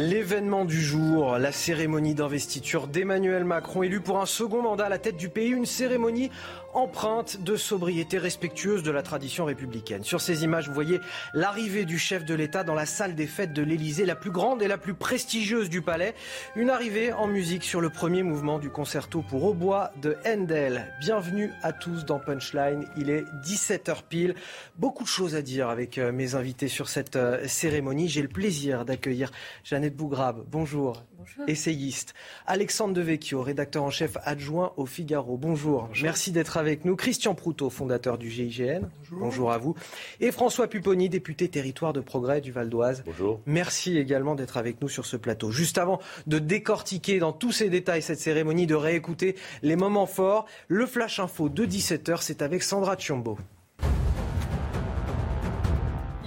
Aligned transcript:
L'événement 0.00 0.64
du 0.64 0.80
jour, 0.80 1.36
la 1.36 1.52
cérémonie 1.52 2.14
d'investiture 2.14 2.86
d'Emmanuel 2.86 3.44
Macron, 3.44 3.82
élu 3.82 4.00
pour 4.00 4.18
un 4.18 4.24
second 4.24 4.62
mandat 4.62 4.86
à 4.86 4.88
la 4.88 4.96
tête 4.96 5.18
du 5.18 5.28
pays, 5.28 5.50
une 5.50 5.66
cérémonie 5.66 6.30
empreinte 6.74 7.42
de 7.42 7.56
sobriété 7.56 8.18
respectueuse 8.18 8.82
de 8.82 8.90
la 8.90 9.02
tradition 9.02 9.44
républicaine. 9.44 10.04
Sur 10.04 10.20
ces 10.20 10.44
images, 10.44 10.68
vous 10.68 10.74
voyez 10.74 11.00
l'arrivée 11.34 11.84
du 11.84 11.98
chef 11.98 12.24
de 12.24 12.34
l'État 12.34 12.64
dans 12.64 12.74
la 12.74 12.86
salle 12.86 13.14
des 13.14 13.26
fêtes 13.26 13.52
de 13.52 13.62
l'Élysée, 13.62 14.06
la 14.06 14.14
plus 14.14 14.30
grande 14.30 14.62
et 14.62 14.68
la 14.68 14.78
plus 14.78 14.94
prestigieuse 14.94 15.68
du 15.68 15.82
palais. 15.82 16.14
Une 16.56 16.70
arrivée 16.70 17.12
en 17.12 17.26
musique 17.26 17.64
sur 17.64 17.80
le 17.80 17.90
premier 17.90 18.22
mouvement 18.22 18.58
du 18.58 18.70
concerto 18.70 19.22
pour 19.22 19.44
hautbois 19.44 19.92
de 20.00 20.16
Handel. 20.26 20.94
Bienvenue 21.00 21.50
à 21.62 21.72
tous 21.72 22.04
dans 22.04 22.18
Punchline. 22.18 22.86
Il 22.96 23.10
est 23.10 23.24
17h 23.44 24.02
pile. 24.08 24.34
Beaucoup 24.76 25.04
de 25.04 25.08
choses 25.08 25.34
à 25.34 25.42
dire 25.42 25.68
avec 25.68 25.98
euh, 25.98 26.12
mes 26.12 26.34
invités 26.34 26.68
sur 26.68 26.88
cette 26.88 27.16
euh, 27.16 27.46
cérémonie. 27.46 28.08
J'ai 28.08 28.22
le 28.22 28.28
plaisir 28.28 28.84
d'accueillir 28.84 29.30
Jeannette 29.64 29.96
Bougrabe. 29.96 30.44
Bonjour. 30.48 31.02
Bonjour. 31.18 31.44
Essayiste. 31.48 32.14
Alexandre 32.46 32.94
Devecchio, 32.94 33.42
rédacteur 33.42 33.82
en 33.82 33.90
chef 33.90 34.16
adjoint 34.24 34.72
au 34.76 34.86
Figaro. 34.86 35.36
Bonjour. 35.36 35.90
Merci 36.02 36.32
d'être 36.32 36.56
avec 36.60 36.84
nous. 36.84 36.94
Christian 36.94 37.34
Proutot, 37.34 37.70
fondateur 37.70 38.18
du 38.18 38.30
GIGN. 38.30 38.88
Bonjour. 39.10 39.50
à 39.50 39.58
vous. 39.58 39.74
Et 40.20 40.30
François 40.30 40.68
Pupponi, 40.68 41.08
député 41.08 41.48
territoire 41.48 41.92
de 41.92 42.00
progrès 42.00 42.40
du 42.40 42.52
Val 42.52 42.68
d'Oise. 42.68 43.02
Bonjour. 43.04 43.40
Merci 43.46 43.98
également 43.98 44.36
d'être 44.36 44.56
avec 44.56 44.80
nous 44.80 44.88
sur 44.88 45.06
ce 45.06 45.16
plateau. 45.16 45.50
Juste 45.50 45.78
avant 45.78 45.98
de 46.28 46.38
décortiquer 46.38 47.18
dans 47.18 47.32
tous 47.32 47.50
ses 47.50 47.68
détails 47.70 48.02
cette 48.02 48.20
cérémonie, 48.20 48.68
de 48.68 48.76
réécouter 48.76 49.34
les 49.62 49.74
moments 49.74 50.06
forts, 50.06 50.46
le 50.68 50.86
Flash 50.86 51.18
Info 51.18 51.48
de 51.48 51.66
17h, 51.66 52.18
c'est 52.20 52.42
avec 52.42 52.62
Sandra 52.62 52.96
Chiombo. 52.96 53.38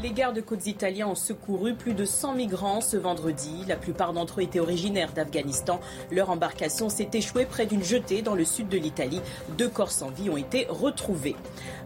Les 0.03 0.11
gardes-côtes 0.11 0.67
italiens 0.67 1.07
ont 1.07 1.15
secouru 1.15 1.75
plus 1.75 1.93
de 1.93 2.03
100 2.03 2.33
migrants 2.33 2.81
ce 2.81 2.97
vendredi. 2.97 3.63
La 3.69 3.77
plupart 3.77 4.11
d'entre 4.11 4.41
eux 4.41 4.43
étaient 4.43 4.59
originaires 4.59 5.13
d'Afghanistan. 5.13 5.79
Leur 6.11 6.29
embarcation 6.29 6.89
s'est 6.89 7.07
échouée 7.13 7.45
près 7.45 7.67
d'une 7.67 7.85
jetée 7.85 8.21
dans 8.21 8.35
le 8.35 8.43
sud 8.43 8.67
de 8.67 8.77
l'Italie. 8.77 9.21
Deux 9.57 9.69
corps 9.69 9.93
sans 9.93 10.09
vie 10.09 10.29
ont 10.29 10.35
été 10.35 10.67
retrouvés. 10.67 11.37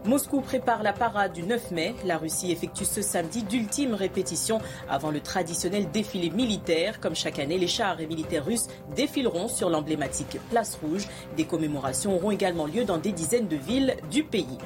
Moscou 0.04 0.40
prépare 0.40 0.82
la 0.82 0.92
parade 0.92 1.32
du 1.32 1.42
9 1.42 1.70
mai. 1.72 1.94
La 2.04 2.18
Russie 2.18 2.52
effectue 2.52 2.84
ce 2.84 3.02
samedi 3.02 3.42
d'ultimes 3.42 3.94
répétitions 3.94 4.60
avant 4.88 5.10
le 5.10 5.20
traditionnel 5.20 5.90
défilé 5.90 6.30
militaire. 6.30 7.00
Comme 7.00 7.14
chaque 7.14 7.38
année, 7.38 7.58
les 7.58 7.66
chars 7.66 8.00
et 8.00 8.06
militaires 8.06 8.44
russes 8.44 8.68
défileront 8.94 9.48
sur 9.48 9.70
l'emblématique 9.70 10.38
Place 10.50 10.78
Rouge. 10.82 11.06
Des 11.36 11.44
commémorations 11.44 12.14
auront 12.14 12.30
également 12.30 12.66
lieu 12.66 12.84
dans 12.84 12.98
des 12.98 13.12
dizaines 13.12 13.48
de 13.48 13.56
villes 13.56 13.96
du 14.10 14.24
pays. 14.24 14.58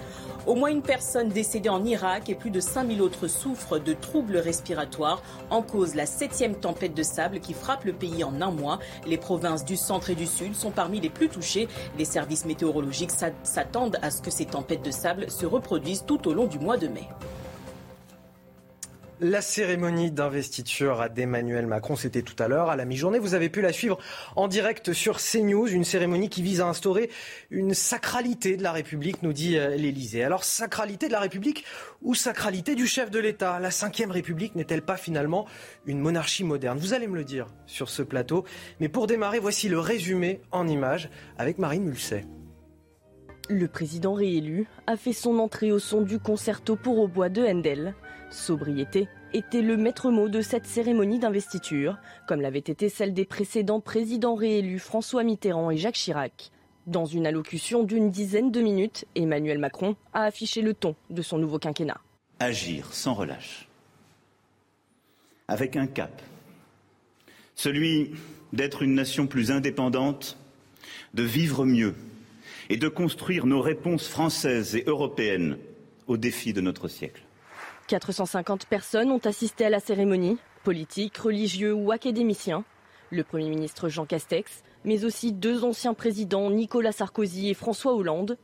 Au 0.44 0.56
moins 0.56 0.70
une 0.70 0.82
personne 0.82 1.28
décédée 1.28 1.68
en 1.68 1.84
Irak 1.84 2.28
et 2.28 2.34
plus 2.34 2.50
de 2.50 2.58
5000 2.58 3.00
autres 3.00 3.28
souffrent 3.28 3.78
de 3.78 3.92
troubles 3.92 4.38
respiratoires. 4.38 5.22
En 5.50 5.62
cause, 5.62 5.94
la 5.94 6.04
septième 6.04 6.56
tempête 6.56 6.94
de 6.94 7.04
sable 7.04 7.38
qui 7.38 7.54
frappe 7.54 7.84
le 7.84 7.92
pays 7.92 8.24
en 8.24 8.40
un 8.40 8.50
mois. 8.50 8.80
Les 9.06 9.18
provinces 9.18 9.64
du 9.64 9.76
centre 9.76 10.10
et 10.10 10.16
du 10.16 10.26
sud 10.26 10.56
sont 10.56 10.72
parmi 10.72 11.00
les 11.00 11.10
plus 11.10 11.28
touchées. 11.28 11.68
Les 11.96 12.04
services 12.04 12.44
météorologiques 12.44 13.12
s'attendent 13.44 13.98
à 14.02 14.10
ce 14.10 14.20
que 14.20 14.32
ces 14.32 14.46
tempêtes 14.46 14.84
de 14.84 14.90
sable 14.90 15.21
se 15.30 15.46
reproduisent 15.46 16.04
tout 16.06 16.28
au 16.28 16.34
long 16.34 16.46
du 16.46 16.58
mois 16.58 16.76
de 16.76 16.88
mai. 16.88 17.08
La 19.24 19.40
cérémonie 19.40 20.10
d'investiture 20.10 21.08
d'Emmanuel 21.08 21.68
Macron, 21.68 21.94
c'était 21.94 22.22
tout 22.22 22.34
à 22.42 22.48
l'heure, 22.48 22.70
à 22.70 22.74
la 22.74 22.84
mi-journée. 22.84 23.20
Vous 23.20 23.34
avez 23.34 23.50
pu 23.50 23.60
la 23.60 23.72
suivre 23.72 23.98
en 24.34 24.48
direct 24.48 24.92
sur 24.92 25.18
CNews, 25.18 25.68
une 25.68 25.84
cérémonie 25.84 26.28
qui 26.28 26.42
vise 26.42 26.60
à 26.60 26.66
instaurer 26.66 27.08
une 27.48 27.72
sacralité 27.72 28.56
de 28.56 28.64
la 28.64 28.72
République, 28.72 29.22
nous 29.22 29.32
dit 29.32 29.56
euh, 29.56 29.76
l'Élysée. 29.76 30.24
Alors, 30.24 30.42
sacralité 30.42 31.06
de 31.06 31.12
la 31.12 31.20
République 31.20 31.64
ou 32.00 32.16
sacralité 32.16 32.74
du 32.74 32.88
chef 32.88 33.12
de 33.12 33.20
l'État? 33.20 33.60
La 33.60 33.68
Ve 33.68 34.10
République 34.10 34.56
n'est-elle 34.56 34.82
pas 34.82 34.96
finalement 34.96 35.46
une 35.86 36.00
monarchie 36.00 36.42
moderne? 36.42 36.78
Vous 36.78 36.92
allez 36.92 37.06
me 37.06 37.14
le 37.14 37.22
dire 37.22 37.46
sur 37.66 37.90
ce 37.90 38.02
plateau. 38.02 38.44
Mais 38.80 38.88
pour 38.88 39.06
démarrer, 39.06 39.38
voici 39.38 39.68
le 39.68 39.78
résumé 39.78 40.40
en 40.50 40.66
images 40.66 41.10
avec 41.38 41.58
Marine 41.58 41.84
Mulset. 41.84 42.26
Le 43.48 43.66
président 43.66 44.14
réélu 44.14 44.66
a 44.86 44.96
fait 44.96 45.12
son 45.12 45.38
entrée 45.38 45.72
au 45.72 45.78
son 45.78 46.00
du 46.00 46.18
concerto 46.18 46.76
pour 46.76 46.98
au 46.98 47.08
bois 47.08 47.28
de 47.28 47.42
Handel. 47.42 47.94
Sobriété 48.30 49.08
était 49.34 49.62
le 49.62 49.76
maître 49.76 50.10
mot 50.10 50.28
de 50.28 50.40
cette 50.40 50.66
cérémonie 50.66 51.18
d'investiture, 51.18 51.98
comme 52.28 52.40
l'avait 52.40 52.58
été 52.60 52.88
celle 52.88 53.12
des 53.12 53.24
précédents 53.24 53.80
présidents 53.80 54.36
réélus 54.36 54.78
François 54.78 55.24
Mitterrand 55.24 55.70
et 55.70 55.76
Jacques 55.76 55.96
Chirac. 55.96 56.50
Dans 56.86 57.04
une 57.04 57.26
allocution 57.26 57.82
d'une 57.82 58.10
dizaine 58.10 58.50
de 58.50 58.60
minutes, 58.60 59.06
Emmanuel 59.14 59.58
Macron 59.58 59.96
a 60.12 60.24
affiché 60.24 60.62
le 60.62 60.74
ton 60.74 60.94
de 61.10 61.22
son 61.22 61.38
nouveau 61.38 61.58
quinquennat. 61.58 62.00
Agir 62.40 62.92
sans 62.92 63.14
relâche, 63.14 63.68
avec 65.48 65.76
un 65.76 65.86
cap, 65.86 66.22
celui 67.54 68.12
d'être 68.52 68.82
une 68.82 68.94
nation 68.94 69.26
plus 69.26 69.50
indépendante, 69.50 70.36
de 71.14 71.22
vivre 71.22 71.64
mieux 71.64 71.94
et 72.68 72.76
de 72.76 72.88
construire 72.88 73.46
nos 73.46 73.60
réponses 73.60 74.08
françaises 74.08 74.76
et 74.76 74.84
européennes 74.86 75.58
aux 76.06 76.16
défis 76.16 76.52
de 76.52 76.60
notre 76.60 76.88
siècle. 76.88 77.22
450 77.88 78.66
personnes 78.66 79.10
ont 79.10 79.18
assisté 79.24 79.64
à 79.64 79.70
la 79.70 79.80
cérémonie, 79.80 80.38
politiques, 80.64 81.18
religieux 81.18 81.74
ou 81.74 81.92
académiciens. 81.92 82.64
Le 83.10 83.24
Premier 83.24 83.50
ministre 83.50 83.88
Jean 83.88 84.06
Castex, 84.06 84.62
mais 84.84 85.04
aussi 85.04 85.32
deux 85.32 85.64
anciens 85.64 85.94
présidents 85.94 86.50
Nicolas 86.50 86.92
Sarkozy 86.92 87.50
et 87.50 87.54
François 87.54 87.94
Hollande. 87.94 88.38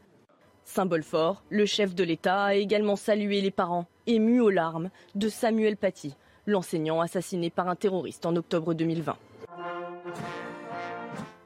Symbole 0.64 1.02
fort, 1.02 1.42
le 1.48 1.64
chef 1.64 1.94
de 1.94 2.04
l'État 2.04 2.44
a 2.44 2.54
également 2.54 2.96
salué 2.96 3.40
les 3.40 3.50
parents, 3.50 3.86
émus 4.06 4.40
aux 4.40 4.50
larmes, 4.50 4.90
de 5.14 5.28
Samuel 5.30 5.76
Paty, 5.76 6.14
l'enseignant 6.46 7.00
assassiné 7.00 7.48
par 7.48 7.68
un 7.68 7.76
terroriste 7.76 8.26
en 8.26 8.36
octobre 8.36 8.74
2020. 8.74 9.16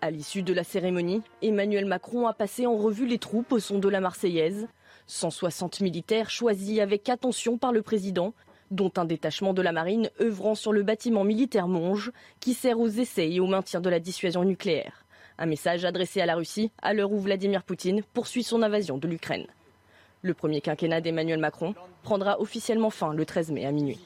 À 0.04 0.10
l'issue 0.10 0.42
de 0.42 0.52
la 0.52 0.64
cérémonie, 0.64 1.22
Emmanuel 1.42 1.86
Macron 1.86 2.26
a 2.26 2.32
passé 2.32 2.66
en 2.66 2.76
revue 2.76 3.06
les 3.06 3.18
troupes 3.18 3.52
au 3.52 3.60
son 3.60 3.78
de 3.78 3.88
la 3.88 4.00
Marseillaise. 4.00 4.66
160 5.06 5.80
militaires 5.80 6.28
choisis 6.28 6.80
avec 6.80 7.08
attention 7.08 7.56
par 7.56 7.70
le 7.70 7.82
président, 7.82 8.34
dont 8.72 8.90
un 8.96 9.04
détachement 9.04 9.54
de 9.54 9.62
la 9.62 9.70
marine 9.70 10.10
œuvrant 10.20 10.56
sur 10.56 10.72
le 10.72 10.82
bâtiment 10.82 11.22
militaire 11.22 11.68
Monge, 11.68 12.10
qui 12.40 12.52
sert 12.52 12.80
aux 12.80 12.88
essais 12.88 13.30
et 13.30 13.38
au 13.38 13.46
maintien 13.46 13.80
de 13.80 13.88
la 13.88 14.00
dissuasion 14.00 14.42
nucléaire. 14.42 15.04
Un 15.38 15.46
message 15.46 15.84
adressé 15.84 16.20
à 16.20 16.26
la 16.26 16.34
Russie 16.34 16.72
à 16.82 16.94
l'heure 16.94 17.12
où 17.12 17.20
Vladimir 17.20 17.62
Poutine 17.62 18.02
poursuit 18.12 18.42
son 18.42 18.62
invasion 18.62 18.98
de 18.98 19.06
l'Ukraine. 19.06 19.46
Le 20.22 20.34
premier 20.34 20.60
quinquennat 20.60 21.00
d'Emmanuel 21.00 21.38
Macron 21.38 21.76
prendra 22.02 22.40
officiellement 22.40 22.90
fin 22.90 23.14
le 23.14 23.24
13 23.24 23.52
mai 23.52 23.66
à 23.66 23.70
minuit. 23.70 24.00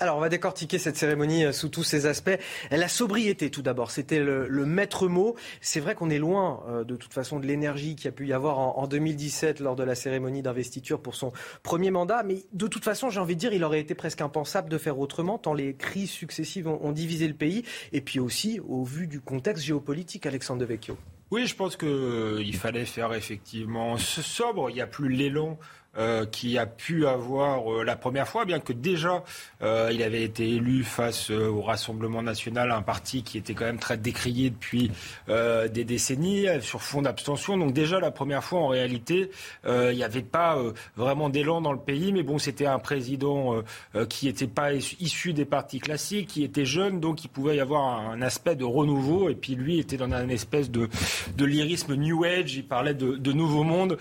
Alors, 0.00 0.16
on 0.16 0.20
va 0.20 0.28
décortiquer 0.28 0.78
cette 0.78 0.96
cérémonie 0.96 1.44
euh, 1.44 1.52
sous 1.52 1.68
tous 1.68 1.84
ses 1.84 2.06
aspects. 2.06 2.36
La 2.72 2.88
sobriété, 2.88 3.48
tout 3.50 3.62
d'abord, 3.62 3.92
c'était 3.92 4.18
le, 4.18 4.48
maître 4.66 5.06
mot. 5.06 5.36
C'est 5.60 5.78
vrai 5.78 5.94
qu'on 5.94 6.10
est 6.10 6.18
loin, 6.18 6.64
euh, 6.68 6.82
de 6.82 6.96
toute 6.96 7.12
façon, 7.12 7.38
de 7.38 7.46
l'énergie 7.46 7.94
qu'il 7.94 8.06
y 8.06 8.08
a 8.08 8.12
pu 8.12 8.26
y 8.26 8.32
avoir 8.32 8.58
en, 8.58 8.88
2017 8.88 9.60
lors 9.60 9.76
de 9.76 9.84
la 9.84 9.94
cérémonie 9.94 10.42
d'investiture 10.42 11.00
pour 11.00 11.14
son 11.14 11.32
premier 11.62 11.92
mandat. 11.92 12.24
Mais 12.24 12.42
de 12.52 12.66
toute 12.66 12.82
façon, 12.82 13.08
j'ai 13.08 13.20
envie 13.20 13.36
de 13.36 13.40
dire, 13.40 13.52
il 13.52 13.62
aurait 13.62 13.78
été 13.78 13.94
presque 13.94 14.20
impensable 14.20 14.68
de 14.68 14.78
faire 14.78 14.98
autrement, 14.98 15.38
tant 15.38 15.54
les 15.54 15.76
crises 15.76 16.10
successives 16.10 16.66
ont, 16.66 16.90
divisé 16.90 17.28
le 17.28 17.34
pays. 17.34 17.64
Et 17.92 18.00
puis 18.00 18.18
aussi, 18.18 18.60
au 18.66 18.82
vu 18.82 19.06
du 19.06 19.20
contexte 19.20 19.62
géopolitique, 19.62 20.26
Alexandre 20.26 20.60
Devecchio. 20.60 20.96
Oui, 21.30 21.46
je 21.46 21.54
pense 21.54 21.76
qu'il 21.76 21.88
euh, 21.88 22.52
fallait 22.52 22.84
faire 22.84 23.14
effectivement 23.14 23.96
sobre. 23.96 24.70
Il 24.70 24.74
n'y 24.74 24.80
a 24.80 24.86
plus 24.86 25.08
l'élan 25.08 25.58
euh, 25.96 26.26
qui 26.26 26.58
a 26.58 26.66
pu 26.66 27.06
avoir 27.06 27.72
euh, 27.72 27.84
la 27.84 27.94
première 27.94 28.26
fois, 28.26 28.44
bien 28.44 28.58
que 28.58 28.72
déjà 28.72 29.22
euh, 29.62 29.90
il 29.92 30.02
avait 30.02 30.24
été 30.24 30.48
élu 30.48 30.82
face 30.82 31.30
au 31.30 31.62
Rassemblement 31.62 32.20
national, 32.20 32.72
un 32.72 32.82
parti 32.82 33.22
qui 33.22 33.38
était 33.38 33.54
quand 33.54 33.64
même 33.64 33.78
très 33.78 33.96
décrié 33.96 34.50
depuis 34.50 34.90
des 35.28 35.84
décennies 35.84 36.46
sur 36.60 36.82
fond 36.82 37.02
d'abstention. 37.02 37.56
Donc 37.56 37.72
déjà 37.72 38.00
la 38.00 38.10
première 38.10 38.42
fois, 38.42 38.60
en 38.60 38.68
réalité, 38.68 39.30
il 39.66 39.94
n'y 39.94 40.02
avait 40.02 40.22
pas 40.22 40.58
vraiment 40.96 41.28
d'élan 41.28 41.60
dans 41.60 41.72
le 41.72 41.78
pays, 41.78 42.12
mais 42.12 42.22
bon, 42.22 42.38
c'était 42.38 42.66
un 42.66 42.78
président 42.78 43.62
qui 44.08 44.26
n'était 44.26 44.46
pas 44.46 44.72
issu 44.72 45.32
des 45.32 45.44
partis 45.44 45.80
classiques, 45.80 46.28
qui 46.28 46.44
était 46.44 46.64
jeune, 46.64 47.00
donc 47.00 47.24
il 47.24 47.28
pouvait 47.28 47.56
y 47.56 47.60
avoir 47.60 48.10
un, 48.10 48.20
aspect 48.22 48.56
de 48.56 48.64
renouveau. 48.64 49.28
Et 49.28 49.34
puis 49.34 49.54
lui 49.54 49.78
était 49.78 49.96
dans 49.96 50.12
un 50.12 50.28
espèce 50.28 50.70
de, 50.70 50.88
de 51.36 51.44
lyrisme 51.44 51.94
New 51.94 52.24
Age. 52.24 52.54
Il 52.54 52.66
parlait 52.66 52.94
de, 52.94 53.16
de 53.16 53.32
nouveau 53.32 53.62
monde. 53.62 53.96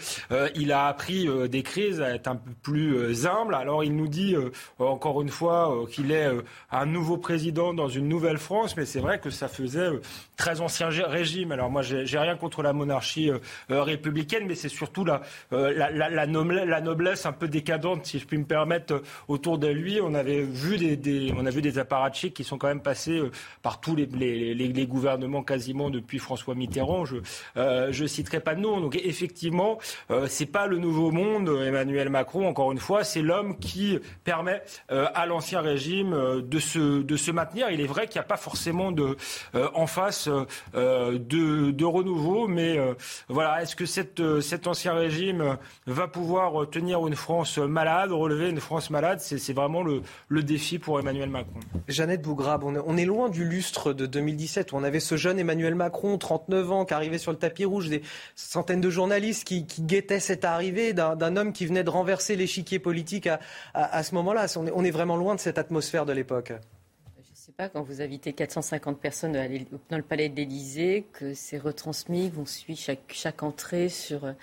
il 0.56 0.72
a 0.72 0.88
appris 0.88 1.28
d'écrire 1.50 1.83
à 1.92 2.16
être 2.16 2.28
un 2.28 2.36
peu 2.36 2.52
plus 2.62 2.96
euh, 2.96 3.28
humble. 3.28 3.56
Alors 3.56 3.84
il 3.84 3.96
nous 3.96 4.08
dit 4.08 4.36
euh, 4.36 4.52
encore 4.80 5.22
une 5.22 5.30
fois 5.30 5.76
euh, 5.76 5.86
qu'il 5.86 6.12
est 6.12 6.30
un 6.72 6.86
nouveau 6.86 7.18
président 7.18 7.74
dans 7.74 7.88
une 7.88 8.08
nouvelle 8.08 8.38
France, 8.38 8.76
mais 8.78 8.86
c'est 8.86 9.00
vrai 9.00 9.20
que 9.20 9.30
ça 9.30 9.48
faisait 9.48 9.90
très 10.38 10.62
ancien 10.62 10.90
régime. 10.90 11.52
Alors 11.52 11.70
moi, 11.70 11.82
j'ai 11.82 12.18
rien 12.18 12.36
contre 12.36 12.64
la 12.64 12.74
monarchie 12.74 13.32
républicaine, 13.70 14.46
mais 14.48 14.56
c'est 14.56 14.70
surtout 14.70 15.06
la, 15.06 16.28
noblesse, 16.28 17.26
un 17.26 17.32
peu 17.32 17.48
décadente, 17.48 18.06
si 18.06 18.20
je 18.20 18.26
puis 18.26 18.38
me 18.38 18.46
permettre, 18.46 19.02
autour 19.28 19.58
de 19.58 19.68
lui. 19.68 20.00
On 20.02 20.14
avait 20.14 20.42
vu 20.42 20.78
des, 20.78 21.34
on 21.38 21.46
a 21.46 21.50
vu 21.50 21.62
des 21.62 21.80
apparatchiks 21.80 22.34
qui 22.34 22.44
sont 22.44 22.58
quand 22.58 22.68
même 22.68 22.82
passés 22.82 23.22
par 23.62 23.80
tous 23.80 23.96
les, 23.96 24.88
gouvernements 24.88 25.44
quasiment 25.44 25.90
depuis 25.90 26.20
François 26.20 26.56
Mitterrand. 26.56 27.06
Je 27.06 27.18
je 27.56 28.06
citerai 28.06 28.40
pas 28.40 28.56
de 28.56 28.62
nom. 28.62 28.82
Donc 28.82 28.96
effectivement, 28.96 29.78
c'est 30.28 30.52
pas 30.52 30.68
le 30.68 30.78
nouveau 30.78 31.12
monde. 31.12 31.50
Emmanuel 31.74 32.10
Macron, 32.10 32.48
encore 32.48 32.72
une 32.72 32.78
fois, 32.78 33.04
c'est 33.04 33.22
l'homme 33.24 33.58
qui 33.58 34.00
permet 34.24 34.62
euh, 34.92 35.08
à 35.16 35.26
l'ancien 35.26 35.62
régime 35.62 36.14
euh, 36.14 36.42
de, 36.42 36.60
se, 36.60 37.02
de 37.02 37.18
se 37.18 37.32
maintenir. 37.32 37.72
Il 37.72 37.82
est 37.82 37.88
vrai 37.88 38.06
qu'il 38.08 38.20
n'y 38.20 38.26
a 38.26 38.28
pas 38.28 38.38
forcément 38.38 38.92
de, 38.92 39.18
euh, 39.56 39.70
en 39.74 39.88
face 39.88 40.30
de, 40.74 41.72
de, 41.72 41.86
renouveau, 41.86 42.48
mais 42.48 42.78
voilà, 43.28 43.62
est-ce 43.62 43.76
que 43.76 43.86
cette, 43.86 44.40
cet 44.42 44.68
ancien 44.68 44.94
régime 44.94 45.58
va 45.86 46.08
pouvoir 46.08 46.70
tenir 46.70 47.06
une 47.08 47.16
France 47.16 47.58
malade, 47.58 48.12
relever 48.12 48.50
une 48.50 48.60
France 48.60 48.90
malade? 48.90 49.20
C'est 49.20 49.54
vraiment 49.54 49.84
le, 49.84 50.02
le, 50.28 50.44
défi 50.44 50.80
pour 50.80 51.00
Emmanuel 51.00 51.30
Macron. 51.30 51.60
Jeannette 51.88 52.22
Bougrabe, 52.22 52.64
on 52.64 52.98
est, 52.98 53.06
loin 53.06 53.30
du 53.30 53.46
lustre 53.46 53.94
de 53.94 54.06
2017 54.06 54.72
où 54.72 54.78
on 54.78 54.84
avait 54.84 55.00
ce 55.00 55.18
jeune 55.18 55.40
Emmanuel 55.40 55.76
Macron, 55.76 56.18
39 56.18 56.72
ans, 56.72 56.86
qui 56.86 56.94
arrivait 56.94 57.18
sur 57.18 57.32
le 57.32 57.38
tapis 57.38 57.66
rouge, 57.66 57.90
des 57.90 58.02
centaines 58.36 58.82
de 58.82 58.90
journalistes 58.90 59.46
qui, 59.46 59.66
qui 59.66 59.82
guettaient 59.82 60.20
cette 60.20 60.46
arrivée 60.46 60.94
d'un 60.94 61.38
homme 61.38 61.54
qui 61.54 61.63
venait 61.66 61.84
de 61.84 61.90
renverser 61.90 62.36
l'échiquier 62.36 62.80
politique 62.80 63.30
à, 63.74 64.04
ce 64.04 64.16
moment-là. 64.16 64.46
On 64.58 64.84
est, 64.84 64.92
vraiment 64.92 65.16
loin 65.16 65.36
de 65.36 65.40
cette 65.40 65.58
atmosphère 65.58 66.06
de 66.06 66.14
l'époque. 66.14 66.54
Je 67.18 67.32
ne 67.32 67.36
sais 67.36 67.52
pas, 67.52 67.70
quand 67.70 67.82
vous 67.82 68.02
invitez 68.02 68.34
450 68.34 69.00
personnes 69.00 69.34
dans 69.90 69.98
le 69.98 70.04
palais 70.04 70.30
de 70.30 70.36
l'Élysée, 70.36 71.06
que 71.14 71.34
c'est 71.34 71.58
retransmis, 71.58 72.30
vous 72.30 72.46
suivez 72.46 72.76
chaque, 72.76 73.12
chaque 73.12 73.44
entrée 73.44 73.90
sur 73.90 74.34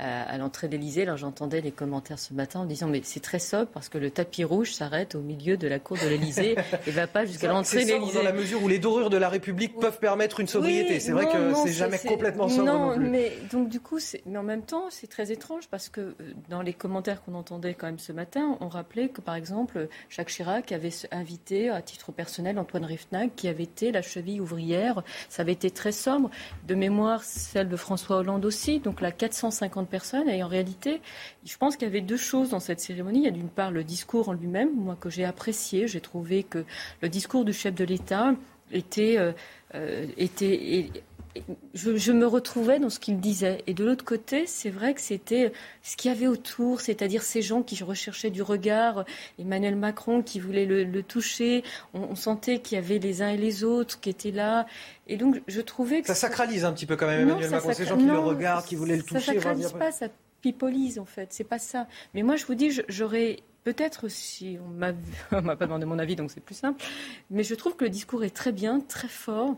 à, 0.00 0.38
l'entrée 0.38 0.68
de 0.68 0.72
l'Elysée. 0.72 1.02
Alors 1.02 1.16
j'entendais 1.16 1.60
les 1.60 1.72
commentaires 1.72 2.18
ce 2.18 2.34
matin 2.34 2.60
en 2.60 2.64
disant 2.64 2.88
mais 2.88 3.00
c'est 3.04 3.20
très 3.20 3.38
sobre 3.38 3.66
parce 3.66 3.88
que 3.88 3.98
le 3.98 4.10
tapis 4.10 4.44
rouge 4.44 4.72
s'arrête 4.72 5.14
au 5.14 5.20
milieu 5.20 5.56
de 5.56 5.68
la 5.68 5.78
cour 5.78 5.96
de 5.98 6.08
l'Elysée 6.08 6.56
et 6.86 6.90
va 6.90 7.06
pas 7.06 7.24
jusqu'à 7.24 7.48
l'entrée 7.48 7.84
de 7.84 7.90
l'Elysée. 7.90 8.18
Dans 8.18 8.24
la 8.24 8.32
mesure 8.32 8.62
où 8.62 8.68
les 8.68 8.78
dorures 8.78 9.10
de 9.10 9.16
la 9.16 9.28
République 9.28 9.78
peuvent 9.78 9.98
permettre 9.98 10.40
une 10.40 10.46
sobriété. 10.46 11.00
c'est 11.00 11.12
vrai 11.12 11.26
que 11.26 11.54
c'est 11.64 11.72
jamais 11.72 11.98
complètement 11.98 12.48
sobre 12.48 12.64
non, 12.64 12.94
plus. 12.94 13.08
mais 13.08 13.32
donc 13.52 13.68
du 13.68 13.80
coup, 13.80 13.98
mais 14.26 14.38
en 14.38 14.42
même 14.42 14.62
temps, 14.62 14.86
c'est 14.90 15.06
très 15.06 15.32
étrange 15.32 15.68
parce 15.68 15.88
que 15.88 16.00
euh, 16.00 16.14
dans 16.48 16.62
les 16.62 16.72
commentaires 16.72 17.22
qu'on 17.22 17.34
entendait 17.34 17.74
quand 17.74 17.86
même 17.86 17.98
ce 17.98 18.12
matin, 18.12 18.56
on 18.60 18.68
rappelait 18.68 19.08
que 19.08 19.20
par 19.20 19.34
exemple 19.34 19.88
Jacques 20.08 20.28
Chirac 20.28 20.72
avait 20.72 20.90
invité 21.12 21.68
à 21.68 21.82
titre 21.82 22.12
personnel 22.12 22.58
Antoine 22.58 22.84
Riefnag 22.84 23.30
qui 23.36 23.48
avait 23.48 23.64
été 23.64 23.92
la 23.92 24.02
cheville 24.02 24.40
ouvrière. 24.40 25.02
Ça 25.28 25.42
avait 25.42 25.52
été 25.52 25.70
très 25.70 25.92
sombre. 25.92 26.30
De 26.66 26.74
mémoire, 26.74 27.22
celle 27.22 27.68
de 27.68 27.76
François 27.76 28.18
Hollande 28.18 28.44
aussi. 28.44 28.80
Donc 28.80 29.00
la 29.00 29.12
450 29.12 29.89
personnes. 29.90 30.28
Et 30.28 30.42
en 30.42 30.48
réalité, 30.48 31.00
je 31.44 31.56
pense 31.56 31.76
qu'il 31.76 31.86
y 31.86 31.90
avait 31.90 32.00
deux 32.00 32.16
choses 32.16 32.50
dans 32.50 32.60
cette 32.60 32.80
cérémonie. 32.80 33.20
Il 33.20 33.24
y 33.24 33.28
a 33.28 33.32
d'une 33.32 33.48
part 33.50 33.70
le 33.70 33.84
discours 33.84 34.28
en 34.28 34.32
lui-même, 34.32 34.70
moi 34.74 34.96
que 34.98 35.10
j'ai 35.10 35.24
apprécié. 35.24 35.88
J'ai 35.88 36.00
trouvé 36.00 36.44
que 36.44 36.64
le 37.02 37.08
discours 37.08 37.44
du 37.44 37.52
chef 37.52 37.74
de 37.74 37.84
l'État 37.84 38.34
était, 38.72 39.18
euh, 39.18 39.32
euh, 39.74 40.06
était 40.16 40.90
je, 41.74 42.12
me 42.12 42.26
retrouvais 42.26 42.78
dans 42.78 42.90
ce 42.90 42.98
qu'il 42.98 43.20
disait. 43.20 43.62
Et 43.66 43.74
de 43.74 43.84
l'autre 43.84 44.04
côté, 44.04 44.46
c'est 44.46 44.70
vrai 44.70 44.94
que 44.94 45.00
c'était 45.00 45.52
ce 45.82 45.96
qu'il 45.96 46.10
y 46.10 46.14
avait 46.14 46.26
autour, 46.26 46.80
c'est-à-dire 46.80 47.22
ces 47.22 47.42
gens 47.42 47.62
qui 47.62 47.82
recherchaient 47.82 48.30
du 48.30 48.42
regard, 48.42 49.04
Emmanuel 49.38 49.76
Macron 49.76 50.22
qui 50.22 50.40
voulait 50.40 50.66
le, 50.66 51.02
toucher. 51.02 51.62
On, 51.94 52.14
sentait 52.16 52.60
qu'il 52.60 52.76
y 52.76 52.78
avait 52.78 52.98
les 52.98 53.22
uns 53.22 53.30
et 53.30 53.36
les 53.36 53.64
autres 53.64 54.00
qui 54.00 54.10
étaient 54.10 54.30
là. 54.30 54.66
Et 55.06 55.16
donc, 55.16 55.40
je 55.46 55.60
trouvais 55.60 56.02
que. 56.02 56.08
Ça 56.08 56.14
sacralise 56.14 56.64
un 56.64 56.72
petit 56.72 56.86
peu 56.86 56.96
quand 56.96 57.06
même 57.06 57.28
Emmanuel 57.28 57.50
Macron, 57.50 57.72
ces 57.72 57.86
gens 57.86 57.96
qui 57.96 58.04
le 58.04 58.18
regardent, 58.18 58.64
qui 58.64 58.76
voulaient 58.76 58.96
le 58.96 59.02
toucher. 59.02 59.20
Ça 59.20 59.32
sacralise 59.34 59.72
pas, 59.72 59.92
ça 59.92 60.08
pipolise 60.42 60.98
en 60.98 61.04
fait. 61.04 61.32
C'est 61.32 61.44
pas 61.44 61.58
ça. 61.58 61.86
Mais 62.14 62.22
moi, 62.22 62.36
je 62.36 62.46
vous 62.46 62.54
dis, 62.54 62.80
j'aurais 62.88 63.38
Peut-être 63.62 64.08
si 64.08 64.58
on 65.32 65.42
m'a 65.42 65.56
pas 65.56 65.66
demandé 65.66 65.84
mon 65.84 65.98
avis, 65.98 66.16
donc 66.16 66.30
c'est 66.30 66.40
plus 66.40 66.54
simple. 66.54 66.82
Mais 67.30 67.42
je 67.42 67.54
trouve 67.54 67.76
que 67.76 67.84
le 67.84 67.90
discours 67.90 68.24
est 68.24 68.34
très 68.34 68.52
bien, 68.52 68.80
très 68.80 69.08
fort. 69.08 69.56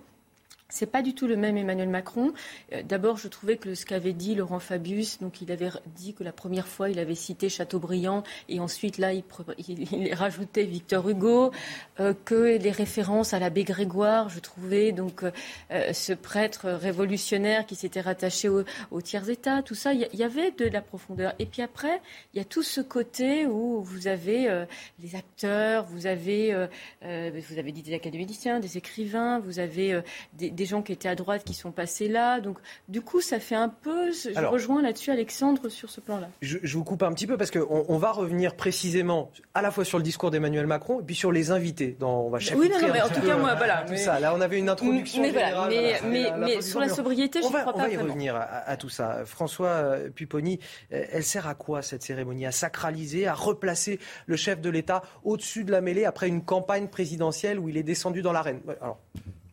C'est 0.72 0.86
pas 0.86 1.02
du 1.02 1.14
tout 1.14 1.26
le 1.26 1.36
même 1.36 1.58
Emmanuel 1.58 1.90
Macron. 1.90 2.32
Euh, 2.72 2.82
d'abord, 2.82 3.18
je 3.18 3.28
trouvais 3.28 3.58
que 3.58 3.74
ce 3.74 3.84
qu'avait 3.84 4.14
dit 4.14 4.34
Laurent 4.34 4.58
Fabius, 4.58 5.18
donc 5.20 5.42
il 5.42 5.52
avait 5.52 5.68
dit 5.94 6.14
que 6.14 6.24
la 6.24 6.32
première 6.32 6.66
fois 6.66 6.88
il 6.88 6.98
avait 6.98 7.14
cité 7.14 7.50
Chateaubriand 7.50 8.22
et 8.48 8.58
ensuite 8.58 8.96
là 8.96 9.12
il, 9.12 9.22
il, 9.58 10.14
rajoutait 10.14 10.64
Victor 10.64 11.06
Hugo, 11.06 11.52
euh, 12.00 12.14
que 12.24 12.56
les 12.56 12.70
références 12.70 13.34
à 13.34 13.38
l'abbé 13.38 13.64
Grégoire, 13.64 14.30
je 14.30 14.40
trouvais 14.40 14.92
donc 14.92 15.24
euh, 15.24 15.92
ce 15.92 16.14
prêtre 16.14 16.70
révolutionnaire 16.70 17.66
qui 17.66 17.74
s'était 17.74 18.00
rattaché 18.00 18.48
au, 18.48 18.64
tiers 19.02 19.28
état, 19.28 19.60
tout 19.62 19.74
ça, 19.74 19.92
il 19.92 20.08
y, 20.14 20.24
avait 20.24 20.52
de 20.52 20.64
la 20.64 20.80
profondeur. 20.80 21.34
Et 21.38 21.44
puis 21.44 21.60
après, 21.60 22.00
il 22.32 22.38
y 22.38 22.40
a 22.40 22.46
tout 22.46 22.62
ce 22.62 22.80
côté 22.80 23.46
où 23.46 23.82
vous 23.82 24.06
avez 24.06 24.64
les 25.00 25.16
acteurs, 25.16 25.84
vous 25.84 26.06
avez, 26.06 26.54
vous 27.02 27.58
avez 27.58 27.72
dit 27.72 27.82
des 27.82 27.94
académiciens, 27.94 28.60
des 28.60 28.78
écrivains, 28.78 29.40
vous 29.40 29.58
avez 29.58 30.00
des 30.32 30.61
gens 30.64 30.82
qui 30.82 30.92
étaient 30.92 31.08
à 31.08 31.14
droite 31.14 31.44
qui 31.44 31.54
sont 31.54 31.72
passés 31.72 32.08
là. 32.08 32.40
Donc, 32.40 32.58
du 32.88 33.00
coup, 33.00 33.20
ça 33.20 33.40
fait 33.40 33.54
un 33.54 33.68
peu. 33.68 34.12
Je 34.12 34.46
rejoins 34.46 34.82
là-dessus 34.82 35.10
Alexandre 35.10 35.68
sur 35.68 35.90
ce 35.90 36.00
plan-là. 36.00 36.28
Je, 36.40 36.58
vous 36.76 36.84
coupe 36.84 37.02
un 37.02 37.12
petit 37.12 37.26
peu 37.26 37.36
parce 37.36 37.50
qu'on 37.50 37.84
on 37.88 37.98
va 37.98 38.12
revenir 38.12 38.56
précisément 38.56 39.30
à 39.54 39.62
la 39.62 39.70
fois 39.70 39.84
sur 39.84 39.98
le 39.98 40.04
discours 40.04 40.30
d'Emmanuel 40.30 40.66
Macron 40.66 41.00
et 41.00 41.02
puis 41.02 41.14
sur 41.14 41.32
les 41.32 41.50
invités. 41.50 41.96
Dans, 41.98 42.22
on 42.22 42.30
va 42.30 42.38
oui, 42.56 42.68
non, 42.68 42.80
non, 42.80 42.92
mais 42.92 43.02
en 43.02 43.08
tout 43.08 43.20
cas, 43.20 43.36
moi, 43.36 43.54
voilà. 43.54 43.84
Tout 43.86 43.96
ça. 43.96 44.20
Là, 44.20 44.34
on 44.34 44.40
avait 44.40 44.58
une 44.58 44.68
introduction. 44.68 45.22
Mais, 45.22 45.30
voilà, 45.30 45.68
mais, 46.04 46.32
mais, 46.38 46.62
sur 46.62 46.80
la 46.80 46.88
sobriété, 46.88 47.40
je 47.40 47.46
ne 47.46 47.50
crois 47.50 47.64
pas. 47.64 47.72
On 47.74 47.78
va 47.78 47.88
y 47.88 47.96
revenir 47.96 48.36
à, 48.36 48.76
tout 48.76 48.88
ça. 48.88 49.24
François 49.24 49.68
euh, 49.68 50.10
Pupponi, 50.10 50.58
euh, 50.92 51.04
elle 51.12 51.24
sert 51.24 51.46
à 51.46 51.54
quoi 51.54 51.82
cette 51.82 52.02
cérémonie? 52.02 52.46
À 52.46 52.52
sacraliser, 52.52 53.26
à 53.26 53.34
replacer 53.34 53.98
le 54.26 54.36
chef 54.36 54.60
de 54.60 54.70
l'État 54.70 55.02
au-dessus 55.24 55.64
de 55.64 55.70
la 55.70 55.80
mêlée 55.80 56.04
après 56.04 56.28
une 56.28 56.42
campagne 56.42 56.88
présidentielle 56.88 57.58
où 57.58 57.68
il 57.68 57.76
est 57.76 57.82
descendu 57.82 58.22
dans 58.22 58.32
l'arène? 58.32 58.60
Alors, 58.80 58.98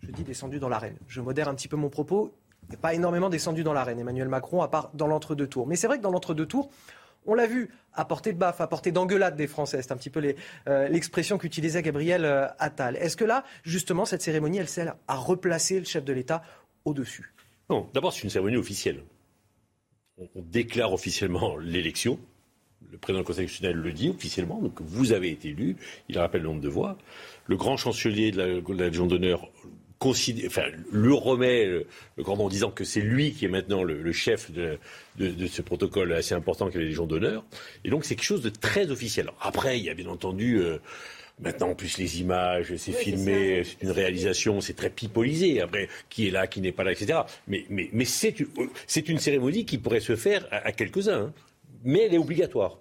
je 0.09 0.15
dis 0.15 0.23
descendu 0.23 0.59
dans 0.59 0.69
l'arène. 0.69 0.97
Je 1.07 1.21
modère 1.21 1.47
un 1.49 1.55
petit 1.55 1.67
peu 1.67 1.77
mon 1.77 1.89
propos. 1.89 2.33
Il 2.67 2.71
n'est 2.71 2.77
pas 2.77 2.93
énormément 2.93 3.29
descendu 3.29 3.63
dans 3.63 3.73
l'arène, 3.73 3.99
Emmanuel 3.99 4.27
Macron, 4.27 4.61
à 4.61 4.67
part 4.67 4.89
dans 4.93 5.07
l'entre-deux 5.07 5.47
tours. 5.47 5.67
Mais 5.67 5.75
c'est 5.75 5.87
vrai 5.87 5.97
que 5.97 6.03
dans 6.03 6.11
l'entre-deux 6.11 6.47
tours, 6.47 6.69
on 7.25 7.35
l'a 7.35 7.45
vu, 7.45 7.69
à 7.93 8.05
portée 8.05 8.33
de 8.33 8.37
baffe, 8.37 8.59
à 8.59 8.67
portée 8.67 8.91
d'engueulade 8.91 9.35
des 9.35 9.45
Français. 9.47 9.81
C'est 9.81 9.91
un 9.91 9.97
petit 9.97 10.09
peu 10.09 10.35
euh, 10.67 10.87
l'expression 10.87 11.37
qu'utilisait 11.37 11.83
Gabriel 11.83 12.25
euh, 12.25 12.47
Attal. 12.57 12.95
Est-ce 12.97 13.17
que 13.17 13.25
là, 13.25 13.43
justement, 13.63 14.05
cette 14.05 14.21
cérémonie, 14.21 14.57
elle 14.57 14.67
sert 14.67 14.95
à 15.07 15.15
replacer 15.15 15.79
le 15.79 15.85
chef 15.85 16.03
de 16.03 16.13
l'État 16.13 16.41
au-dessus? 16.85 17.33
Non, 17.69 17.87
d'abord, 17.93 18.13
c'est 18.13 18.23
une 18.23 18.31
cérémonie 18.31 18.57
officielle. 18.57 19.03
On, 20.17 20.41
déclare 20.41 20.91
officiellement 20.91 21.57
l'élection. 21.57 22.19
Le 22.91 22.97
président 22.97 23.21
du 23.21 23.27
Conseil 23.27 23.45
constitutionnel 23.45 23.77
le 23.77 23.93
dit 23.93 24.09
officiellement, 24.09 24.59
donc 24.59 24.81
vous 24.81 25.11
avez 25.11 25.29
été 25.29 25.49
élu. 25.49 25.77
Il 26.07 26.17
rappelle 26.17 26.41
le 26.41 26.47
nombre 26.47 26.61
de 26.61 26.67
voix. 26.67 26.97
Le 27.45 27.57
grand 27.57 27.77
chancelier 27.77 28.31
de 28.31 28.37
la, 28.37 28.61
de 28.61 28.73
la 28.73 28.87
Légion 28.87 29.05
d'honneur 29.05 29.49
enfin, 30.01 30.63
le 30.91 31.13
remet 31.13 31.65
le, 31.65 31.87
en 32.25 32.49
disant 32.49 32.71
que 32.71 32.83
c'est 32.83 33.01
lui 33.01 33.33
qui 33.33 33.45
est 33.45 33.49
maintenant 33.49 33.83
le, 33.83 34.11
chef 34.11 34.51
de, 34.51 34.77
ce 35.47 35.61
protocole 35.61 36.13
assez 36.13 36.33
important 36.33 36.69
qu'est 36.69 36.79
la 36.79 36.85
Légion 36.85 37.05
d'honneur. 37.05 37.43
Et 37.83 37.89
donc 37.89 38.05
c'est 38.05 38.15
quelque 38.15 38.25
chose 38.25 38.41
de 38.41 38.49
très 38.49 38.91
officiel. 38.91 39.29
après, 39.41 39.79
il 39.79 39.85
y 39.85 39.89
a 39.89 39.93
bien 39.93 40.07
entendu. 40.07 40.59
Euh, 40.59 40.77
Maintenant, 41.41 41.69
en 41.69 41.75
plus, 41.75 41.97
les 41.97 42.19
images, 42.19 42.75
c'est 42.75 42.91
filmé, 42.91 43.63
c'est 43.63 43.81
une 43.81 43.91
réalisation, 43.91 44.59
c'est 44.59 44.73
très 44.73 44.89
pipolisé. 44.89 45.61
Après, 45.61 45.87
qui 46.09 46.27
est 46.27 46.31
là, 46.31 46.47
qui 46.47 46.59
n'est 46.59 46.73
pas 46.73 46.83
là, 46.83 46.91
etc. 46.91 47.19
Mais, 47.47 47.65
mais, 47.69 47.89
mais 47.93 48.03
c'est 48.03 48.37
une, 49.07 49.19
cérémonie 49.19 49.63
qui 49.63 49.77
pourrait 49.77 50.01
se 50.01 50.17
faire 50.17 50.45
à, 50.51 50.73
quelques-uns. 50.73 51.27
Hein. 51.27 51.33
Mais 51.85 52.01
elle 52.01 52.13
est 52.13 52.17
obligatoire. 52.17 52.77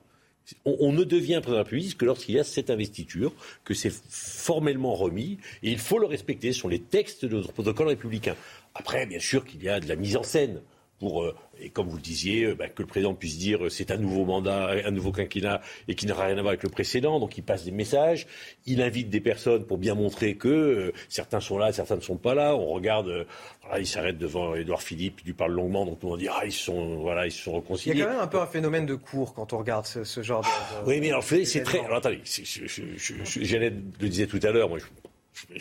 On, 0.65 0.93
ne 0.93 1.05
devient 1.05 1.41
président 1.43 1.51
de 1.51 1.57
la 1.57 1.63
République 1.63 1.99
que 1.99 2.05
lorsqu'il 2.05 2.35
y 2.35 2.39
a 2.39 2.45
cette 2.45 2.71
investiture, 2.71 3.33
que 3.65 3.75
c'est 3.75 3.93
formellement 3.93 4.95
remis, 4.95 5.39
et 5.63 5.71
il 5.71 5.79
faut 5.79 5.99
le 5.99 6.07
respecter. 6.07 6.53
sur 6.53 6.69
les 6.69 6.81
textes 6.81 7.25
de 7.25 7.37
notre 7.37 7.53
protocole 7.53 7.89
républicain. 7.89 8.37
Après, 8.75 9.07
bien 9.07 9.21
sûr 9.21 9.45
qu'il 9.45 9.63
y 9.63 9.69
a 9.69 9.81
de 9.81 9.89
la 9.89 9.97
mise 9.97 10.17
en 10.17 10.23
scène 10.23 10.61
pour, 10.99 11.23
euh, 11.23 11.35
et 11.61 11.71
comme 11.71 11.89
vous 11.89 11.97
le 11.97 12.03
disiez, 12.03 12.45
euh, 12.45 12.55
bah, 12.55 12.69
que 12.69 12.83
le 12.83 12.89
président 12.89 13.15
puisse 13.15 13.39
dire 13.39 13.65
euh, 13.65 13.69
c'est 13.69 13.91
un 13.91 13.97
nouveau 13.97 14.25
mandat, 14.25 14.71
un 14.85 14.91
nouveau 14.91 15.13
quinquennat 15.13 15.61
et 15.87 15.95
qui 15.95 16.07
n'aura 16.07 16.27
rien 16.27 16.39
à 16.39 16.43
voir 16.43 16.49
avec 16.49 16.63
le 16.63 16.69
précédent. 16.69 17.21
Donc 17.21 17.39
il 17.39 17.43
passe 17.43 17.65
des 17.65 17.71
messages, 17.71 18.27
il 18.67 18.83
invite 18.83 19.09
des 19.09 19.21
personnes 19.21 19.65
pour 19.65 19.79
bien 19.79 19.95
montrer 19.95 20.37
que 20.37 20.93
certains 21.09 21.41
sont 21.41 21.59
là, 21.59 21.73
certains 21.73 21.97
ne 21.97 22.01
sont 22.01 22.17
pas 22.17 22.35
là. 22.35 22.57
On 22.57 22.67
regarde, 22.67 23.27
voilà, 23.63 23.79
il 23.79 23.87
s'arrête 23.87 24.19
devant 24.19 24.55
Édouard 24.55 24.83
Philippe, 24.83 25.21
il 25.23 25.27
lui 25.27 25.35
parle 25.35 25.53
longuement, 25.53 25.87
donc 25.87 26.03
on 26.03 26.17
dit 26.17 26.29
ah 26.29 26.45
ils 26.45 26.53
sont 26.53 26.97
voilà 26.97 27.27
ils 27.27 27.33
se 27.33 27.43
sont 27.43 27.55
réconciliés. 27.55 27.95
Il 27.95 27.99
y 27.99 28.03
a 28.03 28.07
quand 28.07 28.13
même 28.13 28.21
un 28.21 28.27
peu 28.27 28.41
un 28.41 28.47
phénomène 28.47 28.87
de 28.87 28.95
cours 28.97 29.35
quand 29.35 29.53
on 29.53 29.59
regarde 29.59 29.87
ce, 29.87 30.23
genre 30.23 30.43
de, 30.43 30.89
Oui 30.89 31.01
mais 31.01 31.11
alors 31.11 31.23
c'est 31.23 31.63
très. 31.63 31.81
Alors 31.81 31.99
attendez, 31.99 32.21
j'allais 32.25 33.71
le 33.71 34.09
disais 34.09 34.27
tout 34.27 34.41
à 34.43 34.51
l'heure, 34.51 34.69
moi 34.69 34.79
je, 34.79 35.55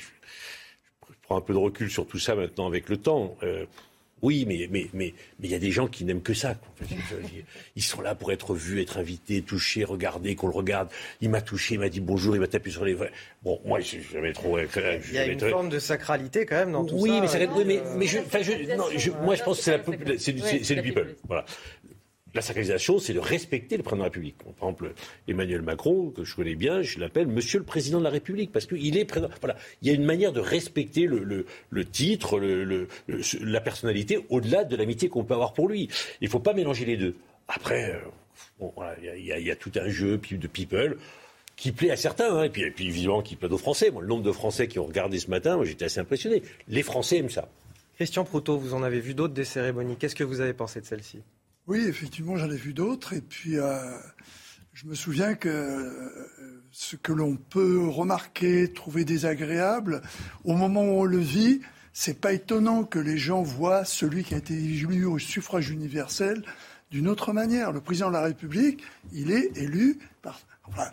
prends 1.22 1.38
un 1.38 1.42
peu 1.42 1.54
de 1.54 1.60
recul 1.60 1.92
sur 1.92 2.08
tout 2.08 2.20
ça 2.20 2.36
maintenant 2.36 2.68
avec 2.68 2.90
le 2.90 2.98
temps. 2.98 3.38
Oui, 4.22 4.46
mais 4.48 4.68
mais 4.72 4.88
mais 4.94 5.14
mais 5.40 5.48
il 5.48 5.52
y 5.52 5.56
a 5.56 5.60
des 5.60 5.72
gens 5.72 5.88
qui 5.88 6.04
n'aiment 6.04 6.22
que 6.22 6.34
ça. 6.34 6.56
Ils 7.76 7.84
sont 7.84 8.02
là 8.02 8.16
pour 8.16 8.32
être 8.32 8.54
vus, 8.56 8.82
être 8.82 8.98
invités, 8.98 9.42
touchés, 9.42 9.84
regardés, 9.84 10.36
qu'on 10.36 10.48
le 10.48 10.54
regarde. 10.54 10.90
Il 11.22 11.30
m'a 11.30 11.42
touché, 11.42 11.76
il 11.76 11.80
m'a 11.80 11.90
dit 11.90 12.00
bonjour, 12.00 12.36
il 12.36 12.40
m'a 12.40 12.48
tapé 12.48 12.72
sur 12.72 12.84
les. 12.84 12.98
Bon, 13.44 13.60
moi, 13.66 13.80
je 13.80 13.98
jamais 14.12 14.34
trop. 14.34 14.58
Il 14.60 15.14
y 15.14 15.18
a 15.18 15.26
une 15.26 15.40
forme 15.40 15.70
de 15.70 15.80
sacralité 15.80 16.46
quand 16.46 16.56
même 16.56 16.72
dans 16.72 16.86
tout 16.86 16.96
oui, 16.96 17.10
ça. 17.28 17.38
Oui, 17.40 17.64
mais, 17.66 17.66
mais, 17.66 17.82
mais, 17.96 18.08
je, 18.08 18.18
je, 18.98 19.12
moi, 19.12 19.36
je 19.36 19.44
pense 19.44 19.64
que 19.64 20.18
c'est 20.18 20.34
du 20.34 20.82
people. 20.82 21.16
Voilà. 21.28 21.46
La 22.34 22.42
sacralisation, 22.42 23.00
c'est 23.00 23.14
de 23.14 23.20
respecter 23.20 23.78
le 23.78 23.84
président 23.84 23.98
de 23.98 24.02
la 24.02 24.10
République. 24.10 24.38
Par 24.38 24.70
exemple, 24.70 24.94
Emmanuel 25.28 25.62
Macron, 25.62 26.12
que 26.12 26.24
je 26.24 26.36
connais 26.36 26.56
bien, 26.56 26.82
je 26.82 27.00
l'appelle 27.00 27.28
Monsieur 27.28 27.60
le 27.60 27.66
Président 27.66 28.00
de 28.00 28.04
la 28.04 28.10
République, 28.10 28.52
parce 28.52 28.66
qu'il 28.66 28.98
est 28.98 29.06
président. 29.06 29.30
Voilà, 29.42 29.56
il 29.82 29.88
y 29.88 29.92
a 29.92 29.94
une 29.94 30.04
manière 30.04 30.34
de 30.34 30.40
respecter 30.40 31.08
le, 31.08 31.46
titre, 31.86 32.40
la 32.40 33.62
personnalité, 33.62 34.20
au-delà 34.30 34.66
de 34.66 34.76
l'amitié 34.76 35.10
qu'on 35.10 35.24
peut 35.24 35.34
avoir 35.34 35.54
pour 35.54 35.68
lui. 35.70 35.90
Il 36.22 36.26
ne 36.26 36.30
faut 36.30 36.40
pas 36.40 36.54
mélanger 36.54 36.86
les 36.86 36.98
deux. 36.98 37.16
Après, 37.48 38.00
euh, 38.62 38.70
il 39.16 39.26
y, 39.26 39.52
a 39.52 39.56
tout 39.56 39.72
un 39.76 39.88
jeu 39.88 40.18
de 40.18 40.48
people 40.48 40.98
qui 41.56 41.72
plaît 41.72 41.92
à 41.92 41.98
certains, 41.98 42.38
hein, 42.38 42.44
et, 42.44 42.50
puis, 42.50 42.88
évidemment 42.88 43.22
qui 43.22 43.36
plaît 43.36 43.52
aux 43.52 43.58
Français. 43.58 43.90
Moi, 43.90 44.02
le 44.02 44.08
nombre 44.08 44.24
de 44.24 44.32
Français 44.32 44.68
qui 44.68 44.80
ont 44.80 44.86
regardé 44.86 45.18
ce 45.18 45.30
matin, 45.30 45.60
j'étais 45.64 45.86
assez 45.86 46.00
impressionné. 46.00 46.44
Les 46.68 46.84
Français 46.84 47.18
aiment 47.18 47.30
ça. 47.30 47.48
Christian 47.96 48.26
Proutot, 48.26 48.58
vous 48.58 48.74
en 48.74 48.84
avez 48.84 49.00
vu 49.00 49.16
d'autres 49.16 49.34
des 49.34 49.46
cérémonies. 49.46 49.96
Qu'est-ce 49.96 50.16
que 50.16 50.24
vous 50.24 50.40
avez 50.40 50.54
pensé 50.54 50.82
de 50.82 50.86
celle-ci? 50.86 51.20
Oui, 51.68 51.86
effectivement, 51.88 52.38
j'en 52.38 52.50
ai 52.50 52.56
vu 52.56 52.74
d'autres. 52.74 53.14
Et 53.14 53.22
puis, 53.22 53.58
euh, 53.58 53.98
je 54.74 54.88
me 54.88 54.96
souviens 54.96 55.36
que 55.36 55.50
euh, 55.50 56.60
ce 56.72 56.96
que 56.96 57.12
l'on 57.12 57.36
peut 57.36 57.86
remarquer, 57.88 58.72
trouver 58.72 59.04
désagréable, 59.04 60.02
au 60.46 60.54
moment 60.56 60.84
où 60.84 61.02
on 61.02 61.04
le 61.04 61.18
vit, 61.18 61.62
c'est 61.92 62.22
pas 62.22 62.32
étonnant 62.32 62.84
que 62.84 63.00
les 63.00 63.18
gens 63.18 63.42
voient 63.42 63.84
celui 63.84 64.24
qui 64.24 64.34
a 64.34 64.38
été 64.38 64.54
élu 64.54 65.06
au 65.06 65.20
suffrage 65.20 65.70
universel 65.70 66.44
d'une 66.90 67.08
autre 67.08 67.34
manière. 67.34 67.74
Le 67.74 67.82
président 67.82 68.08
de 68.08 68.14
la 68.14 68.22
République, 68.22 68.82
il 69.12 69.32
est 69.32 69.58
élu 69.58 70.00
par. 70.22 70.40
Enfin, 70.70 70.90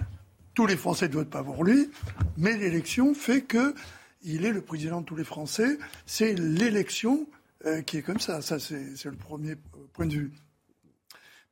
tous 0.54 0.66
les 0.66 0.76
Français 0.76 1.09
ne 1.09 1.12
votent 1.12 1.31
pas 1.31 1.45
pour 1.45 1.62
lui, 1.62 1.90
mais 2.37 2.57
l'élection 2.57 3.14
fait 3.14 3.43
que 3.43 3.75
il 4.23 4.45
est 4.45 4.52
le 4.52 4.62
président 4.62 5.02
de 5.02 5.07
tous 5.07 5.16
les 5.16 5.25
Français. 5.25 5.78
C'est 6.07 6.33
l'élection 6.35 7.26
euh, 7.66 7.83
qui 7.83 7.99
est 7.99 8.02
comme 8.02 8.21
ça. 8.21 8.40
Ça, 8.40 8.59
c'est 8.59 9.04
le 9.04 9.16
premier 9.16 9.57
point 9.93 10.07
de 10.07 10.14
vue. 10.14 10.33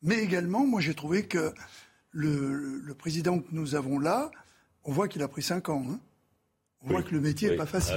Mais 0.02 0.16
également, 0.16 0.66
moi, 0.66 0.80
j'ai 0.80 0.94
trouvé 0.94 1.25
que 1.25 1.52
le, 2.12 2.94
président 2.99 3.38
que 3.38 3.49
nous 3.52 3.75
avons 3.75 3.99
là, 3.99 4.30
on 4.85 4.92
voit 4.92 5.09
qu'il 5.09 5.23
a 5.23 5.28
pris 5.28 5.42
5 5.42 5.68
ans. 5.68 5.85
Hein. 5.90 5.99
On 6.85 6.90
voit 6.90 7.02
que 7.02 7.12
le 7.12 7.21
métier 7.21 7.50
n'est 7.50 7.56
pas 7.56 7.66
facile. 7.66 7.94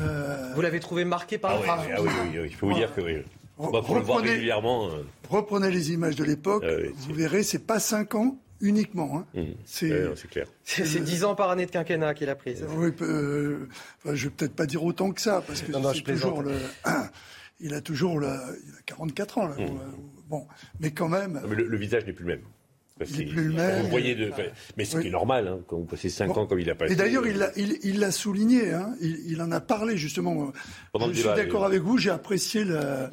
Euh, 0.00 0.52
vous 0.54 0.60
l'avez 0.62 0.80
trouvé 0.80 1.04
marqué 1.04 1.36
par 1.36 1.60
ah, 1.68 1.84
ah, 1.94 2.00
oui, 2.00 2.08
oui, 2.08 2.38
oui, 2.38 2.46
il 2.46 2.54
faut 2.54 2.68
vous 2.68 2.74
dire 2.74 2.94
que 2.94 3.02
oui. 3.02 3.22
pour 3.56 3.94
le 3.94 4.00
voir 4.00 4.20
régulièrement. 4.20 4.88
Euh. 4.88 5.02
Reprenez 5.28 5.70
les 5.70 5.92
images 5.92 6.16
de 6.16 6.24
l'époque, 6.24 6.64
ah 6.66 6.72
vous 6.96 7.12
verrez, 7.12 7.42
c'est 7.42 7.66
pas 7.66 7.80
5 7.80 8.14
ans 8.14 8.38
uniquement. 8.62 9.18
Hein. 9.18 9.40
Mmh. 9.40 9.44
C'est 9.66 10.30
clair. 10.30 10.46
C'est 10.64 11.04
10 11.04 11.24
ans 11.24 11.34
par 11.34 11.50
année 11.50 11.66
de 11.66 11.70
quinquennat 11.70 12.14
qu'il 12.14 12.30
a 12.30 12.34
pris. 12.34 12.54
Oui, 12.76 12.92
euh, 13.02 13.68
enfin, 13.98 14.14
je 14.14 14.24
vais 14.24 14.34
peut-être 14.34 14.54
pas 14.54 14.66
dire 14.66 14.82
autant 14.82 15.10
que 15.10 15.20
ça, 15.20 15.42
parce 15.46 15.60
que 15.60 15.72
c'est 15.72 16.02
toujours 16.04 16.42
le. 16.42 16.52
il 17.60 17.74
a 17.74 17.82
toujours 17.82 18.22
il 18.22 18.28
a 18.28 18.40
44 18.86 19.38
ans. 19.38 19.48
Là, 19.48 19.56
mmh. 19.56 19.68
Bon, 20.32 20.46
mais 20.80 20.92
quand 20.92 21.10
même. 21.10 21.42
mais 21.46 21.54
le, 21.56 21.76
visage 21.76 22.06
n'est 22.06 22.14
plus 22.14 22.24
le 22.24 22.36
même. 22.36 22.44
il 23.06 23.18
n'est 23.18 23.24
plus 23.26 23.44
le 23.48 23.52
même. 23.52 23.82
Vous 23.82 23.90
voyez 23.90 24.14
de, 24.14 24.32
mais 24.78 24.86
c'est 24.86 25.10
normal, 25.10 25.46
hein, 25.46 25.58
quand 25.66 25.76
vous 25.76 25.84
passez 25.84 26.08
5 26.08 26.34
ans 26.38 26.46
comme 26.46 26.58
il 26.58 26.70
a 26.70 26.74
passé. 26.74 26.94
Et 26.94 26.96
d'ailleurs, 26.96 27.26
il 27.26 27.36
l'a 27.36 27.50
il, 27.54 28.12
souligné, 28.12 28.72
hein, 28.72 28.94
il, 29.02 29.42
en 29.42 29.52
a 29.52 29.60
parlé 29.60 29.98
justement. 29.98 30.50
Pendant 30.90 31.08
je 31.08 31.20
suis 31.20 31.24
d'accord 31.24 31.66
avec 31.66 31.82
vous, 31.82 31.98
j'ai 31.98 32.08
apprécié 32.08 32.64
le, 32.64 33.10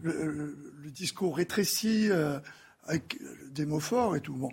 le, 0.00 0.54
discours 0.94 1.36
rétréci, 1.36 2.06
euh, 2.08 2.38
avec 2.86 3.18
des 3.52 3.66
mots 3.66 3.80
forts 3.80 4.14
et 4.14 4.20
tout. 4.20 4.34
Bon. 4.34 4.50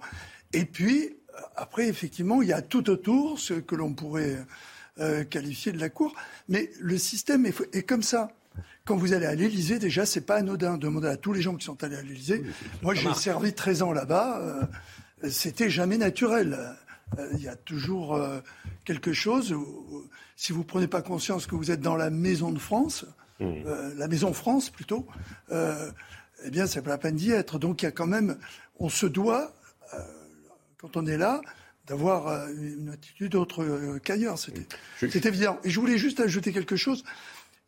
Et 0.54 0.66
puis, 0.66 1.18
après, 1.56 1.88
effectivement, 1.88 2.42
il 2.42 2.48
y 2.48 2.54
a 2.54 2.64
tout 2.64 2.90
autour 2.90 3.40
ce 3.40 3.54
que 3.54 3.76
l'on 3.76 3.94
pourrait 3.94 4.38
euh, 5.00 5.24
qualifier 5.24 5.72
de 5.72 5.80
la 5.80 5.90
cour. 5.90 6.16
Mais 6.50 6.72
le 6.80 6.98
système 6.98 7.46
est 7.46 7.84
comme 7.84 8.02
ça 8.02 8.32
quand 8.88 8.96
vous 8.96 9.13
allez 9.13 9.25
à 9.25 9.36
l'Élysée, 9.36 9.79
déjà, 9.79 10.06
c'est 10.06 10.22
pas 10.22 10.38
anodin. 10.38 10.77
Demandez 10.77 11.10
à 11.10 11.17
tous 11.17 11.34
les 11.34 11.41
gens 11.41 11.56
qui 11.56 11.65
sont 11.65 11.84
allés 11.84 11.98
à 11.98 12.01
l'Élysée. 12.01 12.41
Moi, 12.82 12.96
j'ai 12.96 13.13
servi 13.13 13.53
13 13.53 13.84
ans 13.84 13.91
là-bas. 13.91 14.39
Euh, 14.39 15.29
c'était 15.29 15.70
jamais 15.70 15.98
naturel. 15.98 16.58
Euh, 17.20 17.27
il 17.34 17.41
y 17.41 17.50
a 17.50 17.56
toujours 17.56 18.15
euh, 18.15 18.39
quelque 18.86 19.12
chose. 19.12 19.53
si 20.38 20.53
vous 20.53 20.63
prenez 20.63 20.88
pas 20.88 21.01
conscience 21.01 21.48
que 21.48 21.56
vous 21.56 21.70
êtes 21.70 21.82
dans 21.82 21.98
la 21.98 22.10
maison 22.10 22.51
de 22.51 22.60
France, 22.60 23.06
mmh. 23.41 23.46
la 23.98 24.08
maison 24.08 24.34
France 24.34 24.70
plutôt, 24.70 25.06
eh 25.51 26.50
bien, 26.50 26.65
c'est 26.65 26.82
pas 26.82 26.91
la 26.91 26.98
peine 26.98 27.15
d'y 27.15 27.32
être. 27.32 27.60
Donc, 27.60 27.82
il 27.82 27.86
y 27.86 27.89
a 27.89 27.91
quand 27.91 28.08
même, 28.08 28.38
on 28.79 28.89
se 28.89 29.06
doit, 29.06 29.53
quand 30.77 30.96
on 30.96 31.06
est 31.06 31.17
là, 31.17 31.41
d'avoir 31.88 32.48
une 32.50 32.89
attitude 32.89 33.36
autre 33.36 34.00
qu'ailleurs. 34.03 34.38
C'était 35.00 35.27
évident. 35.27 35.60
Et 35.63 35.70
je 35.70 35.79
voulais 35.79 35.98
juste 35.98 36.20
ajouter 36.20 36.53
quelque 36.53 36.75
chose 36.75 37.03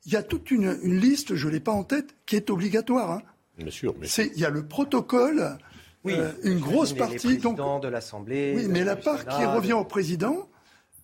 il 0.05 0.13
y 0.13 0.15
a 0.15 0.23
toute 0.23 0.51
une, 0.51 0.73
liste, 0.83 1.35
je 1.35 1.47
ne 1.47 1.53
l'ai 1.53 1.59
pas 1.59 1.71
en 1.71 1.83
tête, 1.83 2.15
qui 2.25 2.35
est 2.35 2.49
obligatoire. 2.49 3.11
Hein. 3.11 3.21
Bien 3.57 3.71
sûr. 3.71 3.93
Il 4.17 4.39
y 4.39 4.45
a 4.45 4.49
le 4.49 4.65
protocole, 4.65 5.57
oui, 6.03 6.13
euh, 6.15 6.31
une 6.43 6.59
grosse 6.59 6.93
partie. 6.93 7.37
donc, 7.37 7.57
de 7.81 7.87
l'Assemblée. 7.87 8.53
Oui, 8.55 8.67
mais 8.69 8.83
la 8.83 8.95
part 8.95 9.25
qui 9.25 9.45
revient 9.45 9.73
au 9.73 9.83
président, 9.83 10.49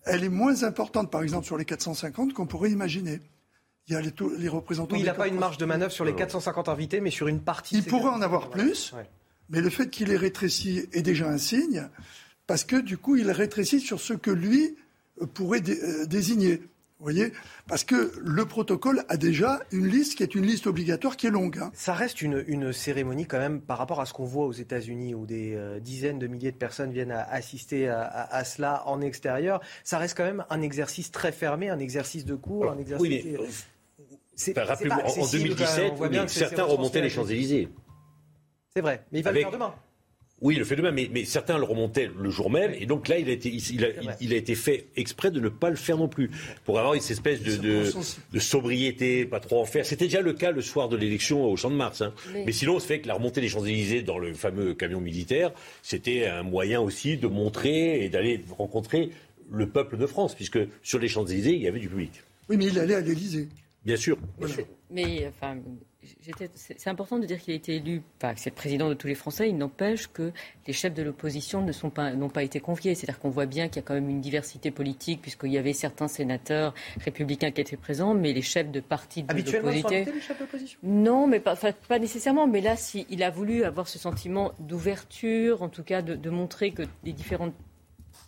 elle 0.04 0.24
est 0.24 0.30
moins 0.30 0.64
importante, 0.64 1.10
par 1.10 1.22
exemple, 1.22 1.44
sur 1.44 1.58
les 1.58 1.64
450 1.64 2.32
qu'on 2.32 2.46
pourrait 2.46 2.70
imaginer. 2.70 3.20
Il 3.88 3.92
y 3.92 3.96
a 3.96 4.00
les, 4.00 4.48
représentants. 4.48 4.94
Oui, 4.94 5.02
il 5.02 5.06
n'a 5.06 5.14
pas 5.14 5.28
une 5.28 5.38
marge 5.38 5.58
de 5.58 5.64
manœuvre 5.64 5.92
sur 5.92 6.04
les 6.04 6.14
450 6.14 6.68
invités, 6.68 7.00
mais 7.00 7.10
sur 7.10 7.28
une 7.28 7.40
partie. 7.40 7.76
Il 7.76 7.84
pourrait 7.84 8.10
en 8.10 8.22
avoir 8.22 8.50
plus, 8.50 8.94
mais 9.48 9.60
le 9.60 9.70
fait 9.70 9.90
qu'il 9.90 10.10
ait 10.10 10.16
rétréci 10.16 10.88
est 10.92 11.02
déjà 11.02 11.28
un 11.28 11.38
signe, 11.38 11.88
parce 12.46 12.64
que 12.64 12.76
du 12.76 12.98
coup, 12.98 13.16
il 13.16 13.30
rétrécit 13.30 13.80
sur 13.80 14.00
ce 14.00 14.12
que 14.12 14.30
lui 14.30 14.76
pourrait 15.34 15.62
euh, 15.68 16.06
désigner. 16.06 16.62
Vous 16.98 17.04
voyez 17.04 17.32
Parce 17.68 17.84
que 17.84 18.10
le 18.18 18.46
protocole 18.46 19.04
a 19.10 19.18
déjà 19.18 19.60
une 19.70 19.86
liste 19.86 20.16
qui 20.16 20.22
est 20.22 20.34
une 20.34 20.46
liste 20.46 20.66
obligatoire 20.66 21.18
qui 21.18 21.26
est 21.26 21.30
longue. 21.30 21.58
Hein. 21.58 21.70
Ça 21.74 21.92
reste 21.92 22.22
une, 22.22 22.72
cérémonie 22.72 23.26
quand 23.26 23.38
même 23.38 23.60
par 23.60 23.76
rapport 23.76 24.00
à 24.00 24.06
ce 24.06 24.14
qu'on 24.14 24.24
voit 24.24 24.46
aux 24.46 24.52
États-Unis 24.52 25.14
où 25.14 25.26
des 25.26 25.54
euh, 25.54 25.78
dizaines 25.78 26.18
de 26.18 26.26
milliers 26.26 26.52
de 26.52 26.56
personnes 26.56 26.92
viennent 26.92 27.12
assister 27.12 27.88
à, 27.88 28.44
cela 28.44 28.82
en 28.86 29.02
extérieur. 29.02 29.60
Ça 29.84 29.98
reste 29.98 30.16
quand 30.16 30.24
même 30.24 30.46
un 30.48 30.62
exercice 30.62 31.10
très 31.10 31.32
fermé, 31.32 31.68
un 31.68 31.78
exercice 31.78 32.24
de 32.24 32.34
cours, 32.34 32.70
un 32.70 32.78
exercice. 32.78 33.02
Oui, 33.02 33.22
mais, 33.24 34.58
euh, 34.58 34.64
rappelez-vous, 34.64 35.00
en 35.00 35.26
2017, 35.26 36.28
certains 36.28 36.64
remontaient 36.64 37.02
les 37.02 37.10
Champs-Élysées. 37.10 37.68
C'est 38.74 38.80
vrai, 38.80 39.04
mais 39.12 39.18
il 39.18 39.22
va 39.22 39.32
le 39.32 39.40
faire 39.40 39.50
demain. 39.50 39.74
Oui, 40.42 40.54
il 40.54 40.58
le 40.58 40.66
fait 40.66 40.76
demain, 40.76 40.90
mais, 40.90 41.08
mais, 41.10 41.24
certains 41.24 41.56
le 41.56 41.64
remontaient 41.64 42.10
le 42.14 42.28
jour 42.28 42.50
même, 42.50 42.74
et 42.78 42.84
donc 42.84 43.08
là, 43.08 43.18
il 43.18 43.30
a, 43.30 43.32
été, 43.32 43.48
il, 43.48 43.84
a, 43.84 43.88
il, 44.20 44.34
a, 44.34 44.36
été 44.36 44.54
fait 44.54 44.88
exprès 44.94 45.30
de 45.30 45.40
ne 45.40 45.48
pas 45.48 45.70
le 45.70 45.76
faire 45.76 45.96
non 45.96 46.08
plus, 46.08 46.30
pour 46.66 46.78
avoir 46.78 46.92
une 46.92 47.00
espèce 47.00 47.42
de, 47.42 47.56
de, 47.56 48.38
sobriété, 48.38 49.24
pas 49.24 49.40
trop 49.40 49.62
en 49.62 49.64
faire. 49.64 49.86
C'était 49.86 50.04
déjà 50.04 50.20
le 50.20 50.34
cas 50.34 50.50
le 50.50 50.60
soir 50.60 50.90
de 50.90 50.96
l'élection 50.96 51.50
au 51.50 51.56
Champ 51.56 51.70
de 51.70 51.76
Mars. 51.76 52.02
Hein. 52.02 52.12
Mais... 52.34 52.52
sinon, 52.52 52.78
c'est 52.80 52.86
fait 52.86 53.00
que 53.00 53.08
la 53.08 53.14
remontée 53.14 53.40
des 53.40 53.48
Champs-Élysées 53.48 54.02
dans 54.02 54.18
le 54.18 54.34
fameux 54.34 54.74
camion 54.74 55.00
militaire, 55.00 55.52
c'était 55.82 56.26
un 56.26 56.42
moyen 56.42 56.82
aussi 56.82 57.16
de 57.16 57.28
montrer 57.28 58.04
et 58.04 58.10
d'aller 58.10 58.44
rencontrer 58.58 59.10
le 59.50 59.66
peuple 59.66 59.96
de 59.96 60.06
France, 60.06 60.34
puisque 60.34 60.58
sur 60.82 60.98
les 60.98 61.08
Champs-Élysées, 61.08 61.54
il 61.54 61.62
y 61.62 61.68
avait 61.68 61.80
du 61.80 61.88
public. 61.88 62.12
Oui, 62.50 62.58
mais 62.58 62.66
il 62.66 62.78
allait 62.78 62.94
à 62.94 63.00
l'Élysée. 63.00 63.48
Bien 63.86 63.96
sûr. 63.96 64.18
Mais 64.90 65.26
enfin, 65.28 65.56
c'est 66.54 66.88
important 66.88 67.18
de 67.18 67.26
dire 67.26 67.38
qu'il 67.40 67.52
a 67.52 67.56
été 67.56 67.76
élu, 67.76 68.02
enfin, 68.18 68.34
c'est 68.36 68.50
le 68.50 68.54
président 68.54 68.88
de 68.88 68.94
tous 68.94 69.06
les 69.06 69.14
Français. 69.14 69.48
Il 69.48 69.56
n'empêche 69.56 70.08
que 70.08 70.32
les 70.66 70.72
chefs 70.72 70.94
de 70.94 71.02
l'opposition 71.02 71.62
ne 71.62 71.72
sont 71.72 71.90
pas, 71.90 72.12
n'ont 72.12 72.28
pas 72.28 72.42
été 72.42 72.60
conviés. 72.60 72.94
C'est-à-dire 72.94 73.18
qu'on 73.18 73.30
voit 73.30 73.46
bien 73.46 73.68
qu'il 73.68 73.76
y 73.76 73.78
a 73.80 73.82
quand 73.82 73.94
même 73.94 74.08
une 74.08 74.20
diversité 74.20 74.70
politique, 74.70 75.22
puisqu'il 75.22 75.52
y 75.52 75.58
avait 75.58 75.72
certains 75.72 76.08
sénateurs 76.08 76.74
républicains 77.00 77.50
qui 77.50 77.60
étaient 77.60 77.76
présents, 77.76 78.14
mais 78.14 78.32
les 78.32 78.42
chefs 78.42 78.70
de 78.70 78.80
partis 78.80 79.22
de 79.22 79.34
l'opposition. 79.34 79.88
les 79.88 80.20
chefs 80.20 80.38
d'opposition 80.38 80.78
Non, 80.82 81.26
mais 81.26 81.40
pas, 81.40 81.56
pas 81.88 81.98
nécessairement. 81.98 82.46
Mais 82.46 82.60
là, 82.60 82.76
s'il 82.76 83.06
il 83.10 83.22
a 83.22 83.30
voulu 83.30 83.64
avoir 83.64 83.88
ce 83.88 83.98
sentiment 83.98 84.52
d'ouverture, 84.58 85.62
en 85.62 85.68
tout 85.68 85.82
cas 85.82 86.02
de, 86.02 86.14
de 86.14 86.30
montrer 86.30 86.72
que 86.72 86.82
les 87.04 87.12
différentes 87.12 87.54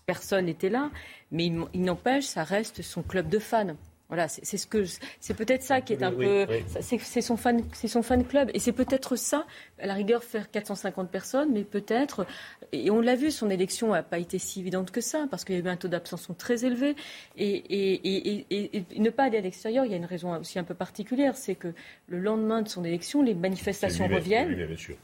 personnes 0.07 0.49
étaient 0.49 0.71
là, 0.71 0.91
mais 1.31 1.47
il 1.47 1.83
n'empêche, 1.83 2.25
ça 2.25 2.43
reste 2.43 2.83
son 2.83 3.03
club 3.03 3.29
de 3.29 3.39
fans. 3.39 3.77
Voilà, 4.09 4.27
c'est 4.27 4.57
ce 4.57 4.67
que 4.67 4.85
c'est 5.21 5.35
peut-être 5.35 5.63
ça 5.63 5.83
qui 5.83 5.93
est 5.93 6.03
un 6.03 6.11
peu 6.11 6.47
c'est 6.81 7.21
son 7.21 7.37
fan 7.37 7.63
c'est 7.75 7.89
son 7.89 8.03
fan 8.03 8.25
club. 8.25 8.51
Et 8.55 8.59
c'est 8.59 8.73
peut-être 8.73 9.17
ça 9.17 9.47
à 9.79 9.87
la 9.87 9.93
rigueur 9.93 10.25
faire 10.25 10.51
450 10.51 11.11
personnes 11.11 11.51
mais 11.53 11.63
peut-être 11.63 12.27
et 12.73 12.91
on 12.91 13.03
l'a 13.03 13.17
vu 13.17 13.31
son 13.31 13.51
élection 13.51 13.93
n'a 13.93 14.03
pas 14.03 14.19
été 14.19 14.39
si 14.39 14.61
évidente 14.61 14.91
que 14.93 15.03
ça 15.03 15.27
parce 15.31 15.45
qu'il 15.45 15.57
y 15.57 15.59
a 15.59 15.63
eu 15.63 15.69
un 15.69 15.77
taux 15.77 15.89
d'abstention 15.89 16.33
très 16.33 16.65
élevé. 16.65 16.97
Et, 17.37 17.53
et, 17.53 18.47
et, 18.51 18.85
ne 18.99 19.11
pas 19.11 19.25
aller 19.25 19.39
à 19.39 19.43
l'extérieur 19.43 19.85
il 19.85 19.91
y 19.91 19.95
a 19.95 19.99
une 19.99 20.07
raison 20.07 20.35
aussi 20.39 20.59
un 20.59 20.65
peu 20.65 20.75
particulière 20.75 21.37
c'est 21.37 21.55
que 21.55 21.75
le 22.07 22.19
lendemain 22.19 22.63
de 22.63 22.69
son 22.69 22.85
élection 22.85 23.23
les 23.23 23.35
manifestations 23.35 24.09
reviennent. 24.09 24.55
bien 24.55 24.77
sûr 24.77 24.97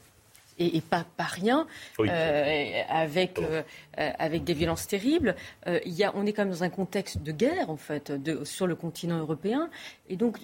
et, 0.59 0.81
pas, 0.81 1.05
pas 1.17 1.25
rien, 1.25 1.67
euh, 1.99 2.81
avec, 2.89 3.39
euh, 3.39 3.61
avec 3.95 4.43
des 4.43 4.53
violences 4.53 4.87
terribles. 4.87 5.35
Euh, 5.67 5.79
y 5.85 6.03
a, 6.03 6.13
on 6.15 6.25
est 6.25 6.33
quand 6.33 6.43
même 6.43 6.53
dans 6.53 6.63
un 6.63 6.69
contexte 6.69 7.21
de 7.21 7.31
guerre, 7.31 7.69
en 7.69 7.77
fait, 7.77 8.11
de, 8.11 8.43
sur 8.43 8.67
le 8.67 8.75
continent 8.75 9.19
européen. 9.19 9.69
Et 10.09 10.15
donc, 10.15 10.37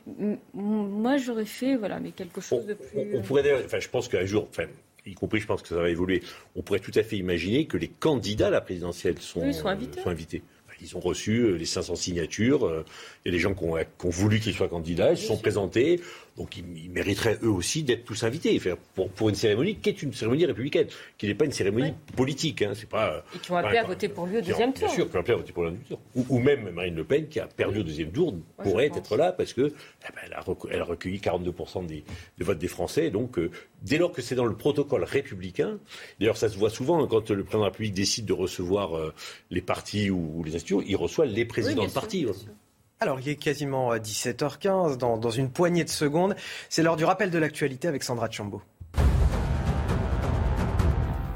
moi, 0.53 1.17
j'aurais 1.17 1.45
fait 1.45 1.75
voilà, 1.75 1.99
mais 1.99 2.11
quelque 2.11 2.41
chose 2.41 2.65
de 2.65 2.73
plus. 2.73 3.15
On, 3.15 3.21
pourrait 3.21 3.63
enfin, 3.63 3.79
je 3.79 3.89
pense 3.89 4.07
qu'un 4.07 4.25
jour, 4.25 4.47
enfin, 4.49 4.65
y 5.05 5.13
compris, 5.13 5.39
je 5.39 5.47
pense 5.47 5.61
que 5.61 5.69
ça 5.69 5.75
va 5.75 5.89
évoluer, 5.89 6.21
on 6.55 6.61
pourrait 6.61 6.79
tout 6.79 6.91
à 6.95 7.03
fait 7.03 7.17
imaginer 7.17 7.65
que 7.65 7.77
les 7.77 7.87
candidats 7.87 8.47
à 8.47 8.51
la 8.51 8.61
présidentielle 8.61 9.19
sont, 9.19 9.51
sont 9.53 9.67
invités. 9.67 10.01
Sont 10.01 10.09
invités. 10.09 10.43
Ils 10.83 10.97
ont 10.97 10.99
reçu 10.99 11.55
les 11.57 11.65
500 11.65 11.95
signatures. 11.95 12.83
Il 13.23 13.29
y 13.29 13.29
a 13.29 13.31
des 13.31 13.39
gens 13.39 13.53
qui 13.53 13.63
ont, 13.65 13.75
qui 13.75 14.05
ont 14.07 14.09
voulu 14.09 14.39
qu'ils 14.39 14.55
soient 14.55 14.67
candidats. 14.67 15.11
Ils 15.11 15.17
se 15.17 15.27
sont 15.27 15.37
présentés. 15.37 16.01
Donc 16.37 16.57
ils, 16.57 16.89
mériteraient 16.89 17.37
eux 17.43 17.49
aussi 17.49 17.83
d'être 17.83 18.05
tous 18.05 18.23
invités 18.23 18.59
pour, 18.95 19.09
pour, 19.09 19.29
une 19.29 19.35
cérémonie 19.35 19.75
qui 19.75 19.89
est 19.89 20.01
une 20.01 20.13
cérémonie 20.13 20.45
républicaine, 20.45 20.87
qui 21.17 21.27
n'est 21.27 21.35
pas 21.35 21.45
une 21.45 21.51
cérémonie 21.51 21.93
politique. 22.15 22.61
Hein, 22.61 22.71
c'est 22.73 22.87
pas, 22.87 23.25
et 23.35 23.39
qui 23.39 23.51
ont 23.51 23.57
appelé 23.57 23.77
à 23.77 23.83
voter 23.83 24.07
pour 24.07 24.25
lui 24.25 24.37
au 24.37 24.41
deuxième 24.41 24.71
tour. 24.71 24.87
Bien 24.87 24.95
sûr, 24.95 25.09
qui 25.09 25.17
ont 25.17 25.19
appelé 25.19 25.33
à 25.33 25.37
voter 25.37 25.51
pour 25.51 25.63
le 25.63 25.71
deuxième 25.71 25.87
tour. 25.87 25.99
Ou, 26.29 26.39
même 26.39 26.69
Marine 26.71 26.95
Le 26.95 27.03
Pen, 27.03 27.27
qui 27.27 27.39
a 27.39 27.47
perdu 27.47 27.79
au 27.79 27.83
deuxième 27.83 28.11
tour, 28.11 28.33
pourrait 28.57 28.87
être 28.87 29.17
là 29.17 29.33
parce 29.33 29.53
que 29.53 29.61
eh 29.61 30.13
ben, 30.13 30.21
elle, 30.25 30.33
a 30.33 30.43
elle, 30.71 30.81
a 30.81 30.85
recueilli 30.85 31.17
42% 31.17 31.85
des, 31.85 32.03
votes 32.39 32.57
des 32.57 32.67
Français. 32.69 33.09
Donc 33.09 33.37
euh, 33.37 33.51
dès 33.81 33.97
lors 33.97 34.13
que 34.13 34.21
c'est 34.21 34.35
dans 34.35 34.45
le 34.45 34.55
protocole 34.55 35.03
républicain, 35.03 35.79
d'ailleurs 36.19 36.37
ça 36.37 36.47
se 36.47 36.57
voit 36.57 36.69
souvent 36.69 37.03
hein, 37.03 37.07
quand 37.09 37.29
le 37.29 37.43
président 37.43 37.59
de 37.59 37.65
la 37.65 37.69
République 37.71 37.93
décide 37.93 38.25
de 38.25 38.33
recevoir 38.33 38.95
euh, 38.95 39.13
les 39.49 39.61
partis 39.61 40.09
ou, 40.09 40.43
les 40.43 40.55
institutions, 40.55 40.81
il 40.81 40.95
reçoit 40.95 41.25
les 41.25 41.45
présidents 41.45 41.85
de 41.85 41.91
partis. 41.91 42.25
Alors, 43.03 43.19
il 43.19 43.29
est 43.29 43.35
quasiment 43.35 43.95
17h15, 43.95 44.97
dans, 44.97 45.17
dans 45.17 45.31
une 45.31 45.49
poignée 45.49 45.83
de 45.83 45.89
secondes. 45.89 46.35
C'est 46.69 46.83
l'heure 46.83 46.97
du 46.97 47.03
rappel 47.03 47.31
de 47.31 47.39
l'actualité 47.39 47.87
avec 47.87 48.03
Sandra 48.03 48.29
Chambaud. 48.29 48.61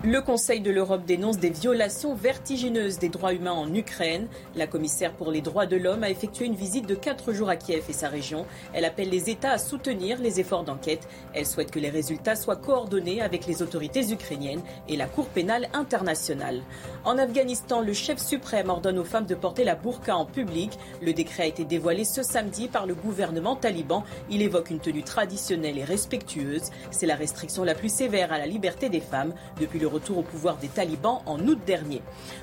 Le 0.07 0.21
Conseil 0.21 0.59
de 0.59 0.69
l'Europe 0.69 1.03
dénonce 1.03 1.39
des 1.39 1.49
violations 1.49 2.13
vertigineuses 2.13 2.99
des 2.99 3.09
droits 3.09 3.33
humains 3.33 3.53
en 3.53 3.73
Ukraine. 3.73 4.27
La 4.55 4.67
commissaire 4.67 5.13
pour 5.13 5.31
les 5.31 5.41
droits 5.41 5.65
de 5.65 5.77
l'homme 5.77 6.03
a 6.03 6.11
effectué 6.11 6.45
une 6.45 6.53
visite 6.53 6.85
de 6.85 6.93
quatre 6.93 7.33
jours 7.33 7.49
à 7.49 7.55
Kiev 7.55 7.85
et 7.89 7.93
sa 7.93 8.07
région. 8.07 8.45
Elle 8.73 8.85
appelle 8.85 9.09
les 9.09 9.31
États 9.31 9.53
à 9.53 9.57
soutenir 9.57 10.19
les 10.21 10.39
efforts 10.39 10.63
d'enquête. 10.63 11.07
Elle 11.33 11.47
souhaite 11.47 11.71
que 11.71 11.79
les 11.79 11.89
résultats 11.89 12.35
soient 12.35 12.55
coordonnés 12.55 13.19
avec 13.19 13.47
les 13.47 13.63
autorités 13.63 14.11
ukrainiennes 14.11 14.61
et 14.87 14.95
la 14.95 15.07
Cour 15.07 15.25
pénale 15.25 15.69
internationale. 15.73 16.61
En 17.03 17.17
Afghanistan, 17.17 17.81
le 17.81 17.93
chef 17.93 18.19
suprême 18.19 18.69
ordonne 18.69 18.99
aux 18.99 19.05
femmes 19.05 19.25
de 19.25 19.33
porter 19.33 19.63
la 19.63 19.73
burqa 19.73 20.15
en 20.15 20.25
public. 20.25 20.77
Le 21.01 21.13
décret 21.13 21.43
a 21.43 21.47
été 21.47 21.65
dévoilé 21.65 22.05
ce 22.05 22.21
samedi 22.21 22.67
par 22.67 22.85
le 22.85 22.93
gouvernement 22.93 23.55
taliban. 23.55 24.03
Il 24.29 24.43
évoque 24.43 24.69
une 24.69 24.79
tenue 24.79 25.01
traditionnelle 25.01 25.79
et 25.79 25.83
respectueuse. 25.83 26.69
C'est 26.91 27.07
la 27.07 27.15
restriction 27.15 27.63
la 27.63 27.73
plus 27.73 27.91
sévère 27.91 28.31
à 28.31 28.37
la 28.37 28.45
liberté 28.45 28.89
des 28.89 29.01
femmes 29.01 29.33
depuis 29.59 29.79
le 29.79 29.94
retour 29.95 30.17
au 30.17 30.23
pouvoir 30.23 30.57
des 30.57 30.67
talibans 30.67 31.21
en 31.25 31.39
août 31.39 31.59
dernier. 31.65 32.01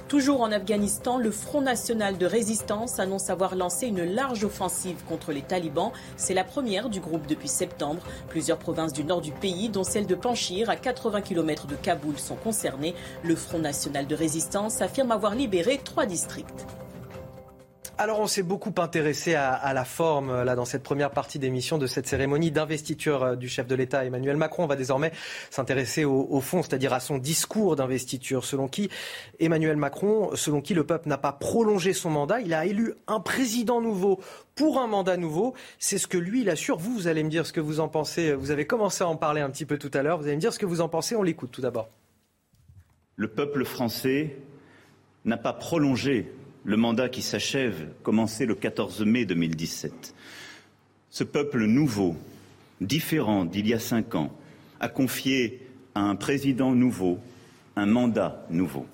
Toujours 0.09 0.41
en 0.41 0.51
Afghanistan, 0.53 1.19
le 1.19 1.31
Front 1.31 1.61
national 1.61 2.19
de 2.19 2.27
résistance 2.27 2.99
annonce 2.99 3.31
avoir 3.31 3.55
lancé 3.55 3.87
une 3.87 4.05
large 4.05 4.45
offensive 4.45 4.97
contre 5.09 5.33
les 5.33 5.43
talibans. 5.43 5.93
C'est 6.17 6.35
la 6.35 6.45
première 6.45 6.89
du 6.89 7.01
groupe 7.01 7.27
depuis 7.27 7.49
septembre. 7.49 8.03
Plusieurs 8.29 8.59
provinces 8.59 8.93
du 8.93 9.05
nord 9.05 9.21
du 9.21 9.33
pays, 9.33 9.69
dont 9.69 9.85
celle 9.85 10.07
de 10.07 10.15
Panchir, 10.15 10.71
à 10.71 10.77
80 10.77 11.21
km 11.21 11.67
de 11.67 11.77
Kaboul, 11.77 12.19
sont 12.19 12.37
concernées. 12.37 12.95
Le 13.23 13.37
Front 13.37 13.59
national 13.59 14.07
de 14.07 14.15
résistance 14.15 14.81
affirme 14.81 15.13
avoir 15.13 15.35
libéré 15.35 15.79
trois 15.85 16.07
districts. 16.07 16.67
Alors 18.03 18.19
on 18.19 18.27
s'est 18.27 18.43
beaucoup 18.43 18.75
intéressé 18.79 19.37
à, 19.37 19.73
la 19.73 19.85
forme 19.85 20.29
euh, 20.29 20.43
là 20.43 20.57
dans 20.57 20.65
cette 20.65 20.83
première 20.83 21.13
partie 21.13 21.39
d'émission 21.39 21.79
de 21.79 21.87
cette 21.87 22.09
cérémonie 22.09 22.51
d'investiture 22.51 23.23
euh, 23.23 23.37
du 23.37 23.49
chef 23.49 23.69
de 23.69 23.77
l'État 23.77 24.05
Emmanuel 24.05 24.37
Macron. 24.37 24.65
On 24.65 24.67
va 24.67 24.75
désormais 24.75 25.13
s'intéresser 25.51 26.05
au, 26.05 26.41
fond, 26.41 26.65
c'est-à-dire 26.65 26.93
à 26.93 26.99
son 26.99 27.19
discours 27.19 27.77
d'investiture, 27.77 28.45
selon 28.45 28.67
qui 28.67 28.91
Emmanuel 29.39 29.77
Macron, 29.77 30.35
selon 30.35 30.61
qui 30.61 30.75
le 30.75 30.85
peuple 30.85 31.09
n'a 31.09 31.17
pas 31.17 31.31
prolongé 31.31 31.93
son 31.93 32.11
mandat, 32.11 32.41
il 32.41 32.55
a 32.55 32.67
élu 32.67 32.93
un 33.07 33.21
président 33.21 33.81
nouveau 33.81 34.19
pour 34.57 34.81
un 34.81 34.89
mandat 34.89 35.17
nouveau. 35.17 35.55
C'est 35.79 35.99
ce 35.99 36.09
que 36.09 36.19
lui 36.19 36.41
il 36.41 36.51
assure. 36.51 36.79
Vous, 36.79 36.93
vous 36.93 37.07
allez 37.07 37.23
me 37.23 37.31
dire 37.31 37.47
ce 37.47 37.53
que 37.53 37.61
vous 37.61 37.79
en 37.79 37.87
pensez. 37.87 38.33
Vous 38.33 38.51
avez 38.51 38.67
commencé 38.67 39.05
à 39.05 39.07
en 39.07 39.15
parler 39.15 39.43
un 39.43 39.51
petit 39.51 39.65
peu 39.65 39.79
tout 39.79 39.93
à 39.95 40.03
l'heure. 40.03 40.19
Vous 40.19 40.25
allez 40.25 40.35
me 40.35 40.41
dire 40.41 40.53
ce 40.53 40.59
que 40.59 40.67
vous 40.67 40.81
en 40.81 40.89
pensez. 40.89 41.15
On 41.15 41.23
l'écoute 41.23 41.53
tout 41.53 41.63
d'abord. 41.63 41.89
Le 43.15 43.29
peuple 43.29 43.65
français 43.65 44.39
n'a 45.25 45.37
pas 45.37 45.53
prolongé 45.53 46.33
le 46.65 46.77
mandat 46.77 47.09
qui 47.09 47.23
s'achève, 47.23 47.89
commencé 48.03 48.47
le 48.47 48.55
14 48.55 49.03
mai 49.03 49.25
2017. 49.25 50.15
Ce 51.11 51.25
peuple 51.25 51.65
nouveau, 51.65 52.17
différent 52.81 53.45
d'il 53.45 53.67
y 53.67 53.75
a 53.75 53.79
cinq 53.79 54.15
ans, 54.15 54.33
a 54.81 54.89
confié 54.89 55.61
à 55.95 56.01
un 56.01 56.17
président 56.17 56.73
nouveau 56.73 57.19
un 57.77 57.87
mandat 57.87 58.47
nouveau. 58.51 58.87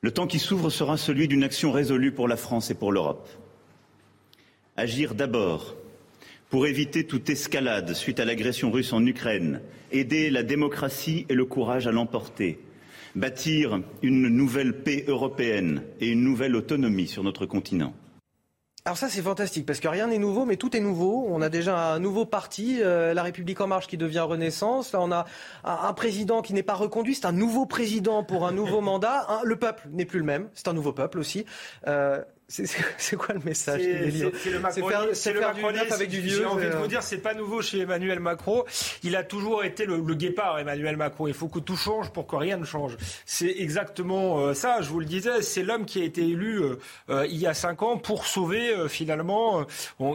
Le 0.00 0.10
temps 0.10 0.26
qui 0.26 0.38
s'ouvre 0.38 0.70
sera 0.70 0.96
celui 0.96 1.28
d'une 1.28 1.44
action 1.44 1.70
résolue 1.70 2.12
pour 2.12 2.26
la 2.26 2.36
France 2.36 2.70
et 2.70 2.74
pour 2.74 2.90
l'Europe. 2.90 3.28
Agir 4.76 5.14
d'abord 5.14 5.76
pour 6.50 6.66
éviter 6.66 7.06
toute 7.06 7.30
escalade 7.30 7.94
suite 7.94 8.20
à 8.20 8.26
l'agression 8.26 8.70
russe 8.70 8.92
en 8.92 9.06
Ukraine, 9.06 9.62
aider 9.90 10.28
la 10.28 10.42
démocratie 10.42 11.24
et 11.30 11.34
le 11.34 11.46
courage 11.46 11.86
à 11.86 11.92
l'emporter, 11.92 12.58
bâtir 13.14 13.80
une 14.02 14.28
nouvelle 14.28 14.82
paix 14.82 15.04
européenne 15.06 15.82
et 16.00 16.08
une 16.08 16.22
nouvelle 16.22 16.56
autonomie 16.56 17.08
sur 17.08 17.22
notre 17.22 17.46
continent. 17.46 17.92
Alors 18.84 18.98
ça 18.98 19.08
c'est 19.08 19.22
fantastique 19.22 19.64
parce 19.64 19.78
que 19.78 19.86
rien 19.86 20.08
n'est 20.08 20.18
nouveau 20.18 20.44
mais 20.44 20.56
tout 20.56 20.76
est 20.76 20.80
nouveau. 20.80 21.24
On 21.28 21.40
a 21.40 21.48
déjà 21.48 21.92
un 21.92 22.00
nouveau 22.00 22.26
parti, 22.26 22.78
euh, 22.80 23.14
La 23.14 23.22
République 23.22 23.60
en 23.60 23.68
marche 23.68 23.86
qui 23.86 23.96
devient 23.96 24.20
Renaissance. 24.20 24.92
Là 24.92 25.00
on 25.00 25.12
a 25.12 25.24
un, 25.62 25.92
président 25.92 26.42
qui 26.42 26.52
n'est 26.52 26.64
pas 26.64 26.74
reconduit, 26.74 27.14
c'est 27.14 27.26
un 27.26 27.32
nouveau 27.32 27.64
président 27.64 28.24
pour 28.24 28.44
un 28.44 28.50
nouveau 28.50 28.80
mandat. 28.90 29.40
le 29.44 29.54
peuple 29.54 29.86
n'est 29.92 30.04
plus 30.04 30.18
le 30.18 30.24
même, 30.24 30.48
c'est 30.52 30.66
un 30.66 30.72
nouveau 30.72 30.92
peuple 30.92 31.20
aussi. 31.20 31.46
Euh, 31.86 32.22
c'est 32.98 33.16
quoi 33.16 33.34
le 33.34 33.40
message 33.40 33.80
C'est 34.34 34.50
le 34.50 35.40
macronisme. 35.40 35.92
avec 35.92 36.10
du 36.10 36.20
vieux. 36.20 36.36
J'ai 36.36 36.44
envie 36.44 36.66
de 36.66 36.72
vous 36.72 36.86
dire, 36.86 37.02
c'est 37.02 37.18
pas 37.18 37.32
nouveau 37.32 37.62
chez 37.62 37.80
Emmanuel 37.80 38.20
Macron. 38.20 38.64
Il 39.02 39.16
a 39.16 39.22
toujours 39.22 39.64
été 39.64 39.86
le, 39.86 40.00
guépard, 40.14 40.58
Emmanuel 40.58 40.98
Macron. 40.98 41.26
Il 41.28 41.34
faut 41.34 41.48
que 41.48 41.60
tout 41.60 41.76
change 41.76 42.10
pour 42.10 42.26
que 42.26 42.36
rien 42.36 42.58
ne 42.58 42.64
change. 42.64 42.98
C'est 43.24 43.54
exactement 43.58 44.38
euh, 44.40 44.54
ça. 44.54 44.82
Je 44.82 44.90
vous 44.90 45.00
le 45.00 45.06
disais, 45.06 45.40
c'est 45.40 45.62
l'homme 45.62 45.86
qui 45.86 46.02
a 46.02 46.04
été 46.04 46.22
élu 46.22 46.62
euh, 46.62 46.78
euh, 47.08 47.26
il 47.26 47.38
y 47.38 47.46
a 47.46 47.54
cinq 47.54 47.82
ans 47.82 47.96
pour 47.96 48.26
sauver 48.26 48.88
finalement. 48.88 49.64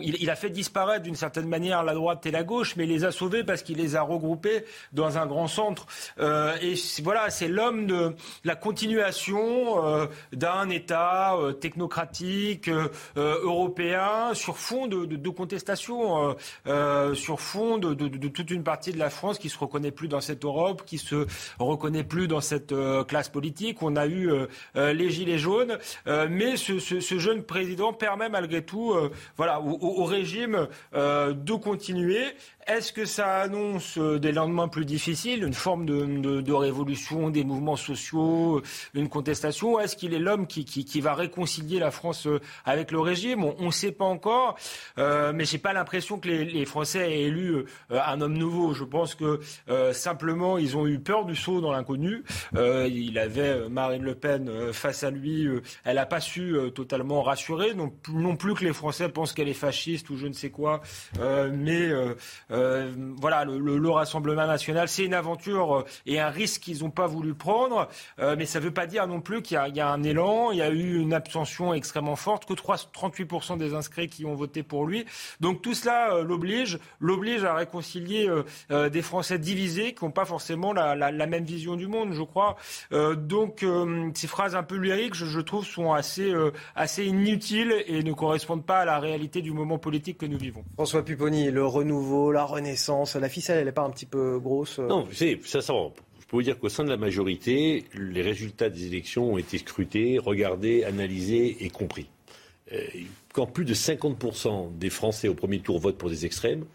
il, 0.02 0.30
a 0.30 0.36
fait 0.36 0.50
disparaître 0.50 1.04
d'une 1.04 1.16
certaine 1.16 1.48
manière 1.48 1.84
la 1.84 1.94
droite 1.94 2.26
et 2.26 2.32
la 2.32 2.44
gauche, 2.44 2.76
mais 2.76 2.84
il 2.84 2.90
les 2.90 3.04
a 3.04 3.12
sauvés 3.12 3.44
parce 3.44 3.64
qu'il 3.64 3.78
les 3.78 3.96
a 3.96 4.02
regroupés 4.02 4.64
dans 4.94 5.18
un 5.18 5.26
grand 5.26 5.48
centre. 5.48 5.88
et 6.20 6.76
voilà, 7.02 7.30
c'est 7.30 7.48
l'homme 7.48 7.88
de 7.88 8.16
la 8.44 8.56
continuation 8.56 10.08
d'un 10.34 10.70
État 10.70 11.36
technocratique 11.60 12.27
euh, 12.68 12.88
euh, 13.18 13.40
européen 13.44 14.34
sur 14.34 14.58
fond 14.58 14.88
de, 14.88 15.30
contestation, 15.30 16.36
euh, 16.68 17.14
sur 17.14 17.40
fond 17.40 17.78
de, 17.78 17.94
toute 18.28 18.52
une 18.52 18.64
partie 18.64 18.92
de 18.92 19.00
la 19.00 19.10
France 19.10 19.40
qui 19.40 19.50
se 19.50 19.58
reconnaît 19.58 19.92
plus 19.92 20.08
dans 20.08 20.22
cette 20.22 20.46
Europe, 20.46 20.84
qui 20.86 20.98
se 20.98 21.28
reconnaît 21.60 22.04
plus 22.04 22.28
dans 22.28 22.42
cette 22.42 22.74
classe 23.08 23.30
politique. 23.30 23.82
On 23.82 23.96
a 23.96 24.08
eu 24.08 24.32
les 24.76 25.10
gilets 25.10 25.38
jaunes, 25.38 25.78
mais 26.06 26.58
ce, 26.58 27.18
jeune 27.18 27.44
président 27.44 27.94
permet 27.94 28.30
malgré 28.30 28.64
tout, 28.64 28.96
voilà, 29.36 29.62
au, 29.62 30.04
régime 30.06 30.68
de 30.94 31.54
continuer 31.54 32.24
Est-ce 32.68 32.92
que 32.92 33.06
ça 33.06 33.42
annonce 33.42 33.98
des 33.98 34.32
lendemains 34.32 34.68
plus 34.68 34.86
difficiles, 34.86 35.44
une 35.44 35.54
forme 35.54 35.86
de, 35.86 36.54
révolution, 36.54 37.30
des 37.30 37.44
mouvements 37.44 37.76
sociaux, 37.76 38.62
une 38.94 39.10
contestation 39.10 39.80
Est-ce 39.80 39.96
qu'il 39.96 40.14
est 40.14 40.20
l'homme 40.20 40.48
qui, 40.48 41.02
va 41.02 41.14
réconcilier 41.14 41.80
la 41.80 41.92
France 41.92 42.17
euh, 42.26 42.40
avec 42.66 42.92
le 42.92 43.00
régime 43.00 43.44
On 43.44 43.68
ne 43.68 43.72
sait 43.72 43.92
pas 43.92 44.06
encore, 44.06 44.58
euh, 44.98 45.32
mais 45.34 45.46
j'ai 45.46 45.58
pas 45.58 45.74
l'impression 45.74 46.20
que 46.20 46.28
les, 46.28 46.66
Français 46.66 47.12
aient 47.12 47.24
élu 47.24 47.54
euh, 47.56 47.64
un 47.90 48.20
homme 48.22 48.38
nouveau. 48.38 48.74
Je 48.74 48.84
pense 48.84 49.16
que 49.16 49.40
simplement 49.94 50.58
ils 50.58 50.76
ont 50.76 50.88
eu 50.88 51.00
peur 51.00 51.26
du 51.26 51.36
saut 51.36 51.62
dans 51.62 51.72
l'inconnu. 51.72 52.24
il 52.56 53.18
avait 53.20 53.70
Marine 53.70 54.04
Le 54.04 54.16
Pen 54.16 54.74
face 54.74 55.04
à 55.04 55.12
lui. 55.12 55.48
elle 55.84 55.96
n'a 55.96 56.06
pas 56.06 56.20
su 56.20 56.56
totalement 56.76 57.22
rassurer, 57.22 57.74
non, 57.74 57.94
non, 58.10 58.36
plus 58.36 58.54
que 58.54 58.64
les 58.64 58.74
Français 58.74 59.10
pensent 59.10 59.34
qu'elle 59.34 59.50
est 59.50 59.54
fasciste 59.54 60.10
ou 60.10 60.18
je 60.18 60.28
ne 60.28 60.34
sais 60.34 60.50
quoi. 60.50 60.82
mais 61.20 61.92
euh, 62.52 62.94
voilà, 63.18 63.46
le, 63.46 63.88
Rassemblement 63.90 64.46
national, 64.46 64.88
c'est 64.90 65.06
une 65.06 65.14
aventure 65.14 65.78
euh, 65.78 65.86
et 66.06 66.20
un 66.20 66.30
risque 66.30 66.62
qu'ils 66.62 66.84
n'ont 66.84 66.92
pas 66.92 67.08
voulu 67.08 67.34
prendre, 67.34 67.88
euh, 68.20 68.36
mais 68.38 68.46
ça 68.46 68.60
ne 68.60 68.66
veut 68.66 68.74
pas 68.74 68.86
dire 68.86 69.08
non 69.08 69.22
plus 69.22 69.42
qu'il 69.42 69.56
y, 69.56 69.80
a 69.80 69.90
un 69.90 70.04
élan. 70.04 70.52
Il 70.52 70.58
y 70.58 70.62
a 70.62 70.70
eu 70.70 71.00
une 71.00 71.14
abstention 71.14 71.74
extrêmement 71.74 72.07
forte, 72.16 72.46
que 72.46 72.54
3, 72.54 72.78
38% 72.94 73.58
des 73.58 73.74
inscrits 73.74 74.08
qui 74.08 74.26
ont 74.26 74.36
voté 74.36 74.64
pour 74.64 74.86
lui. 74.86 75.06
Donc 75.40 75.62
tout 75.62 75.74
cela 75.74 76.22
l'oblige, 76.22 76.80
l'oblige 77.00 77.44
à 77.44 77.54
réconcilier 77.54 78.30
des 78.70 79.02
Français 79.02 79.40
divisés 79.40 79.94
qui 79.94 80.06
n'ont 80.06 80.12
pas 80.12 80.26
forcément 80.26 80.74
la, 80.74 81.28
même 81.28 81.44
vision 81.44 81.76
du 81.76 81.88
monde, 81.88 82.14
je 82.14 82.24
crois. 82.24 82.58
donc 82.92 83.66
ces 84.14 84.28
phrases 84.28 84.56
un 84.56 84.64
peu 84.64 84.76
lyriques, 84.76 85.14
je, 85.14 85.26
je 85.26 85.40
trouve, 85.40 85.66
sont 85.66 85.94
assez, 85.94 86.34
assez 86.76 87.06
inutiles 87.06 87.84
et 87.88 88.04
ne 88.04 88.14
correspondent 88.14 88.66
pas 88.66 88.80
à 88.80 88.86
la 88.86 89.00
réalité 89.00 89.42
du 89.42 89.52
moment 89.52 89.78
politique 89.78 90.18
que 90.18 90.26
nous 90.26 90.38
vivons. 90.38 90.64
François 90.76 91.04
Pupponi, 91.04 91.52
le 91.52 91.66
renouveau, 91.66 92.32
la 92.32 92.44
Renaissance. 92.44 93.16
La 93.16 93.30
ficelle, 93.30 93.60
elle 93.60 93.66
n'est 93.66 93.72
pas 93.72 93.84
un 93.84 93.90
petit 93.90 94.06
peu 94.06 94.40
grosse 94.40 94.80
euh 94.80 94.88
Non, 94.88 95.08
c'est 95.12 95.40
ça, 95.44 95.62
ça 95.62 95.74
peux 96.28 96.38
vous 96.38 96.44
dire 96.44 96.60
qu'au 96.60 96.70
sein 96.70 96.84
de 96.84 96.90
la 96.90 96.98
majorité, 96.98 97.86
les 97.94 98.22
résultats 98.22 98.70
des 98.70 98.86
élections 98.88 99.34
ont 99.34 99.38
été 99.38 99.58
scrutés, 99.58 100.20
regardés, 100.20 100.84
analysés 100.84 101.58
et 101.62 101.70
compris. 101.70 102.08
Euh, 102.74 102.82
quand 103.34 103.46
plus 103.46 103.66
de 103.66 103.74
50% 103.74 104.78
des 104.78 104.90
Français 104.90 105.28
au 105.28 105.34
premier 105.34 105.60
tour 105.60 105.80
votent 105.80 105.98
pour 105.98 106.10
des 106.10 106.26
extrêmes, 106.26 106.66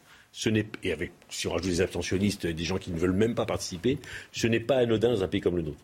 et 0.82 0.92
avec 0.92 1.12
si 1.28 1.46
on 1.46 1.52
rajoute 1.52 1.68
des 1.68 1.80
abstentionnistes, 1.82 2.46
des 2.46 2.64
gens 2.64 2.78
qui 2.78 2.90
ne 2.90 2.98
veulent 2.98 3.12
même 3.12 3.34
pas 3.34 3.44
participer, 3.44 3.98
ce 4.32 4.46
n'est 4.46 4.60
pas 4.60 4.76
anodin 4.76 5.10
dans 5.10 5.22
un 5.22 5.28
pays 5.28 5.42
comme 5.42 5.56
le 5.56 5.62
nôtre. 5.62 5.78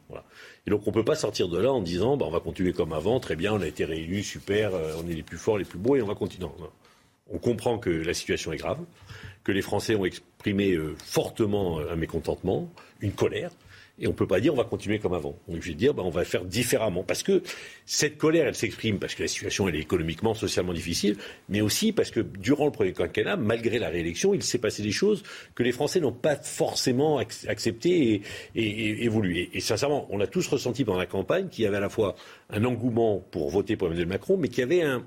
Et 0.67 0.71
donc 0.71 0.87
on 0.87 0.91
ne 0.91 0.95
peut 0.95 1.05
pas 1.05 1.17
sortir 1.17 1.49
de 1.49 1.59
là 1.59 1.71
en 1.71 1.83
disant 1.83 2.17
bah, 2.17 2.25
on 2.27 2.31
va 2.31 2.41
continuer 2.41 2.73
comme 2.73 2.95
avant, 2.95 3.21
très 3.21 3.37
bien, 3.37 3.53
on 3.53 3.61
a 3.61 3.67
été 3.67 3.85
réélus, 3.85 4.23
super, 4.23 4.75
euh, 4.75 4.95
on 5.05 5.09
est 5.09 5.15
les 5.15 5.23
plus 5.23 5.37
forts, 5.37 5.59
les 5.59 5.67
plus 5.67 5.79
beaux 5.79 5.97
et 5.97 6.03
on 6.03 6.07
va 6.07 6.15
continuer. 6.15 6.49
On 7.31 7.39
comprend 7.39 7.79
que 7.79 7.91
la 7.91 8.15
situation 8.15 8.53
est 8.53 8.57
grave 8.57 8.79
que 9.45 9.53
les 9.53 9.63
Français 9.63 9.95
ont 9.95 10.05
exprimé 10.05 10.73
euh, 10.75 10.95
fortement 10.99 11.79
un 11.79 11.97
mécontentement, 11.97 12.71
une 13.01 13.13
colère. 13.13 13.51
Et 14.01 14.07
on 14.07 14.11
ne 14.11 14.17
peut 14.17 14.27
pas 14.27 14.41
dire 14.41 14.55
on 14.55 14.57
va 14.57 14.65
continuer 14.65 15.01
comme 15.01 15.15
avant. 15.15 15.37
On 15.49 15.53
est 15.53 15.57
obligé 15.57 15.75
de 15.75 15.79
dire 15.79 15.95
ben, 15.95 16.05
on 16.05 16.11
va 16.11 16.25
faire 16.25 16.45
différemment. 16.45 17.03
Parce 17.03 17.23
que 17.23 17.43
cette 17.85 18.17
colère, 18.17 18.47
elle 18.47 18.55
s'exprime 18.55 18.99
parce 18.99 19.15
que 19.15 19.23
la 19.23 19.29
situation 19.29 19.69
elle 19.69 19.75
est 19.75 19.81
économiquement, 19.81 20.35
socialement 20.35 20.73
difficile, 20.73 21.17
mais 21.49 21.61
aussi 21.61 21.93
parce 21.93 22.11
que 22.11 22.21
durant 22.21 22.67
le 22.67 22.71
premier 22.71 22.93
quinquennat, 22.93 23.37
malgré 23.37 23.79
la 23.79 23.89
réélection, 23.89 24.35
il 24.35 24.43
s'est 24.43 24.59
passé 24.59 24.83
des 24.83 24.93
choses 24.93 25.23
que 25.55 25.63
les 25.63 25.73
Français 25.73 26.01
n'ont 26.01 26.13
pas 26.13 26.37
forcément 26.37 27.19
acceptées 27.19 28.23
et, 28.55 29.05
évolué. 29.05 29.51
Et, 29.53 29.61
sincèrement, 29.61 30.07
on 30.11 30.21
a 30.21 30.27
tous 30.27 30.47
ressenti 30.47 30.85
pendant 30.85 30.99
la 30.99 31.07
campagne 31.07 31.49
qu'il 31.49 31.65
y 31.65 31.67
avait 31.67 31.79
à 31.79 31.81
la 31.81 31.89
fois 31.89 32.15
un 32.51 32.65
engouement 32.65 33.19
pour 33.31 33.51
voter 33.51 33.77
pour 33.77 33.89
Emmanuel 33.89 34.07
Macron, 34.07 34.37
mais 34.37 34.49
qu'il 34.49 34.61
y 34.61 34.63
avait 34.63 34.83
un, 34.83 35.05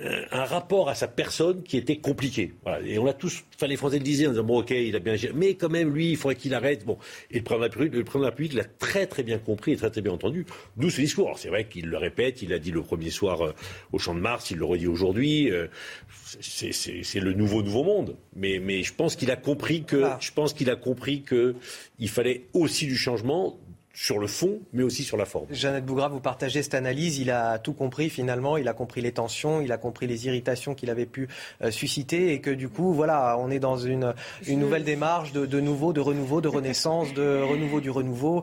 un 0.00 0.44
rapport 0.44 0.88
à 0.88 0.94
sa 0.96 1.06
personne 1.06 1.62
qui 1.62 1.76
était 1.76 1.98
compliqué. 1.98 2.52
Et 2.84 2.98
on 2.98 3.06
a 3.06 3.12
tous, 3.12 3.44
enfin 3.54 3.68
les 3.68 3.76
Français 3.76 3.98
le 3.98 4.04
disaient 4.04 4.26
en 4.26 4.30
disant 4.30 4.42
bon 4.42 4.60
ok, 4.60 4.70
il 4.70 4.96
a 4.96 4.98
bien 4.98 5.14
géré, 5.14 5.32
mais 5.36 5.54
quand 5.54 5.68
même 5.68 5.94
lui, 5.94 6.10
il 6.10 6.16
faudrait 6.16 6.34
qu'il 6.34 6.52
arrête. 6.54 6.84
Bon, 6.84 6.98
et 7.30 7.38
le 7.38 7.44
président 7.44 7.60
de 7.68 8.22
la 8.22 8.30
République, 8.30 8.54
l'a 8.54 8.64
très 8.64 9.06
très 9.06 9.22
bien 9.22 9.38
compris 9.38 9.72
et 9.72 9.76
très 9.76 9.90
très 9.90 10.00
bien 10.00 10.12
entendu. 10.12 10.46
D'où 10.76 10.90
ce 10.90 11.00
discours. 11.00 11.26
Alors 11.26 11.38
c'est 11.38 11.48
vrai 11.48 11.68
qu'il 11.68 11.86
le 11.86 11.96
répète, 11.96 12.42
il 12.42 12.50
l'a 12.50 12.58
dit 12.58 12.72
le 12.72 12.82
premier 12.82 13.10
soir 13.10 13.42
euh, 13.42 13.52
au 13.92 13.98
Champ 13.98 14.14
de 14.14 14.20
Mars, 14.20 14.50
il 14.50 14.58
le 14.58 14.64
redit 14.64 14.88
aujourd'hui. 14.88 15.50
Euh, 15.52 15.68
c'est 16.40 17.20
le 17.20 17.32
nouveau 17.32 17.62
nouveau 17.62 17.84
monde. 17.84 18.16
Mais 18.34 18.58
mais 18.60 18.82
je 18.82 18.92
pense 18.92 19.14
qu'il 19.14 19.30
a 19.30 19.36
compris 19.36 19.84
que 19.84 20.04
je 20.18 20.32
pense 20.32 20.54
qu'il 20.54 20.70
a 20.70 20.76
compris 20.76 21.22
que 21.22 21.54
il 22.00 22.08
fallait 22.08 22.46
aussi 22.52 22.86
du 22.86 22.96
changement 22.96 23.60
sur 23.94 24.18
le 24.18 24.26
fond, 24.26 24.58
mais 24.72 24.82
aussi 24.82 25.04
sur 25.04 25.16
la 25.16 25.24
forme. 25.24 25.46
Jeannette 25.50 25.86
Bougra, 25.86 26.08
vous 26.08 26.20
partagez 26.20 26.62
cette 26.64 26.74
analyse. 26.74 27.18
Il 27.18 27.30
a 27.30 27.58
tout 27.58 27.72
compris 27.72 28.10
finalement. 28.10 28.56
Il 28.56 28.66
a 28.68 28.72
compris 28.74 29.00
les 29.00 29.12
tensions, 29.12 29.60
il 29.60 29.70
a 29.70 29.78
compris 29.78 30.08
les 30.08 30.26
irritations 30.26 30.74
qu'il 30.74 30.90
avait 30.90 31.06
pu 31.06 31.28
euh, 31.62 31.70
susciter 31.70 32.32
et 32.32 32.40
que 32.40 32.50
du 32.50 32.68
coup, 32.68 32.92
voilà, 32.92 33.36
on 33.38 33.50
est 33.50 33.60
dans 33.60 33.76
une, 33.76 34.12
une 34.48 34.58
nouvelle 34.58 34.82
démarche 34.82 35.32
de, 35.32 35.46
de 35.46 35.60
nouveau, 35.60 35.92
de 35.92 36.00
renouveau, 36.00 36.40
de 36.40 36.48
renaissance, 36.48 37.14
de 37.14 37.40
renouveau 37.40 37.80
du 37.80 37.90
renouveau. 37.90 38.42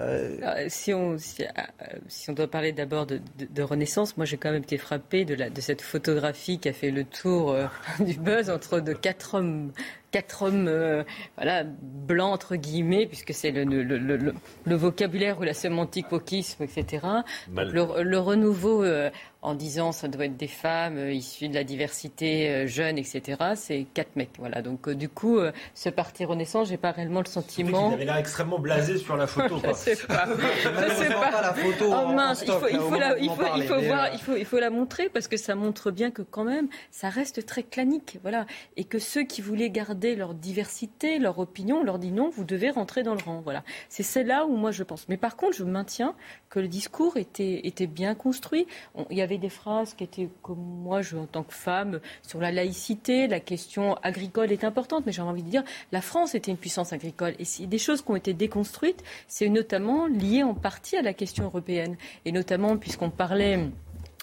Euh, 0.00 0.66
si, 0.68 0.94
on, 0.94 1.18
si, 1.18 1.44
euh, 1.44 1.98
on 2.28 2.32
doit 2.32 2.48
parler 2.48 2.72
d'abord 2.72 3.06
de, 3.06 3.62
Renaissance, 3.62 4.16
moi 4.16 4.24
j'ai 4.24 4.38
quand 4.38 4.50
même 4.50 4.62
été 4.62 4.78
frappé 4.78 5.24
de, 5.24 5.34
la, 5.34 5.50
de 5.50 5.60
cette 5.60 5.82
photographie 5.82 6.58
qui 6.58 6.68
a 6.68 6.72
fait 6.72 6.90
le 6.90 7.04
tour 7.04 7.54
du 8.00 8.14
buzz 8.14 8.50
entre 8.50 8.80
de 8.80 8.92
quatre 8.92 9.34
hommes 9.34 9.72
quatre 10.10 10.42
hommes 10.42 10.66
euh, 10.68 11.04
voilà, 11.36 11.64
blancs, 11.64 12.32
entre 12.32 12.56
guillemets, 12.56 13.06
puisque 13.06 13.32
c'est 13.32 13.50
le, 13.50 13.64
le, 13.64 13.82
le, 13.82 14.34
le, 14.64 14.74
vocabulaire 14.74 15.38
ou 15.38 15.42
la 15.42 15.54
sémantique 15.54 16.10
wokisme, 16.10 16.64
etc. 16.64 17.06
Le, 17.54 18.18
renouveau 18.18 18.82
euh, 18.82 19.10
en 19.42 19.54
disant 19.54 19.92
ça 19.92 20.08
doit 20.08 20.26
être 20.26 20.36
des 20.36 20.46
femmes 20.46 20.98
euh, 20.98 21.12
issues 21.12 21.48
de 21.48 21.54
la 21.54 21.64
diversité 21.64 22.50
euh, 22.50 22.66
jeune, 22.66 22.98
etc. 22.98 23.38
C'est 23.54 23.86
quatre 23.94 24.16
mecs. 24.16 24.30
Voilà. 24.38 24.60
Donc 24.60 24.88
euh, 24.88 24.94
du 24.94 25.08
coup, 25.08 25.38
ce 25.74 25.88
parti 25.88 26.24
Renaissance, 26.24 26.68
j'ai 26.68 26.76
pas 26.76 26.90
réellement 26.90 27.20
le 27.20 27.26
sentiment. 27.26 27.90
Il 27.90 27.94
avait 27.94 28.04
l'air 28.04 28.16
extrêmement 28.16 28.58
blasé 28.58 28.98
sur 28.98 29.16
la 29.16 29.26
photo. 29.26 29.60
je 29.64 29.72
sais 29.72 29.96
pas. 30.06 30.26
je 30.28 30.94
sais 30.94 31.08
pas. 31.08 31.40
la 31.40 31.54
photo. 31.54 31.86
Oh 31.90 32.12
mince, 32.12 32.42
il 32.46 32.52
faut, 32.52 32.68
il 32.68 32.78
faut, 32.78 32.98
la, 32.98 33.18
il 33.18 33.30
faut, 33.30 33.42
il 33.56 33.62
faut 33.62 33.80
voir, 33.80 34.12
il 34.12 34.20
faut, 34.20 34.36
il 34.36 34.44
faut 34.44 34.58
la 34.58 34.70
montrer 34.70 35.08
parce 35.08 35.28
que 35.28 35.36
ça 35.36 35.54
montre 35.54 35.90
bien 35.90 36.10
que 36.10 36.22
quand 36.22 36.44
même, 36.44 36.68
ça 36.90 37.08
reste 37.08 37.46
très 37.46 37.62
clanique, 37.62 38.18
voilà, 38.22 38.46
et 38.76 38.84
que 38.84 38.98
ceux 38.98 39.22
qui 39.22 39.40
voulaient 39.40 39.70
garder 39.70 40.16
leur 40.16 40.34
diversité, 40.34 41.18
leur 41.18 41.38
opinion, 41.38 41.78
on 41.78 41.84
leur 41.84 41.98
dit 41.98 42.12
non, 42.12 42.28
vous 42.28 42.44
devez 42.44 42.70
rentrer 42.70 43.02
dans 43.02 43.14
le 43.14 43.22
rang. 43.22 43.40
Voilà. 43.42 43.64
C'est 43.88 44.02
celle-là 44.02 44.44
où 44.46 44.56
moi 44.56 44.70
je 44.70 44.82
pense. 44.82 45.08
Mais 45.08 45.16
par 45.16 45.36
contre, 45.36 45.56
je 45.56 45.64
maintiens 45.64 46.14
que 46.50 46.60
le 46.60 46.68
discours 46.68 47.16
était, 47.16 47.66
était 47.66 47.86
bien 47.86 48.14
construit. 48.14 48.66
il 49.10 49.16
y 49.16 49.22
avait 49.22 49.29
des 49.38 49.48
phrases 49.48 49.94
qui 49.94 50.04
étaient, 50.04 50.28
comme 50.42 50.58
moi, 50.58 51.02
je, 51.02 51.16
en 51.16 51.26
tant 51.26 51.42
que 51.42 51.54
femme, 51.54 52.00
sur 52.22 52.40
la 52.40 52.50
laïcité, 52.50 53.26
la 53.26 53.40
question 53.40 53.94
agricole 54.02 54.52
est 54.52 54.64
importante, 54.64 55.04
mais 55.06 55.12
j'ai 55.12 55.22
envie 55.22 55.42
de 55.42 55.50
dire, 55.50 55.64
la 55.92 56.00
France 56.00 56.34
était 56.34 56.50
une 56.50 56.56
puissance 56.56 56.92
agricole. 56.92 57.34
Et 57.38 57.44
si 57.44 57.66
des 57.66 57.78
choses 57.78 58.02
qui 58.02 58.10
ont 58.10 58.16
été 58.16 58.32
déconstruites, 58.34 59.02
c'est 59.28 59.48
notamment 59.48 60.06
lié 60.06 60.42
en 60.42 60.54
partie 60.54 60.96
à 60.96 61.02
la 61.02 61.12
question 61.12 61.44
européenne. 61.44 61.96
Et 62.24 62.32
notamment, 62.32 62.76
puisqu'on 62.76 63.10
parlait 63.10 63.58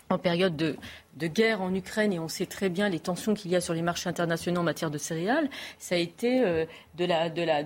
en 0.10 0.18
période 0.18 0.56
de, 0.56 0.76
de 1.18 1.28
guerre 1.28 1.62
en 1.62 1.74
Ukraine, 1.74 2.14
et 2.14 2.20
on 2.20 2.28
sait 2.28 2.46
très 2.46 2.70
bien 2.70 2.90
les 2.90 3.00
tensions 3.00 3.34
qu'il 3.34 3.52
y 3.52 3.56
a 3.56 3.62
sur 3.62 3.74
les 3.74 3.82
marchés 3.82 4.10
internationaux 4.10 4.62
en 4.62 4.64
matière 4.64 4.92
de 4.92 4.98
céréales, 4.98 5.50
ça 5.80 5.96
a 5.96 5.98
été 5.98 6.44
euh, 6.44 6.66
de, 6.98 7.06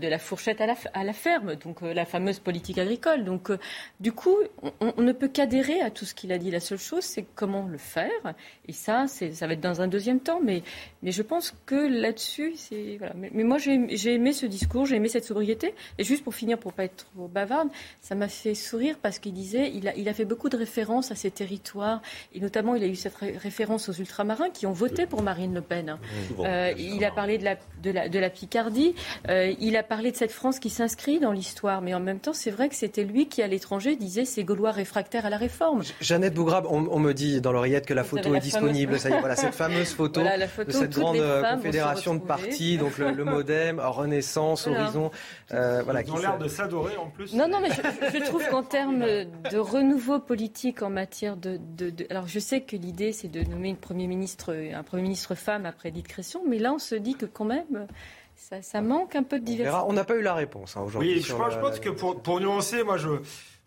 la, 0.07 0.19
fourchette 0.19 0.61
à 0.61 1.03
la, 1.03 1.13
ferme, 1.13 1.55
donc 1.55 1.83
euh, 1.83 1.93
la 1.93 2.05
fameuse 2.05 2.39
politique 2.39 2.77
agricole. 2.77 3.23
Donc, 3.23 3.49
euh, 3.49 3.57
du 3.99 4.11
coup, 4.11 4.35
on, 4.79 5.01
ne 5.01 5.11
peut 5.11 5.27
qu'adhérer 5.27 5.81
à 5.81 5.89
tout 5.89 6.05
ce 6.05 6.13
qu'il 6.13 6.31
a 6.31 6.37
dit. 6.37 6.51
La 6.51 6.59
seule 6.59 6.77
chose, 6.77 7.03
c'est 7.03 7.25
comment 7.35 7.67
le 7.67 7.77
faire. 7.77 8.33
Et 8.67 8.73
ça, 8.73 9.05
ça 9.07 9.47
va 9.47 9.53
être 9.53 9.61
dans 9.61 9.81
un 9.81 9.87
deuxième 9.87 10.19
temps. 10.19 10.41
Mais, 10.41 10.63
je 11.03 11.21
pense 11.21 11.53
que 11.65 11.75
là-dessus, 11.75 12.53
c'est. 12.55 12.99
Mais, 13.15 13.43
moi, 13.43 13.57
j'ai 13.57 14.13
aimé 14.13 14.33
ce 14.33 14.45
discours, 14.45 14.85
j'ai 14.85 14.95
aimé 14.95 15.09
cette 15.09 15.25
sobriété. 15.25 15.73
Et 15.97 16.03
juste 16.03 16.23
pour 16.23 16.35
finir, 16.35 16.57
pour 16.57 16.73
pas 16.73 16.85
être 16.85 17.07
trop 17.11 17.27
bavarde, 17.27 17.69
ça 18.01 18.15
m'a 18.15 18.27
fait 18.27 18.55
sourire 18.55 18.97
parce 19.01 19.19
qu'il 19.19 19.33
disait, 19.33 19.71
il 19.73 19.87
a, 19.87 19.95
il 19.95 20.09
a 20.09 20.13
fait 20.13 20.25
beaucoup 20.25 20.49
de 20.49 20.57
références 20.57 21.11
à 21.11 21.15
ces 21.15 21.31
territoires. 21.31 22.01
Et 22.33 22.39
notamment, 22.39 22.75
il 22.75 22.83
a 22.83 22.87
eu 22.87 22.95
cette 22.95 23.15
référence 23.41 23.89
aux 23.89 23.93
ultramarins 23.93 24.49
qui 24.49 24.65
ont 24.65 24.71
voté 24.71 25.05
pour 25.05 25.21
Marine 25.21 25.53
Le 25.53 25.61
Pen. 25.61 25.97
Euh, 26.39 26.73
il 26.77 27.03
a 27.03 27.11
parlé 27.11 27.37
de 27.37 27.43
la, 27.43 27.55
de 27.83 27.91
la, 27.91 28.09
de 28.09 28.19
la 28.19 28.29
Picardie, 28.29 28.95
euh, 29.29 29.53
il 29.59 29.75
a 29.75 29.83
parlé 29.83 30.11
de 30.11 30.15
cette 30.15 30.31
France 30.31 30.59
qui 30.59 30.69
s'inscrit 30.69 31.19
dans 31.19 31.31
l'histoire, 31.31 31.81
mais 31.81 31.93
en 31.93 31.99
même 31.99 32.19
temps, 32.19 32.33
c'est 32.33 32.51
vrai 32.51 32.69
que 32.69 32.75
c'était 32.75 33.03
lui 33.03 33.27
qui, 33.27 33.41
à 33.41 33.47
l'étranger, 33.47 33.95
disait 33.95 34.25
ces 34.25 34.43
Gaulois 34.43 34.71
réfractaires 34.71 35.25
à 35.25 35.29
la 35.29 35.37
réforme. 35.37 35.81
Jeannette 35.99 36.33
Bougrab, 36.33 36.65
on, 36.69 36.99
me 36.99 37.13
dit 37.13 37.41
dans 37.41 37.51
l'oreillette 37.51 37.85
que 37.85 37.93
la 37.93 38.03
photo 38.03 38.35
est 38.35 38.39
disponible. 38.39 38.99
Ça 38.99 39.09
y 39.09 39.13
est, 39.13 39.19
voilà, 39.19 39.35
cette 39.35 39.55
fameuse 39.55 39.89
photo, 39.89 40.21
de 40.21 40.71
cette 40.71 40.91
grande 40.91 41.17
euh, 41.17 41.55
confédération 41.55 42.15
de 42.15 42.21
partis, 42.21 42.77
donc 42.77 42.97
le, 42.97 43.23
MoDem, 43.23 43.79
Renaissance, 43.79 44.67
Horizon. 44.67 45.11
voilà, 45.49 46.01
Ils 46.01 46.11
ont 46.11 46.17
l'air 46.17 46.37
de 46.37 46.47
s'adorer 46.47 46.97
en 46.97 47.09
plus. 47.09 47.33
Non, 47.33 47.47
non, 47.47 47.59
mais 47.61 47.69
je, 47.69 48.23
trouve 48.25 48.47
qu'en 48.49 48.63
termes 48.63 49.05
de 49.05 49.57
renouveau 49.57 50.19
politique 50.19 50.81
en 50.81 50.89
matière 50.89 51.37
de, 51.37 51.59
de 51.77 51.91
alors 52.09 52.27
je 52.27 52.39
sais 52.39 52.61
que 52.61 52.75
l'idée 52.75 53.11
c'est 53.11 53.30
de 53.31 53.43
nommer 53.43 53.69
une 53.69 53.77
premier 53.77 54.07
ministre, 54.07 54.53
un 54.53 54.83
Premier 54.83 55.03
ministre 55.03 55.35
femme 55.35 55.65
après 55.65 55.89
Edith 55.89 56.07
Cresson, 56.07 56.41
mais 56.47 56.59
là 56.59 56.73
on 56.73 56.79
se 56.79 56.95
dit 56.95 57.15
que 57.15 57.25
quand 57.25 57.45
même, 57.45 57.87
ça, 58.35 58.81
manque 58.81 59.15
un 59.15 59.23
peu 59.23 59.39
de 59.39 59.45
diversité. 59.45 59.83
On 59.87 59.93
n'a 59.93 60.03
pas 60.03 60.15
eu 60.15 60.21
la 60.21 60.33
réponse 60.33 60.75
hein, 60.75 60.81
aujourd'hui. 60.81 61.15
Oui, 61.15 61.21
je, 61.21 61.33
pense, 61.33 61.79
que 61.79 61.89
pour, 61.89 62.21
pour, 62.21 62.39
nuancer, 62.39 62.83
moi 62.83 62.97
je, 62.97 63.09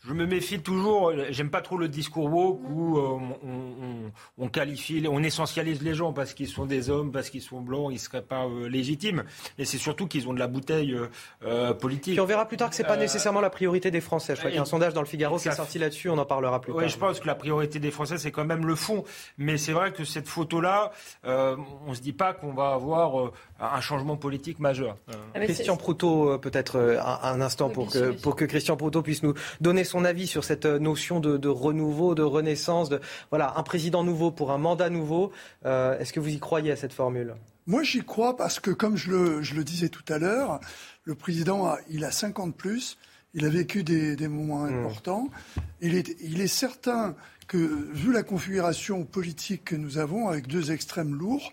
je 0.06 0.12
me 0.12 0.26
méfie 0.26 0.60
toujours. 0.60 1.12
J'aime 1.30 1.50
pas 1.50 1.62
trop 1.62 1.78
le 1.78 1.88
discours 1.88 2.26
woke 2.26 2.60
où 2.68 2.98
euh, 2.98 3.18
on, 3.42 4.12
on, 4.38 4.48
qualifie, 4.48 5.04
on 5.08 5.22
essentialise 5.22 5.82
les 5.82 5.94
gens 5.94 6.12
parce 6.12 6.34
qu'ils 6.34 6.48
sont 6.48 6.66
des 6.66 6.90
hommes, 6.90 7.10
parce 7.10 7.30
qu'ils 7.30 7.42
sont 7.42 7.60
blancs, 7.60 7.88
ils 7.90 7.94
ne 7.94 7.98
seraient 7.98 8.22
pas 8.22 8.44
euh, 8.44 8.68
légitimes. 8.68 9.24
Et 9.58 9.64
c'est 9.64 9.78
surtout 9.78 10.06
qu'ils 10.06 10.28
ont 10.28 10.34
de 10.34 10.38
la 10.38 10.46
bouteille 10.46 10.94
politique. 11.80 12.14
Puis 12.14 12.20
on 12.20 12.26
verra 12.26 12.46
plus 12.46 12.56
tard 12.56 12.70
que 12.70 12.76
ce 12.76 12.82
n'est 12.82 12.88
pas 12.88 12.96
nécessairement 12.96 13.40
la 13.40 13.50
priorité 13.50 13.90
des 13.90 14.00
Français. 14.00 14.34
Je 14.34 14.40
crois 14.40 14.50
qu'il 14.50 14.56
y 14.56 14.58
a 14.58 14.62
un 14.62 14.66
sondage 14.66 14.92
dans 14.92 15.00
le 15.00 15.06
Figaro 15.06 15.38
qui 15.38 15.48
est 15.48 15.52
sorti 15.52 15.78
là-dessus, 15.78 16.10
on 16.10 16.18
en 16.18 16.26
parlera 16.26 16.60
plus 16.60 16.72
tard. 16.72 16.82
Oui, 16.82 16.88
je 16.88 16.98
pense 16.98 17.20
que 17.20 17.26
la 17.26 17.34
priorité 17.34 17.78
des 17.78 17.90
Français, 17.90 18.18
c'est 18.18 18.30
quand 18.30 18.44
même 18.44 18.66
le 18.66 18.74
fond. 18.74 19.04
Mais 19.38 19.56
c'est 19.56 19.72
vrai 19.72 19.92
que 19.92 20.04
cette 20.04 20.28
photo-là, 20.28 20.92
on 21.24 21.88
ne 21.88 21.94
se 21.94 22.00
dit 22.00 22.12
pas 22.12 22.34
qu'on 22.34 22.52
va 22.52 22.72
avoir 22.72 23.32
un 23.60 23.80
changement 23.80 24.16
politique 24.16 24.58
majeur. 24.58 24.96
Ah, 25.34 25.40
Christian 25.40 25.76
Proutot, 25.76 26.38
peut-être 26.38 27.00
un, 27.22 27.40
instant 27.40 27.70
pour, 27.70 27.90
que, 27.90 28.10
pour 28.10 28.36
que 28.36 28.44
Christian 28.44 28.76
Proutot 28.76 29.02
puisse 29.02 29.22
nous 29.22 29.34
donner 29.60 29.84
son 29.84 29.93
avis 30.02 30.26
sur 30.26 30.42
cette 30.42 30.66
notion 30.66 31.20
de, 31.20 31.48
renouveau, 31.48 32.16
de 32.16 32.22
renaissance, 32.22 32.88
de 32.88 33.00
voilà, 33.30 33.54
un 33.56 33.62
président 33.62 34.02
nouveau 34.02 34.32
pour 34.32 34.50
un 34.50 34.58
mandat 34.58 34.90
nouveau. 34.90 35.30
Euh, 35.64 35.96
est-ce 36.00 36.12
que 36.12 36.18
vous 36.18 36.30
y 36.30 36.40
croyez 36.40 36.72
à 36.72 36.76
cette 36.76 36.92
formule? 36.92 37.34
Moi, 37.66 37.84
j'y 37.84 38.02
crois 38.04 38.36
parce 38.36 38.58
que, 38.58 38.72
comme 38.72 38.96
je 38.96 39.10
le, 39.10 39.64
disais 39.64 39.88
tout 39.88 40.04
à 40.12 40.18
l'heure, 40.18 40.58
le 41.04 41.14
président, 41.14 41.66
a, 41.66 41.78
il 41.88 42.04
a 42.04 42.10
50 42.10 42.56
plus, 42.56 42.98
il 43.34 43.44
a 43.44 43.48
vécu 43.48 43.84
des, 43.84 44.16
moments 44.26 44.64
hmm. 44.64 44.78
importants. 44.80 45.28
Il 45.80 45.94
est, 45.94 46.16
il 46.20 46.40
est 46.40 46.48
certain 46.48 47.14
que, 47.46 47.56
vu 47.92 48.12
la 48.12 48.22
configuration 48.22 49.04
politique 49.04 49.64
que 49.66 49.76
nous 49.76 49.98
avons, 49.98 50.28
avec 50.28 50.48
deux 50.48 50.72
extrêmes 50.72 51.14
lourds, 51.14 51.52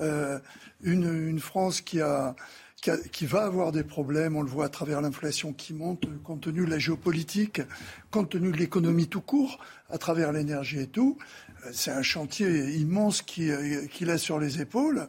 euh, 0.00 0.38
une, 0.82 1.28
une 1.28 1.40
France 1.40 1.80
qui 1.80 2.00
a 2.00 2.34
qui, 2.80 3.26
va 3.26 3.44
avoir 3.44 3.72
des 3.72 3.84
problèmes, 3.84 4.36
on 4.36 4.42
le 4.42 4.48
voit 4.48 4.66
à 4.66 4.68
travers 4.68 5.00
l'inflation 5.00 5.52
qui 5.52 5.74
monte, 5.74 6.06
compte 6.22 6.42
tenu 6.42 6.64
de 6.64 6.70
la 6.70 6.78
géopolitique, 6.78 7.60
compte 8.10 8.30
tenu 8.30 8.52
de 8.52 8.56
l'économie 8.56 9.06
tout 9.06 9.20
court, 9.20 9.58
à 9.90 9.98
travers 9.98 10.32
l'énergie 10.32 10.80
et 10.80 10.86
tout. 10.86 11.18
Euh, 11.66 11.70
c'est 11.72 11.90
un 11.90 12.02
chantier 12.02 12.48
immense 12.76 13.22
euh, 13.38 13.86
qu'il 13.86 14.10
a 14.10 14.18
sur 14.18 14.38
les 14.38 14.60
épaules. 14.60 15.08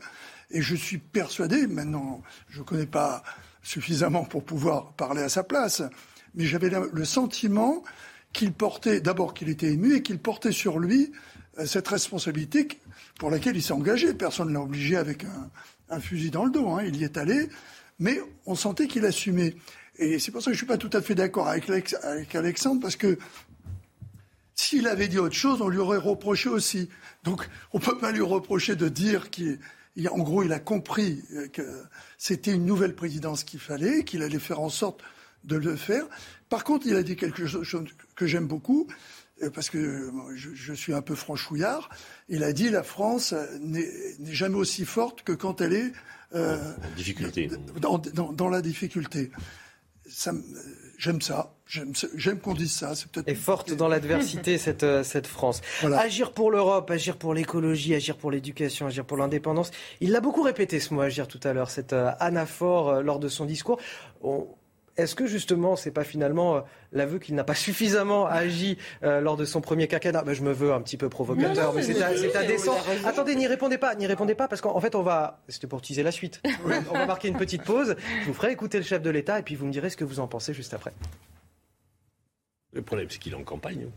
Et 0.50 0.62
je 0.62 0.76
suis 0.76 0.98
persuadé, 0.98 1.66
maintenant, 1.66 2.22
je 2.50 2.60
ne 2.60 2.64
connais 2.66 2.86
pas 2.86 3.24
suffisamment 3.64 4.26
pour 4.26 4.44
pouvoir 4.44 4.92
parler 4.94 5.22
à 5.22 5.30
sa 5.30 5.44
place, 5.44 5.82
mais 6.36 6.46
j'avais 6.46 6.70
le 6.92 7.06
sentiment 7.06 7.84
qu'il 8.34 8.52
portait, 8.52 9.00
d'abord 9.00 9.34
qu'il 9.34 9.50
était 9.50 9.72
ému 9.72 9.96
et 9.96 10.02
qu'il 10.02 10.20
portait 10.20 10.52
sur 10.52 10.78
lui 10.80 11.12
euh, 11.58 11.66
cette 11.66 11.88
responsabilité 11.88 12.68
pour 13.18 13.30
laquelle 13.30 13.56
il 13.56 13.64
s'est 13.64 13.72
engagé. 13.72 14.14
Personne 14.14 14.50
ne 14.50 14.54
l'a 14.54 14.62
obligé 14.62 14.98
avec 14.98 15.24
un, 15.24 15.50
un 15.92 16.00
fusil 16.00 16.32
dans 16.32 16.46
le 16.46 16.52
dos. 16.52 16.70
Hein. 16.70 16.84
Il 16.86 16.96
y 16.98 17.04
est 17.04 17.18
allé, 17.18 17.50
mais 18.00 18.20
on 18.46 18.56
sentait 18.56 18.88
qu'il 18.88 19.06
assumait. 19.06 19.56
Et 19.98 20.18
c'est 20.18 20.32
pour 20.32 20.42
ça 20.42 20.52
que 20.52 20.58
je 20.58 20.64
ne 20.64 20.66
suis 20.66 20.66
pas 20.66 20.78
tout 20.78 20.90
à 20.94 21.02
fait 21.02 21.16
d'accord 21.16 21.48
avec, 21.48 21.94
Alexandre, 22.34 22.82
parce 22.82 22.96
que 22.96 23.20
s'il 24.56 24.88
avait 24.88 25.08
dit 25.08 25.20
autre 25.20 25.36
chose, 25.36 25.62
on 25.62 25.68
lui 25.68 25.78
aurait 25.78 25.98
reproché 25.98 26.50
aussi. 26.50 26.90
Donc 27.24 27.48
on 27.74 27.80
ne 27.80 27.84
peut 27.84 27.98
pas 27.98 28.12
lui 28.12 28.22
reprocher 28.22 28.76
de 28.76 28.90
dire 28.90 29.30
qu'en 29.30 30.18
gros, 30.20 30.44
il 30.44 30.54
a 30.54 30.60
compris 30.60 31.22
que 31.54 31.84
c'était 32.18 32.54
une 32.54 32.66
nouvelle 32.66 32.96
présidence 32.96 33.44
qu'il 33.44 33.60
fallait, 33.60 34.04
qu'il 34.04 34.24
allait 34.24 34.40
faire 34.40 34.60
en 34.60 34.70
sorte 34.70 35.02
de 35.44 35.56
le 35.56 35.76
faire. 35.76 36.06
Par 36.50 36.64
contre, 36.64 36.88
il 36.88 36.96
a 36.96 37.04
dit 37.04 37.16
quelque 37.16 37.46
chose 37.46 37.68
que 38.16 38.28
j'aime 38.28 38.48
beaucoup, 38.48 38.88
euh, 38.90 38.94
parce 39.50 39.70
que 39.70 40.12
je, 40.36 40.74
suis 40.74 40.94
un 40.94 41.02
peu 41.02 41.16
franchouillard, 41.16 41.90
il 42.30 42.44
a 42.44 42.54
dit 42.54 42.70
la 42.70 42.84
France 42.84 43.34
n'est 43.60 43.90
jamais 44.24 44.56
aussi 44.56 44.86
forte 44.86 45.24
que 45.24 45.32
quand 45.32 45.62
elle 45.62 45.74
est 45.74 45.92
euh, 46.34 46.58
en 46.58 46.96
difficulté. 46.96 47.50
Dans, 47.80 48.50
la 48.50 48.62
difficulté. 48.62 49.32
J'aime 50.98 51.22
ça. 51.22 51.56
J'aime 51.66 52.40
qu'on 52.40 52.54
dise 52.54 52.72
ça. 52.72 52.94
C'est 52.96 53.28
Et 53.28 53.36
forte 53.36 53.74
dans 53.74 53.88
l'adversité, 53.88 54.58
cette, 54.60 54.84
euh, 54.84 55.04
cette 55.04 55.28
France. 55.28 55.62
Agir 55.84 56.32
pour 56.32 56.52
l'Europe, 56.52 56.90
agir 56.92 57.18
pour 57.18 57.34
l'écologie, 57.34 57.96
agir 57.96 58.18
pour 58.18 58.32
l'éducation, 58.32 58.88
agir 58.88 59.06
pour 59.06 59.18
l'indépendance. 59.18 59.72
Il 60.00 60.12
l'a 60.12 60.22
beaucoup 60.22 60.42
répété 60.42 60.80
ce 60.80 60.94
mot, 60.94 61.02
agir 61.02 61.28
tout 61.28 61.40
à 61.44 61.54
l'heure, 61.54 61.70
cette 61.70 61.94
anaphore 61.94 63.02
lors 63.02 63.20
de 63.20 63.28
son 63.28 63.46
discours. 63.46 63.80
Est-ce 64.98 65.16
que 65.16 65.26
justement, 65.26 65.76
c'est 65.76 65.92
pas 65.92 66.04
finalement 66.04 66.56
euh, 66.56 66.62
l'aveu 66.92 67.20
qu'il 67.20 67.36
n'a 67.36 67.44
pas 67.44 67.56
suffisamment 67.56 68.26
agi 68.26 68.78
euh, 69.04 69.22
lors 69.22 69.38
de 69.38 69.46
son 69.46 69.62
premier 69.62 69.88
quinquennat? 69.88 70.24
Ben, 70.24 70.34
Je 70.34 70.44
me 70.44 70.52
veux 70.52 70.74
un 70.74 70.82
petit 70.82 70.98
peu 70.98 71.10
provocateur, 71.10 71.74
mais, 71.74 71.82
c'est 71.82 72.36
indécent. 72.36 72.78
Attendez, 73.06 73.36
n'y 73.36 73.48
répondez 73.48 73.78
pas, 73.78 73.96
n'y 73.96 74.08
répondez 74.08 74.36
pas, 74.36 74.48
parce 74.48 74.62
qu'en 74.62 74.80
fait, 74.80 74.96
on 74.96 75.02
va. 75.02 75.42
C'était 75.48 75.68
pour 75.68 75.82
teaser 75.82 76.04
la 76.04 76.12
suite. 76.12 76.42
on 76.90 76.94
va 76.94 77.06
marquer 77.06 77.28
une 77.28 77.38
petite 77.38 77.64
pause. 77.64 77.96
Je 78.22 78.28
vous 78.28 78.34
ferai 78.34 78.52
écouter 78.52 78.78
le 78.78 78.84
chef 78.84 79.02
de 79.02 79.10
l'État 79.10 79.40
et 79.40 79.44
puis 79.44 79.56
vous 79.56 79.66
me 79.66 79.72
direz 79.72 79.90
ce 79.90 79.98
que 79.98 80.04
vous 80.04 80.20
en 80.20 80.28
pensez 80.28 80.54
juste 80.54 80.74
après. 80.74 80.94
Le 82.74 82.82
problème, 82.82 83.08
c'est 83.10 83.20
qu'il 83.20 83.34
est 83.34 83.36
en 83.36 83.44
campagne. 83.44 83.88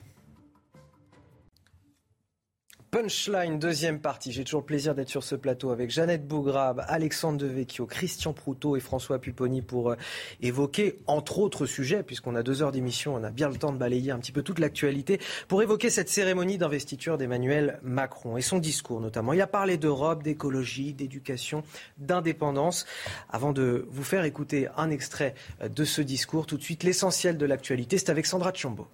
Punchline, 2.95 3.59
deuxième 3.59 3.99
partie. 3.99 4.31
J'ai 4.31 4.45
toujours 4.45 4.61
le 4.61 4.67
plaisir 4.67 4.95
d'être 4.95 5.09
sur 5.09 5.25
ce 5.25 5.35
plateau 5.35 5.73
avec 5.73 5.91
Jeannette 5.91 6.29
Bougrabe, 6.29 6.85
Alexandre 6.87 7.39
Devecchio, 7.39 7.87
Christian 7.87 8.33
Proutot 8.33 8.77
et 8.77 8.81
François 8.81 9.19
Pupponi 9.19 9.63
pour 9.63 9.91
euh, 9.91 9.97
évoquer, 10.41 11.01
entre 11.09 11.41
autres 11.41 11.67
sujets, 11.67 12.05
puisqu'on 12.05 12.37
a 12.37 12.45
deux 12.45 12.63
heures 12.63 12.71
d'émission, 12.71 13.17
on 13.17 13.25
a 13.25 13.33
bien 13.33 13.49
le 13.49 13.57
temps 13.57 13.73
de 13.73 13.79
balayer 13.79 14.13
un 14.13 14.21
petit 14.21 14.31
peu 14.31 14.43
toute 14.43 14.61
l'actualité, 14.61 15.19
pour 15.49 15.61
évoquer 15.61 15.91
cette 15.91 16.09
cérémonie 16.09 16.57
d'investiture 16.57 17.19
d'Emmanuel 17.19 17.81
Macron 17.83 18.37
et 18.37 18.43
son 18.43 18.61
discours 18.61 19.01
notamment. 19.01 19.33
Il 19.33 19.41
a 19.41 19.49
parlé 19.49 19.77
d'Europe, 19.77 20.23
d'écologie, 20.23 20.95
d'éducation, 20.95 21.65
d'indépendance. 21.99 22.87
Avant 23.29 23.51
de 23.53 23.89
vous 23.91 24.05
faire 24.05 24.23
écouter 24.23 24.69
un 24.77 24.91
extrait 24.91 25.35
euh, 25.63 25.69
de 25.69 25.85
ce 25.85 26.01
discours, 26.01 26.47
tout 26.47 26.59
de 26.59 26.63
suite 26.63 26.85
l'essentiel 26.85 27.39
de 27.39 27.45
l'actualité, 27.45 27.99
c'est 27.99 28.11
avec 28.11 28.25
Sandra 28.25 28.55
Chambaud. 28.55 28.87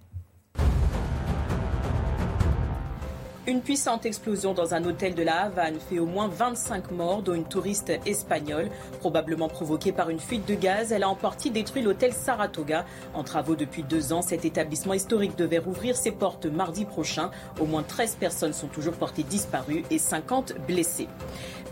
Une 3.47 3.63
puissante 3.63 4.05
explosion 4.05 4.53
dans 4.53 4.75
un 4.75 4.85
hôtel 4.85 5.15
de 5.15 5.23
la 5.23 5.45
Havane 5.45 5.79
fait 5.89 5.99
au 5.99 6.05
moins 6.05 6.29
25 6.29 6.91
morts, 6.91 7.23
dont 7.23 7.33
une 7.33 7.47
touriste 7.47 7.91
espagnole. 8.05 8.69
Probablement 8.99 9.49
provoquée 9.49 9.93
par 9.93 10.11
une 10.11 10.21
fuite 10.21 10.47
de 10.47 10.55
gaz, 10.55 10.93
elle 10.93 11.05
a 11.05 11.09
en 11.09 11.15
partie 11.15 11.51
détruit 11.51 11.81
l'hôtel 11.81 12.13
Saratoga. 12.13 12.85
En 13.15 13.25
travaux 13.25 13.57
depuis 13.57 13.83
deux 13.83 14.13
ans, 14.13 14.21
cet 14.21 14.45
établissement 14.45 14.93
historique 14.93 15.37
devait 15.37 15.59
rouvrir 15.59 15.97
ses 15.97 16.11
portes 16.11 16.45
mardi 16.45 16.85
prochain. 16.85 17.31
Au 17.59 17.65
moins 17.65 17.83
13 17.83 18.17
personnes 18.17 18.53
sont 18.53 18.69
toujours 18.69 18.95
portées 18.95 19.23
disparues 19.23 19.85
et 19.91 19.99
50 19.99 20.57
blessées. 20.67 21.09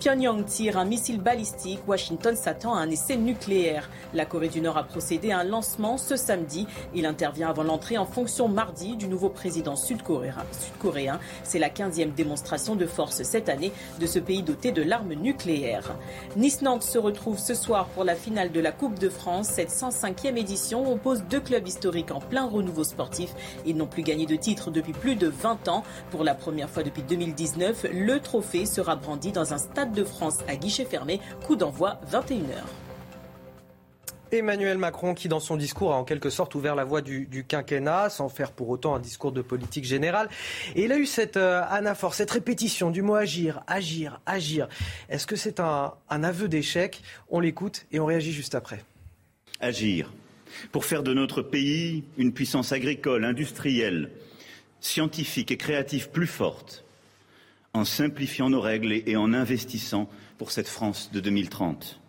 Pyongyang 0.01 0.45
tire 0.45 0.79
un 0.79 0.85
missile 0.85 1.21
balistique, 1.21 1.81
Washington 1.89 2.37
s'attend 2.37 2.77
à 2.77 2.79
un 2.79 2.89
essai 2.89 3.17
nucléaire. 3.17 3.91
La 4.15 4.27
Corée 4.27 4.49
du 4.49 4.61
Nord 4.61 4.79
a 4.79 4.85
procédé 4.85 5.33
à 5.33 5.41
un 5.41 5.45
lancement 5.45 5.99
ce 5.99 6.15
samedi. 6.15 6.69
Il 6.95 7.05
intervient 7.05 7.49
avant 7.49 7.65
l'entrée 7.65 7.99
en 7.99 8.07
fonction 8.07 8.47
mardi 8.47 8.97
du 8.97 9.09
nouveau 9.09 9.29
président 9.29 9.75
sud-coréen. 9.75 11.19
C'est 11.43 11.59
la 11.59 11.69
15e 11.69 12.15
démonstration 12.15 12.77
de 12.77 12.87
force 12.87 13.25
cette 13.25 13.49
année 13.49 13.73
de 13.99 14.07
ce 14.07 14.21
pays 14.21 14.45
doté 14.45 14.71
de 14.71 14.83
l'arme 14.83 15.15
nucléaire. 15.15 15.97
Nice-Nantes 16.37 16.85
se 16.85 16.99
retrouve 16.99 17.39
ce 17.41 17.55
soir 17.55 17.87
pour 17.89 18.05
la 18.05 18.15
finale 18.15 18.53
de 18.53 18.61
la 18.61 18.71
Coupe 18.71 19.01
de 19.01 19.09
France. 19.09 19.49
Cette 19.49 19.71
105e 19.71 20.37
édition 20.37 20.93
oppose 20.93 21.25
deux 21.29 21.41
clubs 21.41 21.67
historiques 21.67 22.13
en 22.13 22.21
plein 22.21 22.47
renouveau 22.47 22.85
sportif. 22.85 23.35
Ils 23.67 23.77
n'ont 23.77 23.87
plus 23.87 24.05
gagné 24.05 24.27
de 24.27 24.37
titre 24.37 24.71
depuis 24.71 24.93
plus 24.93 25.17
de 25.17 25.27
20 25.27 25.67
ans. 25.67 25.83
Pour 26.13 26.23
la 26.23 26.37
première 26.37 26.71
fois 26.71 26.85
depuis 26.85 27.03
2019, 27.03 27.87
le 27.93 28.21
trophée 28.21 28.65
sera 28.65 28.95
brandi 28.95 29.33
dans 29.33 29.53
un 29.53 29.59
stade 29.59 29.88
de 29.93 30.05
France 30.05 30.39
à 30.49 30.57
guichet 30.57 30.85
fermé. 30.85 31.21
Coup 31.47 31.57
d'envoi 31.57 32.01
21h. 32.11 32.65
Emmanuel 34.31 34.77
Macron 34.77 35.15
qui, 35.15 35.29
dans 35.29 35.41
son 35.41 35.57
discours, 35.57 35.93
a 35.93 35.97
en 35.97 36.05
quelque 36.05 36.29
sorte 36.29 36.55
ouvert 36.55 36.75
la 36.75 36.85
voie 36.85 37.01
du, 37.01 37.45
quinquennat, 37.49 38.11
sans 38.11 38.29
faire 38.29 38.53
pour 38.53 38.69
autant 38.69 38.95
un 38.95 39.01
discours 39.01 39.33
de 39.33 39.41
politique 39.41 39.85
générale. 39.85 40.29
Et 40.75 40.85
il 40.85 40.93
a 40.93 40.99
eu 40.99 41.07
cette 41.07 41.39
euh, 41.39 41.63
anaphore, 41.71 42.15
cette 42.15 42.31
répétition 42.31 42.91
du 42.91 43.01
mot 43.01 43.15
agir, 43.15 43.63
agir, 43.67 44.21
agir. 44.27 44.69
Est-ce 45.09 45.27
que 45.27 45.37
c'est 45.37 45.61
un, 45.61 45.95
un 46.11 46.25
aveu 46.25 46.49
d'échec? 46.49 47.03
On 47.31 47.41
l'écoute 47.41 47.87
et 47.91 48.01
on 48.01 48.07
réagit 48.07 48.33
juste 48.33 48.55
après. 48.55 48.85
Agir 49.61 50.13
pour 50.73 50.85
faire 50.85 51.03
de 51.03 51.13
notre 51.15 51.43
pays 51.43 52.05
une 52.17 52.33
puissance 52.33 52.73
agricole, 52.73 53.25
industrielle, 53.25 54.11
scientifique 54.81 55.51
et 55.51 55.57
créative 55.57 56.11
plus 56.11 56.27
forte 56.27 56.85
en 57.75 57.85
simplifiant 57.85 58.51
nos 58.51 58.61
règles 58.61 58.93
et 58.93 59.17
en 59.17 59.33
investissant 59.33 60.09
pour 60.37 60.51
cette 60.51 60.69
France 60.69 61.11
de 61.13 61.21
2030. 61.21 62.01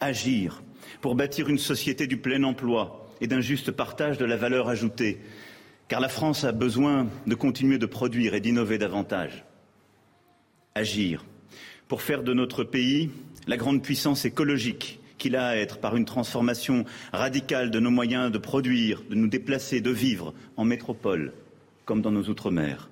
Agir 0.00 0.62
pour 1.00 1.14
bâtir 1.14 1.48
une 1.48 1.58
société 1.58 2.06
du 2.06 2.16
plein 2.16 2.42
emploi 2.42 3.06
et 3.20 3.26
d'un 3.26 3.40
juste 3.40 3.70
partage 3.70 4.18
de 4.18 4.24
la 4.24 4.36
valeur 4.36 4.68
ajoutée, 4.68 5.20
car 5.88 6.00
la 6.00 6.08
France 6.08 6.44
a 6.44 6.52
besoin 6.52 7.08
de 7.26 7.34
continuer 7.34 7.78
de 7.78 7.86
produire 7.86 8.34
et 8.34 8.40
d'innover 8.40 8.78
davantage. 8.78 9.44
Agir 10.74 11.24
pour 11.88 12.02
faire 12.02 12.22
de 12.22 12.32
notre 12.32 12.62
pays 12.62 13.10
la 13.46 13.56
grande 13.56 13.82
puissance 13.82 14.24
écologique 14.24 15.00
qu'il 15.18 15.36
a 15.36 15.48
à 15.48 15.56
être 15.56 15.78
par 15.78 15.96
une 15.96 16.04
transformation 16.04 16.84
radicale 17.12 17.70
de 17.70 17.80
nos 17.80 17.90
moyens 17.90 18.30
de 18.30 18.38
produire, 18.38 19.02
de 19.10 19.14
nous 19.16 19.26
déplacer, 19.26 19.80
de 19.80 19.90
vivre 19.90 20.32
en 20.56 20.64
métropole 20.64 21.32
comme 21.84 22.00
dans 22.00 22.12
nos 22.12 22.24
outre-mer 22.28 22.88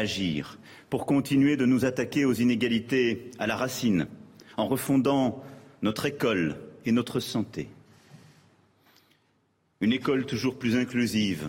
agir 0.00 0.58
pour 0.88 1.06
continuer 1.06 1.56
de 1.56 1.66
nous 1.66 1.84
attaquer 1.84 2.24
aux 2.24 2.32
inégalités 2.32 3.30
à 3.38 3.46
la 3.46 3.56
racine, 3.56 4.08
en 4.56 4.66
refondant 4.66 5.44
notre 5.82 6.06
école 6.06 6.56
et 6.84 6.92
notre 6.92 7.20
santé. 7.20 7.68
Une 9.80 9.92
école 9.92 10.26
toujours 10.26 10.58
plus 10.58 10.76
inclusive, 10.76 11.48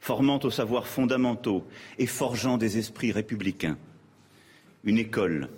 formant 0.00 0.40
aux 0.42 0.50
savoirs 0.50 0.86
fondamentaux 0.86 1.64
et 1.98 2.06
forgeant 2.06 2.56
des 2.56 2.78
esprits 2.78 3.12
républicains. 3.12 3.76
Une 4.84 4.98
école 4.98 5.48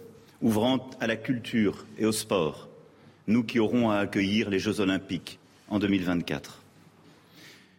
ouvrant 0.42 0.90
à 1.00 1.06
la 1.06 1.16
culture 1.16 1.86
et 1.98 2.06
au 2.06 2.12
sport, 2.12 2.68
nous 3.26 3.44
qui 3.44 3.58
aurons 3.58 3.90
à 3.90 3.98
accueillir 3.98 4.50
les 4.50 4.58
Jeux 4.58 4.80
olympiques 4.80 5.38
en 5.68 5.78
2024. 5.78 6.62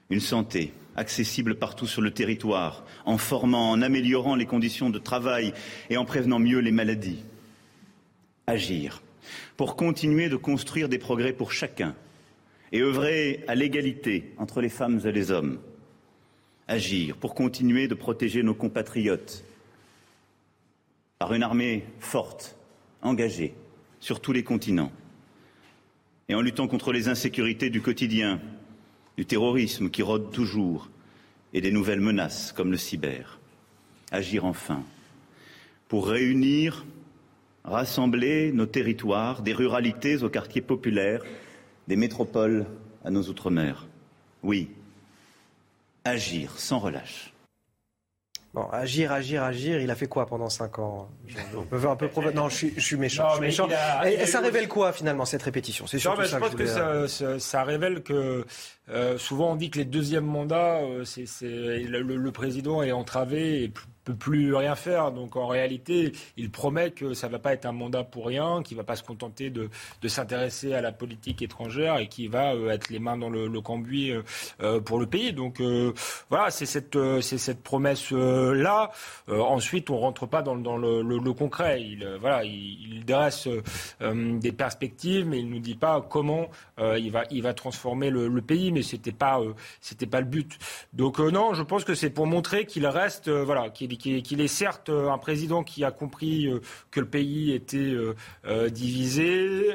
Une 0.09 0.19
santé 0.19 0.73
accessible 0.95 1.55
partout 1.55 1.87
sur 1.87 2.01
le 2.01 2.11
territoire, 2.11 2.85
en 3.05 3.17
formant, 3.17 3.71
en 3.71 3.81
améliorant 3.81 4.35
les 4.35 4.45
conditions 4.45 4.89
de 4.89 4.99
travail 4.99 5.53
et 5.89 5.97
en 5.97 6.05
prévenant 6.05 6.39
mieux 6.39 6.59
les 6.59 6.71
maladies. 6.71 7.23
Agir 8.47 9.01
pour 9.57 9.75
continuer 9.75 10.29
de 10.29 10.35
construire 10.35 10.89
des 10.89 10.97
progrès 10.97 11.33
pour 11.33 11.51
chacun 11.51 11.95
et 12.71 12.81
œuvrer 12.81 13.43
à 13.47 13.55
l'égalité 13.55 14.33
entre 14.37 14.61
les 14.61 14.69
femmes 14.69 14.99
et 15.05 15.11
les 15.11 15.31
hommes. 15.31 15.59
Agir 16.67 17.17
pour 17.17 17.35
continuer 17.35 17.87
de 17.87 17.95
protéger 17.95 18.43
nos 18.43 18.55
compatriotes 18.55 19.43
par 21.19 21.33
une 21.33 21.43
armée 21.43 21.85
forte, 21.99 22.57
engagée 23.01 23.53
sur 23.99 24.19
tous 24.19 24.31
les 24.31 24.43
continents 24.43 24.91
et 26.29 26.33
en 26.33 26.41
luttant 26.41 26.67
contre 26.67 26.93
les 26.93 27.09
insécurités 27.09 27.69
du 27.69 27.81
quotidien, 27.81 28.39
du 29.21 29.27
terrorisme 29.27 29.91
qui 29.91 30.01
rôde 30.01 30.31
toujours 30.31 30.89
et 31.53 31.61
des 31.61 31.71
nouvelles 31.71 32.01
menaces 32.01 32.51
comme 32.51 32.71
le 32.71 32.77
cyber. 32.77 33.37
Agir 34.09 34.45
enfin 34.45 34.83
pour 35.89 36.07
réunir, 36.07 36.87
rassembler 37.63 38.51
nos 38.51 38.65
territoires, 38.65 39.43
des 39.43 39.53
ruralités 39.53 40.23
aux 40.23 40.29
quartiers 40.29 40.63
populaires, 40.63 41.21
des 41.87 41.97
métropoles 41.97 42.65
à 43.05 43.11
nos 43.11 43.21
outre-mer. 43.29 43.85
Oui, 44.41 44.71
agir 46.03 46.57
sans 46.57 46.79
relâche. 46.79 47.30
Bon, 48.53 48.67
agir, 48.73 49.13
agir, 49.13 49.43
agir, 49.43 49.79
il 49.79 49.89
a 49.89 49.95
fait 49.95 50.07
quoi 50.07 50.25
pendant 50.25 50.49
5 50.49 50.79
ans 50.79 51.09
je, 51.25 51.37
veux 51.71 51.89
un 51.89 51.95
peu 51.95 52.09
Non, 52.35 52.49
je 52.49 52.55
suis, 52.55 52.97
méchant. 52.97 53.29
je 53.29 53.33
suis 53.35 53.41
méchant. 53.41 53.69
et, 54.05 54.25
ça 54.25 54.41
révèle 54.41 54.67
quoi 54.67 54.91
finalement 54.91 55.23
cette 55.23 55.43
répétition? 55.43 55.87
C'est 55.87 55.99
surtout 55.99 56.25
ça 56.25 56.27
je 56.27 56.37
pense 56.37 56.55
que, 56.55 56.65
ça, 56.65 57.39
ça, 57.39 57.63
révèle 57.63 58.03
que 58.03 58.45
euh, 58.89 59.17
souvent 59.17 59.53
on 59.53 59.55
dit 59.55 59.69
que 59.69 59.77
les 59.77 59.85
deuxièmes 59.85 60.25
mandats, 60.25 60.79
euh, 60.81 61.05
c'est, 61.05 61.25
le, 61.43 62.01
le, 62.01 62.31
président 62.31 62.83
est 62.83 62.91
entravé 62.91 63.63
et 63.63 63.69
plus 63.69 63.85
peut 64.03 64.15
plus 64.15 64.55
rien 64.55 64.75
faire. 64.75 65.11
Donc 65.11 65.35
en 65.35 65.47
réalité, 65.47 66.13
il 66.37 66.51
promet 66.51 66.91
que 66.91 67.13
ça 67.13 67.27
ne 67.27 67.31
va 67.33 67.39
pas 67.39 67.53
être 67.53 67.65
un 67.65 67.71
mandat 67.71 68.03
pour 68.03 68.27
rien, 68.27 68.63
qu'il 68.63 68.77
ne 68.77 68.81
va 68.81 68.85
pas 68.85 68.95
se 68.95 69.03
contenter 69.03 69.49
de, 69.49 69.69
de 70.01 70.07
s'intéresser 70.07 70.73
à 70.73 70.81
la 70.81 70.91
politique 70.91 71.41
étrangère 71.41 71.97
et 71.97 72.07
qu'il 72.07 72.29
va 72.29 72.53
euh, 72.53 72.69
être 72.69 72.89
les 72.89 72.99
mains 72.99 73.17
dans 73.17 73.29
le, 73.29 73.47
le 73.47 73.61
cambouis 73.61 74.11
euh, 74.11 74.23
euh 74.61 74.81
pour 74.81 74.99
le 74.99 75.05
pays. 75.05 75.33
Donc 75.33 75.61
voilà, 76.29 76.49
c'est 76.49 76.65
cette, 76.65 76.97
cette 77.21 77.61
promesse-là. 77.61 78.91
ensuite, 79.27 79.89
on 79.89 79.97
rentre 79.97 80.25
pas 80.25 80.41
dans, 80.41 80.55
dans 80.55 80.77
le, 80.77 81.01
le, 81.01 81.33
concret. 81.33 81.81
Il, 81.81 82.17
voilà, 82.19 82.43
il, 82.43 83.05
dresse 83.05 83.47
des 83.99 84.51
perspectives, 84.51 85.27
mais 85.27 85.39
il 85.39 85.49
nous 85.49 85.59
dit 85.59 85.75
pas 85.75 86.01
comment 86.01 86.49
il, 86.79 87.11
va, 87.11 87.23
il 87.29 87.43
va 87.43 87.53
transformer 87.53 88.09
le, 88.09 88.41
pays. 88.41 88.71
Mais 88.71 88.81
c'était 88.81 89.11
pas, 89.11 89.39
c'était 89.81 90.07
pas 90.07 90.19
le 90.19 90.25
but. 90.25 90.57
Donc 90.93 91.19
non, 91.19 91.53
je 91.53 91.63
pense 91.63 91.83
que 91.83 91.93
c'est 91.93 92.09
pour 92.09 92.27
montrer 92.27 92.65
qu'il 92.65 92.87
reste, 92.87 93.29
voilà, 93.29 93.69
qu'il 93.97 94.41
est 94.41 94.47
certes 94.47 94.89
euh, 94.89 95.09
un 95.09 95.17
président 95.17 95.63
qui 95.63 95.83
a 95.83 95.91
compris 95.91 96.47
euh, 96.47 96.59
que 96.89 96.99
le 96.99 97.07
pays 97.07 97.51
était 97.51 97.93
euh, 98.45 98.69
divisé, 98.69 99.69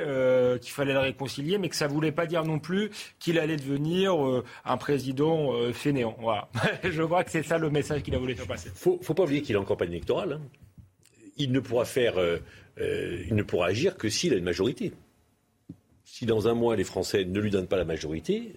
qu'il 0.60 0.72
fallait 0.72 0.92
le 0.92 1.00
réconcilier, 1.00 1.58
mais 1.58 1.68
que 1.68 1.76
ça 1.76 1.88
ne 1.88 1.92
voulait 1.92 2.12
pas 2.12 2.26
dire 2.26 2.44
non 2.44 2.58
plus 2.58 2.90
qu'il 3.18 3.38
allait 3.38 3.56
devenir 3.56 4.14
un 4.64 4.76
président 4.76 5.52
fainéant. 5.72 6.16
Je 6.84 7.02
vois 7.02 7.24
que 7.24 7.30
c'est 7.30 7.42
ça 7.42 7.58
le 7.58 7.70
message 7.70 8.02
qu'il 8.02 8.14
a 8.14 8.18
voulu 8.18 8.34
faire 8.34 8.46
passer. 8.46 8.70
Il 8.84 8.92
ne 8.92 9.02
faut 9.02 9.14
pas 9.14 9.24
oublier 9.24 9.42
qu'il 9.42 9.54
est 9.54 9.58
en 9.58 9.64
campagne 9.64 9.90
électorale. 9.90 10.34
Hein. 10.34 10.40
Il 11.36 11.52
ne 11.52 11.60
pourra 11.60 11.84
faire, 11.84 12.14
il 12.78 13.34
ne 13.34 13.42
pourra 13.42 13.68
agir 13.68 13.96
que 13.96 14.08
s'il 14.08 14.32
a 14.32 14.36
une 14.36 14.44
majorité. 14.44 14.92
Si 16.04 16.26
dans 16.26 16.48
un 16.48 16.54
mois 16.54 16.76
les 16.76 16.84
Français 16.84 17.24
ne 17.24 17.40
lui 17.40 17.50
donnent 17.50 17.68
pas 17.68 17.76
la 17.76 17.84
majorité, 17.84 18.54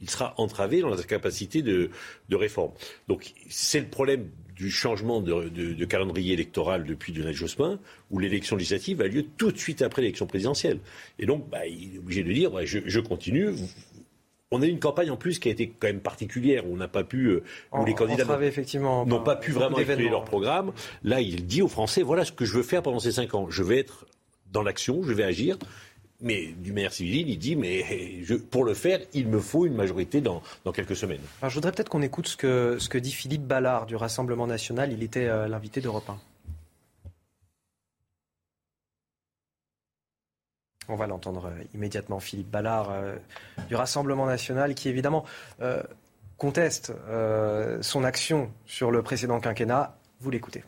il 0.00 0.08
sera 0.08 0.34
entravé 0.38 0.80
dans 0.80 0.96
sa 0.96 1.02
capacité 1.02 1.62
de 1.62 1.90
réforme. 2.30 2.72
Donc 3.08 3.32
c'est 3.48 3.80
le 3.80 3.88
problème 3.88 4.30
du 4.58 4.72
changement 4.72 5.20
de, 5.20 5.84
calendrier 5.84 6.32
électoral 6.32 6.84
depuis 6.84 7.12
Lionel 7.12 7.34
Jospin, 7.34 7.78
où 8.10 8.18
l'élection 8.18 8.56
législative 8.56 9.00
a 9.00 9.06
lieu 9.06 9.24
tout 9.36 9.52
de 9.52 9.56
suite 9.56 9.82
après 9.82 10.02
l'élection 10.02 10.26
présidentielle. 10.26 10.80
Et 11.20 11.26
donc, 11.26 11.48
bah, 11.48 11.64
il 11.66 11.94
est 11.94 11.98
obligé 11.98 12.24
de 12.24 12.32
dire, 12.32 12.50
je, 12.64 13.00
continue. 13.00 13.50
On 14.50 14.60
a 14.60 14.66
eu 14.66 14.70
une 14.70 14.80
campagne 14.80 15.12
en 15.12 15.16
plus 15.16 15.38
qui 15.38 15.48
a 15.48 15.52
été 15.52 15.68
quand 15.68 15.86
même 15.86 16.00
particulière, 16.00 16.66
où 16.66 16.72
on 16.72 16.76
n'a 16.76 16.88
pas 16.88 17.04
pu, 17.04 17.26
euh, 17.26 17.44
où 17.72 17.84
les 17.84 17.94
candidats 17.94 18.24
n'ont 18.24 19.22
pas 19.22 19.36
pu 19.36 19.52
vraiment 19.52 19.78
exprimer 19.78 20.10
leur 20.10 20.24
programme. 20.24 20.72
Là, 21.04 21.20
il 21.20 21.46
dit 21.46 21.62
aux 21.62 21.68
Français, 21.68 22.02
voilà 22.02 22.24
ce 22.24 22.32
que 22.32 22.44
je 22.44 22.54
veux 22.54 22.64
faire 22.64 22.82
pendant 22.82 22.98
ces 22.98 23.12
cinq 23.12 23.34
ans. 23.34 23.48
Je 23.48 23.62
vais 23.62 23.78
être 23.78 24.06
dans 24.52 24.62
l'action, 24.62 25.04
je 25.04 25.12
vais 25.12 25.24
agir. 25.24 25.56
Mais 26.20 26.46
du 26.46 26.72
maire 26.72 26.92
civil, 26.92 27.28
il 27.28 27.38
dit, 27.38 27.54
mais 27.54 27.84
pour 28.50 28.64
le 28.64 28.74
faire, 28.74 28.98
il 29.14 29.28
me 29.28 29.38
faut 29.38 29.66
une 29.66 29.74
majorité 29.74 30.20
dans, 30.20 30.42
quelques 30.74 30.96
semaines. 30.96 31.20
je 31.42 31.54
voudrais 31.54 31.70
peut-être 31.70 31.88
qu'on 31.88 32.02
écoute 32.02 32.26
ce 32.26 32.36
que, 32.36 32.76
ce 32.80 32.88
que 32.88 32.98
dit 32.98 33.12
Philippe 33.12 33.44
Ballard 33.44 33.86
du 33.86 33.94
Rassemblement 33.94 34.48
national. 34.48 34.92
Il 34.92 35.04
était 35.04 35.26
euh, 35.26 35.46
l'invité 35.46 35.80
d'Europe 35.80 36.10
1. 36.10 36.18
On 40.88 40.96
va 40.96 41.06
l'entendre 41.06 41.46
euh, 41.46 41.62
immédiatement, 41.72 42.18
Philippe 42.18 42.50
Ballard 42.50 42.90
euh, 42.90 43.14
du 43.68 43.76
Rassemblement 43.76 44.26
national, 44.26 44.74
qui 44.74 44.88
évidemment 44.88 45.24
conteste 46.36 46.92
son 47.80 48.04
action 48.04 48.50
sur 48.64 48.90
le 48.90 49.02
précédent 49.02 49.40
quinquennat. 49.40 49.96
Vous 50.20 50.30
l'écoutez. 50.30 50.62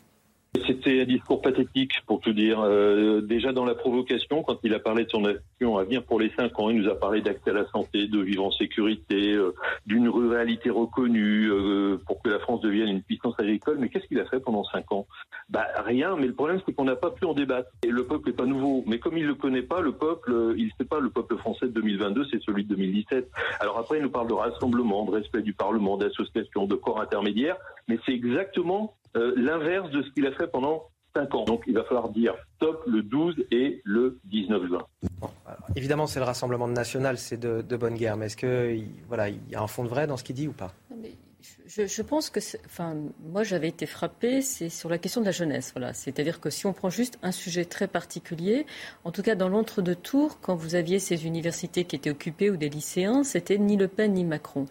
C'était 0.70 1.00
un 1.00 1.04
discours 1.04 1.42
pathétique, 1.42 1.94
pour 2.06 2.20
tout 2.20 2.32
dire. 2.32 2.60
Euh, 2.60 3.20
déjà 3.22 3.52
dans 3.52 3.64
la 3.64 3.74
provocation, 3.74 4.44
quand 4.44 4.60
il 4.62 4.72
a 4.72 4.78
parlé 4.78 5.04
de 5.04 5.10
son 5.10 5.24
action 5.24 5.78
à 5.78 5.82
venir 5.82 6.04
pour 6.04 6.20
les 6.20 6.30
cinq 6.38 6.56
ans, 6.60 6.70
il 6.70 6.80
nous 6.80 6.88
a 6.88 6.94
parlé 6.94 7.22
d'accès 7.22 7.50
à 7.50 7.54
la 7.54 7.66
santé, 7.70 8.06
de 8.06 8.20
vivre 8.20 8.44
en 8.44 8.52
sécurité, 8.52 9.32
euh, 9.32 9.52
d'une 9.86 10.08
ruralité 10.08 10.70
reconnue, 10.70 11.50
euh, 11.50 11.98
pour 12.06 12.22
que 12.22 12.30
la 12.30 12.38
France 12.38 12.60
devienne 12.60 12.88
une 12.88 13.02
puissance 13.02 13.34
agricole. 13.38 13.78
Mais 13.80 13.88
qu'est-ce 13.88 14.06
qu'il 14.06 14.20
a 14.20 14.24
fait 14.26 14.38
pendant 14.38 14.62
cinq 14.62 14.92
ans? 14.92 15.08
Bah 15.48 15.66
rien. 15.84 16.14
Mais 16.16 16.28
le 16.28 16.34
problème, 16.34 16.60
c'est 16.64 16.72
qu'on 16.72 16.84
n'a 16.84 16.94
pas 16.94 17.10
pu 17.10 17.24
en 17.24 17.34
débattre. 17.34 17.70
Et 17.82 17.88
le 17.88 18.04
peuple 18.04 18.28
n'est 18.28 18.36
pas 18.36 18.46
nouveau. 18.46 18.84
Mais 18.86 19.00
comme 19.00 19.18
il 19.18 19.26
le 19.26 19.34
connaît 19.34 19.62
pas, 19.62 19.80
le 19.80 19.90
peuple, 19.90 20.54
il 20.56 20.66
ne 20.66 20.70
sait 20.78 20.84
pas. 20.88 21.00
Le 21.00 21.10
peuple 21.10 21.36
français 21.36 21.66
de 21.66 21.72
2022, 21.72 22.26
c'est 22.30 22.40
celui 22.42 22.62
de 22.62 22.76
2017. 22.76 23.28
Alors 23.58 23.76
après, 23.76 23.98
il 23.98 24.04
nous 24.04 24.10
parle 24.10 24.28
de 24.28 24.34
rassemblement, 24.34 25.04
de 25.04 25.10
respect 25.10 25.42
du 25.42 25.52
Parlement, 25.52 25.96
d'association, 25.96 26.66
de 26.66 26.76
corps 26.76 27.00
intermédiaires. 27.00 27.56
Mais 27.88 27.98
c'est 28.06 28.12
exactement 28.12 28.94
euh, 29.16 29.32
l'inverse 29.36 29.90
de 29.90 30.02
ce 30.02 30.10
qu'il 30.10 30.26
a 30.26 30.32
fait 30.32 30.46
pendant 30.46 30.84
5 31.14 31.34
ans. 31.34 31.44
Donc 31.44 31.64
il 31.66 31.74
va 31.74 31.84
falloir 31.84 32.08
dire 32.10 32.34
stop 32.56 32.82
le 32.86 33.02
12 33.02 33.36
et 33.50 33.80
le 33.84 34.20
19 34.24 34.66
juin. 34.66 34.86
évidemment, 35.76 36.06
c'est 36.06 36.20
le 36.20 36.26
Rassemblement 36.26 36.68
national, 36.68 37.18
c'est 37.18 37.38
de, 37.38 37.76
bonne 37.76 37.94
guerre, 37.94 38.16
mais 38.16 38.26
est-ce 38.26 38.36
qu'il 38.36 38.86
voilà, 39.08 39.28
il 39.28 39.40
y 39.50 39.54
a 39.54 39.62
un 39.62 39.66
fond 39.66 39.84
de 39.84 39.88
vrai 39.88 40.06
dans 40.06 40.16
ce 40.16 40.24
qu'il 40.24 40.36
dit 40.36 40.48
ou 40.48 40.52
pas? 40.52 40.72
Je, 41.66 42.02
pense 42.02 42.30
que, 42.30 42.40
enfin, 42.66 42.96
moi 43.22 43.44
j'avais 43.44 43.68
été 43.68 43.86
frappée, 43.86 44.42
c'est 44.42 44.68
sur 44.68 44.88
la 44.88 44.98
question 44.98 45.20
de 45.20 45.26
la 45.26 45.32
jeunesse. 45.32 45.72
Voilà, 45.74 45.94
c'est-à-dire 45.94 46.40
que 46.40 46.50
si 46.50 46.66
on 46.66 46.72
prend 46.72 46.90
juste 46.90 47.18
un 47.22 47.32
sujet 47.32 47.64
très 47.64 47.86
particulier, 47.86 48.66
en 49.04 49.12
tout 49.12 49.22
cas 49.22 49.36
dans 49.36 49.48
l'entre-deux 49.48 49.94
tours, 49.94 50.40
quand 50.40 50.54
vous 50.54 50.74
aviez 50.74 50.98
ces 50.98 51.26
universités 51.26 51.84
qui 51.84 51.96
étaient 51.96 52.10
occupées 52.10 52.50
ou 52.50 52.56
des 52.56 52.68
lycéens, 52.68 53.22
c'était 53.22 53.56
ni 53.56 53.76
Le 53.76 53.88
Pen 53.88 54.14
ni 54.14 54.24
Macron. 54.24 54.66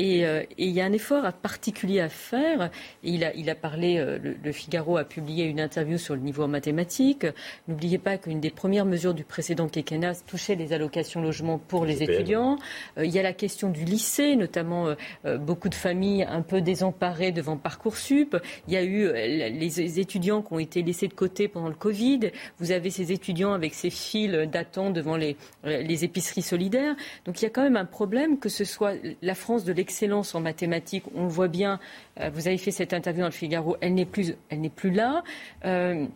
Euh, 0.00 0.42
et, 0.58 0.66
il 0.66 0.70
y 0.70 0.80
a 0.80 0.84
un 0.84 0.92
effort 0.92 1.30
particulier 1.32 2.00
à 2.00 2.08
faire. 2.08 2.70
il, 3.02 3.24
a, 3.24 3.34
il 3.34 3.50
a 3.50 3.54
parlé, 3.54 3.98
euh, 3.98 4.18
le, 4.42 4.52
Figaro 4.52 4.96
a 4.96 5.04
publié 5.04 5.44
une 5.44 5.60
interview 5.60 5.98
sur 5.98 6.14
le 6.14 6.20
niveau 6.20 6.44
en 6.44 6.48
mathématiques. 6.48 7.26
N'oubliez 7.68 7.98
pas 7.98 8.18
qu'une 8.18 8.40
des 8.40 8.50
premières 8.50 8.86
mesures 8.86 9.14
du 9.14 9.24
précédent 9.24 9.68
quinquennat 9.68 10.14
touchait 10.26 10.54
les 10.54 10.72
allocations 10.72 11.20
logement 11.20 11.58
pour 11.58 11.84
les 11.84 12.02
étudiants. 12.02 12.58
Euh, 12.98 13.04
il 13.04 13.12
y 13.12 13.18
a 13.18 13.22
la 13.22 13.32
question 13.32 13.68
du 13.70 13.84
lycée, 13.84 14.36
notamment 14.36 14.94
beaucoup 15.40 15.68
de 15.68 15.74
familles 15.74 16.24
un 16.24 16.42
peu 16.42 16.60
désemparées 16.60 17.32
devant 17.32 17.56
Parcoursup. 17.56 18.36
Il 18.68 18.74
y 18.74 18.76
a 18.76 18.84
eu 18.84 19.12
les 19.12 20.00
étudiants 20.00 20.42
qui 20.42 20.52
ont 20.52 20.58
été 20.58 20.82
laissés 20.82 21.08
de 21.08 21.14
côté 21.14 21.48
pendant 21.48 21.68
le 21.68 21.74
Covid. 21.74 22.30
Vous 22.58 22.72
avez 22.72 22.90
ces 22.90 23.12
étudiants 23.12 23.52
avec 23.52 23.74
ces 23.74 23.90
files 23.90 24.48
d'attente 24.50 24.94
devant 24.94 25.16
les, 25.16 25.36
les 25.64 26.04
épiceries 26.04 26.42
solidaires. 26.42 26.94
Donc 27.24 27.40
il 27.40 27.44
y 27.44 27.46
a 27.46 27.50
quand 27.50 27.62
même 27.62 27.76
un 27.76 27.84
problème 27.84 28.38
que 28.38 28.48
ce 28.48 28.64
soit 28.64 28.94
la 29.22 29.34
France 29.34 29.64
de 29.64 29.72
l'extérieur 29.72 29.89
excellence 29.90 30.36
en 30.36 30.40
mathématiques. 30.40 31.04
On 31.16 31.24
le 31.24 31.28
voit 31.28 31.48
bien. 31.48 31.80
Euh, 32.20 32.30
vous 32.32 32.46
avez 32.46 32.58
fait 32.58 32.70
cette 32.70 32.92
interview 32.92 33.22
dans 33.22 33.28
le 33.28 33.32
Figaro. 33.32 33.76
Elle 33.80 33.94
n'est 33.94 34.06
plus, 34.06 34.36
elle 34.48 34.60
n'est 34.60 34.70
plus 34.70 34.92
là. 34.92 35.24
Euh, 35.64 36.06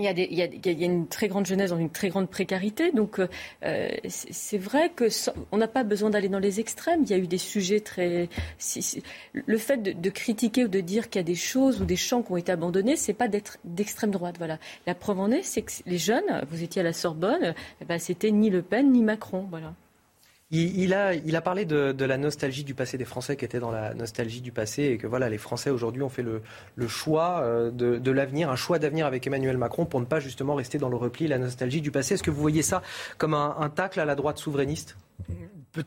il 0.00 0.04
y, 0.04 0.84
a 0.84 0.86
une 0.86 1.08
très 1.08 1.26
grande 1.26 1.44
jeunesse 1.44 1.70
dans 1.70 1.78
une 1.78 1.90
très 1.90 2.08
grande 2.08 2.30
précarité. 2.30 2.92
Donc, 2.92 3.18
euh, 3.18 3.88
c'est 4.08 4.56
vrai 4.56 4.92
que 4.94 5.06
on 5.50 5.56
n'a 5.56 5.66
pas 5.66 5.82
besoin 5.82 6.08
d'aller 6.08 6.28
dans 6.28 6.38
les 6.38 6.60
extrêmes. 6.60 7.02
Il 7.02 7.10
y 7.10 7.14
a 7.14 7.18
eu 7.18 7.26
des 7.26 7.36
sujets 7.36 7.80
très. 7.80 8.28
le 9.32 9.58
fait 9.58 9.78
de, 9.78 9.90
de, 9.90 10.10
critiquer 10.10 10.66
ou 10.66 10.68
de 10.68 10.78
dire 10.78 11.10
qu'il 11.10 11.18
y 11.18 11.24
a 11.24 11.24
des 11.24 11.34
choses 11.34 11.82
ou 11.82 11.84
des 11.84 11.96
champs 11.96 12.22
qui 12.22 12.30
ont 12.30 12.36
été 12.36 12.52
abandonnés, 12.52 12.94
c'est 12.94 13.12
pas 13.12 13.26
d'être 13.26 13.58
d'extrême 13.64 14.12
droite. 14.12 14.36
Voilà. 14.38 14.60
La 14.86 14.94
preuve 14.94 15.18
en 15.18 15.32
est, 15.32 15.42
c'est 15.42 15.62
que 15.62 15.72
les 15.84 15.98
jeunes, 15.98 16.46
vous 16.48 16.62
étiez 16.62 16.82
à 16.82 16.84
la 16.84 16.92
Sorbonne, 16.92 17.54
eh 17.80 17.84
ben, 17.84 17.98
c'était 17.98 18.30
ni 18.30 18.50
Le 18.50 18.62
Pen 18.62 18.92
ni 18.92 19.02
Macron. 19.02 19.48
Voilà. 19.50 19.74
Il, 20.50 20.94
a, 20.94 21.40
parlé 21.42 21.66
de, 21.66 22.04
la 22.04 22.16
nostalgie 22.16 22.64
du 22.64 22.74
passé 22.74 22.96
des 22.96 23.04
Français 23.04 23.36
qui 23.36 23.44
étaient 23.44 23.60
dans 23.60 23.70
la 23.70 23.92
nostalgie 23.92 24.40
du 24.40 24.50
passé 24.50 24.84
et 24.84 24.96
que 24.96 25.06
voilà, 25.06 25.28
les 25.28 25.36
Français 25.36 25.68
aujourd'hui 25.68 26.02
ont 26.02 26.08
fait 26.08 26.22
le, 26.22 26.40
choix 26.88 27.40
euh, 27.42 27.70
de, 27.70 28.10
l'avenir, 28.10 28.50
un 28.50 28.56
choix 28.56 28.78
d'avenir 28.78 29.04
avec 29.04 29.26
Emmanuel 29.26 29.58
Macron 29.58 29.84
pour 29.84 30.00
ne 30.00 30.06
pas 30.06 30.20
justement 30.20 30.54
rester 30.54 30.78
dans 30.78 30.88
le 30.88 30.96
repli, 30.96 31.26
la 31.28 31.38
nostalgie 31.38 31.82
du 31.82 31.90
passé. 31.90 32.14
Est-ce 32.14 32.22
que 32.22 32.30
vous 32.30 32.40
voyez 32.40 32.62
ça 32.62 32.82
comme 33.18 33.34
un 33.34 33.70
tacle 33.74 34.00
à 34.00 34.06
la 34.06 34.14
droite 34.14 34.38
souverainiste? 34.38 34.96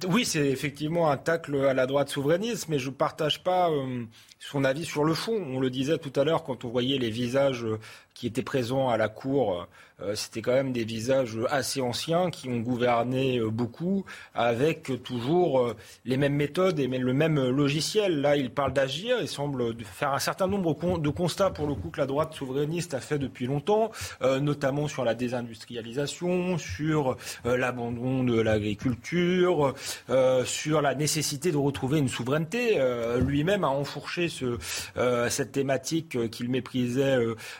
Oui, 0.07 0.25
c'est 0.25 0.47
effectivement 0.49 1.09
un 1.09 1.17
tacle 1.17 1.55
à 1.65 1.73
la 1.73 1.85
droite 1.87 2.09
souverainiste, 2.09 2.69
mais 2.69 2.79
je 2.79 2.89
ne 2.89 2.95
partage 2.95 3.43
pas 3.43 3.69
euh, 3.69 4.05
son 4.39 4.63
avis 4.63 4.85
sur 4.85 5.03
le 5.03 5.13
fond. 5.13 5.33
On 5.33 5.59
le 5.59 5.69
disait 5.69 5.97
tout 5.97 6.17
à 6.19 6.23
l'heure 6.23 6.43
quand 6.43 6.65
on 6.65 6.69
voyait 6.69 6.97
les 6.97 7.09
visages 7.09 7.65
qui 8.13 8.27
étaient 8.27 8.43
présents 8.43 8.89
à 8.89 8.97
la 8.97 9.09
Cour 9.09 9.67
euh, 10.03 10.15
c'était 10.15 10.41
quand 10.41 10.53
même 10.53 10.71
des 10.71 10.83
visages 10.83 11.37
assez 11.49 11.81
anciens 11.81 12.29
qui 12.29 12.49
ont 12.49 12.59
gouverné 12.59 13.37
euh, 13.37 13.49
beaucoup 13.49 14.05
avec 14.33 15.03
toujours 15.03 15.59
euh, 15.59 15.75
les 16.05 16.17
mêmes 16.17 16.35
méthodes 16.35 16.79
et 16.79 16.87
le 16.87 17.13
même 17.13 17.39
logiciel. 17.49 18.21
Là, 18.21 18.35
il 18.35 18.51
parle 18.51 18.73
d'agir, 18.73 19.17
il 19.21 19.27
semble 19.27 19.75
faire 19.83 20.13
un 20.13 20.19
certain 20.19 20.47
nombre 20.47 20.99
de 20.99 21.09
constats 21.09 21.51
pour 21.51 21.67
le 21.67 21.75
coup 21.75 21.89
que 21.89 21.99
la 21.99 22.05
droite 22.05 22.33
souverainiste 22.33 22.93
a 22.93 22.99
fait 22.99 23.19
depuis 23.19 23.45
longtemps, 23.45 23.91
notamment 24.21 24.87
sur 24.87 25.03
la 25.03 25.13
désindustrialisation, 25.13 26.57
sur 26.57 27.17
l'abandon 27.43 28.23
de 28.23 28.39
l'agriculture, 28.39 29.20
sur 30.45 30.81
la 30.81 30.95
nécessité 30.95 31.51
de 31.51 31.57
retrouver 31.57 31.99
une 31.99 32.09
souveraineté. 32.09 32.79
Lui-même 33.19 33.63
a 33.63 33.69
enfourché 33.69 34.29
ce, 34.29 34.57
cette 35.29 35.51
thématique 35.51 36.29
qu'il 36.31 36.49
méprisait 36.49 37.17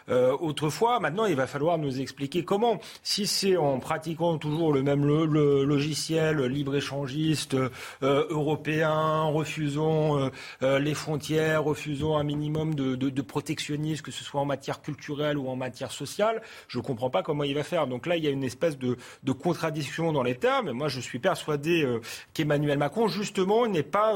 autrefois. 0.10 1.00
Maintenant, 1.00 1.26
il 1.26 1.36
va 1.36 1.48
falloir 1.48 1.78
nous 1.78 2.00
expliquer 2.00 2.44
comment 2.44 2.80
Si 3.04 3.28
c'est 3.28 3.58
en 3.58 3.80
pratiquant 3.80 4.38
toujours 4.38 4.74
le 4.74 4.84
même 4.84 5.06
logiciel 5.06 6.42
libre-échangiste 6.46 7.56
euh, 7.56 8.26
européen, 8.30 9.24
refusant 9.24 10.20
euh, 10.20 10.30
euh, 10.64 10.80
les 10.80 10.94
frontières, 10.94 11.64
refusant 11.64 12.18
un 12.18 12.24
minimum 12.24 12.76
de, 12.76 13.22
protectionnisme, 13.22 14.04
que 14.04 14.12
ce 14.12 14.24
soit 14.24 14.42
en 14.42 14.46
matière 14.46 14.82
culturelle 14.82 15.38
ou 15.38 15.48
en 15.48 15.56
matière 15.56 15.92
sociale, 15.92 16.42
je 16.68 16.80
ne 16.80 16.84
comprends 16.84 17.10
pas 17.10 17.24
comment 17.24 17.44
il 17.44 17.54
va 17.54 17.64
faire. 17.64 17.88
Donc 17.88 18.06
là, 18.06 18.18
il 18.18 18.24
y 18.24 18.28
a 18.28 18.32
une 18.32 18.44
espèce 18.44 18.78
de, 18.78 18.98
contradiction 19.32 20.12
dans 20.12 20.24
les 20.24 20.36
termes. 20.36 20.72
moi, 20.72 20.88
je 20.88 21.00
suis 21.00 21.20
persuadé 21.20 21.51
qu'Emmanuel 22.34 22.78
Macron, 22.78 23.08
justement, 23.08 23.68
n'est 23.68 23.84
pas 23.84 24.14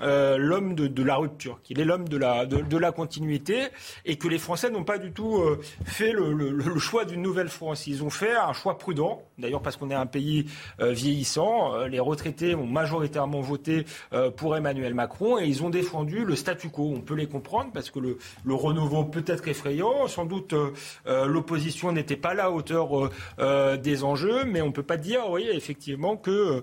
l'homme 0.00 0.74
de, 0.74 1.02
la 1.02 1.16
rupture, 1.16 1.60
qu'il 1.62 1.80
est 1.80 1.84
l'homme 1.84 2.08
de 2.08 2.16
la, 2.16 2.46
de, 2.46 2.76
la 2.76 2.92
continuité 2.92 3.68
et 4.04 4.16
que 4.16 4.28
les 4.28 4.38
Français 4.38 4.70
n'ont 4.70 4.84
pas 4.84 4.98
du 4.98 5.12
tout 5.12 5.42
fait 5.84 6.12
le 6.12 6.78
choix 6.78 7.04
d'une 7.04 7.22
nouvelle 7.22 7.48
France. 7.48 7.86
Ils 7.86 8.02
ont 8.02 8.10
fait 8.10 8.32
un 8.34 8.52
choix 8.52 8.78
prudent, 8.78 9.22
d'ailleurs 9.38 9.62
parce 9.62 9.76
qu'on 9.76 9.90
est 9.90 9.94
un 9.94 10.06
pays 10.06 10.46
euh, 10.80 10.92
vieillissant. 10.92 11.74
Euh, 11.74 11.88
les 11.88 12.00
retraités 12.00 12.54
ont 12.54 12.66
majoritairement 12.66 13.40
voté 13.40 13.84
euh, 14.12 14.30
pour 14.30 14.56
Emmanuel 14.56 14.94
Macron 14.94 15.38
et 15.38 15.46
ils 15.46 15.62
ont 15.62 15.70
défendu 15.70 16.24
le 16.24 16.36
statu 16.36 16.68
quo. 16.68 16.92
On 16.94 17.00
peut 17.00 17.14
les 17.14 17.26
comprendre 17.26 17.70
parce 17.72 17.90
que 17.90 17.98
le, 17.98 18.18
renouveau 18.54 19.04
peut 19.04 19.24
être 19.26 19.48
effrayant. 19.48 20.06
Sans 20.08 20.24
doute 20.24 20.54
l'opposition 21.06 21.90
n'était 21.92 22.16
pas 22.16 22.30
à 22.30 22.34
la 22.34 22.50
hauteur 22.50 23.10
des 23.78 24.04
enjeux, 24.04 24.44
mais 24.44 24.60
on 24.60 24.66
ne 24.66 24.72
peut 24.72 24.82
pas 24.82 24.96
dire, 24.96 25.28
oui, 25.30 25.48
effectivement, 25.50 26.16
que 26.16 26.62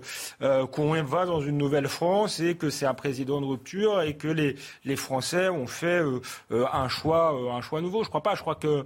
qu'on 0.70 1.02
va 1.02 1.26
dans 1.26 1.40
une 1.40 1.56
nouvelle 1.58 1.88
France 1.88 2.40
et 2.40 2.56
que 2.56 2.70
c'est 2.70 2.86
un 2.86 2.94
président 2.94 3.40
de 3.40 3.46
rupture 3.46 4.02
et 4.02 4.16
que 4.16 4.28
les, 4.28 4.56
Français 4.96 5.48
ont 5.48 5.66
fait 5.66 6.02
un 6.50 6.88
choix 6.88 7.34
un 7.52 7.60
choix 7.60 7.80
nouveau. 7.80 8.04
Je 8.04 8.08
crois 8.08 8.22
pas. 8.22 8.34
Je 8.34 8.40
crois 8.40 8.54
que 8.54 8.84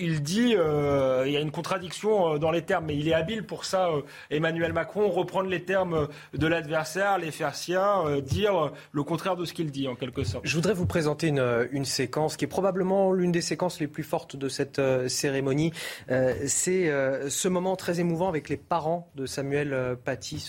il 0.00 0.22
dit 0.22 0.54
il 0.54 1.32
y 1.32 1.36
a 1.36 1.40
une 1.40 1.50
contradiction 1.50 2.34
euh, 2.34 2.38
dans 2.38 2.50
les 2.50 2.62
termes, 2.62 2.86
mais 2.86 2.96
il 2.96 3.08
est 3.08 3.14
habile 3.14 3.44
pour 3.44 3.64
ça, 3.64 3.88
euh, 3.88 4.02
Emmanuel 4.30 4.72
Macron, 4.72 5.08
reprendre 5.08 5.48
les 5.48 5.64
termes 5.64 5.94
euh, 5.94 6.06
de 6.36 6.46
l'adversaire, 6.46 7.18
les 7.18 7.30
faire 7.30 7.54
siens, 7.54 8.20
dire 8.20 8.72
le 8.92 9.02
contraire 9.02 9.36
de 9.36 9.44
ce 9.44 9.52
qu'il 9.52 9.70
dit, 9.70 9.88
en 9.88 9.94
quelque 9.94 10.24
sorte. 10.24 10.46
Je 10.46 10.54
voudrais 10.54 10.74
vous 10.74 10.86
présenter 10.86 11.28
une, 11.28 11.84
séquence 11.84 12.36
qui 12.36 12.44
est 12.44 12.48
probablement 12.48 13.12
l'une 13.12 13.30
des 13.30 13.40
séquences 13.40 13.78
les 13.78 13.86
plus 13.86 14.02
fortes 14.02 14.36
de 14.36 14.48
cette 14.48 14.80
cérémonie. 15.08 15.72
C'est 16.46 16.90
ce 17.28 17.48
moment 17.48 17.76
très 17.76 18.00
émouvant 18.00 18.28
avec 18.28 18.48
les 18.48 18.56
parents 18.56 19.10
de 19.14 19.26
Samuel 19.26 19.96
Paty, 20.04 20.40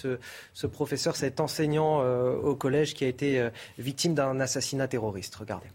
ce, 0.53 0.67
professeur, 0.67 1.15
cet 1.15 1.39
enseignant 1.39 2.01
au 2.01 2.55
collège 2.55 2.93
qui 2.93 3.03
a 3.03 3.07
été 3.07 3.49
victime 3.77 4.13
d'un 4.13 4.39
assassinat 4.39 4.87
terroriste. 4.87 5.35
Regardez. 5.35 5.67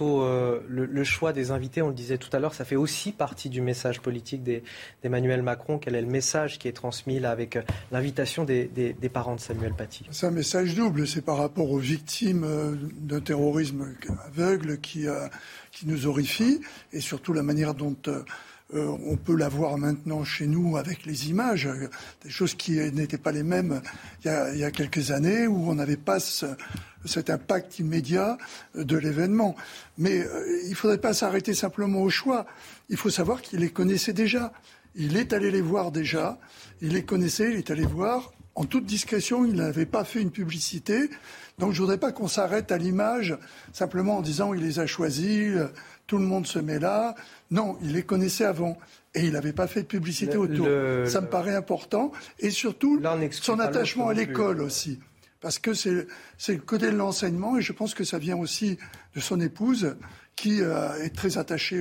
Euh, 0.00 0.60
le, 0.68 1.04
choix 1.04 1.32
des 1.32 1.50
invités, 1.50 1.82
on 1.82 1.88
le 1.88 1.94
disait 1.94 2.18
tout 2.18 2.28
à 2.32 2.38
l'heure, 2.38 2.54
ça 2.54 2.64
fait 2.64 2.76
aussi 2.76 3.12
partie 3.12 3.48
du 3.48 3.60
message 3.60 4.00
politique 4.00 4.42
d'Emmanuel 5.02 5.42
Macron. 5.42 5.78
Quel 5.78 5.94
est 5.94 6.00
le 6.00 6.06
message 6.06 6.58
qui 6.58 6.68
est 6.68 6.72
transmis 6.72 7.20
là 7.20 7.30
avec 7.30 7.56
euh, 7.56 7.62
l'invitation 7.92 8.44
des, 8.44 8.68
parents 9.12 9.36
de 9.36 9.40
Samuel 9.40 9.72
Paty? 9.72 10.06
C'est 10.10 10.26
un 10.26 10.30
message 10.30 10.74
double. 10.74 11.06
C'est 11.06 11.22
par 11.22 11.38
rapport 11.38 11.70
aux 11.70 11.78
victimes 11.78 12.44
euh, 12.44 12.74
d'un 12.98 13.20
terrorisme 13.20 13.94
aveugle 14.26 14.78
qui, 14.80 15.06
nous 15.84 16.06
horrifie 16.06 16.60
et 16.92 17.00
surtout 17.00 17.32
la 17.32 17.42
manière 17.42 17.74
dont 17.74 17.96
on 18.72 19.16
peut 19.16 19.36
la 19.36 19.48
voir 19.48 19.76
maintenant 19.76 20.24
chez 20.24 20.46
nous 20.46 20.76
avec 20.76 21.04
les 21.04 21.28
images, 21.28 21.68
des 22.24 22.30
choses 22.30 22.54
qui 22.54 22.78
n'étaient 22.92 23.18
pas 23.18 23.30
les 23.30 23.42
mêmes 23.42 23.82
il 24.24 24.58
y, 24.58 24.64
a, 24.64 24.70
quelques 24.70 25.10
années, 25.10 25.46
où 25.46 25.70
on 25.70 25.74
n'avait 25.74 25.98
pas 25.98 26.18
cet 27.06 27.30
impact 27.30 27.78
immédiat 27.78 28.38
de 28.74 28.96
l'événement. 28.96 29.56
Mais 29.98 30.20
euh, 30.20 30.60
il 30.64 30.70
ne 30.70 30.74
faudrait 30.74 30.98
pas 30.98 31.14
s'arrêter 31.14 31.54
simplement 31.54 32.02
au 32.02 32.10
choix. 32.10 32.46
Il 32.88 32.96
faut 32.96 33.10
savoir 33.10 33.42
qu'il 33.42 33.60
les 33.60 33.70
connaissait 33.70 34.12
déjà. 34.12 34.52
Il 34.94 35.16
est 35.16 35.32
allé 35.32 35.50
les 35.50 35.60
voir 35.60 35.92
déjà. 35.92 36.38
Il 36.80 36.94
les 36.94 37.04
connaissait, 37.04 37.50
il 37.50 37.56
est 37.56 37.70
allé 37.70 37.84
voir. 37.84 38.32
En 38.54 38.64
toute 38.64 38.86
discrétion, 38.86 39.44
il 39.44 39.54
n'avait 39.54 39.84
pas 39.84 40.04
fait 40.04 40.22
une 40.22 40.30
publicité. 40.30 41.10
Donc 41.58 41.72
je 41.72 41.76
ne 41.76 41.82
voudrais 41.82 41.98
pas 41.98 42.12
qu'on 42.12 42.28
s'arrête 42.28 42.72
à 42.72 42.78
l'image 42.78 43.36
simplement 43.72 44.18
en 44.18 44.22
disant 44.22 44.54
il 44.54 44.62
les 44.62 44.78
a 44.78 44.86
choisis, 44.86 45.52
tout 46.06 46.18
le 46.18 46.24
monde 46.24 46.46
se 46.46 46.58
met 46.58 46.78
là. 46.78 47.14
Non, 47.50 47.76
il 47.82 47.92
les 47.92 48.02
connaissait 48.02 48.44
avant. 48.44 48.78
Et 49.14 49.20
il 49.20 49.32
n'avait 49.32 49.54
pas 49.54 49.66
fait 49.66 49.82
de 49.82 49.86
publicité 49.86 50.36
autour. 50.36 50.66
Ça 51.06 51.20
me 51.20 51.28
paraît 51.28 51.54
important. 51.54 52.12
Et 52.38 52.50
surtout, 52.50 53.00
son 53.30 53.58
attachement 53.60 54.08
à 54.08 54.14
l'école 54.14 54.60
aussi. 54.60 55.00
Parce 55.46 55.60
que 55.60 55.74
c'est 55.74 55.92
le 55.92 56.58
côté 56.58 56.86
de 56.90 56.96
l'enseignement, 56.96 57.56
et 57.56 57.62
je 57.62 57.72
pense 57.72 57.94
que 57.94 58.02
ça 58.02 58.18
vient 58.18 58.36
aussi 58.36 58.78
de 59.14 59.20
son 59.20 59.40
épouse, 59.40 59.94
qui 60.34 60.60
euh, 60.60 61.00
est 61.04 61.14
très 61.14 61.38
attachée 61.38 61.80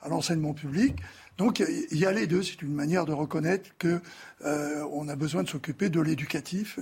à 0.00 0.08
l'enseignement 0.08 0.54
public. 0.54 0.96
Donc 1.36 1.58
il 1.58 1.98
y 1.98 2.06
a 2.06 2.12
les 2.12 2.26
deux. 2.26 2.42
C'est 2.42 2.62
une 2.62 2.72
manière 2.72 3.04
de 3.04 3.12
reconnaître 3.12 3.68
qu'on 3.78 4.00
euh, 4.46 5.08
a 5.08 5.16
besoin 5.16 5.42
de 5.42 5.50
s'occuper 5.50 5.90
de 5.90 6.00
l'éducatif. 6.00 6.78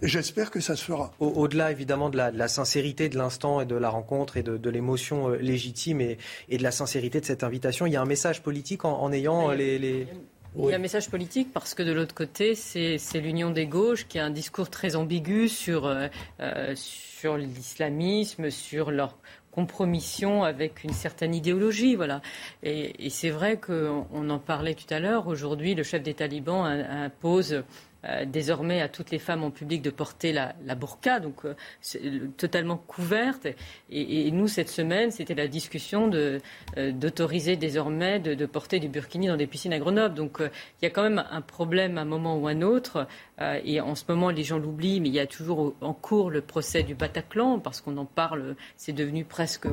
Et 0.00 0.06
j'espère 0.06 0.52
que 0.52 0.60
ça 0.60 0.76
se 0.76 0.84
fera. 0.84 1.12
Au-delà 1.18 1.72
évidemment 1.72 2.08
de 2.08 2.18
la, 2.18 2.46
sincérité 2.46 3.08
de 3.08 3.18
l'instant 3.18 3.60
et 3.60 3.66
de 3.66 3.74
la 3.74 3.88
rencontre 3.88 4.36
et 4.36 4.44
de, 4.44 4.70
l'émotion 4.70 5.30
euh, 5.30 5.38
légitime 5.38 6.00
et, 6.00 6.18
de 6.48 6.62
la 6.62 6.70
sincérité 6.70 7.20
de 7.20 7.26
cette 7.26 7.42
invitation, 7.42 7.86
il 7.86 7.94
y 7.94 7.96
a 7.96 8.00
un 8.00 8.06
message 8.06 8.44
politique 8.44 8.84
en, 8.84 9.10
ayant 9.10 9.50
les, 9.50 10.06
Il 10.56 10.70
y 10.70 10.72
a 10.72 10.76
un 10.76 10.78
message 10.78 11.10
politique 11.10 11.52
parce 11.52 11.74
que 11.74 11.82
de 11.82 11.92
l'autre 11.92 12.14
côté, 12.14 12.54
c'est 12.54 13.20
l'union 13.20 13.50
des 13.50 13.66
gauches 13.66 14.06
qui 14.06 14.18
a 14.18 14.24
un 14.24 14.30
discours 14.30 14.70
très 14.70 14.94
ambigu 14.94 15.48
sur, 15.48 15.86
euh, 15.86 16.08
sur 16.74 17.13
l'islamisme, 17.24 18.50
sur 18.50 18.90
leur 18.90 19.16
compromission 19.54 20.42
avec 20.42 20.84
une 20.84 20.92
certaine 20.92 21.34
idéologie. 21.34 21.94
Voilà. 21.94 22.20
Et, 22.62 23.08
c'est 23.10 23.30
vrai 23.30 23.58
qu'on 23.58 24.30
en 24.30 24.38
parlait 24.38 24.74
tout 24.74 24.92
à 24.92 24.98
l'heure. 24.98 25.28
Aujourd'hui, 25.28 25.74
le 25.74 25.82
chef 25.82 26.02
des 26.02 26.14
talibans 26.14 26.64
impose 26.64 27.62
désormais 28.26 28.82
à 28.82 28.88
toutes 28.88 29.10
les 29.10 29.18
femmes 29.18 29.44
en 29.44 29.50
public 29.50 29.80
de 29.80 29.88
porter 29.90 30.32
la, 30.32 30.74
burqa, 30.74 31.20
donc 31.20 31.46
totalement 32.36 32.76
couverte. 32.76 33.46
Et, 33.90 34.30
nous, 34.30 34.48
cette 34.48 34.68
semaine, 34.68 35.10
c'était 35.10 35.34
la 35.34 35.48
discussion 35.48 36.10
d'autoriser 36.76 37.56
désormais 37.56 38.18
de, 38.18 38.46
porter 38.46 38.78
du 38.78 38.88
burkini 38.88 39.28
dans 39.28 39.36
des 39.36 39.46
piscines 39.46 39.72
à 39.72 39.78
Grenoble. 39.78 40.14
Donc 40.14 40.38
il 40.40 40.84
y 40.84 40.86
a 40.86 40.90
quand 40.90 41.02
même 41.02 41.24
un 41.30 41.40
problème 41.40 41.96
à 41.96 42.02
un 42.02 42.04
moment 42.04 42.36
ou 42.36 42.46
à 42.46 42.50
un 42.50 42.62
autre. 42.62 43.06
et 43.40 43.80
en 43.80 43.94
ce 43.94 44.04
moment, 44.08 44.30
les 44.30 44.42
gens 44.42 44.58
l'oublient, 44.58 45.00
mais 45.00 45.08
il 45.08 45.14
y 45.14 45.20
a 45.20 45.26
toujours 45.26 45.74
en 45.80 45.94
cours 45.94 46.30
le 46.30 46.42
procès 46.42 46.82
du 46.82 46.94
Bataclan, 47.14 47.60
parce 47.60 47.80
qu'on 47.80 47.96
en 47.96 48.04
parle, 48.04 48.56
c'est 48.76 48.92
devenu 48.92 49.24
presque, 49.24 49.66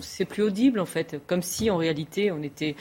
c'est 0.00 0.24
plus 0.24 0.42
audible 0.42 0.80
en 0.80 0.86
fait, 0.86 1.20
comme 1.26 1.42
si 1.42 1.70
en 1.70 1.76
réalité 1.76 2.30
on 2.30 2.42
était, 2.42 2.74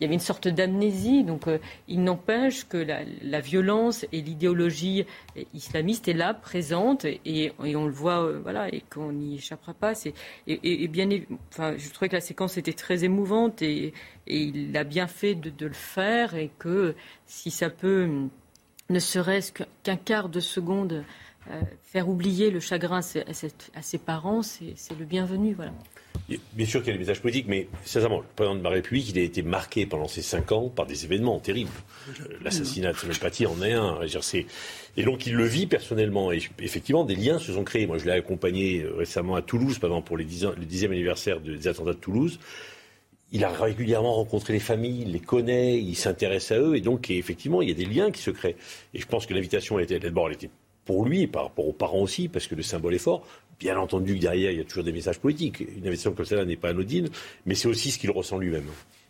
il 0.00 0.04
y 0.04 0.06
avait 0.06 0.14
une 0.14 0.20
sorte 0.20 0.48
d'amnésie. 0.48 1.22
Donc 1.22 1.46
euh, 1.48 1.58
il 1.86 2.02
n'empêche 2.02 2.66
que 2.66 2.78
la, 2.78 3.40
violence 3.40 4.06
et 4.12 4.22
l'idéologie 4.22 5.04
islamiste 5.54 6.08
est 6.08 6.14
là, 6.14 6.34
présente, 6.34 7.04
et, 7.04 7.52
on 7.58 7.86
le 7.86 7.92
voit, 7.92 8.24
euh, 8.24 8.40
voilà, 8.42 8.72
et 8.72 8.82
qu'on 8.92 9.12
n'y 9.12 9.36
échappera 9.36 9.74
pas. 9.74 9.94
C'est, 9.94 10.14
et, 10.46 10.88
bien, 10.88 11.08
enfin, 11.50 11.74
je 11.76 11.90
trouvais 11.90 12.08
que 12.08 12.16
la 12.16 12.20
séquence 12.20 12.56
était 12.56 12.72
très 12.72 13.04
émouvante, 13.04 13.62
et, 13.62 13.92
il 14.26 14.76
a 14.76 14.84
bien 14.84 15.06
fait 15.06 15.34
de, 15.34 15.66
le 15.66 15.72
faire, 15.72 16.34
et 16.34 16.50
que 16.58 16.94
si 17.26 17.50
ça 17.50 17.70
peut 17.70 18.08
ne 18.90 18.98
serait-ce 18.98 19.52
qu'un 19.52 19.96
quart 19.96 20.28
de 20.28 20.40
seconde 20.40 21.04
faire 21.82 22.08
oublier 22.08 22.50
le 22.50 22.60
chagrin 22.60 23.00
à, 23.00 23.82
ses 23.82 23.98
parents, 23.98 24.42
c'est 24.42 24.98
le 24.98 25.04
bienvenu. 25.04 25.54
Voilà. 25.54 25.72
Bien 26.52 26.66
sûr 26.66 26.82
qu'il 26.82 26.88
y 26.88 26.90
a 26.90 26.98
des 26.98 27.04
messages 27.04 27.22
politiques, 27.22 27.46
mais 27.48 27.68
sincèrement, 27.84 28.18
le 28.18 28.26
président 28.36 28.54
de 28.54 28.62
la 28.62 28.68
République, 28.68 29.08
il 29.08 29.18
a 29.18 29.22
été 29.22 29.40
marqué 29.40 29.86
pendant 29.86 30.08
ces 30.08 30.20
cinq 30.20 30.52
ans 30.52 30.68
par 30.68 30.84
des 30.84 31.06
événements 31.06 31.38
terribles. 31.38 31.70
Euh, 32.20 32.34
l'assassinat 32.44 32.92
de 32.92 32.98
Samuel 32.98 33.18
Paty 33.18 33.46
en 33.46 33.62
est 33.62 33.72
un. 33.72 33.98
Et 34.98 35.04
donc 35.04 35.26
il 35.26 35.34
le 35.34 35.44
vit 35.44 35.66
personnellement. 35.66 36.30
Et 36.30 36.42
effectivement, 36.58 37.04
des 37.04 37.14
liens 37.14 37.38
se 37.38 37.54
sont 37.54 37.64
créés. 37.64 37.86
Moi, 37.86 37.96
je 37.96 38.04
l'ai 38.04 38.12
accompagné 38.12 38.82
euh, 38.82 38.94
récemment 38.96 39.36
à 39.36 39.42
Toulouse, 39.42 39.78
pendant 39.78 40.02
pour 40.02 40.18
le 40.18 40.24
dixième 40.24 40.92
anniversaire 40.92 41.40
des 41.40 41.66
attentats 41.66 41.94
de 41.94 41.98
Toulouse. 41.98 42.38
Il 43.32 43.42
a 43.44 43.50
régulièrement 43.50 44.14
rencontré 44.14 44.52
les 44.52 44.60
familles, 44.60 45.02
il 45.02 45.12
les 45.12 45.20
connaît, 45.20 45.78
il 45.80 45.94
s'intéresse 45.94 46.50
à 46.50 46.58
eux, 46.58 46.76
et 46.76 46.80
donc 46.80 47.10
effectivement, 47.10 47.60
il 47.62 47.68
y 47.68 47.72
a 47.72 47.74
des 47.74 47.84
liens 47.84 48.10
qui 48.10 48.22
se 48.22 48.30
créent. 48.30 48.56
Et 48.92 49.00
je 49.00 49.06
pense 49.06 49.24
que 49.24 49.32
l'invitation 49.32 49.78
d'abord, 49.78 50.28
elle 50.28 50.34
était 50.34 50.50
pour 50.88 51.04
lui 51.04 51.20
et 51.20 51.26
par 51.26 51.42
rapport 51.42 51.68
aux 51.68 51.74
parents 51.74 52.00
aussi, 52.00 52.28
parce 52.28 52.46
que 52.46 52.54
le 52.54 52.62
symbole 52.62 52.94
est 52.94 52.98
fort. 52.98 53.22
Bien 53.60 53.78
entendu 53.78 54.14
que 54.14 54.20
derrière, 54.20 54.52
il 54.52 54.56
y 54.56 54.60
a 54.62 54.64
toujours 54.64 54.84
des 54.84 54.92
messages 54.92 55.18
politiques. 55.18 55.60
Une 55.60 55.86
invitation 55.86 56.12
comme 56.12 56.24
celle-là 56.24 56.46
n'est 56.46 56.56
pas 56.56 56.70
anodine, 56.70 57.10
mais 57.44 57.54
c'est 57.54 57.68
aussi 57.68 57.90
ce 57.90 57.98
qu'il 57.98 58.10
ressent 58.10 58.38
lui-même. 58.38 58.64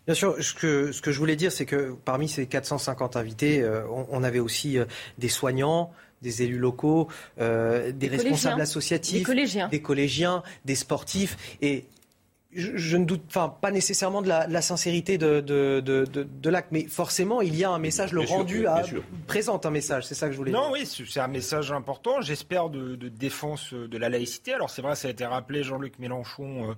Bien 0.04 0.16
sûr, 0.16 0.34
ce 0.42 0.54
que, 0.54 0.90
ce 0.90 1.00
que 1.00 1.12
je 1.12 1.18
voulais 1.20 1.36
dire, 1.36 1.52
c'est 1.52 1.66
que 1.66 1.94
parmi 2.04 2.28
ces 2.28 2.46
450 2.46 3.14
invités, 3.14 3.62
euh, 3.62 3.82
on, 4.10 4.24
avait 4.24 4.40
aussi 4.40 4.76
euh, 4.76 4.86
des 5.18 5.28
soignants, 5.28 5.92
des 6.20 6.42
élus 6.42 6.58
locaux, 6.58 7.06
euh, 7.40 7.92
des, 7.92 8.08
responsables 8.08 8.60
associatifs, 8.60 9.28
des 9.70 9.80
collégiens, 9.80 10.42
des 10.64 10.74
sportifs. 10.74 11.36
Et 11.62 11.84
je, 12.52 12.96
ne 12.96 13.04
doute 13.04 13.22
pas 13.26 13.70
nécessairement 13.70 14.22
de 14.22 14.28
la, 14.28 14.62
sincérité 14.62 15.18
de, 15.18 16.48
l'acte, 16.48 16.72
mais 16.72 16.84
forcément, 16.84 17.42
il 17.42 17.54
y 17.54 17.64
a 17.64 17.70
un 17.70 17.78
message, 17.78 18.12
le 18.12 18.22
rendu 18.22 18.66
présente 19.26 19.66
un 19.66 19.70
message, 19.70 20.06
c'est 20.06 20.14
ça 20.14 20.26
que 20.26 20.32
je 20.32 20.38
voulais 20.38 20.52
dire. 20.52 20.60
Non, 20.60 20.72
oui, 20.72 20.86
c'est 20.86 21.20
un 21.20 21.28
message 21.28 21.72
important, 21.72 22.20
j'espère, 22.20 22.70
de, 22.70 22.96
défense 23.08 23.74
de 23.74 23.98
la 23.98 24.08
laïcité. 24.08 24.54
Alors 24.54 24.70
c'est 24.70 24.82
vrai, 24.82 24.96
ça 24.96 25.08
a 25.08 25.10
été 25.10 25.26
rappelé, 25.26 25.62
Jean-Luc 25.62 25.98
Mélenchon 25.98 26.74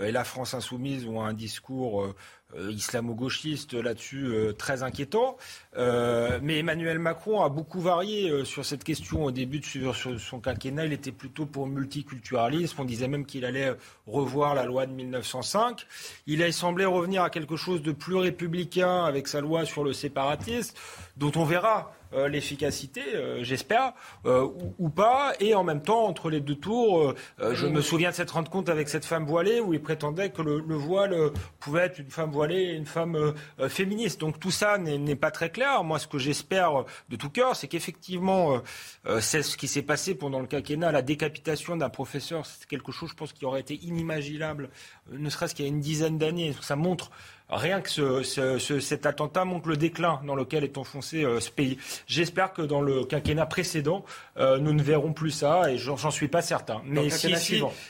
euh, 0.00 0.06
et 0.06 0.12
la 0.12 0.24
France 0.24 0.54
insoumise 0.54 1.06
ont 1.06 1.22
un 1.22 1.32
discours 1.32 2.02
euh, 2.02 2.14
euh, 2.56 2.70
islamo-gauchiste 2.70 3.74
là-dessus 3.74 4.26
euh, 4.26 4.52
très 4.52 4.82
inquiétant. 4.82 5.36
Euh, 5.76 6.38
mais 6.42 6.58
Emmanuel 6.58 6.98
Macron 6.98 7.42
a 7.42 7.48
beaucoup 7.48 7.80
varié 7.80 8.44
sur 8.44 8.64
cette 8.64 8.84
question 8.84 9.24
au 9.24 9.30
début 9.30 9.60
de 9.60 9.92
son 10.18 10.40
quinquennat. 10.40 10.86
Il 10.86 10.92
était 10.92 11.12
plutôt 11.12 11.46
pour 11.46 11.66
multiculturalisme. 11.66 12.80
On 12.80 12.84
disait 12.84 13.08
même 13.08 13.26
qu'il 13.26 13.44
allait 13.44 13.72
revoir 14.06 14.54
la 14.54 14.64
loi 14.64 14.86
de 14.86 14.92
1905. 14.92 15.86
Il 16.26 16.42
a 16.42 16.52
semblé 16.52 16.84
revenir 16.84 17.22
à 17.22 17.30
quelque 17.30 17.56
chose 17.56 17.82
de 17.82 17.92
plus 17.92 18.16
républicain 18.16 19.04
avec 19.04 19.28
sa 19.28 19.40
loi 19.40 19.64
sur 19.64 19.84
le 19.84 19.92
séparatisme, 19.92 20.76
dont 21.16 21.32
on 21.36 21.44
verra 21.44 21.92
euh, 22.14 22.28
l'efficacité, 22.28 23.02
euh, 23.14 23.42
j'espère, 23.42 23.92
euh, 24.24 24.46
ou, 24.78 24.88
pas. 24.88 25.32
Et 25.40 25.54
en 25.54 25.64
même 25.64 25.82
temps, 25.82 26.04
entre 26.04 26.30
les 26.30 26.40
deux 26.40 26.54
tours, 26.54 27.14
je 27.40 27.66
me 27.66 27.80
souviens 27.80 28.10
de 28.10 28.14
cette 28.14 28.30
rendre 28.30 28.50
compte 28.50 28.68
avec 28.68 28.88
cette 28.88 29.04
femme 29.04 29.26
voilée 29.26 29.60
où 29.60 29.74
il 29.74 29.82
prétendait 29.82 30.30
que 30.30 30.42
le, 30.42 30.74
voile 30.74 31.14
pouvait 31.58 31.82
être 31.82 31.98
une 31.98 32.10
femme 32.10 32.30
voilée 32.30 32.62
et 32.62 32.74
une 32.74 32.86
femme 32.86 33.34
féministe. 33.68 34.20
Donc 34.20 34.38
tout 34.38 34.50
ça 34.50 34.78
n'est 34.78 35.16
pas 35.16 35.30
très 35.30 35.50
clair. 35.50 35.63
Moi, 35.82 35.98
ce 35.98 36.06
que 36.06 36.18
j'espère 36.18 36.84
de 37.08 37.16
tout 37.16 37.30
cœur, 37.30 37.56
c'est 37.56 37.68
qu'effectivement, 37.68 38.60
c'est 39.20 39.42
ce 39.42 39.56
qui 39.56 39.68
s'est 39.68 39.82
passé 39.82 40.14
pendant 40.14 40.40
le 40.40 40.46
quinquennat, 40.46 40.92
la 40.92 41.02
décapitation 41.02 41.76
d'un 41.76 41.88
professeur, 41.88 42.46
c'est 42.46 42.66
quelque 42.66 42.92
chose, 42.92 43.10
je 43.10 43.14
pense, 43.14 43.32
qui 43.32 43.44
aurait 43.44 43.60
été 43.60 43.74
inimaginable, 43.82 44.70
ne 45.10 45.28
serait-ce 45.30 45.54
qu'il 45.54 45.64
y 45.64 45.68
a 45.68 45.70
une 45.70 45.80
dizaine 45.80 46.18
d'années. 46.18 46.54
Ça 46.60 46.76
montre 46.76 47.10
Rien 47.54 47.80
que 47.80 47.88
ce, 47.88 48.58
cet 48.80 49.06
attentat 49.06 49.44
montre 49.44 49.68
le 49.68 49.76
déclin 49.76 50.20
dans 50.26 50.34
lequel 50.34 50.64
est 50.64 50.76
enfoncé 50.76 51.24
euh, 51.24 51.38
ce 51.38 51.52
pays. 51.52 51.78
J'espère 52.08 52.52
que 52.52 52.62
dans 52.62 52.80
le 52.80 53.04
quinquennat 53.04 53.46
précédent, 53.46 54.04
euh, 54.38 54.58
nous 54.58 54.72
ne 54.72 54.82
verrons 54.82 55.12
plus 55.12 55.30
ça, 55.30 55.70
et 55.70 55.78
j'en 55.78 56.10
suis 56.10 56.26
pas 56.26 56.42
certain. 56.42 56.82
Mais 56.84 57.10
si, 57.10 57.32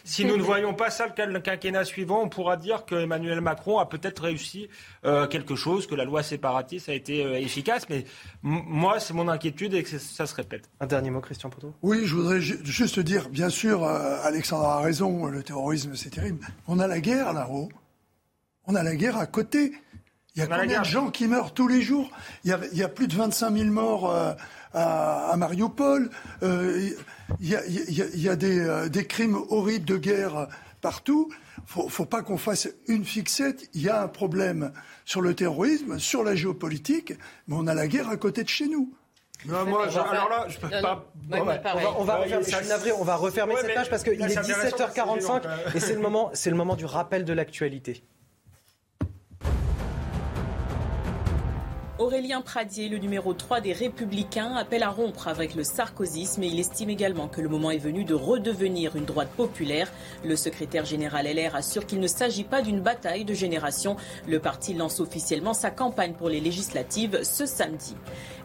si, 0.05 0.25
nous 0.27 0.37
ne 0.37 0.43
voyons 0.43 0.75
pas 0.75 0.91
ça 0.91 1.07
le, 1.07 1.41
quinquennat 1.41 1.85
suivant, 1.85 2.23
on 2.23 2.29
pourra 2.29 2.59
dire 2.59 2.85
que 2.85 2.95
Emmanuel 2.95 3.41
Macron 3.41 3.79
a 3.79 3.87
peut-être 3.87 4.25
réussi 4.25 4.69
euh, 5.07 5.27
quelque 5.27 5.57
chose, 5.57 5.87
que 5.87 5.95
la 5.95 6.05
loi 6.05 6.23
séparatiste 6.23 6.91
a 6.91 6.95
été 6.95 7.21
efficace. 7.43 7.89
Mais 7.89 8.05
moi, 8.43 9.01
c'est 9.01 9.15
mon 9.15 9.29
inquiétude 9.29 9.73
et 9.73 9.83
que 9.83 9.99
ça 9.99 10.27
se 10.27 10.35
répète. 10.35 10.69
Un 10.81 10.87
dernier 10.87 11.09
mot, 11.09 11.21
Christian 11.21 11.49
Poteau 11.49 11.73
Oui, 11.83 12.03
je 12.05 12.15
voudrais 12.15 12.41
juste 12.41 13.01
dire, 13.01 13.31
bien 13.31 13.49
sûr, 13.49 13.83
Alexandre 13.85 14.67
a 14.67 14.81
raison, 14.83 15.25
le 15.27 15.43
terrorisme, 15.43 15.95
c'est 15.95 16.11
terrible. 16.11 16.47
On 16.69 16.79
a 16.81 16.87
la 16.87 17.01
guerre 17.01 17.33
là-haut. 17.33 17.71
On 18.67 18.75
a 18.75 18.83
la 18.83 18.97
guerre 18.97 19.17
à 19.17 19.27
côté. 19.27 19.73
Il 20.35 20.41
y 20.41 20.43
a 20.43 20.47
combien 20.47 20.81
de 20.81 20.85
gens 20.85 21.11
qui 21.11 21.29
meurent 21.29 21.55
tous 21.55 21.69
les 21.69 21.81
jours? 21.81 22.11
Il 22.45 22.51
y, 22.73 22.83
a, 22.83 22.89
plus 22.89 23.07
de 23.07 23.15
25 23.15 23.57
000 23.57 23.71
morts 23.71 24.11
euh, 24.11 24.33
à, 24.73 25.35
Mariupol. 25.37 26.11
Euh, 26.43 26.91
il 27.41 27.49
y 27.49 28.29
a, 28.29 28.33
euh, 28.33 28.89
des, 28.89 29.07
crimes 29.07 29.39
horribles 29.51 29.85
de 29.85 29.97
guerre 29.97 30.49
partout. 30.81 31.31
Faut, 31.67 31.89
faut 31.89 32.05
pas 32.05 32.23
qu'on 32.23 32.37
fasse 32.37 32.69
une 32.89 33.05
fixette. 33.05 33.69
Il 33.75 33.83
y 33.83 33.89
a 33.89 34.03
un 34.03 34.09
problème 34.09 34.73
sur 35.05 35.21
le 35.21 35.35
terrorisme, 35.35 36.01
sur 36.01 36.25
la 36.25 36.35
géopolitique, 36.35 37.13
mais 37.47 37.55
on 37.57 37.69
a 37.69 37.75
la 37.75 37.87
guerre 37.87 38.09
à 38.09 38.17
côté 38.17 38.43
de 38.43 38.49
chez 38.49 38.67
nous. 38.67 38.93
Non, 39.47 39.67
moi, 39.67 39.87
alors 39.89 40.29
là, 40.29 40.47
je 40.49 40.59
peux 40.59 40.69
pas. 40.69 41.05
on, 41.31 41.45
va, 41.45 41.61
on, 41.99 42.05
va, 42.05 42.17
refermer, 42.17 42.93
on 42.93 43.05
va 43.05 43.17
refermer 43.17 43.55
cette 43.61 43.75
page 43.75 43.91
parce 43.91 44.03
qu'il 44.03 44.21
est 44.21 44.27
17h45 44.27 45.43
et 45.75 45.81
c'est 45.81 45.95
le 45.95 46.01
moment, 46.01 46.31
c'est 46.33 46.51
le 46.51 46.57
moment 46.57 46.77
du 46.77 46.87
rappel 46.87 47.25
de 47.25 47.33
l'actualité. 47.33 48.03
Aurélien 52.01 52.41
Pradier, 52.41 52.89
le 52.89 52.99
numéro 52.99 53.35
3 53.35 53.61
des 53.61 53.73
Républicains, 53.73 54.57
appelle 54.57 54.83
à 54.83 54.91
rompre 54.91 55.29
avec 55.29 55.55
le 55.55 55.63
sarkozysme 55.63 56.43
et 56.43 56.49
il 56.49 56.59
estime 56.59 56.91
également 56.91 57.29
que 57.29 57.41
le 57.41 57.49
moment 57.49 57.71
est 57.71 57.79
venu 57.79 58.03
de 58.03 58.15
redevenir 58.15 58.97
une 58.97 59.05
droite 59.05 59.31
populaire. 59.37 59.93
Le 60.25 60.35
secrétaire 60.35 60.85
général 60.85 61.27
LR 61.33 61.55
assure 61.55 61.87
qu'il 61.87 62.01
ne 62.01 62.09
s'agit 62.09 62.43
pas 62.43 62.63
d'une 62.63 62.81
bataille 62.81 63.25
de 63.25 63.33
génération. 63.33 63.95
Le 64.27 64.41
parti 64.41 64.75
lance 64.75 64.99
officiellement 64.99 65.55
sa 65.55 65.71
campagne 65.71 66.15
pour 66.15 66.29
les 66.29 66.41
législatives 66.41 67.21
ce 67.23 67.47
samedi. 67.47 67.95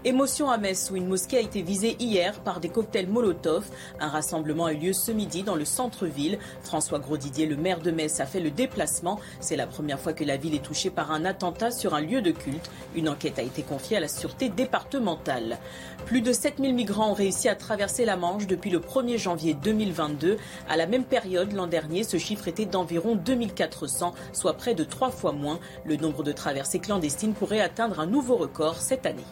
Émotion 0.06 0.50
à 0.50 0.58
Metz 0.58 0.92
où 0.92 0.96
une 0.96 1.10
mosquée 1.10 1.40
a 1.40 1.42
été 1.42 1.62
visée 1.62 1.98
hier 2.00 2.40
par 2.40 2.62
des 2.62 2.70
cocktails 2.70 3.10
Molotov. 3.10 3.66
Un 4.00 4.08
rassemblement 4.08 4.68
a 4.68 4.72
eu 4.72 4.78
lieu 4.78 4.94
ce 4.94 5.12
midi 5.12 5.44
dans 5.44 5.58
le 5.58 5.66
centre-ville. 5.66 6.40
François 6.64 7.00
Grosdidier, 7.00 7.46
le 7.46 7.58
maire 7.58 7.82
de 7.82 7.92
Metz, 7.92 8.22
a 8.22 8.26
fait 8.26 8.40
le 8.40 8.50
déplacement. 8.50 9.20
C'est 9.42 9.58
la 9.58 9.68
première 9.68 10.00
fois 10.00 10.14
que 10.14 10.24
la 10.24 10.38
ville 10.38 10.56
est 10.56 10.64
touchée 10.64 10.90
par 10.90 11.12
un 11.12 11.26
attentat 11.26 11.72
sur 11.72 11.96
un 11.96 12.00
lieu 12.00 12.22
de 12.22 12.32
culte. 12.32 12.72
Une 12.96 13.10
enquête 13.10 13.40
a 13.40 13.42
été 13.42 13.62
confiée 13.62 13.98
à 13.98 14.00
la 14.00 14.08
sûreté 14.08 14.48
départementale. 14.48 15.58
Plus 16.06 16.22
de 16.22 16.32
7000 16.32 16.74
migrants 16.74 17.12
ont 17.12 17.14
réussi 17.14 17.50
à 17.50 17.56
traverser 17.56 18.06
la 18.06 18.16
Manche 18.16 18.48
depuis 18.48 18.70
le 18.70 18.80
1er 18.80 19.18
janvier 19.18 19.54
2022. 19.54 20.38
À 20.70 20.78
la 20.78 20.88
même 20.88 21.04
période 21.04 21.52
l'an 21.52 21.68
dernier, 21.68 22.06
ce 22.06 22.16
chiffre 22.16 22.48
était 22.48 22.66
d'environ 22.66 23.18
2400, 23.18 24.14
soit 24.32 24.54
près 24.54 24.76
de 24.76 24.86
trois 24.86 25.12
fois 25.12 25.34
moins. 25.34 25.60
Le 25.84 25.98
nombre 25.98 26.24
de 26.24 26.32
traversées 26.32 26.80
clandestines 26.80 27.34
pourrait 27.34 27.60
atteindre 27.60 28.00
un 28.00 28.08
nouveau 28.08 28.38
record 28.38 28.78
cette 28.78 29.06
année. 29.06 29.26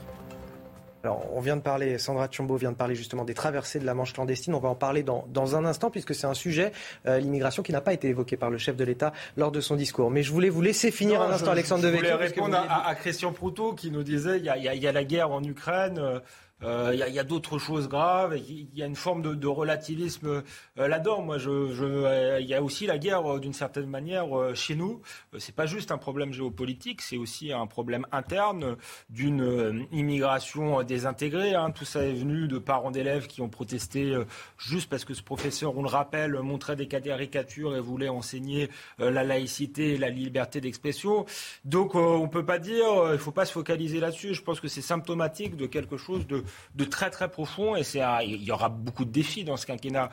Alors, 1.03 1.25
on 1.33 1.39
vient 1.39 1.55
de 1.55 1.61
parler, 1.61 1.97
Sandra 1.97 2.27
Chombo 2.29 2.55
vient 2.55 2.71
de 2.71 2.77
parler 2.77 2.95
justement 2.95 3.23
des 3.23 3.33
traversées 3.33 3.79
de 3.79 3.85
la 3.85 3.93
Manche 3.93 4.13
clandestine. 4.13 4.55
On 4.55 4.59
va 4.59 4.69
en 4.69 4.75
parler 4.75 5.03
dans, 5.03 5.25
dans 5.29 5.55
un 5.55 5.63
instant, 5.65 5.91
puisque 5.91 6.15
c'est 6.15 6.27
un 6.27 6.33
sujet, 6.33 6.71
euh, 7.05 7.19
l'immigration, 7.19 7.63
qui 7.63 7.71
n'a 7.71 7.81
pas 7.81 7.93
été 7.93 8.07
évoqué 8.07 8.35
par 8.35 8.49
le 8.49 8.57
chef 8.57 8.75
de 8.75 8.83
l'État 8.83 9.13
lors 9.35 9.51
de 9.51 9.61
son 9.61 9.75
discours. 9.75 10.09
Mais 10.09 10.23
je 10.23 10.31
voulais 10.31 10.49
vous 10.49 10.61
laisser 10.61 10.91
finir 10.91 11.21
un 11.21 11.31
instant, 11.31 11.51
Alexandre 11.51 11.83
Devecchio. 11.83 12.07
Je 12.07 12.13
voulais 12.13 12.27
répondre 12.27 12.57
à, 12.57 12.95
Christian 12.95 13.31
Proutot, 13.31 13.73
qui 13.73 13.91
nous 13.91 14.03
disait 14.03 14.37
il 14.37 14.45
y, 14.45 14.49
a, 14.49 14.57
il 14.57 14.81
y 14.81 14.87
a 14.87 14.91
la 14.91 15.03
guerre 15.03 15.31
en 15.31 15.43
Ukraine. 15.43 15.99
Euh, 15.99 16.19
il 16.61 16.97
y 16.97 17.19
a, 17.19 17.23
d'autres 17.23 17.59
choses 17.59 17.87
graves. 17.87 18.37
Il 18.49 18.67
y 18.73 18.81
a 18.81 18.85
une 18.85 18.95
forme 18.95 19.21
de, 19.21 19.47
relativisme 19.47 20.43
là-dedans. 20.75 21.21
Moi, 21.21 21.37
je, 21.37 22.39
il 22.39 22.47
y 22.47 22.55
a 22.55 22.63
aussi 22.63 22.87
la 22.87 22.97
guerre 22.97 23.39
d'une 23.39 23.53
certaine 23.53 23.87
manière 23.87 24.25
chez 24.55 24.75
nous. 24.75 25.01
c'est 25.37 25.55
pas 25.55 25.67
juste 25.67 25.91
un 25.91 25.97
problème 25.97 26.33
géopolitique, 26.33 27.01
c'est 27.01 27.17
aussi 27.17 27.53
un 27.53 27.67
problème 27.67 28.07
interne 28.11 28.75
d'une 29.09 29.85
immigration 29.91 30.81
désintégrée. 30.83 31.53
Hein. 31.53 31.71
Tout 31.71 31.85
ça 31.85 32.03
est 32.03 32.13
venu 32.13 32.47
de 32.47 32.57
parents 32.57 32.91
d'élèves 32.91 33.27
qui 33.27 33.41
ont 33.41 33.49
protesté 33.49 34.17
juste 34.57 34.89
parce 34.89 35.05
que 35.05 35.13
ce 35.13 35.21
professeur, 35.21 35.77
on 35.77 35.83
le 35.83 35.89
rappelle, 35.89 36.39
montrait 36.41 36.75
des 36.75 36.87
caricatures 36.87 37.75
et 37.75 37.79
voulait 37.79 38.09
enseigner 38.09 38.69
la 38.97 39.23
laïcité 39.23 39.93
et 39.93 39.97
la 39.97 40.09
liberté 40.09 40.59
d'expression. 40.59 41.25
Donc 41.65 41.93
on 41.95 42.27
peut 42.27 42.45
pas 42.45 42.59
dire, 42.59 42.87
il 43.13 43.19
faut 43.19 43.31
pas 43.31 43.45
se 43.45 43.51
focaliser 43.51 43.99
là-dessus. 43.99 44.33
Je 44.33 44.41
pense 44.41 44.59
que 44.59 44.67
c'est 44.67 44.81
symptomatique 44.81 45.55
de 45.55 45.67
quelque 45.67 45.97
chose 45.97 46.25
de, 46.27 46.43
très 46.89 47.09
très 47.09 47.29
profond 47.29 47.75
et 47.75 47.83
il 48.23 48.43
y 48.43 48.51
aura 48.51 48.69
beaucoup 48.69 49.05
de 49.05 49.11
défis 49.11 49.43
dans 49.43 49.57
ce 49.57 49.65
quinquennat. 49.65 50.09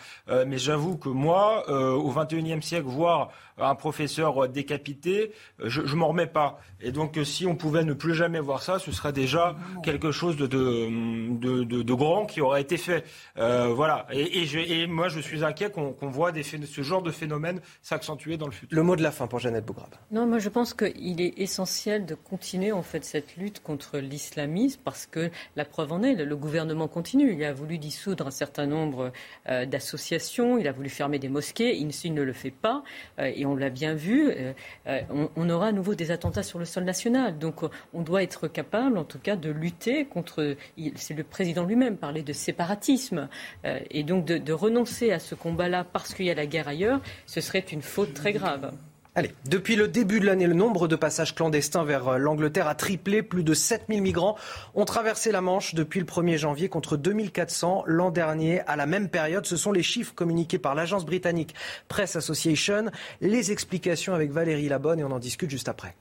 mais 0.46 0.58
j'avoue 0.58 0.96
que 0.96 1.08
moi, 1.08 1.68
au 1.70 2.12
XXIe 2.12 2.62
siècle, 2.62 2.86
voir 2.86 3.30
un 3.58 3.74
professeur 3.74 4.48
décapité, 4.48 5.32
je 5.62 5.80
ne 5.82 5.94
m'en 5.94 6.08
remets 6.08 6.26
pas. 6.26 6.58
Et 6.80 6.90
donc 6.92 7.18
si 7.24 7.46
on 7.46 7.54
pouvait 7.54 7.84
ne 7.84 7.92
plus 7.92 8.14
jamais 8.14 8.40
voir 8.40 8.62
ça, 8.62 8.78
ce 8.78 8.92
serait 8.92 9.12
déjà 9.12 9.56
quelque 9.82 10.10
chose 10.10 10.36
de, 10.36 10.46
de, 10.46 11.94
grand 11.94 12.26
qui 12.26 12.40
aurait 12.40 12.62
été 12.62 12.76
fait. 12.76 13.04
voilà. 13.36 14.06
Et, 14.12 14.86
moi, 14.86 15.08
je 15.08 15.20
suis 15.20 15.44
inquiet 15.44 15.70
qu'on 15.70 16.08
voit 16.08 16.32
des, 16.32 16.42
ce 16.42 16.82
genre 16.82 17.02
de 17.02 17.10
phénomène 17.10 17.60
s'accentuer 17.82 18.36
dans 18.36 18.46
le 18.46 18.52
futur. 18.52 18.76
Le 18.76 18.82
mot 18.82 18.96
de 18.96 19.02
la 19.02 19.10
fin 19.10 19.26
pour 19.26 19.38
Jeannette 19.38 19.64
Bougrab. 19.64 19.90
Non, 20.10 20.26
moi 20.26 20.38
je 20.38 20.48
pense 20.48 20.74
qu'il 20.74 21.20
est 21.20 21.38
essentiel 21.38 22.06
de 22.06 22.14
continuer 22.14 22.72
en 22.72 22.82
fait 22.82 23.04
cette 23.04 23.36
lutte 23.36 23.62
contre 23.62 23.98
l'islamisme 23.98 24.80
parce 24.84 25.06
que 25.06 25.30
la 25.56 25.64
preuve 25.64 25.92
en 25.92 26.02
est, 26.02 26.14
le 26.24 26.36
gouvernement 26.36 26.88
continue. 26.88 27.32
Il 27.34 27.44
a 27.44 27.52
voulu 27.52 27.78
dissoudre 27.78 28.26
un 28.26 28.30
certain 28.30 28.66
nombre 28.66 29.12
euh, 29.48 29.66
d'associations, 29.66 30.58
il 30.58 30.68
a 30.68 30.72
voulu 30.72 30.88
fermer 30.88 31.18
des 31.18 31.28
mosquées, 31.28 31.76
il, 31.76 32.14
ne 32.14 32.22
le 32.22 32.32
fait 32.32 32.50
pas 32.50 32.82
euh, 33.18 33.30
et 33.34 33.46
on 33.46 33.54
l'a 33.54 33.70
bien 33.70 33.94
vu. 33.94 34.30
Euh, 34.30 35.00
on, 35.36 35.50
aura 35.50 35.68
à 35.68 35.72
nouveau 35.72 35.94
des 35.94 36.10
attentats 36.10 36.42
sur 36.42 36.58
le 36.58 36.64
sol 36.64 36.84
national. 36.84 37.38
Donc 37.38 37.62
on 37.92 38.02
doit 38.02 38.22
être 38.22 38.48
capable 38.48 38.98
en 38.98 39.04
tout 39.04 39.18
cas 39.18 39.36
de 39.36 39.50
lutter 39.50 40.04
contre. 40.06 40.56
C'est 40.96 41.14
le 41.14 41.24
président 41.24 41.64
lui-même 41.64 41.96
parlait 41.96 42.22
de 42.22 42.32
séparatisme 42.32 43.28
et 43.64 44.02
donc 44.02 44.24
de, 44.24 44.38
de 44.38 44.52
renoncer 44.52 45.12
à 45.12 45.18
ce 45.18 45.34
combat-là 45.34 45.84
parce 45.84 46.14
qu'il 46.14 46.26
y 46.26 46.30
a 46.30 46.34
la 46.34 46.46
guerre 46.46 46.68
ailleurs, 46.68 47.00
ce 47.26 47.40
serait 47.40 47.60
une 47.60 47.82
faute 47.82 48.14
très 48.14 48.32
grave. 48.32 48.72
Allez, 49.16 49.32
depuis 49.48 49.76
le 49.76 49.86
début 49.86 50.18
de 50.18 50.26
l'année, 50.26 50.48
le 50.48 50.54
nombre 50.54 50.88
de 50.88 50.96
passages 50.96 51.36
clandestins 51.36 51.84
vers 51.84 52.08
euh, 52.08 52.18
l'Angleterre 52.18 52.66
a 52.66 52.74
triplé. 52.74 53.22
Plus 53.22 53.44
de 53.44 53.54
7000 53.54 54.02
migrants 54.02 54.36
ont 54.74 54.84
traversé 54.84 55.30
la 55.30 55.40
Manche 55.40 55.76
depuis 55.76 56.00
le 56.00 56.06
1er 56.06 56.36
janvier 56.36 56.68
contre 56.68 56.96
2400 56.96 57.84
l'an 57.86 58.10
dernier. 58.10 58.62
À 58.62 58.74
la 58.74 58.86
même 58.86 59.08
période, 59.08 59.46
ce 59.46 59.56
sont 59.56 59.70
les 59.70 59.84
chiffres 59.84 60.14
communiqués 60.16 60.58
par 60.58 60.74
l'agence 60.74 61.06
britannique 61.06 61.54
Press 61.86 62.16
Association. 62.16 62.86
Les 63.20 63.52
explications 63.52 64.14
avec 64.14 64.32
Valérie 64.32 64.68
Labonne 64.68 64.98
et 64.98 65.04
on 65.04 65.12
en 65.12 65.20
discute 65.20 65.50
juste 65.50 65.68
après. 65.68 65.94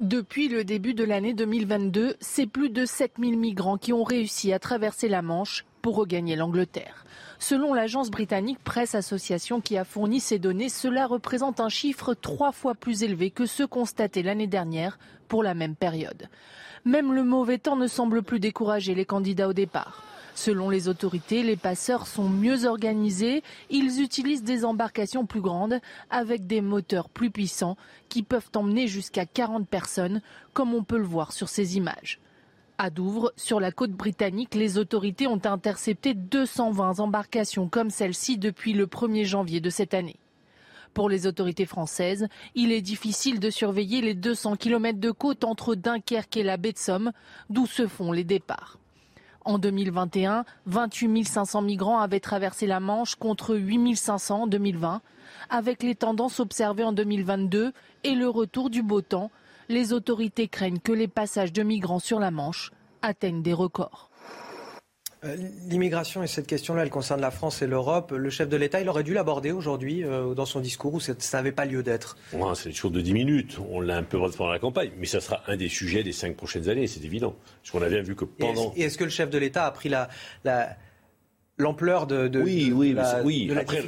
Depuis 0.00 0.48
le 0.48 0.64
début 0.64 0.94
de 0.94 1.04
l'année 1.04 1.34
2022, 1.34 2.16
c'est 2.20 2.46
plus 2.46 2.70
de 2.70 2.86
7000 2.86 3.38
migrants 3.38 3.76
qui 3.76 3.92
ont 3.92 4.02
réussi 4.02 4.50
à 4.50 4.58
traverser 4.58 5.08
la 5.08 5.20
Manche 5.20 5.66
pour 5.82 5.96
regagner 5.96 6.36
l'Angleterre. 6.36 7.04
Selon 7.38 7.74
l'agence 7.74 8.10
britannique 8.10 8.64
Presse 8.64 8.94
Association 8.94 9.60
qui 9.60 9.76
a 9.76 9.84
fourni 9.84 10.18
ces 10.18 10.38
données, 10.38 10.70
cela 10.70 11.06
représente 11.06 11.60
un 11.60 11.68
chiffre 11.68 12.14
trois 12.14 12.50
fois 12.50 12.74
plus 12.74 13.02
élevé 13.02 13.30
que 13.30 13.44
ceux 13.44 13.66
constatés 13.66 14.22
l'année 14.22 14.46
dernière 14.46 14.98
pour 15.28 15.42
la 15.42 15.52
même 15.52 15.76
période. 15.76 16.30
Même 16.86 17.12
le 17.12 17.22
mauvais 17.22 17.58
temps 17.58 17.76
ne 17.76 17.86
semble 17.86 18.22
plus 18.22 18.40
décourager 18.40 18.94
les 18.94 19.04
candidats 19.04 19.48
au 19.48 19.52
départ. 19.52 20.02
Selon 20.34 20.70
les 20.70 20.88
autorités, 20.88 21.42
les 21.42 21.56
passeurs 21.56 22.06
sont 22.06 22.28
mieux 22.28 22.64
organisés, 22.64 23.42
ils 23.68 24.00
utilisent 24.00 24.44
des 24.44 24.64
embarcations 24.64 25.26
plus 25.26 25.40
grandes 25.40 25.80
avec 26.08 26.46
des 26.46 26.60
moteurs 26.60 27.08
plus 27.08 27.30
puissants 27.30 27.76
qui 28.08 28.22
peuvent 28.22 28.50
emmener 28.54 28.86
jusqu'à 28.86 29.26
40 29.26 29.68
personnes, 29.68 30.22
comme 30.52 30.74
on 30.74 30.84
peut 30.84 30.98
le 30.98 31.04
voir 31.04 31.32
sur 31.32 31.48
ces 31.48 31.76
images. 31.76 32.20
À 32.78 32.88
Douvres, 32.88 33.32
sur 33.36 33.60
la 33.60 33.72
côte 33.72 33.92
britannique, 33.92 34.54
les 34.54 34.78
autorités 34.78 35.26
ont 35.26 35.40
intercepté 35.44 36.14
220 36.14 37.00
embarcations 37.00 37.68
comme 37.68 37.90
celle-ci 37.90 38.38
depuis 38.38 38.72
le 38.72 38.86
1er 38.86 39.24
janvier 39.24 39.60
de 39.60 39.68
cette 39.68 39.92
année. 39.92 40.16
Pour 40.94 41.08
les 41.08 41.26
autorités 41.26 41.66
françaises, 41.66 42.26
il 42.54 42.72
est 42.72 42.80
difficile 42.80 43.38
de 43.38 43.50
surveiller 43.50 44.00
les 44.00 44.14
200 44.14 44.56
km 44.56 44.98
de 44.98 45.10
côte 45.10 45.44
entre 45.44 45.74
Dunkerque 45.74 46.38
et 46.38 46.42
la 46.42 46.56
baie 46.56 46.72
de 46.72 46.78
Somme, 46.78 47.12
d'où 47.48 47.66
se 47.66 47.86
font 47.86 48.12
les 48.12 48.24
départs. 48.24 48.79
En 49.44 49.58
2021, 49.58 50.44
28 50.66 51.24
500 51.24 51.62
migrants 51.62 51.98
avaient 51.98 52.20
traversé 52.20 52.66
la 52.66 52.78
Manche 52.78 53.14
contre 53.14 53.56
8 53.56 53.96
500 53.96 54.42
en 54.42 54.46
2020. 54.46 55.00
Avec 55.48 55.82
les 55.82 55.94
tendances 55.94 56.40
observées 56.40 56.84
en 56.84 56.92
2022 56.92 57.72
et 58.04 58.14
le 58.14 58.28
retour 58.28 58.68
du 58.68 58.82
beau 58.82 59.00
temps, 59.00 59.30
les 59.68 59.92
autorités 59.92 60.48
craignent 60.48 60.80
que 60.80 60.92
les 60.92 61.08
passages 61.08 61.52
de 61.52 61.62
migrants 61.62 62.00
sur 62.00 62.20
la 62.20 62.30
Manche 62.30 62.72
atteignent 63.02 63.42
des 63.42 63.54
records. 63.54 64.09
Euh, 65.22 65.36
l'immigration 65.68 66.22
et 66.22 66.26
cette 66.26 66.46
question-là, 66.46 66.82
elle 66.82 66.90
concerne 66.90 67.20
la 67.20 67.30
France 67.30 67.60
et 67.60 67.66
l'Europe. 67.66 68.12
Le 68.12 68.30
chef 68.30 68.48
de 68.48 68.56
l'État, 68.56 68.80
il 68.80 68.88
aurait 68.88 69.02
dû 69.02 69.12
l'aborder 69.12 69.52
aujourd'hui 69.52 70.02
euh, 70.02 70.32
dans 70.34 70.46
son 70.46 70.60
discours 70.60 70.94
où 70.94 71.00
ça 71.00 71.14
n'avait 71.34 71.52
pas 71.52 71.66
lieu 71.66 71.82
d'être. 71.82 72.16
c'est 72.54 72.70
une 72.70 72.74
chose 72.74 72.92
de 72.92 73.02
10 73.02 73.12
minutes. 73.12 73.58
On 73.70 73.80
l'a 73.80 73.98
un 73.98 74.02
peu 74.02 74.18
pendant 74.18 74.50
la 74.50 74.58
campagne. 74.58 74.90
Mais 74.98 75.06
ça 75.06 75.20
sera 75.20 75.42
un 75.46 75.56
des 75.56 75.68
sujets 75.68 76.02
des 76.02 76.12
cinq 76.12 76.36
prochaines 76.36 76.68
années, 76.70 76.86
c'est 76.86 77.04
évident. 77.04 77.36
Parce 77.62 77.70
qu'on 77.70 77.82
a 77.82 77.88
bien 77.88 78.02
vu 78.02 78.14
que 78.14 78.24
pendant. 78.24 78.72
Et 78.76 78.82
est-ce 78.82 78.96
que 78.96 79.04
le 79.04 79.10
chef 79.10 79.28
de 79.28 79.36
l'État 79.36 79.66
a 79.66 79.70
pris 79.70 79.90
la, 79.90 80.08
la 80.44 80.76
l'ampleur 81.60 82.06
de, 82.06 82.26
de, 82.26 82.40
oui, 82.40 82.72
oui, 82.74 82.92
la, 82.94 83.22
oui. 83.22 83.50
après, 83.54 83.82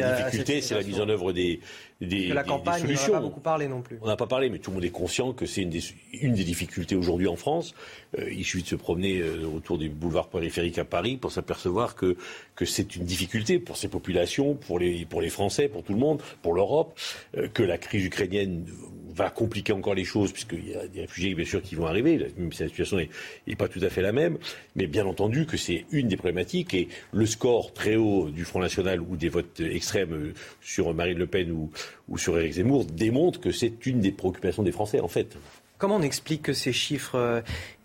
la 0.00 0.22
difficulté, 0.22 0.60
c'est 0.60 0.74
la 0.74 0.82
mise 0.82 1.00
en 1.00 1.08
œuvre 1.08 1.32
des, 1.32 1.60
des, 2.00 2.28
la 2.28 2.44
campagne, 2.44 2.82
solutions. 2.82 3.12
On 3.12 3.14
n'a 3.14 3.18
pas 3.20 3.26
beaucoup 3.26 3.40
parlé 3.40 3.68
non 3.68 3.82
plus. 3.82 3.98
On 4.02 4.06
n'a 4.06 4.16
pas 4.16 4.26
parlé, 4.26 4.50
mais 4.50 4.58
tout 4.58 4.70
le 4.70 4.76
monde 4.76 4.84
est 4.84 4.90
conscient 4.90 5.32
que 5.32 5.46
c'est 5.46 5.62
une 5.62 5.70
des, 5.70 5.82
une 6.12 6.34
des 6.34 6.44
difficultés 6.44 6.96
aujourd'hui 6.96 7.28
en 7.28 7.36
France. 7.36 7.74
Euh, 8.18 8.30
il 8.32 8.44
suffit 8.44 8.62
de 8.64 8.68
se 8.68 8.76
promener 8.76 9.20
euh, 9.20 9.46
autour 9.46 9.78
des 9.78 9.88
boulevards 9.88 10.28
périphériques 10.28 10.78
à 10.78 10.84
Paris 10.84 11.16
pour 11.16 11.32
s'apercevoir 11.32 11.94
que, 11.94 12.16
que 12.54 12.64
c'est 12.64 12.96
une 12.96 13.04
difficulté 13.04 13.58
pour 13.58 13.76
ces 13.76 13.88
populations, 13.88 14.54
pour 14.54 14.78
les, 14.78 15.04
pour 15.04 15.20
les 15.20 15.30
Français, 15.30 15.68
pour 15.68 15.82
tout 15.82 15.92
le 15.92 16.00
monde, 16.00 16.20
pour 16.42 16.54
l'Europe, 16.54 16.98
euh, 17.36 17.48
que 17.48 17.62
la 17.62 17.78
crise 17.78 18.04
ukrainienne 18.04 18.66
va 19.14 19.30
compliquer 19.30 19.72
encore 19.72 19.94
les 19.94 20.04
choses, 20.04 20.32
puisqu'il 20.32 20.68
y 20.68 20.74
a 20.74 20.86
des 20.86 21.02
réfugiés, 21.02 21.34
bien 21.34 21.44
sûr, 21.44 21.62
qui 21.62 21.74
vont 21.74 21.86
arriver, 21.86 22.32
même 22.36 22.52
si 22.52 22.62
la 22.62 22.68
situation 22.68 22.96
n'est 22.96 23.56
pas 23.56 23.68
tout 23.68 23.80
à 23.82 23.88
fait 23.88 24.02
la 24.02 24.12
même, 24.12 24.38
mais 24.74 24.86
bien 24.86 25.06
entendu 25.06 25.46
que 25.46 25.56
c'est 25.56 25.86
une 25.90 26.08
des 26.08 26.16
problématiques, 26.16 26.74
et 26.74 26.88
le 27.12 27.26
score 27.26 27.72
très 27.72 27.96
haut 27.96 28.30
du 28.30 28.44
Front 28.44 28.60
National 28.60 29.00
ou 29.00 29.16
des 29.16 29.28
votes 29.28 29.60
extrêmes 29.60 30.32
sur 30.60 30.92
Marine 30.94 31.18
Le 31.18 31.26
Pen 31.26 31.50
ou, 31.50 32.18
sur 32.18 32.38
Éric 32.38 32.54
Zemmour 32.54 32.84
démontre 32.84 33.40
que 33.40 33.50
c'est 33.50 33.86
une 33.86 34.00
des 34.00 34.12
préoccupations 34.12 34.62
des 34.62 34.72
Français, 34.72 35.00
en 35.00 35.08
fait. 35.08 35.36
Comment 35.78 35.96
on 35.96 36.02
explique 36.02 36.42
que 36.42 36.52
ces 36.52 36.72
chiffres 36.72 37.16
euh, 37.16 37.40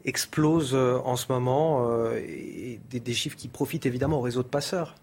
explosent 0.05 0.75
euh, 0.75 0.99
en 1.03 1.15
ce 1.15 1.25
moment, 1.32 1.89
euh, 1.89 2.19
des 2.91 3.13
chiffres 3.13 3.36
qui 3.36 3.47
profitent 3.47 3.86
évidemment 3.86 4.19
au 4.19 4.21
réseau 4.21 4.43
de 4.43 4.47
passeurs? 4.47 4.95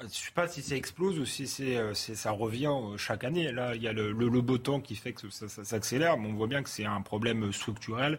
Je 0.00 0.04
ne 0.04 0.10
sais 0.10 0.30
pas 0.34 0.48
si 0.48 0.62
ça 0.62 0.76
explose 0.76 1.18
ou 1.18 1.24
si 1.26 1.46
c'est, 1.46 1.94
ça 1.94 2.30
revient 2.30 2.72
chaque 2.96 3.24
année. 3.24 3.52
Là, 3.52 3.74
il 3.74 3.82
y 3.82 3.88
a 3.88 3.92
le, 3.92 4.12
beau 4.40 4.58
temps 4.58 4.80
qui 4.80 4.96
fait 4.96 5.12
que 5.12 5.30
ça 5.30 5.48
s'accélère, 5.48 6.18
mais 6.18 6.28
on 6.28 6.34
voit 6.34 6.46
bien 6.46 6.62
que 6.62 6.70
c'est 6.70 6.84
un 6.84 7.00
problème 7.00 7.52
structurel 7.52 8.18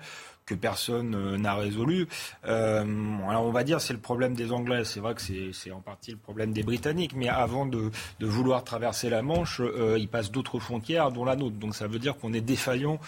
que 0.49 0.55
personne 0.55 1.13
euh, 1.15 1.37
n'a 1.37 1.53
résolu. 1.53 2.07
Euh, 2.47 2.83
on 2.83 3.51
va 3.51 3.63
dire 3.63 3.79
c'est 3.79 3.93
le 3.93 3.99
problème 3.99 4.33
des 4.33 4.51
Anglais, 4.51 4.83
c'est 4.83 4.99
vrai 4.99 5.13
que 5.13 5.21
c'est 5.21 5.71
en 5.71 5.79
partie 5.79 6.11
le 6.11 6.17
problème 6.17 6.53
des 6.53 6.63
Britanniques, 6.63 7.13
mais 7.15 7.29
avant 7.29 7.67
de, 7.67 7.91
vouloir 8.19 8.63
traverser 8.63 9.09
la 9.09 9.21
Manche, 9.21 9.61
euh, 9.61 9.97
ils 9.99 10.07
passent 10.07 10.31
d'autres 10.31 10.59
frontières, 10.59 11.11
dont 11.11 11.23
la 11.23 11.35
nôtre. 11.35 11.57
Donc 11.57 11.75
ça 11.75 11.87
veut 11.87 11.99
dire 11.99 12.17
qu'on 12.17 12.33
est 12.33 12.41
défaillant 12.41 12.99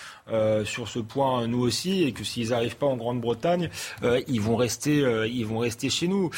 sur 0.64 0.88
ce 0.88 1.00
point 1.00 1.48
nous 1.48 1.62
aussi, 1.62 2.04
et 2.04 2.12
que 2.12 2.24
s'ils 2.24 2.50
n'arrivent 2.50 2.78
pas 2.78 2.86
en 2.86 2.96
Grande-Bretagne, 2.96 3.70
ils 4.28 4.42
vont 4.42 4.56
rester, 4.56 5.04
ils 5.30 5.46
vont 5.46 5.60
rester 5.60 5.90
chez 5.90 6.08
nous. 6.08 6.30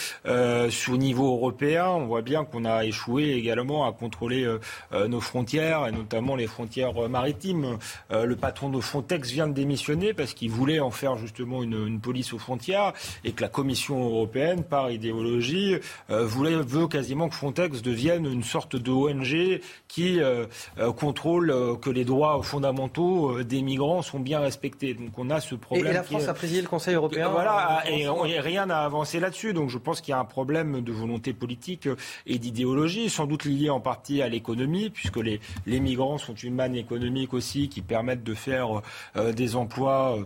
sur 0.70 0.98
niveau 0.98 1.36
européen, 1.36 1.88
on 1.88 2.06
voit 2.06 2.22
bien 2.22 2.46
qu'on 2.46 2.66
a 2.66 2.86
échoué 2.86 3.32
également 3.32 3.86
à 3.86 3.92
contrôler 3.92 4.48
nos 4.92 5.22
frontières, 5.22 5.88
et 5.88 5.92
notamment 5.92 6.36
les 6.36 6.48
frontières 6.48 7.10
maritimes. 7.10 7.78
le 8.12 8.36
patron 8.36 8.70
de 8.70 8.80
Frontex 8.80 9.30
vient 9.32 9.48
de 9.48 9.54
démissionner 9.54 10.14
parce 10.14 10.34
qu'il 10.34 10.50
voulait 10.50 10.80
en 10.80 10.92
faire 10.96 11.18
justement 11.18 11.64
une, 11.64 12.00
police 12.00 12.34
aux 12.34 12.40
frontières 12.40 12.94
et 13.24 13.32
que 13.32 13.42
la 13.42 13.50
Commission 13.50 14.04
européenne, 14.04 14.64
par 14.64 14.92
idéologie, 14.92 15.78
euh, 16.10 16.26
voulait, 16.26 16.56
veut 16.56 16.88
quasiment 16.88 17.30
que 17.30 17.36
Frontex 17.36 17.82
devienne 17.82 18.26
une 18.26 18.44
sorte 18.44 18.76
de 18.76 18.92
ONG 18.92 19.62
qui 19.88 20.20
euh, 20.20 20.46
euh, 20.80 20.92
contrôle 20.92 21.54
que 21.82 21.90
les 21.90 22.06
droits 22.06 22.42
fondamentaux 22.44 23.44
des 23.44 23.62
migrants 23.62 24.02
sont 24.02 24.20
bien 24.20 24.40
respectés. 24.40 24.94
Donc 24.94 25.18
on 25.18 25.30
a 25.30 25.40
ce 25.40 25.56
problème. 25.56 25.88
Et, 25.88 25.94
la 25.94 26.04
France 26.04 26.28
a 26.28 26.34
présidé 26.34 26.62
le 26.62 26.68
Conseil 26.68 26.96
européen. 26.96 27.30
Voilà, 27.30 27.84
et, 27.90 28.08
rien 28.40 28.66
n'a 28.66 28.80
avancé 28.80 29.20
là-dessus. 29.20 29.54
Donc 29.54 29.70
je 29.70 29.78
pense 29.78 30.02
qu'il 30.02 30.12
y 30.12 30.16
a 30.16 30.20
un 30.20 30.26
problème 30.26 30.82
de 30.82 30.92
volonté 30.92 31.34
politique 31.34 31.88
et 32.26 32.40
d'idéologie, 32.40 33.10
sans 33.10 33.26
doute 33.26 33.46
liée 33.46 33.70
en 33.70 33.80
partie 33.80 34.22
à 34.22 34.30
l'économie, 34.30 34.90
puisque 34.90 35.18
les, 35.18 35.40
les 35.66 35.80
migrants 35.80 36.18
sont 36.18 36.36
une 36.36 36.56
manne 36.56 36.76
économique 36.76 37.34
aussi 37.34 37.70
qui 37.70 37.82
permettent 37.82 38.24
de 38.24 38.34
faire 38.34 38.82
des 39.16 39.56
emplois 39.56 40.18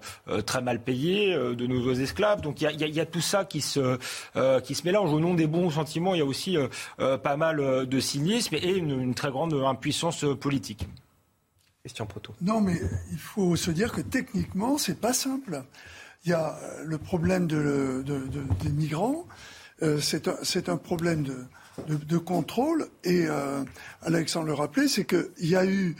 très 0.45 0.56
mal 0.61 0.81
payés, 0.81 1.33
de 1.33 1.67
nouveaux 1.67 1.93
esclaves. 1.93 2.41
Donc 2.41 2.61
il 2.61 2.95
y 2.95 2.99
a, 2.99 3.05
tout 3.05 3.21
ça 3.21 3.45
qui 3.45 3.61
se, 3.61 3.97
qui 4.61 4.75
se 4.75 4.83
mélange. 4.83 5.13
Au 5.13 5.19
nom 5.19 5.33
des 5.33 5.47
bons 5.47 5.69
sentiments, 5.69 6.15
il 6.15 6.19
y 6.19 6.21
a 6.21 6.25
aussi 6.25 6.57
pas 6.97 7.37
mal 7.37 7.87
de 7.87 7.99
cynisme 7.99 8.55
et 8.55 8.71
une 8.71 9.13
très 9.13 9.29
grande 9.29 9.53
impuissance 9.53 10.25
politique. 10.39 10.87
Non, 12.41 12.61
mais 12.61 12.79
il 13.11 13.17
faut 13.17 13.55
se 13.55 13.71
dire 13.71 13.91
que 13.91 14.01
techniquement, 14.01 14.77
c'est 14.77 14.99
pas 14.99 15.13
simple. 15.13 15.63
Il 16.25 16.31
y 16.31 16.33
a 16.33 16.57
euh, 16.57 16.83
le 16.83 16.97
problème 16.97 17.47
de, 17.47 18.03
des 18.63 18.69
migrants. 18.69 19.25
Euh, 19.83 19.99
c'est 20.01 20.69
un, 20.69 20.77
problème 20.77 21.23
de, 21.87 22.17
contrôle. 22.17 22.87
Et 23.03 23.25
euh, 23.27 23.63
Alexandre 24.01 24.47
le 24.47 24.53
rappelait, 24.53 24.87
c'est 24.87 25.05
qu'il 25.05 25.47
y 25.47 25.55
a 25.55 25.65
eu 25.65 25.95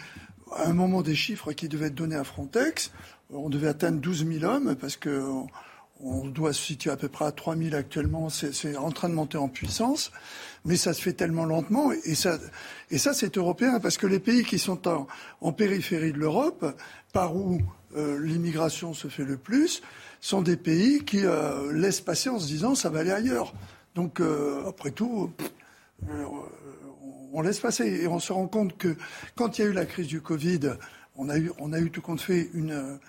à 0.53 0.67
un 0.67 0.73
moment 0.73 1.01
des 1.01 1.15
chiffres 1.15 1.51
qui 1.53 1.69
devaient 1.69 1.87
être 1.87 1.95
donnés 1.95 2.15
à 2.15 2.23
Frontex. 2.23 2.91
On 3.33 3.49
devait 3.49 3.67
atteindre 3.67 3.99
12 3.99 4.25
000 4.39 4.45
hommes 4.45 4.75
parce 4.75 4.97
que 4.97 5.23
on 5.99 6.27
doit 6.27 6.53
se 6.53 6.61
situer 6.61 6.91
à 6.91 6.97
peu 6.97 7.09
près 7.09 7.25
à 7.25 7.31
3 7.31 7.55
000 7.55 7.75
actuellement. 7.75 8.29
C'est 8.29 8.75
en 8.77 8.91
train 8.91 9.09
de 9.09 9.15
monter 9.15 9.37
en 9.37 9.49
puissance 9.49 10.11
mais 10.67 10.75
ça 10.75 10.93
se 10.93 11.01
fait 11.01 11.13
tellement 11.13 11.45
lentement. 11.45 11.91
Et 12.03 12.13
ça, 12.13 12.37
et 12.91 12.97
ça 12.97 13.13
c'est 13.13 13.37
européen, 13.37 13.79
parce 13.79 13.97
que 13.97 14.05
les 14.05 14.19
pays 14.19 14.43
qui 14.43 14.59
sont 14.59 14.81
en, 15.41 15.51
périphérie 15.53 16.11
de 16.11 16.19
l'Europe, 16.19 16.65
par 17.13 17.35
où 17.35 17.59
euh, 17.95 18.19
l'immigration 18.19 18.93
se 18.93 19.07
fait 19.07 19.23
le 19.23 19.37
plus, 19.37 19.81
sont 20.19 20.41
des 20.41 20.57
pays 20.57 21.03
qui 21.05 21.25
euh, 21.25 21.71
laissent 21.71 22.01
passer 22.01 22.29
en 22.29 22.37
se 22.37 22.47
disant 22.47 22.75
ça 22.75 22.89
va 22.89 22.99
aller 22.99 23.11
ailleurs. 23.11 23.53
Donc, 23.95 24.19
euh, 24.19 24.67
après 24.67 24.91
tout, 24.91 25.31
on 27.33 27.41
laisse 27.41 27.59
passer. 27.59 27.85
Et 27.85 28.07
on 28.07 28.19
se 28.19 28.33
rend 28.33 28.47
compte 28.47 28.77
que 28.77 28.95
quand 29.35 29.57
il 29.57 29.61
y 29.61 29.67
a 29.67 29.69
eu 29.69 29.73
la 29.73 29.85
crise 29.85 30.07
du 30.07 30.21
Covid, 30.21 30.73
on 31.15 31.29
a 31.29 31.37
eu, 31.37 31.51
on 31.59 31.71
a 31.73 31.79
eu 31.79 31.89
tout 31.89 32.01
compte 32.01 32.21
fait 32.21 32.49
une, 32.53 32.99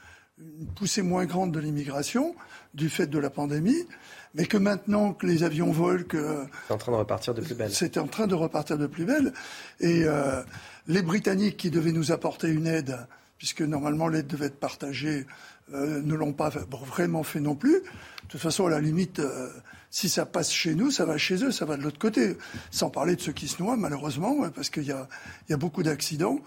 une 0.61 0.67
poussée 0.75 1.03
moins 1.03 1.25
grande 1.25 1.53
de 1.53 1.61
l'immigration 1.61 2.35
du 2.75 2.89
fait 2.89 3.07
de 3.07 3.19
la 3.19 3.31
pandémie 3.31 3.87
mais 4.35 4.47
que 4.47 4.57
maintenant 4.57 5.13
que 5.13 5.27
les 5.27 5.43
avions 5.43 5.71
volent, 5.71 6.05
que 6.05 6.45
c'est 6.69 6.75
en 6.75 6.79
train 6.79 6.93
de 6.93 6.97
repartir 6.99 7.35
de 7.35 7.41
plus 7.41 7.55
belle. 7.55 7.73
C'était 7.73 8.01
en 8.01 8.07
train 8.07 8.27
de 8.27 8.35
repartir 8.35 8.79
de 8.79 8.87
plus 8.87 9.05
belle. 9.05 9.33
Et 9.81 10.05
euh, 10.05 10.43
les 10.87 11.03
Britanniques 11.03 11.57
qui 11.57 11.71
devaient 11.71 11.93
nous 11.93 12.13
apporter 12.13 12.49
une 12.49 12.67
aide, 12.67 13.07
puisque 13.39 13.63
normalement 13.63 14.09
l'aide 14.09 14.27
devait 14.27 14.47
être 14.47 14.61
partagée, 14.61 15.27
euh, 15.75 16.01
ne 16.03 16.15
l'ont 16.15 16.33
pas 16.33 16.51
vraiment 16.51 17.23
fait 17.23 17.41
non 17.41 17.55
plus. 17.55 17.81
De 17.81 18.29
toute 18.29 18.41
façon, 18.41 18.67
à 18.67 18.71
la 18.71 18.81
limite, 18.81 19.21
euh, 19.21 19.49
si 19.91 20.09
ça 20.09 20.27
passe 20.27 20.53
chez 20.53 20.75
nous, 20.75 20.91
ça 20.91 21.07
va 21.07 21.17
chez 21.17 21.43
eux, 21.43 21.51
ça 21.51 21.65
va 21.65 21.77
de 21.77 21.83
l'autre 21.83 21.99
côté. 21.99 22.37
Sans 22.71 22.91
parler 22.91 23.17
de 23.17 23.21
ceux 23.21 23.33
qui 23.33 23.49
se 23.49 23.63
noient, 23.63 23.77
malheureusement, 23.77 24.49
parce 24.51 24.69
qu'il 24.69 24.85
y 24.85 24.93
a, 24.93 25.09
y 25.49 25.53
a, 25.55 25.57
beaucoup 25.57 25.83
d'accidents 25.83 26.41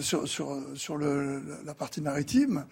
sur, 0.00 0.28
sur, 0.28 0.62
sur 0.76 0.96
le, 0.96 1.42
la 1.64 1.74
partie 1.74 2.00
maritime. 2.00 2.64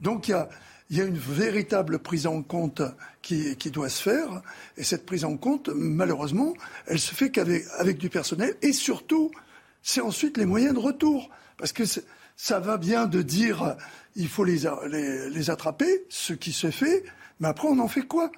Donc 0.00 0.28
il 0.28 0.96
y 0.96 1.00
a 1.00 1.04
une 1.04 1.18
véritable 1.18 1.98
prise 1.98 2.26
en 2.26 2.42
compte 2.42 2.82
qui, 3.22 3.56
doit 3.70 3.88
se 3.88 4.02
faire. 4.02 4.42
Et 4.76 4.84
cette 4.84 5.06
prise 5.06 5.24
en 5.24 5.36
compte, 5.36 5.68
malheureusement, 5.74 6.54
elle 6.86 6.98
se 6.98 7.14
fait 7.14 7.30
qu'avec 7.30 7.64
avec 7.78 7.98
du 7.98 8.08
personnel. 8.08 8.56
Et 8.62 8.72
surtout, 8.72 9.30
c'est 9.82 10.00
ensuite 10.00 10.36
les 10.36 10.46
moyens 10.46 10.74
de 10.74 10.80
retour. 10.80 11.30
Parce 11.56 11.72
que 11.72 11.84
ça 12.36 12.58
va 12.58 12.78
bien 12.78 13.06
de 13.06 13.22
dire 13.22 13.76
il 14.16 14.28
faut 14.28 14.44
les, 14.44 14.62
les, 15.30 15.50
attraper, 15.50 16.04
ce 16.08 16.32
qui 16.32 16.52
se 16.52 16.70
fait, 16.70 17.04
mais 17.38 17.48
après 17.48 17.68
on 17.68 17.78
en 17.78 17.88
fait 17.88 18.02
quoi? 18.02 18.32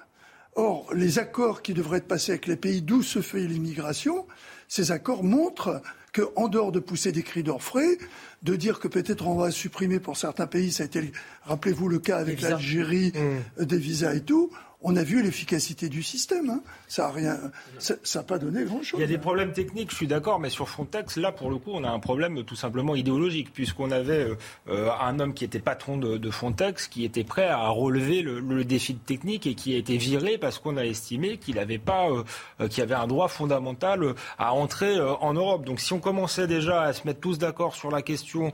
Or, 0.55 0.93
les 0.93 1.17
accords 1.17 1.63
qui 1.63 1.73
devraient 1.73 1.97
être 1.97 2.07
passés 2.07 2.33
avec 2.33 2.45
les 2.45 2.55
pays 2.55 2.81
d'où 2.81 3.01
se 3.01 3.21
fait 3.21 3.47
l'immigration, 3.47 4.27
ces 4.67 4.91
accords 4.91 5.23
montrent 5.23 5.81
qu'en 6.13 6.47
dehors 6.47 6.71
de 6.71 6.79
pousser 6.79 7.11
des 7.11 7.23
cris 7.23 7.43
d'orfraie, 7.43 7.97
de 8.43 8.55
dire 8.55 8.79
que 8.79 8.87
peut-être 8.87 9.27
on 9.27 9.35
va 9.35 9.51
supprimer 9.51 9.99
pour 9.99 10.17
certains 10.17 10.47
pays, 10.47 10.71
ça 10.71 10.83
a 10.83 10.85
été, 10.85 11.11
rappelez-vous 11.43 11.89
le 11.89 11.99
cas 11.99 12.17
avec 12.17 12.41
l'Algérie, 12.41 13.11
mmh. 13.57 13.65
des 13.65 13.77
visas 13.77 14.13
et 14.13 14.21
tout, 14.21 14.51
on 14.83 14.95
a 14.95 15.03
vu 15.03 15.23
l'efficacité 15.23 15.89
du 15.89 16.03
système. 16.03 16.49
Hein. 16.49 16.61
Ça 16.93 17.95
n'a 18.15 18.23
pas 18.23 18.37
donné 18.37 18.65
grand-chose. 18.65 18.99
Il 18.99 19.01
y 19.01 19.03
a 19.03 19.07
des 19.07 19.17
problèmes 19.17 19.51
techniques, 19.51 19.89
je 19.89 19.95
suis 19.95 20.07
d'accord, 20.07 20.39
mais 20.39 20.49
sur 20.49 20.69
Frontex, 20.69 21.17
là, 21.17 21.31
pour 21.31 21.49
le 21.49 21.57
coup, 21.57 21.71
on 21.73 21.83
a 21.83 21.89
un 21.89 21.97
problème 21.97 22.43
tout 22.43 22.55
simplement 22.55 22.95
idéologique, 22.95 23.51
puisqu'on 23.51 23.89
avait 23.89 24.25
euh, 24.25 24.35
euh, 24.69 24.91
un 25.01 25.19
homme 25.19 25.33
qui 25.33 25.43
était 25.43 25.57
patron 25.57 25.97
de, 25.97 26.29
Frontex, 26.29 26.87
qui 26.87 27.03
était 27.03 27.23
prêt 27.23 27.47
à 27.47 27.67
relever 27.69 28.21
le, 28.21 28.63
défi 28.63 28.95
technique 28.95 29.47
et 29.47 29.55
qui 29.55 29.73
a 29.73 29.77
été 29.77 29.97
viré 29.97 30.37
parce 30.37 30.59
qu'on 30.59 30.77
a 30.77 30.85
estimé 30.85 31.37
qu'il 31.37 31.57
avait 31.57 31.79
pas, 31.79 32.07
euh, 32.09 32.67
qu'il 32.67 32.83
avait 32.83 32.93
un 32.93 33.07
droit 33.07 33.27
fondamental 33.27 34.13
à 34.37 34.53
entrer 34.53 34.99
en 35.01 35.33
Europe. 35.33 35.65
Donc, 35.65 35.79
si 35.79 35.93
on 35.93 35.99
commençait 35.99 36.47
déjà 36.47 36.83
à 36.83 36.93
se 36.93 37.07
mettre 37.07 37.19
tous 37.19 37.39
d'accord 37.39 37.75
sur 37.75 37.89
la 37.89 38.01
question 38.01 38.53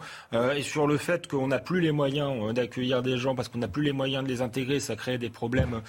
et 0.55 0.63
sur 0.63 0.87
le 0.87 0.97
fait 0.97 1.27
qu'on 1.27 1.47
n'a 1.47 1.59
plus 1.59 1.81
les 1.81 1.91
moyens 1.91 2.53
d'accueillir 2.53 3.01
des 3.03 3.17
gens 3.17 3.35
parce 3.35 3.49
qu'on 3.49 3.59
n'a 3.59 3.67
plus 3.67 3.83
les 3.83 3.91
moyens 3.91 4.23
de 4.23 4.29
les 4.29 4.41
intégrer, 4.41 4.79
ça 4.79 4.95
crée 4.95 5.17
des 5.17 5.29
problèmes 5.29 5.81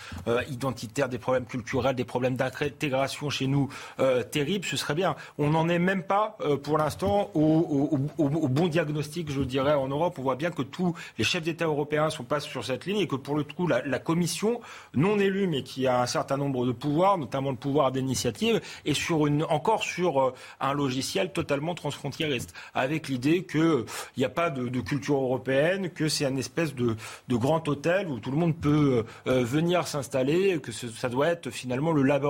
identitaires, 0.50 1.08
des 1.08 1.18
problèmes 1.18 1.46
culturels, 1.46 1.94
des 1.94 2.04
problèmes 2.04 2.36
d'intégration 2.40 3.28
chez 3.28 3.46
nous 3.46 3.68
euh, 3.98 4.22
terribles, 4.22 4.64
ce 4.64 4.76
serait 4.76 4.94
bien. 4.94 5.14
On 5.38 5.50
n'en 5.50 5.68
est 5.68 5.78
même 5.78 6.02
pas 6.02 6.36
euh, 6.40 6.56
pour 6.56 6.78
l'instant 6.78 7.30
au, 7.34 7.98
bon 8.18 8.68
diagnostic, 8.68 9.30
je 9.30 9.42
dirais, 9.42 9.74
en 9.74 9.88
Europe. 9.88 10.14
On 10.18 10.22
voit 10.22 10.36
bien 10.36 10.50
que 10.50 10.62
tous 10.62 10.94
les 11.18 11.24
chefs 11.24 11.42
d'État 11.42 11.66
européens 11.66 12.08
sont 12.10 12.24
pas 12.24 12.40
sur 12.40 12.64
cette 12.64 12.86
ligne 12.86 12.98
et 12.98 13.06
que 13.06 13.16
pour 13.16 13.36
le 13.36 13.44
coup, 13.44 13.66
la, 13.66 13.98
Commission, 14.00 14.60
non 14.94 15.18
élue, 15.18 15.46
mais 15.46 15.62
qui 15.62 15.86
a 15.86 16.00
un 16.00 16.06
certain 16.06 16.38
nombre 16.38 16.66
de 16.66 16.72
pouvoirs, 16.72 17.18
notamment 17.18 17.50
le 17.50 17.56
pouvoir 17.56 17.92
d'initiative, 17.92 18.60
est 18.86 18.94
sur 18.94 19.26
une, 19.26 19.44
encore 19.44 19.82
sur 19.82 20.32
un 20.58 20.72
logiciel 20.72 21.32
totalement 21.32 21.74
transfrontieriste, 21.74 22.54
avec 22.74 23.08
l'idée 23.08 23.44
qu'il 23.44 23.84
n'y 24.16 24.24
a 24.24 24.30
pas 24.30 24.48
de, 24.48 24.80
culture 24.80 25.16
européenne, 25.16 25.90
que 25.90 26.08
c'est 26.08 26.24
une 26.24 26.38
espèce 26.38 26.74
de, 26.74 26.96
de, 27.28 27.36
grand 27.36 27.68
hôtel 27.68 28.08
où 28.08 28.18
tout 28.18 28.30
le 28.30 28.38
monde 28.38 28.56
peut 28.56 29.04
venir 29.26 29.86
s'installer 29.86 30.58
que 30.60 30.72
ça 30.72 31.08
doit 31.08 31.28
être 31.28 31.50
finalement 31.50 31.92
le 31.92 32.02
laboratoire 32.02 32.29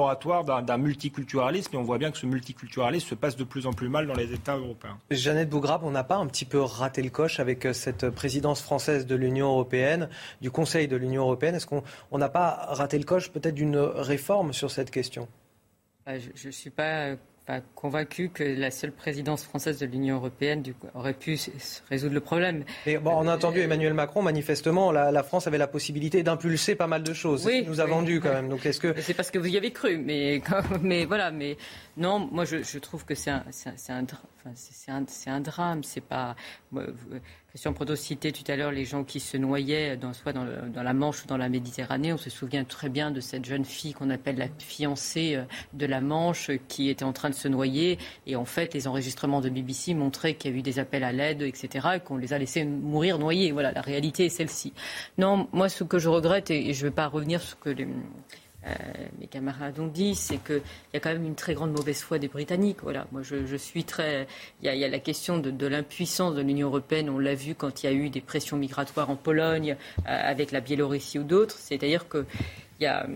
d'un 0.65 0.79
multiculturalisme. 0.79 1.75
Et 1.75 1.79
on 1.79 1.83
voit 1.83 1.99
bien 1.99 2.11
que 2.11 2.19
ce 2.19 2.27
multiculturalisme 2.27 3.09
se 3.09 3.15
passe 3.15 3.37
de 3.37 3.45
plus 3.45 3.67
en 3.67 3.73
plus 3.73 3.89
mal 3.89 4.07
dans 4.07 4.15
les 4.15 4.33
États 4.33 4.57
européens. 4.57 4.99
Jeannette 5.11 5.49
Bougrabe, 5.49 5.83
on 5.85 5.91
n'a 5.91 6.05
pas 6.05 6.17
un 6.17 6.27
petit 6.27 6.45
peu 6.45 6.61
raté 6.61 7.03
le 7.03 7.11
coche 7.11 7.41
avec 7.41 7.67
euh, 7.67 7.73
cette 7.73 8.11
présidence 8.11 8.63
française 8.63 9.07
de 9.07 9.15
l'Union 9.15 9.49
européenne, 9.49 10.09
du 10.41 10.51
Conseil 10.51 10.89
de 10.89 10.97
l'Union 10.97 11.23
européenne 11.23 11.55
Est-ce 11.55 11.67
qu'on 11.67 11.83
n'a 12.19 12.29
pas 12.29 12.67
raté 12.71 12.99
le 12.99 13.05
coche 13.05 13.31
peut-être 13.31 13.55
d'une 13.55 13.79
réforme 13.79 14.53
sur 14.53 14.71
cette 14.71 14.91
question? 14.91 15.29
Bah, 16.07 16.19
je 16.19 16.47
ne 16.47 16.53
suis 16.53 16.71
pas 16.71 17.17
convaincu 17.75 18.29
que 18.29 18.45
la 18.45 18.71
seule 18.71 18.93
présidence 18.93 19.45
française 19.45 19.79
de 19.79 19.87
l'Union 19.87 20.17
européenne 20.17 20.63
aurait 20.95 21.15
pu 21.15 21.39
résoudre 21.89 22.15
le 22.15 22.21
problème. 22.21 22.65
bon, 22.87 23.13
on 23.13 23.27
a 23.27 23.35
entendu 23.35 23.61
Emmanuel 23.61 23.95
Macron, 23.95 24.23
manifestement, 24.23 24.93
la, 24.93 25.23
France 25.23 25.47
avait 25.47 25.59
la 25.59 25.67
possibilité 25.67 26.23
d'impulser 26.23 26.75
pas 26.75 26.87
mal 26.87 27.03
de 27.03 27.13
choses. 27.13 27.45
Oui, 27.47 27.65
nous 27.67 27.81
a 27.81 27.87
vendu 27.87 28.21
quand 28.21 28.33
même. 28.33 28.49
Donc 28.49 28.65
est-ce 28.67 28.81
que 28.81 28.95
c'est 29.01 29.15
parce 29.15 29.31
que 29.31 29.39
vous 29.39 29.49
y 29.49 29.57
avez 29.57 29.73
cru, 29.73 29.99
mais 29.99 30.41
mais 30.83 31.05
voilà, 31.05 31.31
mais 31.31 31.57
non, 31.97 32.29
moi 32.31 32.45
je, 32.45 32.79
trouve 32.79 33.05
que 33.05 33.15
c'est 33.15 33.31
un, 33.31 33.45
un, 33.89 33.95
un, 33.95 34.07
drame. 35.41 35.83
C'est 35.85 36.01
pas. 36.01 36.37
Christian 37.49 37.73
Proto 37.73 37.97
citait 37.97 38.31
tout 38.31 38.45
à 38.47 38.55
l'heure 38.55 38.71
les 38.71 38.85
gens 38.85 39.03
qui 39.03 39.19
se 39.19 39.37
noyaient 39.37 39.97
dans, 39.97 40.13
soit 40.13 40.33
dans, 40.33 40.45
la 40.45 40.93
Manche 40.95 41.25
ou 41.25 41.27
dans 41.27 41.37
la 41.37 41.49
Méditerranée. 41.49 42.13
On 42.13 42.17
se 42.17 42.31
souvient 42.31 42.63
très 42.65 42.89
bien 42.89 43.11
de 43.11 43.21
cette 43.21 43.45
jeune 43.45 43.65
fille 43.65 43.93
qu'on 43.93 44.11
appelle 44.11 44.37
la 44.37 44.47
fiancée 44.59 45.35
euh, 45.35 45.45
de 45.73 45.85
la 45.87 46.01
Manche 46.01 46.51
qui 46.69 46.89
était 46.89 47.05
en 47.05 47.13
train 47.13 47.29
de 47.29 47.35
se 47.35 47.49
noyer. 47.49 47.99
Et 48.27 48.37
en 48.37 48.45
fait, 48.45 48.73
les 48.73 48.87
enregistrements 48.87 49.41
de 49.41 49.49
BBC 49.49 49.95
montraient 49.95 50.35
qu'il 50.35 50.53
y 50.53 50.55
a 50.55 50.57
eu 50.59 50.63
des 50.63 50.79
appels 50.79 51.03
à 51.03 51.13
l'aide, 51.13 51.43
etc., 51.43 51.89
et 51.97 52.01
qu'on 52.01 52.17
les 52.17 52.33
a 52.33 52.39
laissés 52.39 52.65
mourir 52.65 53.19
noyés. 53.19 53.51
Voilà, 53.51 53.73
la 53.73 53.81
réalité 53.81 54.27
est 54.27 54.31
celle-ci. 54.31 54.73
Non, 55.19 55.49
moi, 55.53 55.69
ce 55.69 55.83
que 55.83 55.99
je 55.99 56.09
regrette, 56.09 56.51
et 56.51 56.73
je 56.73 56.85
ne 56.85 56.91
vais 56.91 56.95
pas 56.95 57.09
revenir 57.09 57.41
sur 57.41 57.51
ce 57.51 57.57
que 57.57 57.71
les, 57.71 57.89
euh, 58.67 58.71
mes 59.19 59.27
camarades 59.27 59.79
ont 59.79 59.87
dit, 59.87 60.15
c'est 60.15 60.37
qu'il 60.39 60.63
y 60.93 60.97
a 60.97 61.01
quand 61.01 61.11
même 61.11 61.25
une 61.25 61.35
très 61.35 61.55
grande 61.55 61.73
mauvaise 61.73 62.01
foi 62.01 62.19
des 62.19 62.29
Britanniques. 62.29 62.79
Voilà, 62.83 63.07
moi 63.13 63.23
je, 63.23 63.57
suis 63.57 63.85
très. 63.85 64.27
Il 64.63 64.73
y, 64.73 64.85
a, 64.85 64.89
la 64.89 64.99
question 64.99 65.39
de, 65.39 65.67
l'impuissance 65.67 66.35
de 66.35 66.43
l'Union 66.43 66.69
européenne. 66.69 67.09
On 67.09 67.19
l'a 67.19 67.35
vu 67.35 67.55
quand 67.55 67.83
il 67.83 67.87
y 67.87 67.89
a 67.89 67.93
eu 67.93 68.11
des 68.11 68.21
pressions 68.21 68.57
migratoires 68.57 69.11
en 69.11 69.17
Pologne, 69.17 69.77
euh, 70.01 70.03
avec 70.07 70.53
la 70.53 70.61
Biélorussie 70.61 71.19
ou 71.19 71.25
d'autres. 71.25 71.57
C'est-à-dire 71.59 72.09
que 72.09 72.27
y 72.81 72.87
a, 72.87 73.07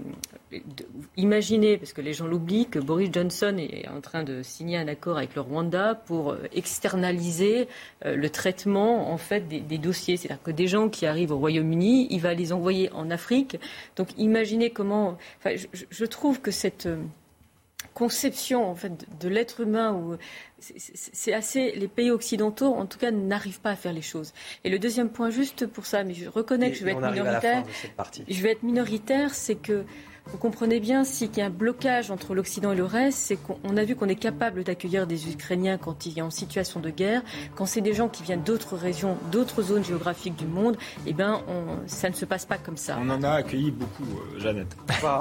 imaginez, 1.16 1.76
parce 1.78 1.92
que 1.92 2.00
les 2.00 2.12
gens 2.12 2.26
l'oublient, 2.26 2.66
que 2.66 2.78
Boris 2.78 3.10
Johnson 3.12 3.56
est 3.58 3.88
en 3.88 4.00
train 4.00 4.22
de 4.22 4.42
signer 4.42 4.76
un 4.76 4.88
accord 4.88 5.16
avec 5.16 5.34
le 5.34 5.40
Rwanda 5.40 5.94
pour 5.94 6.32
euh, 6.32 6.38
externaliser 6.52 7.68
euh, 8.04 8.16
le 8.16 8.30
traitement 8.30 9.10
en 9.10 9.16
fait 9.16 9.48
des, 9.48 9.78
dossiers. 9.78 10.16
C'est-à-dire 10.16 10.42
que 10.42 10.50
des 10.50 10.66
gens 10.66 10.88
qui 10.88 11.06
arrivent 11.06 11.32
au 11.32 11.38
Royaume-Uni, 11.38 12.08
il 12.10 12.20
va 12.20 12.34
les 12.34 12.52
envoyer 12.52 12.90
en 12.92 13.10
Afrique. 13.10 13.58
Donc 13.96 14.08
imaginez 14.18 14.70
comment. 14.70 15.16
Enfin, 15.38 15.56
je, 15.72 16.04
trouve 16.04 16.40
que 16.40 16.50
cette 16.50 16.86
euh, 16.86 16.96
conception 17.95 18.68
en 18.68 18.74
fait 18.74 19.07
de 19.20 19.28
l'être 19.28 19.61
humain 19.61 19.92
où 19.95 20.16
c'est 20.59 21.32
assez. 21.32 21.72
Les 21.72 21.88
pays 21.88 22.11
occidentaux, 22.11 22.74
en 22.74 22.86
tout 22.86 22.99
cas, 22.99 23.11
n'arrivent 23.11 23.61
pas 23.61 23.70
à 23.70 23.76
faire 23.76 23.92
les 23.92 24.03
choses. 24.03 24.32
Et 24.64 24.70
le 24.70 24.78
deuxième 24.78 25.11
point, 25.11 25.30
juste 25.30 25.66
pour 25.66 25.86
ça, 25.86 26.05
mais 26.05 26.14
je 26.14 26.28
reconnais 26.28 26.70
que 26.70 26.76
je 26.76 26.84
vais 26.84 26.92
être 26.92 27.11
minoritaire. 27.11 27.64
Je 28.28 28.42
vais 28.42 28.53
être 28.53 28.62
minoritaire, 28.62 29.34
c'est 29.34 29.57
que 29.57 29.84
vous 30.27 30.39
comprenez 30.39 30.81
bien, 30.81 31.05
s'il 31.05 31.37
y 31.37 31.41
a 31.43 31.47
un 31.47 31.51
blocage 31.51 32.11
entre 32.11 32.35
l'Occident 32.35 32.72
et 32.72 32.77
le 32.77 32.85
reste, 32.85 33.18
c'est 33.18 33.37
qu'on 33.37 33.77
a 33.77 33.85
vu 33.85 33.95
qu'on 33.95 34.09
est 34.09 34.16
capable 34.16 34.64
d'accueillir 34.64 35.07
des 35.07 35.31
Ukrainiens 35.31 35.77
quand 35.77 36.07
il 36.07 36.18
est 36.18 36.22
en 36.22 36.31
situation 36.31 36.81
de 36.81 36.91
guerre. 36.91 37.22
Quand 37.55 37.66
c'est 37.66 37.83
des 37.83 37.93
gens 37.93 38.09
qui 38.09 38.22
viennent 38.22 38.43
d'autres 38.43 38.77
régions, 38.77 39.16
d'autres 39.31 39.62
zones 39.62 39.85
géographiques 39.85 40.37
du 40.37 40.47
monde, 40.47 40.77
eh 41.07 41.12
ben, 41.12 41.43
ça 41.87 42.09
ne 42.09 42.14
se 42.14 42.25
passe 42.25 42.47
pas 42.47 42.57
comme 42.57 42.77
ça. 42.77 42.99
On 43.01 43.11
en 43.11 43.22
a 43.22 43.31
accueilli 43.31 43.70
beaucoup, 43.70 44.05
euh, 44.05 44.41
Jeannette. 44.41 44.77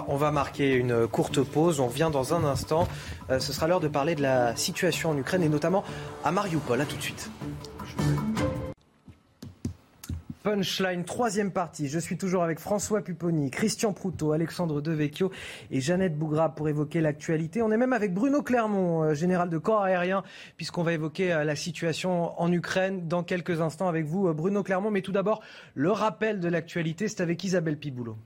On 0.08 0.16
va, 0.16 0.32
marquer 0.32 0.74
une 0.74 1.08
courte 1.08 1.42
pause. 1.42 1.80
On 1.80 1.88
revient 1.88 2.10
dans 2.12 2.34
un 2.34 2.44
instant. 2.46 2.88
Euh, 3.30 3.40
ce 3.40 3.54
sera 3.54 3.68
l'heure 3.68 3.82
de 3.82 3.88
parler 3.88 4.16
de 4.16 4.22
la 4.22 4.56
situation 4.56 5.12
en 5.12 5.18
Ukraine 5.18 5.44
et 5.44 5.50
notamment 5.50 5.84
à 6.24 6.32
Mariupol. 6.32 6.80
A 6.80 6.86
tout 6.86 6.98
de 6.98 7.02
suite. 7.02 7.30
Punchline, 10.44 11.06
troisième 11.06 11.52
partie. 11.52 11.88
Je 11.88 11.98
suis 11.98 12.18
toujours 12.18 12.44
avec 12.44 12.60
François 12.60 13.02
Pupponi, 13.02 13.50
Christian 13.50 13.94
Proutot, 13.94 14.34
Alexandre 14.34 14.82
Devecchio 14.82 15.32
et 15.72 15.80
Jeannette 15.80 16.18
Bougra 16.18 16.54
pour 16.54 16.68
évoquer 16.68 17.00
l'actualité. 17.00 17.62
On 17.62 17.72
est 17.72 17.78
même 17.78 17.94
avec 17.94 18.14
Bruno 18.14 18.42
Clermont, 18.42 19.04
euh, 19.04 19.14
général 19.14 19.50
de 19.50 19.58
corps 19.58 19.84
aérien, 19.84 20.22
puisqu'on 20.58 20.84
va 20.84 20.92
évoquer 20.92 21.32
euh, 21.32 21.46
la 21.46 21.56
situation 21.56 22.38
en 22.40 22.52
Ukraine 22.52 23.08
dans 23.08 23.24
quelques 23.24 23.62
instants 23.62 23.88
avec 23.88 24.06
vous, 24.06 24.28
euh, 24.28 24.34
Bruno 24.34 24.64
Clermont. 24.64 24.92
Mais 24.92 25.02
tout 25.02 25.14
d'abord, 25.14 25.42
le 25.76 25.92
rappel 25.92 26.42
de 26.42 26.50
l'actualité, 26.50 27.08
c'est 27.08 27.22
avec 27.22 27.42
Isabelle 27.46 27.78
Piboulot. 27.78 28.18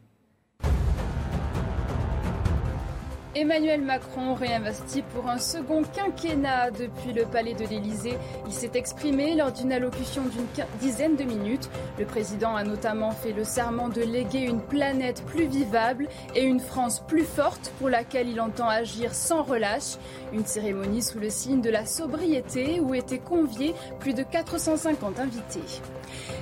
Emmanuel 3.40 3.84
Macron 3.84 4.34
réinvesti 4.34 5.04
pour 5.14 5.30
un 5.30 5.38
second 5.38 5.84
quinquennat 5.84 6.72
depuis 6.72 7.14
le 7.14 7.24
palais 7.24 7.54
de 7.54 7.68
l'Élysée. 7.68 8.18
Il 8.48 8.52
s'est 8.52 8.72
exprimé 8.74 9.36
lors 9.36 9.52
d'une 9.52 9.72
allocution 9.72 10.24
d'une 10.24 10.66
dizaine 10.80 11.16
de 11.16 11.24
minutes. 11.24 11.70
Le 12.00 12.06
président 12.06 12.56
a 12.56 12.64
notamment 12.64 13.12
fait 13.12 13.34
le 13.34 13.44
serment 13.44 13.90
de 13.90 14.02
léguer 14.02 14.40
une 14.40 14.60
planète 14.60 15.24
plus 15.28 15.46
vivable 15.46 16.08
et 16.34 16.42
une 16.42 16.60
France 16.60 17.04
plus 17.08 17.26
forte 17.26 17.72
pour 17.78 17.90
laquelle 17.90 18.28
il 18.28 18.42
entend 18.42 18.70
agir 18.70 19.14
sans 19.14 19.44
relâche. 19.44 19.98
Une 20.34 20.48
cérémonie 20.48 21.04
sous 21.04 21.20
le 21.20 21.30
signe 21.30 21.62
de 21.62 21.70
la 21.70 21.86
sobriété 21.86 22.80
où 22.80 22.96
étaient 22.96 23.20
conviés 23.20 23.76
plus 24.00 24.16
de 24.16 24.24
450 24.24 25.20
invités. 25.20 25.62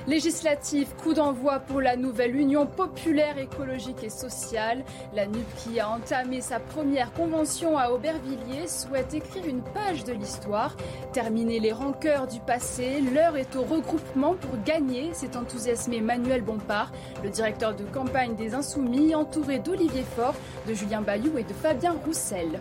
Législative, 0.06 0.94
coup 1.02 1.14
d'envoi 1.14 1.58
pour 1.60 1.80
la 1.80 1.96
nouvelle 1.96 2.36
Union 2.36 2.66
populaire 2.66 3.38
écologique 3.38 4.04
et 4.04 4.10
sociale. 4.10 4.84
La 5.14 5.26
NUP 5.26 5.46
qui 5.56 5.80
a 5.80 5.90
entamé 5.90 6.40
sa 6.40 6.60
première 6.60 7.12
convention 7.12 7.76
à 7.76 7.90
Aubervilliers 7.90 8.66
souhaite 8.66 9.14
écrire 9.14 9.46
une 9.46 9.62
page 9.62 10.04
de 10.04 10.12
l'histoire, 10.12 10.76
terminer 11.12 11.60
les 11.60 11.72
rancœurs 11.72 12.26
du 12.26 12.40
passé. 12.40 13.00
L'heure 13.00 13.36
est 13.36 13.56
au 13.56 13.62
regroupement 13.62 14.34
pour 14.34 14.62
gagner, 14.64 15.12
s'est 15.14 15.36
enthousiasmé 15.36 16.00
Manuel 16.00 16.42
Bompard, 16.42 16.92
le 17.22 17.30
directeur 17.30 17.74
de 17.74 17.84
campagne 17.84 18.36
des 18.36 18.54
Insoumis, 18.54 19.14
entouré 19.14 19.58
d'Olivier 19.58 20.04
Faure, 20.16 20.34
de 20.68 20.74
Julien 20.74 21.00
Bayou 21.00 21.38
et 21.38 21.44
de 21.44 21.52
Fabien 21.52 21.96
Roussel. 22.04 22.58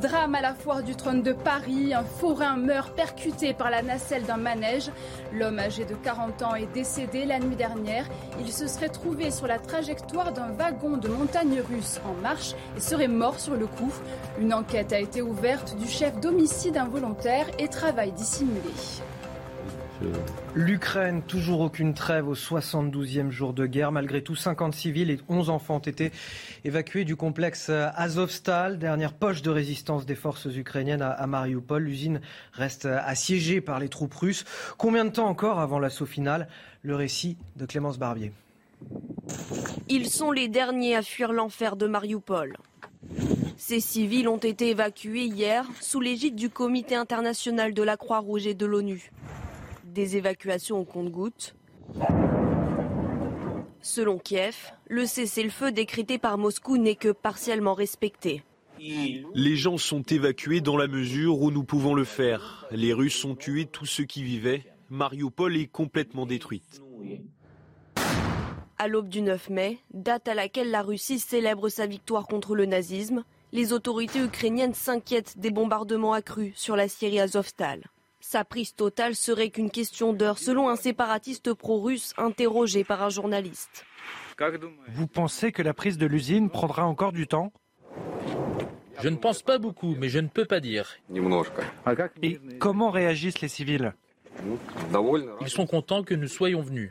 Drame 0.00 0.36
à 0.36 0.40
la 0.40 0.54
foire 0.54 0.84
du 0.84 0.94
trône 0.94 1.22
de 1.22 1.32
Paris, 1.32 1.92
un 1.92 2.04
forain 2.04 2.56
meurt 2.56 2.94
percuté 2.94 3.52
par 3.52 3.68
la 3.68 3.82
nacelle 3.82 4.22
d'un 4.22 4.36
manège. 4.36 4.92
L'homme 5.32 5.58
âgé 5.58 5.84
de 5.84 5.96
40 5.96 6.42
ans 6.42 6.54
est 6.54 6.72
décédé 6.72 7.24
la 7.24 7.40
nuit 7.40 7.56
dernière. 7.56 8.06
Il 8.38 8.52
se 8.52 8.68
serait 8.68 8.90
trouvé 8.90 9.32
sur 9.32 9.48
la 9.48 9.58
trajectoire 9.58 10.32
d'un 10.32 10.52
wagon 10.52 10.98
de 10.98 11.08
montagne 11.08 11.60
russe 11.68 12.00
en 12.04 12.12
marche 12.22 12.54
et 12.76 12.80
serait 12.80 13.08
mort 13.08 13.40
sur 13.40 13.56
le 13.56 13.66
coup. 13.66 13.92
Une 14.38 14.54
enquête 14.54 14.92
a 14.92 15.00
été 15.00 15.20
ouverte 15.20 15.76
du 15.76 15.88
chef 15.88 16.20
d'homicide 16.20 16.76
involontaire 16.76 17.46
et 17.58 17.66
travail 17.66 18.12
dissimulé. 18.12 18.70
L'Ukraine, 20.54 21.22
toujours 21.22 21.60
aucune 21.60 21.94
trêve 21.94 22.28
au 22.28 22.34
72e 22.34 23.30
jour 23.30 23.52
de 23.52 23.66
guerre. 23.66 23.92
Malgré 23.92 24.22
tout, 24.22 24.36
50 24.36 24.74
civils 24.74 25.10
et 25.10 25.18
11 25.28 25.50
enfants 25.50 25.76
ont 25.76 25.80
été 25.80 26.12
évacués 26.64 27.04
du 27.04 27.16
complexe 27.16 27.70
Azovstal, 27.70 28.78
dernière 28.78 29.12
poche 29.12 29.42
de 29.42 29.50
résistance 29.50 30.06
des 30.06 30.14
forces 30.14 30.46
ukrainiennes 30.46 31.02
à 31.02 31.26
Mariupol. 31.26 31.82
L'usine 31.82 32.20
reste 32.52 32.86
assiégée 32.86 33.60
par 33.60 33.80
les 33.80 33.88
troupes 33.88 34.14
russes. 34.14 34.44
Combien 34.76 35.04
de 35.04 35.10
temps 35.10 35.28
encore 35.28 35.58
avant 35.58 35.78
l'assaut 35.78 36.06
final? 36.06 36.48
Le 36.82 36.94
récit 36.94 37.36
de 37.56 37.66
Clémence 37.66 37.98
Barbier. 37.98 38.32
Ils 39.88 40.08
sont 40.08 40.30
les 40.30 40.48
derniers 40.48 40.94
à 40.94 41.02
fuir 41.02 41.32
l'enfer 41.32 41.76
de 41.76 41.86
Mariupol. 41.86 42.56
Ces 43.56 43.80
civils 43.80 44.28
ont 44.28 44.38
été 44.38 44.70
évacués 44.70 45.24
hier 45.24 45.66
sous 45.80 46.00
l'égide 46.00 46.36
du 46.36 46.48
Comité 46.48 46.94
international 46.94 47.74
de 47.74 47.82
la 47.82 47.96
Croix-Rouge 47.96 48.46
et 48.46 48.54
de 48.54 48.66
l'ONU 48.66 49.10
des 49.92 50.16
évacuations 50.16 50.78
au 50.78 50.84
compte-gouttes. 50.84 51.54
Selon 53.80 54.18
Kiev, 54.18 54.56
le 54.88 55.06
cessez-le-feu 55.06 55.72
décrété 55.72 56.18
par 56.18 56.36
Moscou 56.36 56.76
n'est 56.76 56.96
que 56.96 57.12
partiellement 57.12 57.74
respecté. 57.74 58.42
Les 58.80 59.56
gens 59.56 59.76
sont 59.76 60.02
évacués 60.02 60.60
dans 60.60 60.76
la 60.76 60.86
mesure 60.86 61.40
où 61.40 61.50
nous 61.50 61.64
pouvons 61.64 61.94
le 61.94 62.04
faire. 62.04 62.66
Les 62.70 62.92
Russes 62.92 63.24
ont 63.24 63.34
tué 63.34 63.66
tous 63.66 63.86
ceux 63.86 64.04
qui 64.04 64.22
vivaient. 64.22 64.64
Mariupol 64.90 65.56
est 65.56 65.66
complètement 65.66 66.26
détruite. 66.26 66.80
À 68.78 68.86
l'aube 68.86 69.08
du 69.08 69.22
9 69.22 69.50
mai, 69.50 69.78
date 69.92 70.28
à 70.28 70.34
laquelle 70.34 70.70
la 70.70 70.82
Russie 70.82 71.18
célèbre 71.18 71.68
sa 71.68 71.86
victoire 71.86 72.26
contre 72.26 72.54
le 72.54 72.66
nazisme, 72.66 73.24
les 73.52 73.72
autorités 73.72 74.20
ukrainiennes 74.20 74.74
s'inquiètent 74.74 75.38
des 75.38 75.50
bombardements 75.50 76.12
accrus 76.12 76.52
sur 76.54 76.76
la 76.76 76.86
Syrie 76.86 77.18
Azovstal. 77.18 77.88
Sa 78.30 78.44
prise 78.44 78.74
totale 78.74 79.14
serait 79.14 79.48
qu'une 79.48 79.70
question 79.70 80.12
d'heure, 80.12 80.36
selon 80.36 80.68
un 80.68 80.76
séparatiste 80.76 81.54
pro-russe 81.54 82.12
interrogé 82.18 82.84
par 82.84 83.02
un 83.02 83.08
journaliste. 83.08 83.86
Vous 84.88 85.06
pensez 85.06 85.50
que 85.50 85.62
la 85.62 85.72
prise 85.72 85.96
de 85.96 86.04
l'usine 86.04 86.50
prendra 86.50 86.84
encore 86.84 87.12
du 87.12 87.26
temps? 87.26 87.54
Je 89.00 89.08
ne 89.08 89.16
pense 89.16 89.40
pas 89.40 89.56
beaucoup, 89.56 89.94
mais 89.98 90.10
je 90.10 90.18
ne 90.18 90.28
peux 90.28 90.44
pas 90.44 90.60
dire. 90.60 90.94
Et 92.22 92.38
comment 92.58 92.90
réagissent 92.90 93.40
les 93.40 93.48
civils? 93.48 93.94
Ils 95.40 95.48
sont 95.48 95.66
contents 95.66 96.02
que 96.02 96.14
nous 96.14 96.28
soyons 96.28 96.60
venus. 96.60 96.90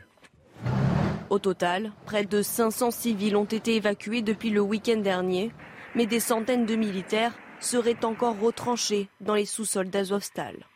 Au 1.30 1.38
total, 1.38 1.92
près 2.04 2.24
de 2.24 2.42
500 2.42 2.90
civils 2.90 3.36
ont 3.36 3.44
été 3.44 3.76
évacués 3.76 4.22
depuis 4.22 4.50
le 4.50 4.60
week-end 4.60 4.98
dernier, 4.98 5.52
mais 5.94 6.06
des 6.06 6.18
centaines 6.18 6.66
de 6.66 6.74
militaires 6.74 7.38
seraient 7.60 8.04
encore 8.04 8.40
retranchés 8.40 9.08
dans 9.20 9.36
les 9.36 9.46
sous-sols 9.46 9.90
d'Azovstal. 9.90 10.66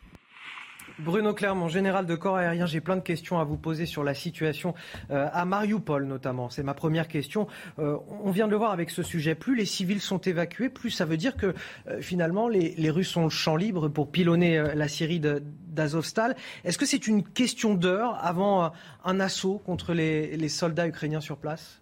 Bruno 0.99 1.33
Clermont, 1.35 1.69
général 1.69 2.07
de 2.07 2.15
corps 2.15 2.37
aérien, 2.37 2.67
j'ai 2.67 2.81
plein 2.81 2.97
de 2.97 3.03
questions 3.03 3.39
à 3.39 3.45
vous 3.45 3.57
poser 3.57 3.87
sur 3.87 4.05
la 4.05 4.15
situation 4.15 4.75
euh, 5.11 5.29
à 5.33 5.45
Mariupol 5.45 6.07
notamment. 6.07 6.51
C'est 6.51 6.63
ma 6.63 6.75
première 6.75 7.09
question. 7.09 7.47
Euh, 7.79 7.97
on 8.23 8.31
vient 8.31 8.47
de 8.47 8.51
le 8.51 8.57
voir 8.57 8.73
avec 8.73 8.91
ce 8.91 9.03
sujet. 9.03 9.35
Plus 9.35 9.57
les 9.57 9.65
civils 9.65 10.01
sont 10.01 10.19
évacués, 10.19 10.69
plus 10.69 10.91
ça 10.91 11.05
veut 11.05 11.17
dire 11.17 11.37
que 11.37 11.55
euh, 11.89 12.01
finalement 12.01 12.49
les, 12.49 12.91
Russes 12.91 13.17
ont 13.17 13.25
le 13.25 13.31
champ 13.31 13.57
libre 13.57 13.89
pour 13.89 14.11
pilonner 14.11 14.63
la 14.75 14.87
Syrie 14.87 15.21
d'Azovstal. 15.21 16.37
Est-ce 16.65 16.77
que 16.77 16.85
c'est 16.85 17.07
une 17.07 17.23
question 17.23 17.75
d'heure 17.75 18.19
avant 18.23 18.73
un 19.05 19.21
assaut 19.21 19.59
contre 19.65 19.95
les, 19.95 20.49
soldats 20.49 20.87
ukrainiens 20.87 21.21
sur 21.21 21.39
place? 21.39 21.81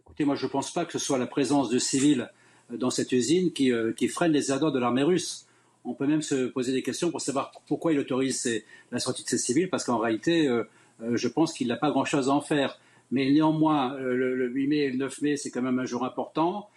Écoutez, 0.00 0.24
moi 0.24 0.34
je 0.34 0.46
ne 0.46 0.50
pense 0.50 0.72
pas 0.72 0.84
que 0.84 0.92
ce 0.92 0.98
soit 0.98 1.18
la 1.18 1.28
présence 1.28 1.70
de 1.70 1.78
civils 1.78 2.28
dans 2.70 2.90
cette 2.90 3.12
usine 3.12 3.52
qui, 3.52 4.08
freine 4.08 4.32
les 4.32 4.50
ardeurs 4.50 4.72
de 4.72 4.80
l'armée 4.80 5.04
russe 5.04 5.46
on 5.84 5.94
peut 5.94 6.06
même 6.06 6.22
se 6.22 6.46
poser 6.46 6.72
des 6.72 6.82
questions 6.82 7.10
pour 7.10 7.20
savoir 7.20 7.52
pourquoi 7.66 7.92
il 7.92 7.98
autorise 7.98 8.48
la 8.92 8.98
sortie 8.98 9.24
de 9.24 9.28
ces 9.28 9.38
civils, 9.38 9.70
parce 9.70 9.84
qu'en 9.84 9.98
réalité, 9.98 10.46
euh, 10.46 10.64
euh, 11.02 11.16
je 11.16 11.28
pense 11.28 11.52
qu'il 11.52 11.68
n'a 11.68 11.76
pas 11.76 11.90
grand-chose 11.90 12.28
à 12.28 12.32
en 12.32 12.40
faire. 12.40 12.78
Mais 13.10 13.30
néanmoins, 13.30 13.94
euh, 13.94 14.14
le, 14.14 14.48
8 14.48 14.66
mai 14.66 14.76
et 14.78 14.90
le 14.90 14.98
9 14.98 15.22
mai, 15.22 15.36
c'est 15.36 15.50
quand 15.50 15.62
même 15.62 15.78
un 15.78 15.86
jour 15.86 16.04
important. 16.04 16.68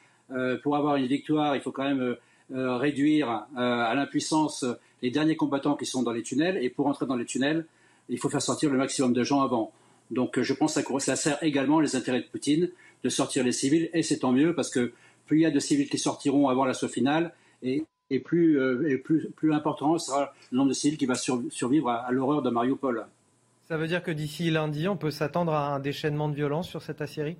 pour 0.63 0.75
avoir 0.75 0.95
une 0.95 1.05
victoire, 1.05 1.55
il 1.55 1.61
faut 1.61 1.71
quand 1.71 1.83
même 1.83 2.15
réduire 2.49 3.45
à 3.55 3.93
l'impuissance 3.93 4.65
les 5.03 5.11
derniers 5.11 5.35
combattants 5.35 5.75
qui 5.75 5.85
sont 5.85 6.01
dans 6.01 6.11
les 6.11 6.23
tunnels. 6.23 6.57
Et 6.63 6.69
pour 6.69 6.87
entrer 6.87 7.05
dans 7.05 7.17
les 7.17 7.25
tunnels, 7.25 7.67
il 8.09 8.17
faut 8.17 8.29
faire 8.29 8.41
sortir 8.41 8.71
le 8.71 8.77
maximum 8.77 9.13
de 9.13 9.23
gens 9.23 9.41
avant. 9.41 9.71
Donc 10.09 10.41
je 10.41 10.53
pense 10.53 10.81
que 10.81 10.99
ça 10.99 11.15
sert 11.15 11.37
également 11.43 11.79
les 11.79 11.95
intérêts 11.95 12.21
de 12.21 12.25
Poutine 12.25 12.69
de 13.03 13.09
sortir 13.09 13.43
les 13.43 13.51
civils. 13.51 13.89
Et 13.93 14.01
c'est 14.01 14.19
tant 14.19 14.31
mieux, 14.31 14.55
parce 14.55 14.69
que 14.69 14.93
plus 15.27 15.39
il 15.39 15.41
y 15.43 15.45
a 15.45 15.51
de 15.51 15.59
civils 15.59 15.89
qui 15.89 15.99
sortiront 15.99 16.47
avant 16.49 16.65
l'assaut 16.65 16.87
final, 16.87 17.33
et 17.61 17.85
et 18.13 18.19
plus, 18.19 18.59
euh, 18.59 19.01
plus, 19.03 19.29
plus 19.35 19.53
important 19.53 19.97
sera 19.97 20.33
le 20.51 20.57
nombre 20.57 20.69
de 20.69 20.73
civils 20.73 20.97
qui 20.97 21.05
va 21.05 21.15
survivre 21.15 21.89
à, 21.89 22.11
l'horreur 22.11 22.41
de 22.41 22.49
Mariupol. 22.49 23.05
Ça 23.67 23.77
veut 23.77 23.87
dire 23.87 24.03
que 24.03 24.11
d'ici 24.11 24.49
lundi, 24.51 24.87
on 24.87 24.97
peut 24.97 25.11
s'attendre 25.11 25.53
à 25.53 25.73
un 25.73 25.79
déchaînement 25.79 26.29
de 26.29 26.35
violence 26.35 26.69
sur 26.69 26.81
cette 26.81 27.01
Assyrie? 27.01 27.37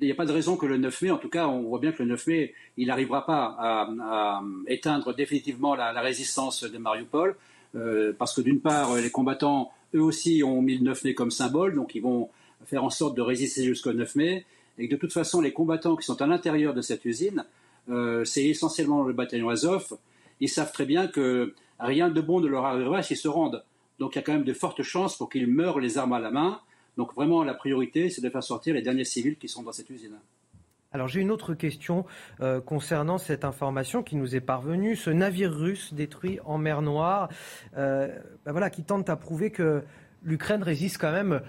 Il 0.00 0.06
n'y 0.06 0.12
a 0.12 0.14
pas 0.14 0.26
de 0.26 0.32
raison 0.32 0.56
que 0.56 0.66
le 0.66 0.78
9 0.78 1.02
mai, 1.02 1.10
en 1.10 1.18
tout 1.18 1.28
cas, 1.28 1.46
on 1.46 1.62
voit 1.62 1.78
bien 1.78 1.92
que 1.92 2.02
le 2.02 2.08
9 2.08 2.26
mai, 2.26 2.54
il 2.76 2.88
n'arrivera 2.88 3.26
pas 3.26 3.56
à, 3.58 4.42
éteindre 4.66 5.14
définitivement 5.14 5.74
la, 5.74 6.00
résistance 6.00 6.64
de 6.64 6.78
Mariupol, 6.78 7.36
euh, 7.76 8.12
parce 8.18 8.34
que 8.34 8.40
d'une 8.40 8.60
part, 8.60 8.94
les 8.96 9.10
combattants, 9.10 9.70
eux 9.94 10.02
aussi, 10.02 10.42
ont 10.44 10.62
mis 10.62 10.78
le 10.78 10.84
9 10.84 11.04
mai 11.04 11.14
comme 11.14 11.30
symbole, 11.30 11.74
donc 11.74 11.94
ils 11.94 12.02
vont 12.02 12.30
faire 12.66 12.84
en 12.84 12.90
sorte 12.90 13.16
de 13.16 13.22
résister 13.22 13.64
jusqu'au 13.64 13.92
9 13.92 14.14
mai, 14.16 14.44
et 14.78 14.88
que 14.88 14.94
de 14.94 15.00
toute 15.00 15.12
façon, 15.12 15.40
les 15.40 15.52
combattants 15.52 15.96
qui 15.96 16.04
sont 16.04 16.20
à 16.22 16.26
l'intérieur 16.26 16.72
de 16.72 16.80
cette 16.80 17.04
usine 17.04 17.44
euh, 17.90 18.24
c'est 18.24 18.46
essentiellement 18.46 19.02
le 19.02 19.12
bataillon 19.12 19.48
Azov 19.48 19.98
ils 20.40 20.48
savent 20.48 20.72
très 20.72 20.86
bien 20.86 21.06
que 21.06 21.54
rien 21.78 22.08
de 22.08 22.20
bon 22.20 22.40
ne 22.40 22.48
leur 22.48 22.64
arrivera 22.64 23.02
s'ils 23.02 23.16
se 23.16 23.28
rendent. 23.28 23.62
Donc 23.98 24.14
il 24.14 24.18
y 24.18 24.20
a 24.20 24.22
quand 24.22 24.32
même 24.32 24.44
de 24.44 24.52
fortes 24.52 24.82
chances 24.82 25.16
pour 25.16 25.28
qu'ils 25.28 25.46
meurent 25.46 25.78
les 25.78 25.98
armes 25.98 26.14
à 26.14 26.18
la 26.18 26.30
main. 26.30 26.60
Donc 26.96 27.14
vraiment, 27.14 27.44
la 27.44 27.54
priorité, 27.54 28.10
c'est 28.10 28.22
de 28.22 28.30
faire 28.30 28.42
sortir 28.42 28.74
les 28.74 28.82
derniers 28.82 29.04
civils 29.04 29.36
qui 29.36 29.48
sont 29.48 29.62
dans 29.62 29.72
cette 29.72 29.90
usine. 29.90 30.18
Alors 30.92 31.06
j'ai 31.06 31.20
une 31.20 31.30
autre 31.30 31.54
question 31.54 32.04
euh, 32.40 32.60
concernant 32.60 33.18
cette 33.18 33.44
information 33.44 34.02
qui 34.02 34.16
nous 34.16 34.34
est 34.34 34.40
parvenue. 34.40 34.96
Ce 34.96 35.10
navire 35.10 35.52
russe 35.52 35.94
détruit 35.94 36.40
en 36.44 36.58
mer 36.58 36.82
Noire, 36.82 37.28
euh, 37.76 38.08
ben 38.44 38.50
voilà, 38.50 38.70
qui 38.70 38.82
tente 38.82 39.08
à 39.08 39.14
prouver 39.14 39.52
que 39.52 39.84
l'Ukraine 40.24 40.62
résiste 40.64 40.98
quand 40.98 41.12
même 41.12 41.42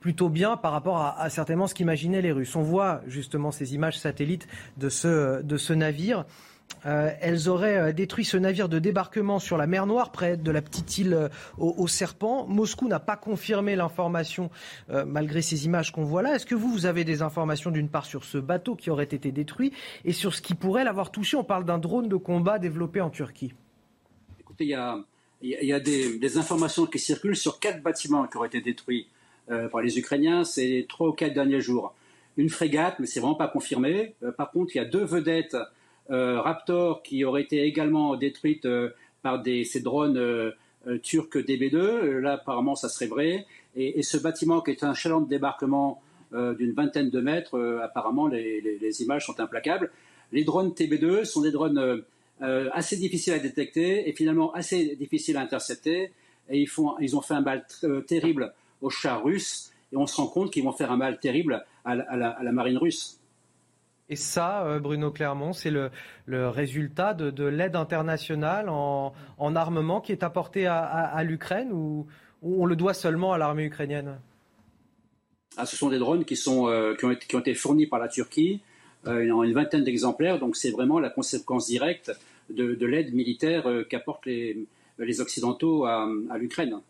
plutôt 0.00 0.28
bien 0.28 0.56
par 0.56 0.72
rapport 0.72 0.98
à, 0.98 1.28
certainement 1.30 1.66
ce 1.66 1.74
qu'imaginaient 1.74 2.22
les 2.22 2.32
Russes. 2.32 2.54
On 2.56 2.62
voit 2.62 3.00
justement 3.06 3.50
ces 3.50 3.74
images 3.74 3.98
satellites 3.98 4.48
de 4.76 4.88
ce, 4.88 5.42
de 5.42 5.56
ce 5.56 5.72
navire. 5.72 6.24
Euh, 6.86 7.10
elles 7.20 7.48
auraient 7.48 7.76
euh, 7.78 7.92
détruit 7.92 8.24
ce 8.24 8.36
navire 8.36 8.68
de 8.68 8.78
débarquement 8.78 9.38
sur 9.38 9.56
la 9.56 9.66
mer 9.66 9.86
Noire, 9.86 10.12
près 10.12 10.36
de 10.36 10.50
la 10.50 10.62
petite 10.62 10.98
île 10.98 11.14
euh, 11.14 11.28
au, 11.56 11.88
Serpent. 11.88 12.46
Moscou 12.46 12.88
n'a 12.88 13.00
pas 13.00 13.16
confirmé 13.16 13.74
l'information 13.74 14.50
malgré 15.06 15.42
ces 15.42 15.64
images 15.64 15.92
qu'on 15.92 16.04
voit 16.04 16.22
là. 16.22 16.34
Est-ce 16.34 16.46
que 16.46 16.54
vous, 16.54 16.70
vous 16.70 16.86
avez 16.86 17.04
des 17.04 17.22
informations 17.22 17.70
d'une 17.70 17.88
part 17.88 18.04
sur 18.04 18.24
ce 18.24 18.38
bateau 18.38 18.76
qui 18.76 18.90
aurait 18.90 19.04
été 19.04 19.32
détruit 19.32 19.72
et 20.04 20.12
sur 20.12 20.34
ce 20.34 20.42
qui 20.42 20.54
pourrait 20.54 20.84
l'avoir 20.84 21.10
touché? 21.10 21.36
On 21.36 21.44
parle 21.44 21.64
d'un 21.64 21.78
drone 21.78 22.08
de 22.08 22.16
combat 22.16 22.58
développé 22.58 23.00
en 23.00 23.10
Turquie. 23.10 23.52
Écoutez, 24.38 24.64
il 24.64 24.70
y 25.40 25.72
a, 25.72 25.80
des, 25.80 26.38
informations 26.38 26.86
qui 26.86 26.98
circulent 26.98 27.36
sur 27.36 27.58
quatre 27.58 27.82
bâtiments 27.82 28.26
qui 28.26 28.36
auraient 28.36 28.48
été 28.48 28.60
détruits 28.60 29.08
par 29.70 29.80
les 29.80 29.98
Ukrainiens 29.98 30.44
ces 30.44 30.86
trois 30.88 31.08
ou 31.08 31.12
quatre 31.12 31.34
derniers 31.34 31.60
jours. 31.60 31.94
Une 32.38 32.50
frégate, 32.50 33.00
mais 33.00 33.06
c'est 33.06 33.18
vraiment 33.18 33.34
pas 33.34 33.48
confirmé. 33.48 34.14
Euh, 34.22 34.30
par 34.30 34.52
contre, 34.52 34.76
il 34.76 34.78
y 34.78 34.80
a 34.80 34.84
deux 34.84 35.04
vedettes 35.04 35.56
euh, 36.10 36.40
Raptor 36.40 37.02
qui 37.02 37.24
auraient 37.24 37.42
été 37.42 37.62
également 37.62 38.16
détruites 38.16 38.66
par 39.22 39.42
ces 39.44 39.80
drones 39.80 40.52
turcs 41.02 41.36
DB2. 41.36 42.18
Là, 42.20 42.34
apparemment, 42.34 42.76
ça 42.76 42.88
serait 42.88 43.08
vrai. 43.08 43.44
Et, 43.74 44.02
ce 44.02 44.16
bâtiment, 44.16 44.60
qui 44.60 44.70
est 44.70 44.84
un 44.84 44.94
chaland 44.94 45.20
de 45.20 45.28
débarquement 45.28 46.00
d'une 46.32 46.72
vingtaine 46.72 47.10
de 47.10 47.20
mètres, 47.20 47.58
apparemment, 47.82 48.28
les, 48.28 49.02
images 49.02 49.26
sont 49.26 49.38
implacables. 49.40 49.90
Les 50.32 50.44
drones 50.44 50.70
TB2 50.70 51.24
sont 51.24 51.42
des 51.42 51.50
drones 51.50 52.04
assez 52.40 52.96
difficiles 52.96 53.34
à 53.34 53.38
détecter 53.40 54.08
et 54.08 54.12
finalement 54.12 54.54
assez 54.54 54.94
difficiles 54.96 55.36
à 55.36 55.40
intercepter. 55.40 56.12
Et 56.48 56.60
ils, 56.60 56.68
font, 56.68 56.96
ils 57.00 57.16
ont 57.16 57.20
fait 57.20 57.34
un 57.34 57.42
mal 57.42 57.66
terrible 58.06 58.54
aux 58.80 58.90
chars 58.90 59.22
russes 59.22 59.72
et 59.92 59.96
on 59.96 60.06
se 60.06 60.16
rend 60.16 60.26
compte 60.26 60.52
qu'ils 60.52 60.64
vont 60.64 60.72
faire 60.72 60.92
un 60.92 60.96
mal 60.96 61.18
terrible 61.18 61.64
à 61.84 61.94
la, 61.94 62.52
marine 62.52 62.76
russe. 62.76 63.20
Et 64.10 64.16
ça, 64.16 64.64
euh, 64.64 64.78
Bruno 64.78 65.10
Clermont, 65.10 65.52
c'est 65.52 65.70
le, 65.70 65.90
résultat 66.28 67.14
de, 67.14 67.44
l'aide 67.44 67.76
internationale 67.76 68.68
en, 68.68 69.12
armement 69.56 70.00
qui 70.00 70.12
est 70.12 70.22
apportée 70.22 70.66
à, 70.66 71.22
l'Ukraine 71.24 71.72
ou, 71.72 72.06
on 72.42 72.66
le 72.66 72.76
doit 72.76 72.94
seulement 72.94 73.32
à 73.32 73.38
l'armée 73.38 73.64
ukrainienne? 73.64 74.20
Ah, 75.56 75.66
Ce 75.66 75.76
sont 75.76 75.88
des 75.88 75.98
drones 75.98 76.24
qui, 76.24 76.36
sont, 76.36 76.68
euh, 76.68 76.94
qui, 76.94 77.34
ont 77.34 77.40
été, 77.40 77.54
fournis 77.54 77.86
par 77.86 77.98
la 77.98 78.08
Turquie. 78.08 78.60
Euh, 79.06 79.30
en 79.30 79.42
une 79.42 79.54
vingtaine 79.54 79.84
d'exemplaires, 79.84 80.38
donc 80.38 80.56
c'est 80.56 80.70
vraiment 80.70 81.00
la 81.00 81.08
conséquence 81.08 81.66
directe 81.66 82.12
de, 82.50 82.86
l'aide 82.86 83.14
militaire 83.14 83.66
qu'apportent 83.88 84.26
les, 84.26 84.66
Occidentaux 85.20 85.84
à 85.84 86.08
l'Ukraine 86.38 86.80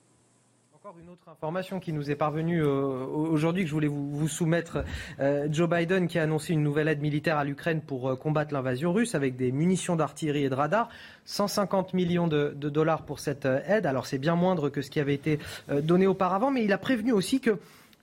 une 0.96 1.10
autre 1.10 1.28
information 1.28 1.80
qui 1.80 1.92
nous 1.92 2.10
est 2.10 2.14
parvenue 2.14 2.62
euh, 2.62 3.04
aujourd'hui 3.04 3.64
que 3.64 3.68
je 3.68 3.74
voulais 3.74 3.88
vous, 3.88 4.26
soumettre. 4.26 4.84
Euh, 5.20 5.46
Joe 5.50 5.68
Biden 5.68 6.08
qui 6.08 6.18
a 6.18 6.22
annoncé 6.22 6.54
une 6.54 6.62
nouvelle 6.62 6.88
aide 6.88 7.02
militaire 7.02 7.36
à 7.36 7.44
l'Ukraine 7.44 7.82
pour 7.82 8.08
euh, 8.08 8.16
combattre 8.16 8.54
l'invasion 8.54 8.94
russe 8.94 9.14
avec 9.14 9.36
des 9.36 9.52
munitions 9.52 9.96
d'artillerie 9.96 10.44
et 10.44 10.48
de 10.48 10.54
radar. 10.54 10.88
150 11.26 11.92
millions 11.92 12.26
de, 12.26 12.54
de 12.56 12.68
dollars 12.70 13.02
pour 13.02 13.20
cette 13.20 13.44
aide. 13.44 13.84
Alors 13.84 14.06
c'est 14.06 14.16
bien 14.18 14.34
moindre 14.34 14.70
que 14.70 14.80
ce 14.80 14.90
qui 14.90 14.98
avait 14.98 15.14
été 15.14 15.38
donné 15.68 16.06
auparavant, 16.06 16.50
mais 16.50 16.64
il 16.64 16.72
a 16.72 16.78
prévenu 16.78 17.12
aussi 17.12 17.40
que 17.40 17.58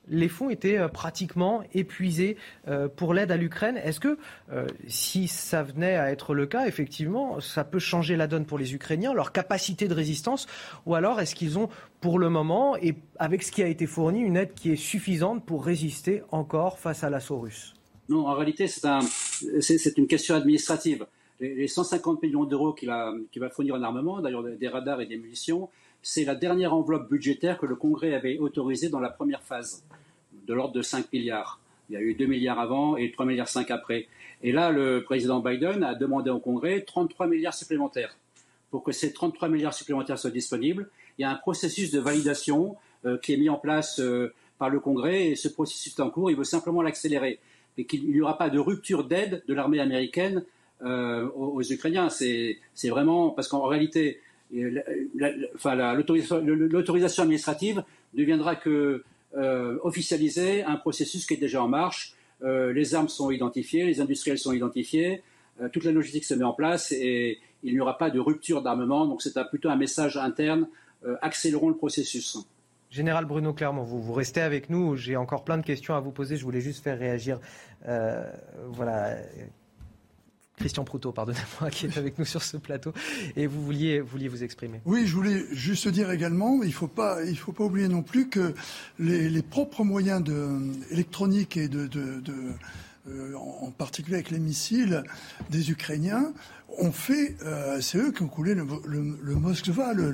les 0.07 0.27
fonds 0.27 0.49
étaient 0.49 0.77
euh, 0.77 0.87
pratiquement 0.87 1.63
épuisés 1.73 2.37
euh, 2.67 2.87
pour 2.87 3.13
l'aide 3.13 3.31
à 3.31 3.37
l'Ukraine. 3.37 3.77
Est-ce 3.77 3.99
que 3.99 4.17
euh, 4.51 4.67
si 4.87 5.27
ça 5.27 5.63
venait 5.63 5.95
à 5.95 6.11
être 6.11 6.33
le 6.33 6.45
cas, 6.45 6.67
effectivement, 6.67 7.39
ça 7.39 7.63
peut 7.63 7.79
changer 7.79 8.15
la 8.15 8.27
donne 8.27 8.45
pour 8.45 8.57
les 8.57 8.73
Ukrainiens, 8.73 9.13
leur 9.13 9.31
capacité 9.31 9.87
de 9.87 9.93
résistance, 9.93 10.47
ou 10.85 10.95
alors 10.95 11.19
est-ce 11.19 11.35
qu'ils 11.35 11.57
ont 11.57 11.69
pour 12.01 12.19
le 12.19 12.29
moment, 12.29 12.75
et 12.77 12.95
avec 13.17 13.41
ce 13.43 13.51
qui 13.51 13.63
a 13.63 13.67
été 13.67 13.87
fourni, 13.87 14.21
une 14.21 14.37
aide 14.37 14.53
qui 14.53 14.71
est 14.71 14.75
suffisante 14.75 15.43
pour 15.45 15.65
résister 15.65 16.21
encore 16.31 16.77
face 16.77 17.03
à 17.03 17.09
l'assaut 17.09 17.39
russe? 17.39 17.73
Non, 18.09 18.27
en 18.27 18.35
réalité, 18.35 18.67
c'est 18.67 19.97
une 19.97 20.07
question 20.07 20.35
administrative. 20.35 21.07
Les, 21.39 21.67
150 21.67 22.21
millions 22.21 22.45
d'euros 22.45 22.73
qu'il 22.73 22.89
va 22.89 23.49
fournir 23.49 23.75
en 23.75 23.81
armement, 23.81 24.21
d'ailleurs 24.21 24.43
des 24.43 24.67
radars 24.67 25.01
et 25.01 25.07
des 25.07 25.17
munitions, 25.17 25.69
c'est 26.07 26.23
la 26.23 26.35
dernière 26.35 26.75
enveloppe 26.75 27.09
budgétaire 27.09 27.57
que 27.57 27.65
le 27.65 27.75
Congrès 27.75 28.13
avait 28.13 28.37
autorisée 28.37 28.89
dans 28.89 28.99
la 28.99 29.09
première 29.09 29.41
phase, 29.41 29.83
de 30.45 30.53
l'ordre 30.53 30.75
de 30.75 30.83
5 30.83 31.11
milliards. 31.11 31.59
Il 31.89 31.93
y 31.93 31.97
a 31.97 32.01
eu 32.01 32.13
2 32.13 32.27
milliards 32.27 32.59
avant 32.59 32.95
et 32.95 33.11
3 33.11 33.25
milliards 33.25 33.47
5 33.47 33.71
après. 33.71 34.07
Et 34.43 34.51
là, 34.51 34.69
le 34.69 35.03
président 35.03 35.39
Biden 35.39 35.83
a 35.83 35.95
demandé 35.95 36.29
au 36.29 36.37
Congrès 36.37 36.81
33 36.81 37.25
milliards 37.25 37.55
supplémentaires. 37.55 38.15
Pour 38.69 38.83
que 38.83 38.91
ces 38.91 39.13
33 39.13 39.49
milliards 39.49 39.73
supplémentaires 39.73 40.19
soient 40.19 40.29
disponibles, 40.29 40.91
il 41.17 41.23
y 41.23 41.25
a 41.25 41.31
un 41.31 41.35
processus 41.35 41.89
de 41.89 41.99
validation 41.99 42.75
euh, 43.07 43.17
qui 43.17 43.33
est 43.33 43.37
mis 43.37 43.49
en 43.49 43.57
place 43.57 43.99
euh, 43.99 44.31
par 44.59 44.69
le 44.69 44.79
Congrès 44.79 45.29
et 45.29 45.35
ce 45.35 45.47
processus 45.47 45.97
est 45.97 46.01
en 46.03 46.11
cours. 46.11 46.29
Il 46.29 46.37
veut 46.37 46.43
simplement 46.43 46.83
l'accélérer. 46.83 47.39
Et 47.79 47.85
qu'il 47.85 48.07
n'y 48.11 48.21
aura 48.21 48.37
pas 48.37 48.51
de 48.51 48.59
rupture 48.59 49.05
d'aide 49.05 49.43
de 49.47 49.53
l'armée 49.55 49.79
américaine 49.79 50.43
euh, 50.83 51.27
aux, 51.31 51.63
Ukrainiens. 51.63 52.09
C'est 52.09 52.59
vraiment 52.89 53.31
parce 53.31 53.47
qu'en 53.47 53.63
réalité, 53.63 54.19
l'autorisation 55.93 57.23
administrative 57.23 57.83
ne 58.13 58.23
viendra 58.23 58.55
que 58.55 59.03
euh, 59.37 59.77
officialiser 59.83 60.63
un 60.63 60.77
processus 60.77 61.25
qui 61.25 61.33
est 61.33 61.37
déjà 61.37 61.61
en 61.61 61.67
marche. 61.67 62.13
Euh, 62.41 62.71
les 62.71 62.95
armes 62.95 63.09
sont 63.09 63.31
identifiées, 63.31 63.85
les 63.85 63.99
industriels 63.99 64.37
sont 64.37 64.53
identifiés, 64.53 65.23
euh, 65.61 65.67
toute 65.67 65.83
la 65.83 65.91
logistique 65.91 66.23
se 66.23 66.33
met 66.33 66.45
en 66.45 66.53
place 66.53 66.93
et 66.93 67.39
il 67.63 67.73
n'y 67.73 67.79
aura 67.81 67.97
pas 67.97 68.09
de 68.09 68.19
rupture 68.19 68.61
d'armement. 68.61 69.05
Donc 69.05 69.21
c'est 69.21 69.33
plutôt 69.49 69.69
un 69.69 69.75
message 69.75 70.17
interne. 70.17 70.67
accélérons 71.21 71.69
le 71.69 71.75
processus. 71.75 72.37
Général 72.89 73.25
Bruno 73.25 73.53
Clermont, 73.53 73.83
vous, 73.83 74.01
vous 74.01 74.13
restez 74.13 74.41
avec 74.41 74.69
nous. 74.69 74.95
J'ai 74.95 75.17
encore 75.17 75.43
plein 75.43 75.57
de 75.57 75.65
questions 75.65 75.95
à 75.95 75.99
vous 75.99 76.11
poser. 76.11 76.37
Je 76.37 76.43
voulais 76.43 76.61
juste 76.61 76.83
faire 76.83 76.97
réagir. 76.97 77.39
voilà 78.69 79.17
Christian 80.57 80.83
Proutot, 80.83 81.11
pardonnez-moi, 81.11 81.69
qui 81.71 81.85
est 81.85 81.97
avec 81.97 82.17
nous 82.17 82.25
sur 82.25 82.41
ce 82.41 82.57
plateau. 82.57 82.93
Et 83.35 83.47
vous 83.47 83.63
vouliez, 83.63 83.99
vous 83.99 84.43
exprimer. 84.43 84.81
Oui, 84.85 85.05
je 85.05 85.13
voulais 85.15 85.43
juste 85.51 85.87
dire 85.87 86.11
également, 86.11 86.63
il 86.63 86.69
ne 86.69 86.73
faut, 86.73 86.87
pas, 86.87 87.17
faut 87.35 87.51
pas 87.51 87.63
oublier 87.63 87.87
non 87.87 88.01
plus 88.01 88.29
que 88.29 88.53
les, 88.99 89.41
propres 89.41 89.83
moyens 89.83 90.23
de, 90.23 90.71
électroniques 90.91 91.57
et 91.57 91.67
de, 91.67 91.89
euh, 93.07 93.35
en 93.35 93.71
particulier 93.71 94.15
avec 94.15 94.31
les 94.31 94.39
missiles 94.39 95.03
des 95.49 95.71
Ukrainiens, 95.71 96.33
ont 96.77 96.91
fait, 96.91 97.37
euh, 97.45 97.79
c'est 97.79 97.97
eux 97.97 98.11
qui 98.11 98.23
ont 98.23 98.27
coulé 98.27 98.55
le, 98.55 98.65
le, 98.85 99.35
Moskva, 99.35 99.93
le, 99.93 100.11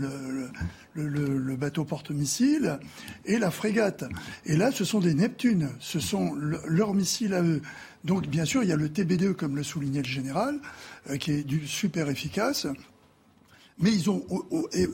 le 0.93 1.55
bateau 1.55 1.85
porte-missiles, 1.85 2.77
et 3.25 3.39
la 3.39 3.49
frégate. 3.49 4.03
Et 4.45 4.55
là, 4.57 4.71
ce 4.71 4.83
sont 4.83 4.99
des 4.99 5.13
Neptunes, 5.13 5.69
ce 5.79 5.99
sont 5.99 6.35
leurs 6.35 6.93
missiles 6.93 7.33
à 7.33 7.41
eux. 7.41 7.61
Donc, 8.03 8.27
bien 8.27 8.45
sûr, 8.45 8.63
il 8.63 8.69
y 8.69 8.71
a 8.71 8.75
le 8.75 8.89
TB2, 8.89 9.33
comme 9.33 9.55
le 9.55 9.63
soulignait 9.63 10.01
le 10.01 10.07
général, 10.07 10.59
euh, 11.09 11.17
qui 11.17 11.31
est 11.31 11.65
super 11.65 12.09
efficace. 12.09 12.67
Mais 13.79 13.91
ils 13.91 14.09
ont 14.09 14.23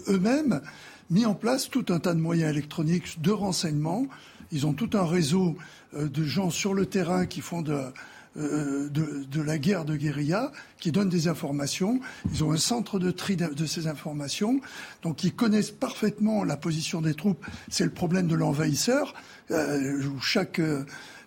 eux-mêmes 0.08 0.62
mis 1.10 1.26
en 1.26 1.36
place 1.36 1.70
tout 1.70 1.86
un 1.90 2.00
tas 2.00 2.14
de 2.14 2.20
moyens 2.20 2.52
électroniques 2.52 3.22
de 3.22 3.32
renseignement. 3.32 4.08
Ils 4.52 4.66
ont 4.66 4.74
tout 4.74 4.90
un 4.94 5.06
réseau 5.06 5.56
euh, 5.94 6.08
de 6.10 6.24
gens 6.24 6.50
sur 6.50 6.74
le 6.74 6.86
terrain 6.86 7.26
qui 7.26 7.42
font 7.42 7.62
de, 7.62 7.80
euh, 8.38 8.90
de, 8.90 9.42
la 9.42 9.58
guerre 9.58 9.86
de 9.86 9.96
guérilla, 9.96 10.52
qui 10.80 10.92
donnent 10.92 11.10
des 11.10 11.28
informations. 11.30 12.02
Ils 12.34 12.44
ont 12.44 12.52
un 12.52 12.58
centre 12.58 13.00
de 13.00 13.12
tri 13.12 13.38
de, 13.38 13.66
ces 13.66 13.88
informations, 13.88 14.60
donc 15.02 15.24
ils 15.24 15.34
connaissent 15.34 15.72
parfaitement 15.72 16.44
la 16.44 16.58
position 16.58 17.02
des 17.02 17.14
troupes. 17.14 17.46
C'est 17.70 17.86
le 17.86 17.92
problème 17.92 18.28
de 18.28 18.36
l'envahisseur, 18.36 19.14
où 19.50 20.20
chaque 20.20 20.60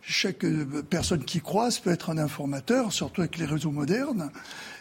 chaque 0.03 0.45
personne 0.89 1.25
qui 1.25 1.41
croise 1.41 1.79
peut 1.79 1.91
être 1.91 2.11
un 2.11 2.19
informateur, 2.19 2.93
surtout 2.93 3.21
avec 3.21 3.39
les 3.39 3.45
réseaux 3.45 3.71
modernes. 3.71 4.31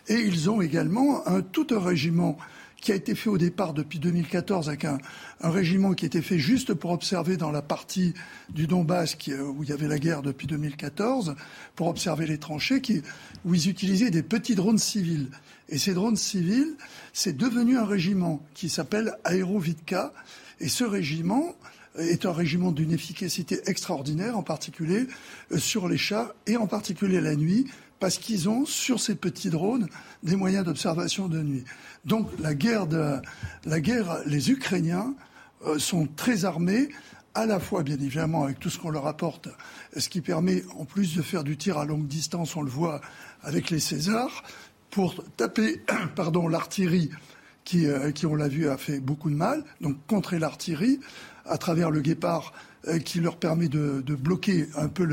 Et 0.07 0.15
ils 0.15 0.49
ont 0.49 0.61
également 0.61 1.27
un, 1.27 1.41
tout 1.41 1.67
un 1.71 1.79
régiment 1.79 2.37
qui 2.81 2.91
a 2.91 2.95
été 2.95 3.15
fait 3.15 3.29
au 3.29 3.37
départ 3.37 3.73
depuis 3.73 3.99
2014 3.99 4.69
avec 4.69 4.85
un, 4.85 4.99
régiment 5.41 5.93
qui 5.93 6.05
était 6.05 6.21
fait 6.21 6.39
juste 6.39 6.73
pour 6.73 6.91
observer 6.91 7.37
dans 7.37 7.51
la 7.51 7.61
partie 7.61 8.13
du 8.49 8.67
Donbass 8.67 9.17
euh, 9.29 9.43
où 9.43 9.63
il 9.63 9.69
y 9.69 9.73
avait 9.73 9.87
la 9.87 9.99
guerre 9.99 10.21
depuis 10.21 10.47
2014, 10.47 11.35
pour 11.75 11.87
observer 11.87 12.27
les 12.27 12.37
tranchées, 12.37 12.81
qui, 12.81 13.01
où 13.45 13.55
ils 13.55 13.69
utilisaient 13.69 14.11
des 14.11 14.23
petits 14.23 14.55
drones 14.55 14.77
civils. 14.77 15.29
Et 15.69 15.77
ces 15.77 15.93
drones 15.93 16.17
civils, 16.17 16.75
c'est 17.13 17.37
devenu 17.37 17.77
un 17.77 17.85
régiment 17.85 18.43
qui 18.53 18.69
s'appelle 18.69 19.15
Aerovitka. 19.25 20.13
Et 20.59 20.67
ce 20.67 20.83
régiment, 20.83 21.55
est 21.99 22.25
un 22.25 22.33
régiment 22.33 22.71
d'une 22.71 22.91
efficacité 22.91 23.59
extraordinaire, 23.65 24.37
en 24.37 24.43
particulier 24.43 25.07
euh, 25.51 25.57
sur 25.57 25.87
les 25.87 25.97
chats 25.97 26.33
et 26.47 26.57
en 26.57 26.67
particulier 26.67 27.21
la 27.21 27.35
nuit, 27.35 27.67
parce 27.99 28.17
qu'ils 28.17 28.49
ont 28.49 28.65
sur 28.65 28.99
ces 28.99 29.15
petits 29.15 29.49
drones 29.49 29.87
des 30.23 30.35
moyens 30.35 30.65
d'observation 30.65 31.27
de 31.27 31.41
nuit. 31.41 31.65
Donc 32.05 32.29
la 32.39 32.53
guerre, 32.53 32.87
les 34.25 34.51
Ukrainiens 34.51 35.13
euh, 35.65 35.77
sont 35.77 36.07
très 36.15 36.45
armés, 36.45 36.89
à 37.35 37.45
la 37.45 37.59
fois 37.59 37.83
bien 37.83 37.95
évidemment 37.95 38.43
avec 38.45 38.59
tout 38.59 38.69
ce 38.69 38.79
qu'on 38.79 38.89
leur 38.89 39.07
apporte, 39.07 39.49
ce 39.95 40.09
qui 40.09 40.21
permet 40.21 40.63
en 40.77 40.85
plus 40.85 41.15
de 41.15 41.21
faire 41.21 41.43
du 41.43 41.57
tir 41.57 41.77
à 41.77 41.85
longue 41.85 42.07
distance, 42.07 42.55
on 42.55 42.61
le 42.61 42.71
voit 42.71 43.01
avec 43.43 43.69
les 43.69 43.79
Césars, 43.79 44.43
pour 44.89 45.23
taper 45.37 45.81
l'artillerie 46.49 47.11
qui, 47.63 47.85
euh, 47.85 48.11
qui, 48.11 48.25
on 48.25 48.35
l'a 48.35 48.47
vu, 48.47 48.67
a 48.67 48.77
fait 48.77 48.99
beaucoup 48.99 49.29
de 49.29 49.35
mal, 49.35 49.63
donc 49.81 49.95
contrer 50.07 50.39
l'artillerie 50.39 50.99
à 51.49 51.57
travers 51.57 51.91
le 51.91 52.01
guépard 52.01 52.53
euh, 52.87 52.99
qui 52.99 53.19
leur 53.19 53.35
permet 53.35 53.67
de, 53.67 54.01
bloquer 54.15 54.67
un 54.77 54.87
peu 54.87 55.05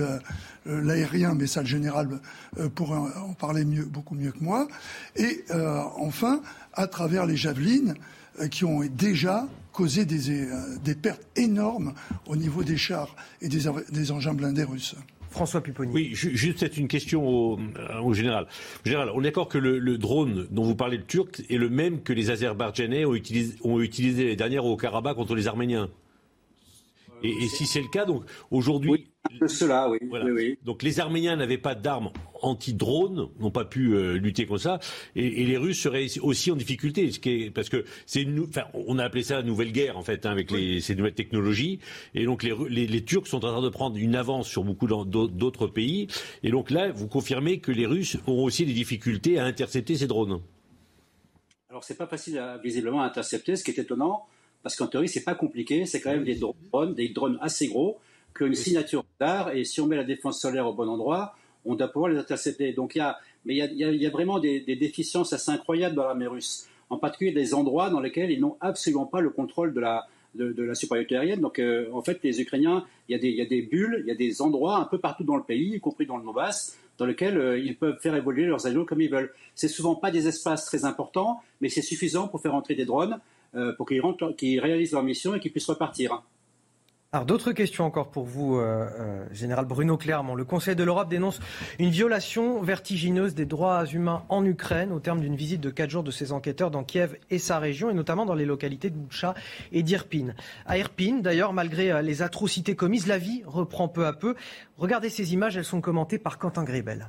l'aérien, 0.65 1.35
mais 1.35 1.49
ça 1.49 1.63
le 1.63 1.67
général 1.67 2.21
euh, 2.59 2.69
pourrait 2.69 2.99
en 2.99 3.33
parler 3.33 3.65
mieux, 3.65 3.85
beaucoup 3.85 4.15
mieux 4.15 4.31
que 4.31 4.43
moi. 4.43 4.69
Et 5.17 5.45
euh, 5.51 5.81
enfin, 5.97 6.43
à 6.75 6.87
travers 6.87 7.27
les 7.27 7.37
javelines 7.37 7.95
qui 8.51 8.65
ont 8.65 8.83
déjà 8.85 9.49
causé 9.73 10.05
des, 10.05 10.47
des, 10.85 10.95
pertes 10.95 11.27
énormes 11.37 11.95
au 12.27 12.37
niveau 12.37 12.63
des 12.63 12.77
chars 12.77 13.17
et 13.41 13.49
des, 13.49 13.63
des 13.91 14.13
engins 14.13 14.35
blindés 14.35 14.65
russes. 14.65 14.95
François 15.31 15.61
Pupponi. 15.61 15.93
Oui, 15.93 16.11
juste 16.13 16.61
c'est 16.61 16.77
une 16.77 16.89
question 16.89 17.27
au, 17.27 17.59
au, 18.03 18.15
général. 18.15 18.47
Général, 18.85 19.11
on 19.15 19.21
est 19.21 19.25
d'accord 19.25 19.49
que 19.49 19.59
le, 19.59 19.99
drone 19.99 20.47
dont 20.51 20.65
vous 20.65 20.77
parlez, 20.77 20.99
le 20.99 21.05
turc, 21.05 21.43
est 21.51 21.57
le 21.57 21.69
même 21.69 22.03
que 22.03 22.13
les 22.13 22.31
Azerbaïdjanais 22.31 23.05
ont 23.05 23.15
utilisé, 23.15 23.55
ont 23.63 23.81
utilisé 23.81 24.25
les 24.25 24.37
dernières 24.37 24.65
au 24.65 24.77
Karabakh 24.77 25.17
contre 25.17 25.35
les 25.35 25.49
Arméniens. 25.49 25.89
Et, 27.23 27.49
si 27.49 27.67
c'est 27.67 27.81
le 27.81 27.89
cas, 27.89 28.05
donc 28.05 28.25
aujourd'hui. 28.51 29.09
cela, 29.47 29.89
oui, 29.91 29.99
oui, 30.03 30.59
Donc 30.63 30.83
les 30.83 31.01
Arméniens 31.01 31.37
n'avaient 31.37 31.59
pas 31.59 31.75
d'armes 31.75 32.11
anti-drone, 32.43 33.29
n'ont 33.41 33.51
pas 33.51 33.65
pu 33.65 33.95
euh, 33.95 34.15
lutter 34.19 34.47
contre 34.47 34.63
ça, 34.63 34.79
et, 35.15 35.45
les 35.45 35.57
Russes 35.57 35.81
seraient 35.81 36.07
aussi 36.21 36.51
en 36.51 36.57
difficulté, 36.57 37.11
ce 37.11 37.19
qui 37.19 37.31
est, 37.31 37.51
parce 37.51 37.69
que 37.69 37.85
c'est 38.05 38.23
une, 38.23 38.41
enfin, 38.41 38.65
on 38.75 38.99
a 38.99 39.05
appelé 39.05 39.23
ça 39.23 39.43
nouvelle 39.43 39.73
guerre 39.73 39.97
en 39.97 40.03
fait, 40.03 40.27
hein, 40.27 40.31
avec 40.31 40.51
les, 40.51 40.81
ces 40.81 40.95
nouvelles 40.95 41.15
technologies, 41.15 41.81
et 42.15 42.25
donc 42.25 42.43
les, 42.43 42.55
les, 42.69 43.05
Turcs 43.05 43.27
sont 43.27 43.45
en 43.45 43.53
train 43.53 43.63
de 43.63 43.69
prendre 43.69 43.97
une 43.97 44.15
avance 44.15 44.49
sur 44.49 44.65
beaucoup 44.65 44.87
d'autres 44.87 45.67
pays, 45.67 46.09
et 46.43 46.51
donc 46.51 46.71
là, 46.71 46.91
vous 46.93 47.09
confirmez 47.09 47.59
que 47.59 47.73
les 47.73 47.87
Russes 47.87 48.19
auront 48.27 48.45
aussi 48.45 48.67
des 48.67 48.75
difficultés 48.75 49.39
à 49.39 49.45
intercepter 49.45 49.97
ces 49.97 50.07
drones. 50.07 50.41
Alors 51.71 51.85
c'est 51.85 51.97
pas 51.97 52.07
facile 52.07 52.39
à, 52.39 52.59
visiblement 52.59 53.03
à 53.03 53.07
intercepter, 53.07 53.57
ce 53.57 53.65
qui 53.65 53.71
est 53.71 53.79
étonnant 53.79 54.27
parce 54.67 54.75
qu'en 54.75 54.89
théorie, 54.89 55.09
c'est 55.09 55.23
pas 55.23 55.37
compliqué, 55.37 55.87
c'est 55.87 56.01
quand 56.01 56.11
même 56.11 56.25
des 56.25 56.35
drones, 56.35 56.93
des 56.93 57.11
drones 57.11 57.39
assez 57.41 57.69
gros, 57.69 58.01
qui 58.37 58.43
ont 58.43 58.47
une 58.47 58.57
signature 58.57 59.05
d'art, 59.21 59.55
et 59.55 59.63
si 59.63 59.81
on 59.81 59.87
met 59.87 59.95
la 59.95 60.03
défense 60.03 60.41
solaire 60.41 60.67
au 60.67 60.73
bon 60.73 60.89
endroit, 60.89 61.37
on 61.65 61.77
doit 61.77 61.87
pouvoir 61.87 62.11
les 62.11 62.19
intercepter. 62.19 62.73
Donc 62.73 62.97
il 62.97 62.99
y 62.99 63.01
a, 63.01 63.17
mais 63.45 63.55
il 63.55 63.77
y 63.77 64.07
a, 64.07 64.11
vraiment 64.11 64.41
des, 64.41 64.59
déficiences 64.63 65.33
assez 65.33 65.53
incroyables 65.53 65.95
dans 65.95 66.03
l'armée 66.03 66.27
russe, 66.27 66.67
en 66.91 66.99
particulier 66.99 67.31
des 67.31 67.55
endroits 67.55 67.91
dans 67.91 68.01
lesquels 68.01 68.33
ils 68.33 68.41
n'ont 68.41 68.57
absolument 68.61 69.07
pas 69.07 69.21
le 69.21 69.31
contrôle 69.31 69.73
de 69.73 69.79
la, 69.79 70.09
de, 70.35 70.61
la 70.61 70.75
supériorité 70.75 71.17
aérienne. 71.17 71.43
Donc, 71.43 71.61
euh, 71.61 71.89
en 71.93 72.03
fait, 72.03 72.19
les 72.25 72.41
Ukrainiens, 72.41 72.85
il 73.09 73.13
y, 73.13 73.15
a 73.15 73.21
des, 73.21 73.29
il 73.29 73.37
y, 73.37 73.43
a 73.43 73.47
des, 73.47 73.63
bulles, 73.63 73.99
il 74.01 74.09
y 74.09 74.11
a 74.11 74.17
des 74.17 74.43
endroits 74.43 74.79
un 74.79 74.87
peu 74.87 74.99
partout 74.99 75.23
dans 75.23 75.37
le 75.37 75.45
pays, 75.45 75.77
y 75.77 75.81
compris 75.81 76.07
dans 76.07 76.17
le 76.17 76.25
Donbass, 76.25 76.77
dans 76.99 77.07
lesquels 77.07 77.39
euh, 77.39 77.57
ils 77.57 77.77
peuvent 77.77 78.01
faire 78.01 78.17
évoluer 78.17 78.47
leurs 78.47 78.67
avions 78.67 78.85
comme 78.85 79.01
ils 79.01 79.11
veulent. 79.13 79.33
C'est 79.55 79.69
souvent 79.69 79.95
pas 79.95 80.11
des 80.11 80.27
espaces 80.27 80.65
très 80.65 80.85
importants, 80.85 81.41
mais 81.61 81.69
c'est 81.69 81.83
suffisant 81.83 82.27
pour 82.27 82.41
faire 82.41 82.57
entrer 82.57 82.75
des 82.75 82.85
drones. 82.85 83.21
Euh, 83.57 83.73
pour 83.73 83.87
qu'ils 83.87 84.61
réalisent 84.61 84.93
leur 84.93 85.03
mission 85.03 85.35
et 85.35 85.41
qu'ils 85.41 85.51
puissent 85.51 85.69
repartir. 85.69 86.23
Alors 87.13 87.25
d'autres 87.25 87.53
questions 87.53 87.85
encore 87.85 88.11
pour 88.11 88.25
vous, 88.25 88.57
euh, 88.57 88.87
euh, 89.01 89.25
Général 89.33 89.65
Bruno 89.65 89.97
Clermont. 89.97 90.35
Le 90.35 90.45
Conseil 90.45 90.77
de 90.77 90.85
l'Europe 90.85 91.09
dénonce 91.09 91.41
une 91.79 91.89
violation 91.89 92.61
vertigineuse 92.61 93.35
des 93.35 93.47
droits 93.47 93.87
humains 93.87 94.25
en 94.29 94.45
Ukraine 94.45 94.93
au 94.93 95.01
terme 95.01 95.21
d'une 95.21 95.37
visite 95.37 95.63
de 95.63 95.71
quatre 95.71 95.89
jours 95.89 96.03
de 96.03 96.11
ses 96.11 96.33
enquêteurs 96.33 96.71
dans 96.71 96.85
Kiev 96.85 97.17
et 97.31 97.39
sa 97.39 97.59
région, 97.59 97.89
et 97.89 97.95
notamment 97.95 98.27
dans 98.27 98.35
les 98.35 98.45
localités 98.45 98.91
de 98.91 98.97
Boucha 98.97 99.35
et 99.73 99.83
d'Irpin. 99.83 100.35
À 100.67 100.77
Irpin, 100.77 101.21
d'ailleurs, 101.23 101.55
malgré 101.55 102.03
les 102.03 102.21
atrocités 102.21 102.77
commises, 102.77 103.07
la 103.07 103.17
vie 103.17 103.43
reprend 103.47 103.89
peu 103.89 104.05
à 104.05 104.13
peu. 104.13 104.35
Regardez 104.77 105.09
ces 105.09 105.33
images, 105.33 105.57
elles 105.57 105.65
sont 105.65 105.81
commentées 105.81 106.19
par 106.19 106.39
Quentin 106.39 106.65
Grébel. 106.65 107.09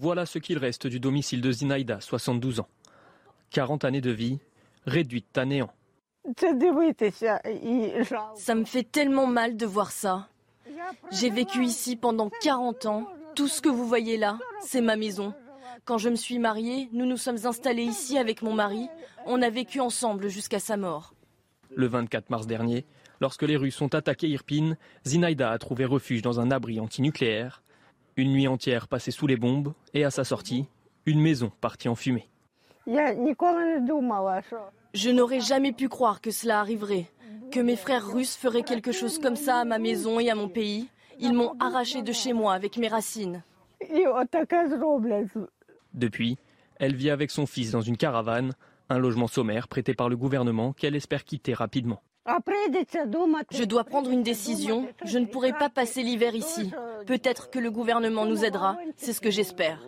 Voilà 0.00 0.26
ce 0.26 0.38
qu'il 0.38 0.58
reste 0.58 0.86
du 0.86 1.00
domicile 1.00 1.40
de 1.40 1.50
Zinaïda, 1.50 2.00
72 2.00 2.60
ans. 2.60 2.68
40 3.50 3.84
années 3.84 4.00
de 4.00 4.12
vie 4.12 4.38
réduites 4.86 5.36
à 5.36 5.44
néant. 5.44 5.72
Ça 8.36 8.54
me 8.54 8.64
fait 8.64 8.84
tellement 8.84 9.26
mal 9.26 9.56
de 9.56 9.66
voir 9.66 9.90
ça. 9.90 10.28
J'ai 11.10 11.30
vécu 11.30 11.64
ici 11.64 11.96
pendant 11.96 12.30
40 12.42 12.86
ans. 12.86 13.08
Tout 13.34 13.48
ce 13.48 13.60
que 13.60 13.68
vous 13.68 13.88
voyez 13.88 14.16
là, 14.16 14.38
c'est 14.60 14.80
ma 14.80 14.94
maison. 14.94 15.34
Quand 15.84 15.98
je 15.98 16.10
me 16.10 16.16
suis 16.16 16.38
mariée, 16.38 16.88
nous 16.92 17.06
nous 17.06 17.16
sommes 17.16 17.44
installés 17.44 17.82
ici 17.82 18.18
avec 18.18 18.42
mon 18.42 18.54
mari. 18.54 18.86
On 19.26 19.42
a 19.42 19.50
vécu 19.50 19.80
ensemble 19.80 20.28
jusqu'à 20.28 20.60
sa 20.60 20.76
mort. 20.76 21.12
Le 21.74 21.88
24 21.88 22.30
mars 22.30 22.46
dernier, 22.46 22.84
lorsque 23.20 23.42
les 23.42 23.56
Russes 23.56 23.80
ont 23.82 23.88
attaqué 23.88 24.28
Irpin, 24.28 24.76
Zinaïda 25.04 25.50
a 25.50 25.58
trouvé 25.58 25.86
refuge 25.86 26.22
dans 26.22 26.38
un 26.38 26.52
abri 26.52 26.78
antinucléaire. 26.78 27.64
Une 28.18 28.32
nuit 28.32 28.48
entière 28.48 28.88
passée 28.88 29.12
sous 29.12 29.28
les 29.28 29.36
bombes 29.36 29.74
et 29.94 30.02
à 30.02 30.10
sa 30.10 30.24
sortie, 30.24 30.66
une 31.06 31.20
maison 31.20 31.52
partie 31.60 31.88
en 31.88 31.94
fumée. 31.94 32.28
Je 34.92 35.10
n'aurais 35.10 35.40
jamais 35.40 35.70
pu 35.70 35.88
croire 35.88 36.20
que 36.20 36.32
cela 36.32 36.58
arriverait, 36.58 37.06
que 37.52 37.60
mes 37.60 37.76
frères 37.76 38.04
russes 38.04 38.36
feraient 38.36 38.64
quelque 38.64 38.90
chose 38.90 39.20
comme 39.20 39.36
ça 39.36 39.58
à 39.58 39.64
ma 39.64 39.78
maison 39.78 40.18
et 40.18 40.30
à 40.30 40.34
mon 40.34 40.48
pays. 40.48 40.88
Ils 41.20 41.32
m'ont 41.32 41.54
arraché 41.60 42.02
de 42.02 42.10
chez 42.10 42.32
moi 42.32 42.54
avec 42.54 42.76
mes 42.76 42.88
racines. 42.88 43.44
Depuis, 45.94 46.38
elle 46.80 46.96
vit 46.96 47.10
avec 47.10 47.30
son 47.30 47.46
fils 47.46 47.70
dans 47.70 47.82
une 47.82 47.96
caravane, 47.96 48.54
un 48.88 48.98
logement 48.98 49.28
sommaire 49.28 49.68
prêté 49.68 49.94
par 49.94 50.08
le 50.08 50.16
gouvernement 50.16 50.72
qu'elle 50.72 50.96
espère 50.96 51.22
quitter 51.22 51.54
rapidement. 51.54 52.02
Je 53.50 53.64
dois 53.64 53.84
prendre 53.84 54.10
une 54.10 54.22
décision. 54.22 54.88
Je 55.04 55.18
ne 55.18 55.26
pourrai 55.26 55.52
pas 55.52 55.70
passer 55.70 56.02
l'hiver 56.02 56.34
ici. 56.34 56.70
Peut-être 57.06 57.50
que 57.50 57.58
le 57.58 57.70
gouvernement 57.70 58.26
nous 58.26 58.44
aidera. 58.44 58.76
C'est 58.96 59.12
ce 59.12 59.20
que 59.20 59.30
j'espère. 59.30 59.82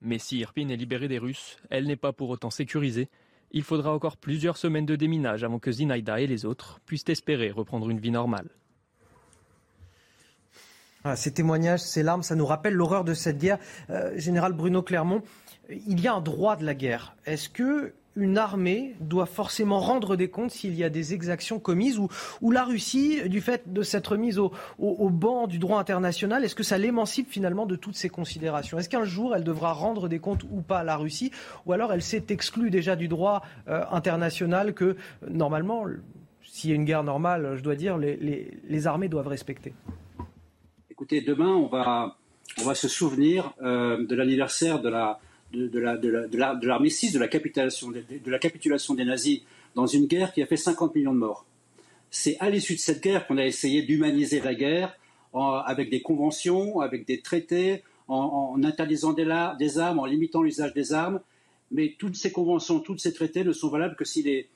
Mais 0.00 0.18
si 0.18 0.38
Irpin 0.38 0.68
est 0.68 0.76
libérée 0.76 1.08
des 1.08 1.18
Russes, 1.18 1.58
elle 1.70 1.86
n'est 1.86 1.96
pas 1.96 2.12
pour 2.12 2.30
autant 2.30 2.50
sécurisée. 2.50 3.08
Il 3.52 3.62
faudra 3.62 3.92
encore 3.92 4.16
plusieurs 4.16 4.56
semaines 4.56 4.86
de 4.86 4.96
déminage 4.96 5.44
avant 5.44 5.58
que 5.58 5.70
Zinaïda 5.70 6.20
et 6.20 6.26
les 6.26 6.46
autres 6.46 6.80
puissent 6.86 7.08
espérer 7.08 7.50
reprendre 7.50 7.90
une 7.90 8.00
vie 8.00 8.10
normale. 8.10 8.48
ces 11.16 11.34
témoignages, 11.34 11.80
ces 11.80 12.02
larmes, 12.02 12.22
ça 12.22 12.34
nous 12.34 12.46
rappelle 12.46 12.74
l'horreur 12.74 13.04
de 13.04 13.12
cette 13.12 13.38
guerre. 13.38 13.58
Euh, 13.90 14.16
Général 14.16 14.54
Bruno 14.54 14.82
Clermont, 14.82 15.22
il 15.68 16.00
y 16.00 16.08
a 16.08 16.14
un 16.14 16.20
droit 16.20 16.56
de 16.56 16.64
la 16.64 16.74
guerre. 16.74 17.14
Est-ce 17.26 17.50
que 17.50 17.92
une 18.16 18.38
armée 18.38 18.94
doit 19.00 19.26
forcément 19.26 19.80
rendre 19.80 20.16
des 20.16 20.28
comptes 20.28 20.50
s'il 20.50 20.74
y 20.74 20.84
a 20.84 20.90
des 20.90 21.14
exactions 21.14 21.58
commises 21.58 21.98
ou, 21.98 22.50
la 22.50 22.64
Russie, 22.64 23.28
du 23.28 23.40
fait 23.40 23.72
de 23.72 23.82
s'être 23.82 24.16
mise 24.16 24.38
au, 24.38 24.52
banc 24.78 25.46
du 25.46 25.58
droit 25.58 25.78
international, 25.78 26.44
est-ce 26.44 26.54
que 26.54 26.62
ça 26.62 26.78
l'émancipe 26.78 27.30
finalement 27.30 27.66
de 27.66 27.76
toutes 27.76 27.96
ces 27.96 28.08
considérations? 28.08 28.78
Est-ce 28.78 28.88
qu'un 28.88 29.04
jour 29.04 29.34
elle 29.34 29.44
devra 29.44 29.72
rendre 29.72 30.08
des 30.08 30.18
comptes 30.18 30.44
ou 30.50 30.60
pas 30.60 30.80
à 30.80 30.84
la 30.84 30.96
Russie? 30.96 31.30
Ou 31.66 31.72
alors 31.72 31.92
elle 31.92 32.02
s'est 32.02 32.26
exclue 32.28 32.70
déjà 32.70 32.96
du 32.96 33.08
droit 33.08 33.42
euh, 33.68 33.84
international 33.90 34.74
que 34.74 34.96
normalement, 35.28 35.86
s'il 36.42 36.70
y 36.70 36.72
a 36.72 36.76
une 36.76 36.84
guerre 36.84 37.04
normale, 37.04 37.54
je 37.56 37.62
dois 37.62 37.76
dire, 37.76 37.96
les, 37.96 38.86
armées 38.86 39.08
doivent 39.08 39.28
respecter? 39.28 39.72
Écoutez, 40.90 41.20
demain 41.20 41.54
on 41.54 41.66
va, 41.66 42.16
on 42.60 42.64
va 42.64 42.74
se 42.74 42.88
souvenir 42.88 43.52
euh, 43.62 44.06
de 44.06 44.14
l'anniversaire 44.14 44.80
de 44.80 44.88
la 44.88 45.18
de, 45.52 46.66
l'armistice, 46.66 47.12
de, 47.12 47.18
la 47.18 47.28
capitulation, 47.28 47.90
de, 47.90 48.30
la 48.30 48.38
capitulation 48.38 48.94
des 48.94 49.04
nazis 49.04 49.42
dans 49.74 49.86
une 49.86 50.06
guerre 50.06 50.32
qui 50.32 50.42
a 50.42 50.46
fait 50.46 50.56
50 50.56 50.94
millions 50.94 51.14
de 51.14 51.18
morts. 51.18 51.44
C'est 52.10 52.36
à 52.40 52.50
l'issue 52.50 52.74
de 52.74 52.80
cette 52.80 53.02
guerre 53.02 53.26
qu'on 53.26 53.38
a 53.38 53.44
essayé 53.44 53.82
d'humaniser 53.82 54.40
la 54.40 54.54
guerre 54.54 54.98
avec 55.34 55.90
des 55.90 56.02
conventions, 56.02 56.80
avec 56.80 57.06
des 57.06 57.20
traités, 57.20 57.82
en, 58.08 58.60
interdisant 58.62 59.12
des, 59.12 59.78
armes, 59.78 59.98
en 59.98 60.04
limitant 60.04 60.42
l'usage 60.42 60.74
des 60.74 60.92
armes. 60.92 61.20
Mais 61.70 61.94
toutes 61.98 62.16
ces 62.16 62.30
conventions, 62.30 62.80
tous 62.80 62.98
ces 62.98 63.14
traités 63.14 63.44
ne 63.44 63.52
sont 63.52 63.68
valables 63.68 63.96
que 63.96 64.04
si 64.04 64.22
les, 64.22 64.48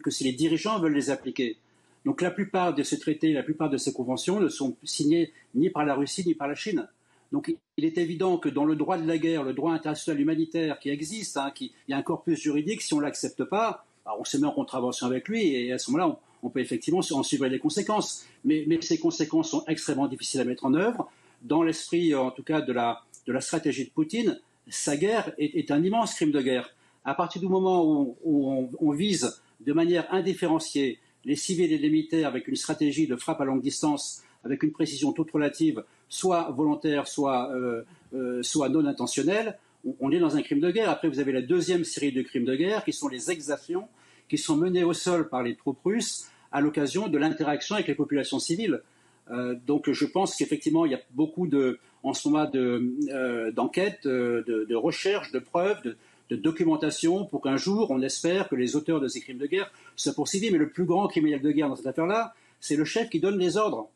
que 0.00 0.10
si 0.10 0.24
les 0.24 0.32
dirigeants 0.32 0.78
veulent 0.80 0.94
les 0.94 1.10
appliquer. 1.10 1.56
Donc 2.04 2.20
la 2.20 2.30
plupart 2.30 2.74
de 2.74 2.82
ces 2.82 2.98
traités, 2.98 3.32
la 3.32 3.42
plupart 3.42 3.70
de 3.70 3.76
ces 3.76 3.92
conventions 3.92 4.40
ne 4.40 4.48
sont 4.48 4.76
signés 4.82 5.32
ni 5.54 5.70
par 5.70 5.84
la 5.86 5.94
Russie 5.94 6.24
ni 6.26 6.34
par 6.34 6.48
la 6.48 6.54
Chine. 6.54 6.86
Donc 7.32 7.54
il 7.78 7.84
est 7.84 7.96
évident 7.96 8.36
que 8.36 8.50
dans 8.50 8.66
le 8.66 8.76
droit 8.76 8.98
de 8.98 9.06
la 9.06 9.16
guerre, 9.16 9.42
le 9.42 9.54
droit 9.54 9.72
international 9.72 10.20
humanitaire 10.20 10.78
qui 10.78 10.90
existe, 10.90 11.38
hein, 11.38 11.52
il 11.60 11.70
y 11.88 11.94
a 11.94 11.96
un 11.96 12.02
corpus 12.02 12.38
juridique, 12.38 12.82
si 12.82 12.92
on 12.92 12.98
ne 12.98 13.02
l'accepte 13.02 13.42
pas, 13.44 13.86
on 14.18 14.24
se 14.24 14.36
met 14.36 14.46
en 14.46 14.52
contravention 14.52 15.06
avec 15.06 15.28
lui 15.28 15.54
et 15.54 15.72
à 15.72 15.78
ce 15.78 15.90
moment-là, 15.90 16.18
on, 16.42 16.50
peut 16.50 16.60
effectivement 16.60 17.00
en 17.12 17.22
suivre 17.22 17.46
les 17.46 17.58
conséquences. 17.58 18.26
Mais, 18.44 18.66
ces 18.80 18.98
conséquences 18.98 19.50
sont 19.50 19.64
extrêmement 19.66 20.08
difficiles 20.08 20.40
à 20.40 20.44
mettre 20.44 20.66
en 20.66 20.74
œuvre. 20.74 21.10
Dans 21.42 21.62
l'esprit, 21.62 22.14
en 22.14 22.30
tout 22.30 22.42
cas, 22.42 22.60
de 22.60 22.72
la, 22.72 23.02
stratégie 23.40 23.84
de 23.84 23.90
Poutine, 23.90 24.38
sa 24.68 24.96
guerre 24.96 25.32
est, 25.38 25.70
un 25.70 25.82
immense 25.82 26.14
crime 26.14 26.32
de 26.32 26.40
guerre. 26.40 26.74
À 27.04 27.14
partir 27.14 27.40
du 27.40 27.48
moment 27.48 27.84
où, 28.24 28.70
on, 28.80 28.90
vise 28.90 29.40
de 29.60 29.72
manière 29.72 30.12
indifférenciée 30.12 30.98
les 31.24 31.36
civils 31.36 31.72
et 31.72 31.78
les 31.78 31.90
militaires 31.90 32.28
avec 32.28 32.48
une 32.48 32.56
stratégie 32.56 33.06
de 33.06 33.16
frappe 33.16 33.40
à 33.40 33.44
longue 33.44 33.62
distance, 33.62 34.22
avec 34.44 34.64
une 34.64 34.72
précision 34.72 35.12
toute 35.12 35.30
relative, 35.30 35.84
soit 36.12 36.50
volontaire, 36.50 37.08
soit, 37.08 37.50
euh, 37.52 37.84
euh, 38.14 38.42
soit 38.42 38.68
non 38.68 38.84
intentionnelle, 38.84 39.58
on, 39.98 40.12
est 40.12 40.18
dans 40.18 40.36
un 40.36 40.42
crime 40.42 40.60
de 40.60 40.70
guerre. 40.70 40.90
Après, 40.90 41.08
vous 41.08 41.20
avez 41.20 41.32
la 41.32 41.40
deuxième 41.40 41.84
série 41.84 42.12
de 42.12 42.20
crimes 42.20 42.44
de 42.44 42.54
guerre, 42.54 42.84
qui 42.84 42.92
sont 42.92 43.08
les 43.08 43.30
exactions, 43.30 43.88
qui 44.28 44.36
sont 44.36 44.54
menées 44.54 44.84
au 44.84 44.92
sol 44.92 45.30
par 45.30 45.42
les 45.42 45.56
troupes 45.56 45.80
russes 45.82 46.28
à 46.52 46.60
l'occasion 46.60 47.08
de 47.08 47.16
l'interaction 47.16 47.76
avec 47.76 47.88
les 47.88 47.94
populations 47.94 48.38
civiles. 48.38 48.82
Euh, 49.30 49.56
donc 49.66 49.90
je 49.90 50.04
pense 50.04 50.36
qu'effectivement, 50.36 50.84
il 50.84 50.92
y 50.92 50.94
a 50.94 51.00
beaucoup 51.12 51.46
de, 51.46 51.78
en 52.02 52.12
ce 52.12 52.28
moment 52.28 52.44
d'enquêtes, 52.44 54.06
de, 54.06 54.44
de, 54.46 54.66
de 54.68 54.74
recherches, 54.74 55.32
de 55.32 55.38
preuves, 55.38 55.82
de, 55.82 55.96
de 56.28 56.36
documentation 56.36 57.24
pour 57.24 57.40
qu'un 57.40 57.56
jour, 57.56 57.90
on 57.90 58.02
espère 58.02 58.50
que 58.50 58.54
les 58.54 58.76
auteurs 58.76 59.00
de 59.00 59.08
ces 59.08 59.22
crimes 59.22 59.38
de 59.38 59.46
guerre 59.46 59.72
soient 59.96 60.12
poursuivis. 60.12 60.50
Mais 60.50 60.58
le 60.58 60.68
plus 60.68 60.84
grand 60.84 61.08
criminel 61.08 61.40
de 61.40 61.50
guerre 61.52 61.70
dans 61.70 61.76
cette 61.76 61.86
affaire-là, 61.86 62.34
c'est 62.60 62.76
le 62.76 62.84
chef 62.84 63.08
qui 63.08 63.18
donne 63.18 63.38
les 63.38 63.56
ordres. 63.56 63.88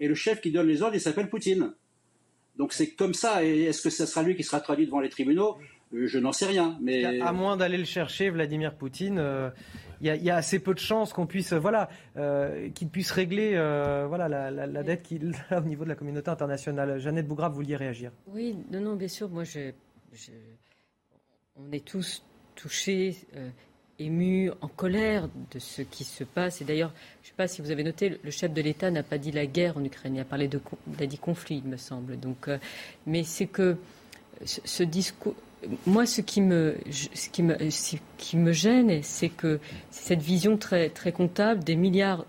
Et 0.00 0.08
le 0.08 0.14
chef 0.14 0.40
qui 0.40 0.50
donne 0.50 0.66
les 0.66 0.82
ordres, 0.82 0.94
il 0.94 1.00
s'appelle 1.00 1.28
Poutine. 1.28 1.72
Donc 2.56 2.72
c'est 2.72 2.90
comme 2.90 3.14
ça. 3.14 3.44
Et 3.44 3.62
est-ce 3.62 3.82
que 3.82 3.90
ce 3.90 4.06
sera 4.06 4.22
lui 4.22 4.36
qui 4.36 4.42
sera 4.42 4.60
traduit 4.60 4.86
devant 4.86 5.00
les 5.00 5.08
tribunaux? 5.08 5.56
Euh, 5.94 6.06
Je 6.06 6.18
n'en 6.18 6.32
sais 6.32 6.46
rien. 6.46 6.76
Mais 6.80 7.20
à 7.20 7.32
moins 7.32 7.56
d'aller 7.56 7.78
le 7.78 7.84
chercher, 7.84 8.30
Vladimir 8.30 8.74
Poutine. 8.74 9.18
Euh, 9.18 9.50
il 10.00 10.06
y, 10.06 10.30
a 10.30 10.36
assez 10.36 10.60
peu 10.60 10.74
de 10.74 10.78
chances 10.78 11.12
qu'on 11.12 11.26
puisse, 11.26 11.52
euh, 11.52 11.58
voilà, 11.58 11.88
qu'il 12.72 12.88
puisse 12.88 13.10
régler, 13.10 13.54
voilà, 14.06 14.28
la, 14.28 14.82
dette 14.84 15.02
qu'il 15.02 15.34
a 15.50 15.58
au 15.58 15.64
niveau 15.64 15.82
de 15.82 15.88
la 15.88 15.96
communauté 15.96 16.30
internationale. 16.30 17.00
Jeannette 17.00 17.26
Bougrave, 17.26 17.50
vous 17.50 17.56
vouliez 17.56 17.74
réagir? 17.74 18.12
Oui, 18.28 18.56
non, 18.70 18.80
non, 18.80 18.94
bien 18.94 19.08
sûr. 19.08 19.28
Moi, 19.28 19.42
je, 19.42 19.72
on 21.56 21.72
est 21.72 21.84
tous 21.84 22.24
touchés, 22.54 23.16
émus, 23.98 24.50
en 24.60 24.68
colère 24.68 25.28
de 25.52 25.58
ce 25.58 25.82
qui 25.82 26.04
se 26.04 26.24
passe. 26.24 26.60
Et 26.60 26.64
d'ailleurs, 26.64 26.92
je 27.22 27.26
ne 27.26 27.30
sais 27.30 27.36
pas 27.36 27.48
si 27.48 27.62
vous 27.62 27.70
avez 27.70 27.84
noté, 27.84 28.18
le 28.22 28.30
chef 28.30 28.52
de 28.52 28.62
l'État 28.62 28.90
n'a 28.90 29.02
pas 29.02 29.18
dit 29.18 29.32
la 29.32 29.46
guerre 29.46 29.76
en 29.76 29.84
Ukraine, 29.84 30.14
il 30.16 30.20
a 30.20 30.24
parlé 30.24 30.48
de, 30.48 30.60
dit 31.06 31.18
conflit, 31.18 31.62
il 31.64 31.70
me 31.70 31.76
semble. 31.76 32.18
Donc, 32.18 32.48
euh, 32.48 32.58
mais 33.06 33.24
c'est 33.24 33.46
que 33.46 33.76
ce, 34.44 34.82
discours, 34.82 35.34
moi, 35.86 36.06
ce 36.06 36.20
qui 36.20 36.40
me, 36.40 36.76
ce 36.90 37.28
qui 37.28 37.42
me, 37.42 37.70
ce 37.70 37.96
qui 38.16 38.36
me 38.36 38.52
gêne, 38.52 39.02
c'est 39.02 39.28
que 39.28 39.58
cette 39.90 40.22
vision 40.22 40.56
très, 40.56 40.90
très 40.90 41.12
comptable 41.12 41.64
des 41.64 41.76
milliards 41.76 42.24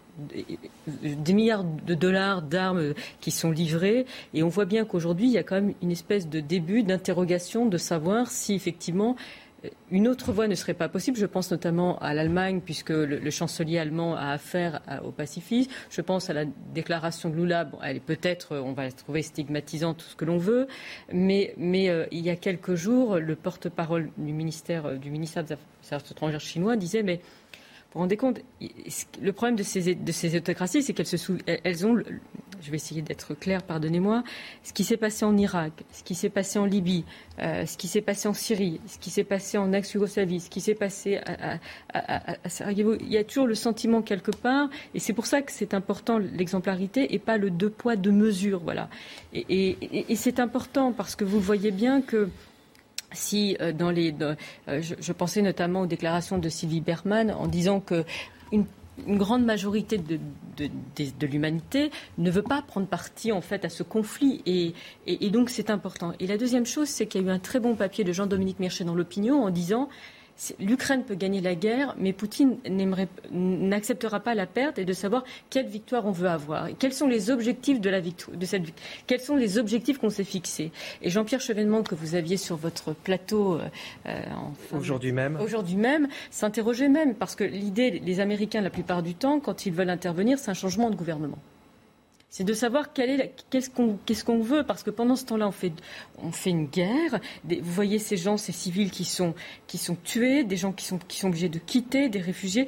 des 0.98 1.34
milliards 1.34 1.64
de 1.64 1.94
dollars 1.94 2.42
d'armes 2.42 2.94
qui 3.22 3.32
sont 3.32 3.52
livrées. 3.52 4.06
Et 4.34 4.44
on 4.44 4.50
voit 4.50 4.66
bien 4.66 4.84
qu'aujourd'hui, 4.84 5.28
il 5.28 5.32
y 5.32 5.38
a 5.38 5.44
quand 5.44 5.56
même 5.56 5.74
une 5.82 5.92
espèce 5.92 6.28
de 6.28 6.40
début 6.40 6.84
d'interrogation 6.84 7.66
de 7.66 7.78
savoir 7.78 8.30
si 8.30 8.54
effectivement 8.54 9.16
une 9.92 10.08
autre 10.08 10.32
voie 10.32 10.48
ne 10.48 10.56
serait 10.56 10.74
pas 10.74 10.90
possible. 10.90 11.18
Je 11.18 11.26
pense 11.26 11.52
notamment 11.52 11.98
à 12.00 12.14
l'Allemagne, 12.14 12.62
puisque 12.64 12.90
le, 12.90 13.30
chancelier 13.30 13.78
allemand 13.78 14.16
a 14.16 14.32
affaire 14.32 14.82
au 15.04 15.12
pacifisme. 15.12 15.72
Je 15.90 16.02
pense 16.02 16.30
à 16.30 16.34
la 16.34 16.46
déclaration 16.74 17.30
de 17.30 17.36
Lula. 17.36 17.66
Bon, 17.66 17.78
elle 17.84 17.98
est 17.98 18.02
peut-être, 18.02 18.58
on 18.58 18.74
va 18.74 18.84
la 18.84 18.92
trouver 18.92 19.22
stigmatisante, 19.22 19.98
tout 19.98 20.06
ce 20.06 20.16
que 20.16 20.26
l'on 20.26 20.38
veut. 20.38 20.68
Mais, 21.12 21.54
euh, 21.58 22.06
il 22.12 22.26
y 22.26 22.30
a 22.30 22.36
quelques 22.36 22.76
jours, 22.76 23.18
le 23.18 23.36
porte-parole 23.36 24.10
du 24.18 24.34
ministère, 24.34 24.98
du 24.98 25.10
ministère 25.10 25.44
des 25.44 25.56
Affaires 25.84 26.02
étrangères 26.10 26.42
chinois 26.42 26.76
disait 26.76 27.04
Mais 27.04 27.22
vous 27.94 28.02
rendez 28.02 28.18
compte, 28.18 28.40
le 29.22 29.34
problème 29.34 29.56
de 29.56 29.64
ces, 29.64 29.96
de 29.96 30.12
ces 30.12 30.36
autocraties, 30.36 30.84
c'est 30.84 30.94
qu'elles 30.94 31.08
se 31.08 31.18
elles 31.48 31.88
ont, 31.88 31.98
je 32.62 32.70
vais 32.70 32.76
essayer 32.76 33.02
d'être 33.02 33.34
claire, 33.34 33.64
pardonnez-moi, 33.64 34.24
ce 34.64 34.74
qui 34.74 34.84
s'est 34.84 34.98
passé 34.98 35.26
en 35.26 35.36
Irak, 35.38 35.72
ce 35.92 36.04
qui 36.04 36.14
s'est 36.14 36.30
passé 36.30 36.60
en 36.60 36.66
Libye, 36.66 37.04
euh, 37.40 37.66
ce 37.66 37.78
qui 37.78 37.88
s'est 37.88 38.02
passé 38.02 38.28
en 38.28 38.34
Syrie, 38.36 38.80
ce 38.86 39.00
qui 39.00 39.10
s'est 39.10 39.24
passé 39.24 39.58
en 39.58 39.74
ex-Yougoslavie, 39.74 40.40
ce 40.40 40.52
qui 40.52 40.62
s'est 40.62 40.76
passé 40.76 41.20
à, 41.26 41.58
Sarajevo, 42.48 42.96
il 43.00 43.12
y 43.12 43.18
a 43.18 43.24
toujours 43.24 43.48
le 43.48 43.56
sentiment 43.56 44.04
quelque 44.04 44.32
part, 44.32 44.70
et 44.94 45.00
c'est 45.00 45.14
pour 45.14 45.26
ça 45.26 45.42
que 45.42 45.52
c'est 45.52 45.74
important 45.74 46.20
l'exemplarité 46.20 47.16
et 47.16 47.20
pas 47.20 47.38
le 47.38 47.50
deux 47.50 47.72
poids 47.72 47.96
deux 47.96 48.12
mesures, 48.12 48.60
voilà. 48.60 48.88
Et 49.34 50.16
c'est 50.16 50.40
important 50.40 50.92
parce 50.92 51.16
que 51.16 51.24
vous 51.24 51.40
voyez 51.40 51.72
bien 51.72 52.02
que 52.02 52.30
si 53.12 53.58
euh, 53.62 53.72
dans 53.72 53.92
les, 53.92 54.16
euh, 54.22 54.36
je, 54.82 55.12
pensais 55.14 55.42
notamment 55.42 55.82
aux 55.82 55.88
déclarations 55.88 56.38
de 56.38 56.50
Sylvie 56.50 56.82
Berman 56.82 57.32
en 57.32 57.48
disant 57.48 57.80
que 57.80 58.04
une, 58.52 58.66
grande 59.08 59.46
majorité 59.46 59.98
de, 59.98 60.20
de, 60.58 61.26
l'humanité 61.26 61.90
ne 62.18 62.30
veut 62.30 62.42
pas 62.42 62.62
prendre 62.62 62.86
parti 62.86 63.32
en 63.32 63.40
fait 63.40 63.64
à 63.64 63.70
ce 63.70 63.82
conflit 63.82 64.42
et, 64.46 64.74
et 65.08 65.30
donc 65.30 65.50
c'est 65.50 65.70
important. 65.70 66.12
Et 66.20 66.28
la 66.28 66.38
deuxième 66.38 66.66
chose, 66.66 66.90
c'est 66.90 67.06
qu'il 67.06 67.22
y 67.22 67.24
a 67.24 67.28
eu 67.28 67.32
un 67.32 67.40
très 67.40 67.62
bon 67.62 67.76
papier 67.76 68.04
de 68.04 68.12
Jean-Dominique 68.12 68.60
Merchet 68.60 68.84
dans 68.84 68.96
l'opinion 68.96 69.42
en 69.42 69.52
disant 69.52 69.88
l'Ukraine 70.60 71.04
peut 71.04 71.16
gagner 71.16 71.42
la 71.42 71.56
guerre, 71.56 71.96
mais 71.98 72.14
Poutine 72.14 72.58
n'acceptera 73.32 74.20
pas 74.20 74.36
la 74.36 74.46
perte 74.46 74.80
et 74.80 74.86
de 74.86 74.94
savoir 74.94 75.24
quelle 75.50 75.68
victoire 75.68 76.06
on 76.06 76.12
veut 76.12 76.30
avoir. 76.30 76.68
Et 76.68 76.74
quels 76.74 76.94
sont 76.94 77.08
les 77.08 77.30
objectifs 77.30 77.82
de, 77.82 77.90
la 77.90 78.00
victoire, 78.00 78.38
de 78.38 78.46
cette 78.46 78.64
victoire 78.64 78.88
Quels 79.08 79.22
sont 79.22 79.36
les 79.36 79.58
objectifs 79.58 79.98
qu'on 79.98 80.10
s'est 80.10 80.24
fixés? 80.24 80.72
Et 81.02 81.10
Jean-Pierre 81.10 81.42
Chevènement, 81.42 81.84
que 81.84 81.96
vous 81.96 82.16
aviez 82.16 82.38
sur 82.38 82.56
votre 82.56 82.94
plateau 82.94 83.56
euh, 83.56 83.68
euh, 84.06 84.22
aujourd'hui 84.76 85.12
même, 85.12 85.38
aujourd'hui 85.42 85.76
même, 85.76 86.08
s'interrogeait 86.32 86.90
même 86.90 87.16
parce 87.16 87.36
que 87.36 87.44
l'idée, 87.44 87.92
les 87.92 88.20
Américains, 88.20 88.62
la 88.62 88.70
plupart 88.70 89.04
du 89.04 89.16
temps, 89.16 89.40
quand 89.40 89.66
ils 89.66 89.74
veulent 89.74 89.90
intervenir, 89.90 90.40
c'est 90.40 90.52
un 90.52 90.56
changement 90.56 90.90
de 90.90 90.96
gouvernement 90.96 91.40
c'est 92.30 92.44
de 92.44 92.54
savoir 92.54 92.94
qu'est-ce 92.94 93.70
qu'on 94.24 94.40
veut, 94.40 94.64
parce 94.64 94.84
que 94.84 94.92
pendant 94.92 95.16
ce 95.16 95.26
temps-là, 95.26 95.48
on 95.48 95.52
fait, 95.52 95.74
on 96.22 96.32
fait 96.32 96.52
une 96.52 96.68
guerre. 96.68 97.20
vous 97.44 97.72
voyez 97.72 97.98
ces 97.98 98.18
gens, 98.18 98.38
ces 98.38 98.52
civils 98.52 98.92
qui 98.92 99.04
sont, 99.04 99.34
qui 99.66 99.80
sont 99.80 99.98
tués, 100.04 100.44
des 100.44 100.58
gens 100.58 100.72
qui 100.72 100.86
sont, 100.86 101.00
qui 101.00 101.18
sont 101.18 101.30
obligés 101.30 101.50
de 101.50 101.58
quitter, 101.58 102.08
des 102.08 102.20
réfugiés. 102.20 102.68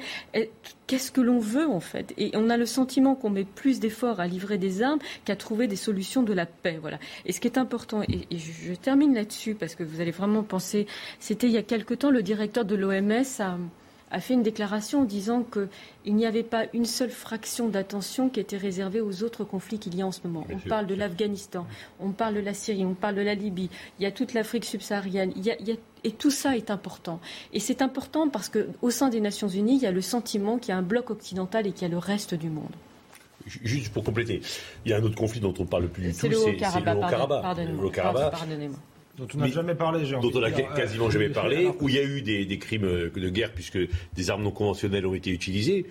Qu'est-ce 0.88 1.12
que 1.12 1.20
l'on 1.20 1.38
veut 1.38 1.68
en 1.68 1.80
fait? 1.80 2.12
Et 2.18 2.32
on 2.34 2.50
a 2.50 2.56
le 2.56 2.66
sentiment 2.66 3.14
qu'on 3.14 3.30
met 3.30 3.44
plus 3.44 3.78
d'efforts 3.78 4.18
à 4.18 4.26
livrer 4.26 4.58
des 4.58 4.82
armes 4.82 4.98
qu'à 5.24 5.36
trouver 5.36 5.68
des 5.68 5.76
solutions 5.76 6.24
de 6.24 6.32
la 6.32 6.44
paix. 6.44 6.78
Voilà. 6.80 6.98
Et 7.24 7.32
ce 7.32 7.40
qui 7.40 7.46
est 7.46 7.56
important, 7.56 8.02
et, 8.02 8.26
je, 8.32 8.52
je, 8.68 8.74
termine 8.74 9.14
là-dessus 9.14 9.54
parce 9.54 9.76
que 9.76 9.84
vous 9.84 10.00
allez 10.00 10.10
vraiment 10.10 10.42
penser, 10.42 10.86
c'était 11.20 11.46
il 11.46 11.52
y 11.52 11.58
a 11.58 11.62
quelque 11.62 11.94
temps 11.94 12.10
le 12.10 12.22
directeur 12.22 12.64
de 12.64 12.74
l'OMS 12.74 13.22
a 13.38 13.56
a 14.12 14.20
fait 14.20 14.34
une 14.34 14.42
déclaration 14.42 15.00
en 15.00 15.04
disant 15.04 15.42
qu'il 15.42 16.14
n'y 16.14 16.26
avait 16.26 16.42
pas 16.42 16.66
une 16.74 16.84
seule 16.84 17.10
fraction 17.10 17.68
d'attention 17.68 18.28
qui 18.28 18.40
était 18.40 18.58
réservée 18.58 19.00
aux 19.00 19.22
autres 19.22 19.42
conflits 19.42 19.78
qu'il 19.78 19.96
y 19.96 20.02
a 20.02 20.06
en 20.06 20.12
ce 20.12 20.20
moment. 20.24 20.46
On 20.52 20.58
parle 20.68 20.86
de 20.86 20.94
l'Afghanistan, 20.94 21.66
on 21.98 22.10
parle 22.10 22.34
de 22.34 22.40
la 22.40 22.52
Syrie, 22.52 22.84
on 22.84 22.94
parle 22.94 23.14
de 23.14 23.22
la 23.22 23.34
Libye, 23.34 23.70
il 23.98 24.02
y 24.02 24.06
a 24.06 24.12
toute 24.12 24.34
l'Afrique 24.34 24.66
subsaharienne, 24.66 25.32
et 26.04 26.10
tout 26.10 26.30
ça 26.30 26.56
est 26.56 26.70
important. 26.70 27.20
Et 27.54 27.60
c'est 27.60 27.80
important 27.80 28.28
parce 28.28 28.50
qu'au 28.50 28.90
sein 28.90 29.08
des 29.08 29.20
Nations 29.20 29.48
Unies, 29.48 29.76
il 29.76 29.82
y 29.82 29.86
a 29.86 29.92
le 29.92 30.02
sentiment 30.02 30.58
qu'il 30.58 30.70
y 30.70 30.72
a 30.72 30.76
un 30.76 30.82
bloc 30.82 31.10
occidental 31.10 31.66
et 31.66 31.72
qu'il 31.72 31.82
y 31.82 31.86
a 31.86 31.88
le 31.88 31.98
reste 31.98 32.34
du 32.34 32.50
monde. 32.50 32.72
Juste 33.46 33.92
pour 33.92 34.04
compléter, 34.04 34.40
il 34.84 34.90
y 34.90 34.94
a 34.94 34.98
un 34.98 35.02
autre 35.02 35.16
conflit 35.16 35.40
dont 35.40 35.54
on 35.58 35.62
ne 35.62 35.68
parle 35.68 35.88
plus 35.88 36.02
du 36.02 36.12
tout, 36.12 36.18
c'est 36.20 36.28
le 36.28 36.38
Haut-Karabakh. 36.38 37.10
Pardonnez-moi 38.30 38.78
dont 39.22 39.28
on 39.34 39.38
n'a 39.38 39.48
jamais 39.48 39.74
parlé, 39.74 40.10
Dont 40.10 40.30
on 40.34 40.40
n'a 40.40 40.50
quasiment 40.50 41.10
jamais 41.10 41.28
parlé, 41.28 41.70
où 41.80 41.88
il 41.88 41.94
y 41.94 41.98
a 41.98 42.02
eu 42.02 42.22
des, 42.22 42.58
crimes 42.58 42.84
euh, 42.84 43.10
de 43.10 43.28
guerre 43.28 43.52
puisque 43.52 43.78
des 44.14 44.30
armes 44.30 44.42
non 44.42 44.50
conventionnelles 44.50 45.06
ont 45.06 45.14
été 45.14 45.30
utilisées. 45.30 45.86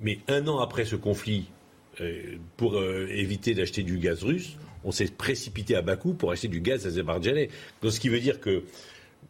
Mais 0.00 0.20
un 0.28 0.46
an 0.46 0.60
après 0.60 0.84
ce 0.84 0.96
conflit, 0.96 1.46
euh, 2.00 2.36
pour 2.56 2.76
euh, 2.76 3.08
éviter 3.10 3.54
d'acheter 3.54 3.82
du 3.82 3.98
gaz 3.98 4.22
russe, 4.22 4.56
on 4.84 4.92
s'est 4.92 5.06
précipité 5.08 5.74
à 5.74 5.82
Bakou 5.82 6.14
pour 6.14 6.30
acheter 6.30 6.48
du 6.48 6.60
gaz 6.60 6.86
azerbaïdjanais. 6.86 7.48
Donc 7.82 7.92
ce 7.92 7.98
qui 7.98 8.08
veut 8.08 8.20
dire 8.20 8.40
que 8.40 8.62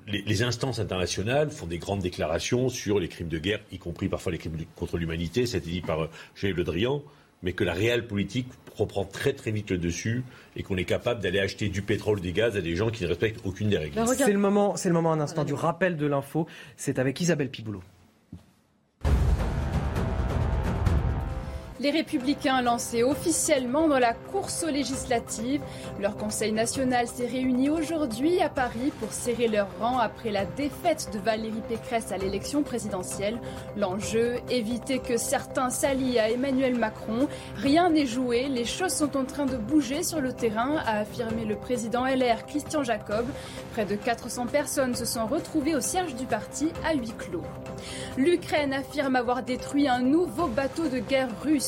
les, 0.06 0.42
instances 0.42 0.78
internationales 0.78 1.50
font 1.50 1.66
des 1.66 1.78
grandes 1.78 2.00
déclarations 2.00 2.68
sur 2.68 2.98
les 2.98 3.08
crimes 3.08 3.28
de 3.28 3.38
guerre, 3.38 3.60
y 3.72 3.78
compris 3.78 4.08
parfois 4.08 4.32
les 4.32 4.38
crimes 4.38 4.56
contre 4.76 4.98
l'humanité, 4.98 5.46
c'était 5.46 5.70
dit 5.70 5.80
par 5.80 6.08
Gilles 6.34 6.54
Le 6.54 6.64
Drian 6.64 7.02
mais 7.42 7.52
que 7.52 7.64
la 7.64 7.72
réelle 7.72 8.06
politique 8.06 8.48
reprend 8.76 9.04
très 9.04 9.32
très 9.32 9.50
vite 9.50 9.70
le 9.70 9.78
dessus 9.78 10.24
et 10.56 10.62
qu'on 10.62 10.76
est 10.76 10.84
capable 10.84 11.20
d'aller 11.20 11.40
acheter 11.40 11.68
du 11.68 11.82
pétrole, 11.82 12.20
des 12.20 12.32
gaz 12.32 12.56
à 12.56 12.60
des 12.60 12.76
gens 12.76 12.90
qui 12.90 13.02
ne 13.02 13.08
respectent 13.08 13.40
aucune 13.44 13.68
des 13.68 13.78
règles. 13.78 14.00
C'est 14.16 14.32
le 14.32 14.38
moment, 14.38 14.76
c'est 14.76 14.88
le 14.88 14.94
moment 14.94 15.12
un 15.12 15.20
instant 15.20 15.44
du 15.44 15.54
rappel 15.54 15.96
de 15.96 16.06
l'info. 16.06 16.46
C'est 16.76 16.98
avec 16.98 17.20
Isabelle 17.20 17.50
Piboulot. 17.50 17.82
Les 21.80 21.92
Républicains 21.92 22.60
lancés 22.60 23.04
officiellement 23.04 23.86
dans 23.86 24.00
la 24.00 24.12
course 24.12 24.64
aux 24.64 24.70
législatives. 24.70 25.62
Leur 26.00 26.16
Conseil 26.16 26.50
national 26.50 27.06
s'est 27.06 27.26
réuni 27.26 27.70
aujourd'hui 27.70 28.40
à 28.40 28.48
Paris 28.48 28.92
pour 28.98 29.12
serrer 29.12 29.46
leur 29.46 29.68
rang 29.78 29.98
après 29.98 30.32
la 30.32 30.44
défaite 30.44 31.10
de 31.12 31.20
Valérie 31.20 31.62
Pécresse 31.68 32.10
à 32.10 32.18
l'élection 32.18 32.64
présidentielle. 32.64 33.38
L'enjeu, 33.76 34.38
éviter 34.50 34.98
que 34.98 35.16
certains 35.16 35.70
s'allient 35.70 36.18
à 36.18 36.30
Emmanuel 36.30 36.74
Macron. 36.74 37.28
Rien 37.54 37.90
n'est 37.90 38.06
joué, 38.06 38.48
les 38.48 38.64
choses 38.64 38.92
sont 38.92 39.16
en 39.16 39.24
train 39.24 39.46
de 39.46 39.56
bouger 39.56 40.02
sur 40.02 40.20
le 40.20 40.32
terrain, 40.32 40.78
a 40.84 40.98
affirmé 40.98 41.44
le 41.44 41.54
président 41.54 42.04
LR 42.04 42.44
Christian 42.46 42.82
Jacob. 42.82 43.24
Près 43.72 43.84
de 43.84 43.94
400 43.94 44.46
personnes 44.46 44.96
se 44.96 45.04
sont 45.04 45.26
retrouvées 45.28 45.76
au 45.76 45.80
siège 45.80 46.16
du 46.16 46.26
parti 46.26 46.72
à 46.84 46.94
huis 46.94 47.14
clos. 47.16 47.44
L'Ukraine 48.16 48.72
affirme 48.72 49.14
avoir 49.14 49.44
détruit 49.44 49.86
un 49.86 50.00
nouveau 50.00 50.48
bateau 50.48 50.88
de 50.88 50.98
guerre 50.98 51.28
russe 51.44 51.67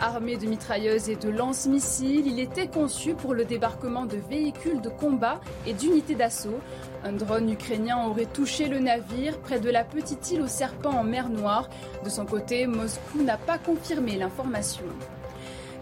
Armé 0.00 0.36
de 0.36 0.46
mitrailleuses 0.46 1.08
et 1.08 1.16
de 1.16 1.28
lance-missiles, 1.28 2.26
il 2.26 2.38
était 2.38 2.68
conçu 2.68 3.14
pour 3.14 3.34
le 3.34 3.44
débarquement 3.44 4.06
de 4.06 4.16
véhicules 4.28 4.80
de 4.80 4.88
combat 4.88 5.40
et 5.66 5.72
d'unités 5.72 6.14
d'assaut. 6.14 6.60
Un 7.04 7.12
drone 7.12 7.50
ukrainien 7.50 8.06
aurait 8.06 8.26
touché 8.26 8.68
le 8.68 8.78
navire 8.78 9.38
près 9.38 9.60
de 9.60 9.70
la 9.70 9.84
petite 9.84 10.30
île 10.30 10.42
aux 10.42 10.48
serpents 10.48 10.98
en 10.98 11.04
mer 11.04 11.28
Noire. 11.28 11.68
De 12.04 12.10
son 12.10 12.26
côté, 12.26 12.66
Moscou 12.66 13.22
n'a 13.22 13.36
pas 13.36 13.58
confirmé 13.58 14.16
l'information. 14.16 14.84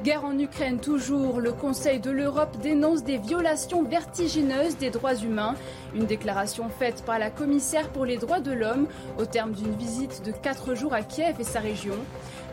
Guerre 0.06 0.24
en 0.24 0.38
Ukraine 0.38 0.78
toujours, 0.78 1.40
le 1.40 1.50
Conseil 1.50 1.98
de 1.98 2.12
l'Europe 2.12 2.58
dénonce 2.62 3.02
des 3.02 3.18
violations 3.18 3.82
vertigineuses 3.82 4.76
des 4.76 4.90
droits 4.90 5.16
humains. 5.16 5.56
Une 5.96 6.06
déclaration 6.06 6.68
faite 6.68 7.02
par 7.04 7.18
la 7.18 7.28
commissaire 7.28 7.88
pour 7.88 8.04
les 8.04 8.16
droits 8.16 8.38
de 8.38 8.52
l'homme 8.52 8.86
au 9.18 9.24
terme 9.24 9.50
d'une 9.50 9.74
visite 9.74 10.22
de 10.24 10.30
quatre 10.30 10.76
jours 10.76 10.94
à 10.94 11.02
Kiev 11.02 11.40
et 11.40 11.42
sa 11.42 11.58
région. 11.58 11.96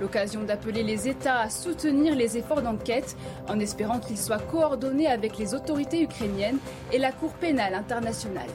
L'occasion 0.02 0.42
d'appeler 0.42 0.82
les 0.82 1.08
États 1.08 1.42
à 1.42 1.52
soutenir 1.52 2.16
les 2.16 2.38
efforts 2.38 2.64
d'enquête 2.64 3.16
en 3.48 3.60
espérant 3.60 4.00
qu'ils 4.00 4.18
soient 4.18 4.40
coordonnés 4.40 5.06
avec 5.06 5.38
les 5.38 5.54
autorités 5.54 6.02
ukrainiennes 6.02 6.58
et 6.92 6.98
la 6.98 7.12
Cour 7.12 7.34
pénale 7.34 7.76
internationale. 7.76 8.50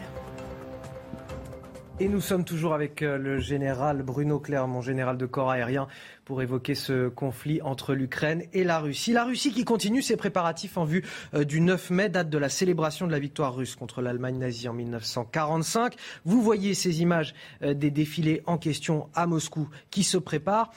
Et 2.00 2.08
nous 2.08 2.20
sommes 2.20 2.44
toujours 2.44 2.74
avec 2.74 3.02
euh, 3.02 3.18
le 3.18 3.40
général 3.40 4.04
Bruno 4.04 4.38
Clermont, 4.38 4.80
général 4.80 5.16
de 5.16 5.26
corps 5.26 5.50
aérien, 5.50 5.88
pour 6.24 6.42
évoquer 6.42 6.76
ce 6.76 7.08
conflit 7.08 7.60
entre 7.60 7.92
l'Ukraine 7.92 8.44
et 8.52 8.62
la 8.62 8.78
Russie. 8.78 9.12
La 9.12 9.24
Russie 9.24 9.52
qui 9.52 9.64
continue 9.64 10.00
ses 10.00 10.16
préparatifs 10.16 10.78
en 10.78 10.84
vue 10.84 11.02
euh, 11.34 11.42
du 11.42 11.60
9 11.60 11.90
mai, 11.90 12.08
date 12.08 12.30
de 12.30 12.38
la 12.38 12.50
célébration 12.50 13.08
de 13.08 13.10
la 13.10 13.18
victoire 13.18 13.56
russe 13.56 13.74
contre 13.74 14.00
l'Allemagne 14.00 14.38
nazie 14.38 14.68
en 14.68 14.74
1945. 14.74 15.96
Vous 16.24 16.40
voyez 16.40 16.74
ces 16.74 17.02
images 17.02 17.34
euh, 17.62 17.74
des 17.74 17.90
défilés 17.90 18.42
en 18.46 18.58
question 18.58 19.08
à 19.16 19.26
Moscou 19.26 19.68
qui 19.90 20.04
se 20.04 20.18
préparent. 20.18 20.70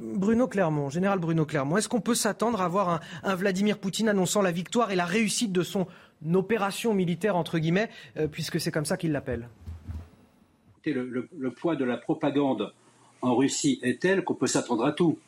Bruno 0.00 0.48
Clermont, 0.48 0.88
général 0.88 1.18
Bruno 1.18 1.44
Clermont, 1.44 1.76
est-ce 1.76 1.90
qu'on 1.90 2.00
peut 2.00 2.14
s'attendre 2.14 2.62
à 2.62 2.68
voir 2.68 3.02
un, 3.22 3.34
Vladimir 3.34 3.76
Poutine 3.76 4.08
annonçant 4.08 4.40
la 4.40 4.52
victoire 4.52 4.90
et 4.90 4.96
la 4.96 5.04
réussite 5.04 5.52
de 5.52 5.62
son 5.62 5.86
opération 6.32 6.94
militaire, 6.94 7.36
entre 7.36 7.58
guillemets, 7.58 7.90
puisque 8.32 8.58
c'est 8.58 8.70
comme 8.70 8.86
ça 8.86 8.96
qu'il 8.96 9.12
l'appelle? 9.12 9.50
Le, 10.92 11.50
poids 11.50 11.76
de 11.76 11.84
la 11.84 11.96
propagande 11.96 12.72
en 13.22 13.34
Russie 13.34 13.78
est 13.82 14.00
tel 14.00 14.24
qu'on 14.24 14.34
peut 14.34 14.46
s'attendre 14.46 14.84
à 14.84 14.92
tout. 14.92 15.18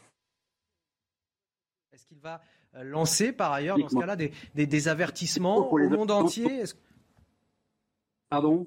Est-ce 1.92 2.06
qu'il 2.06 2.18
va 2.18 2.40
euh, 2.76 2.82
lancer 2.82 3.32
par 3.32 3.52
ailleurs 3.52 3.78
dans 3.78 3.88
ce 3.88 3.96
cas-là 3.96 4.16
des, 4.16 4.88
avertissements 4.88 5.70
au 5.70 5.78
monde 5.88 6.10
entier? 6.10 6.64
Pardon? 8.30 8.66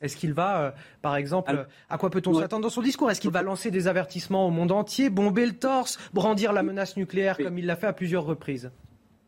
Est-ce 0.00 0.16
qu'il 0.16 0.34
va, 0.34 0.60
euh, 0.60 0.70
par 1.00 1.16
exemple, 1.16 1.66
à 1.88 1.98
quoi 1.98 2.10
peut-on 2.10 2.34
s'attendre 2.34 2.62
dans 2.62 2.70
son 2.70 2.82
discours? 2.82 3.10
Est-ce 3.10 3.20
qu'il 3.20 3.30
va 3.30 3.42
lancer 3.42 3.70
des 3.70 3.88
avertissements 3.88 4.46
au 4.46 4.50
monde 4.50 4.72
entier, 4.72 5.08
bomber 5.08 5.46
le 5.46 5.54
torse, 5.54 5.98
brandir 6.12 6.52
la 6.52 6.62
menace 6.62 6.96
nucléaire 6.96 7.38
comme 7.38 7.58
il 7.58 7.66
l'a 7.66 7.76
fait 7.76 7.86
à 7.86 7.92
plusieurs 7.92 8.24
reprises? 8.24 8.70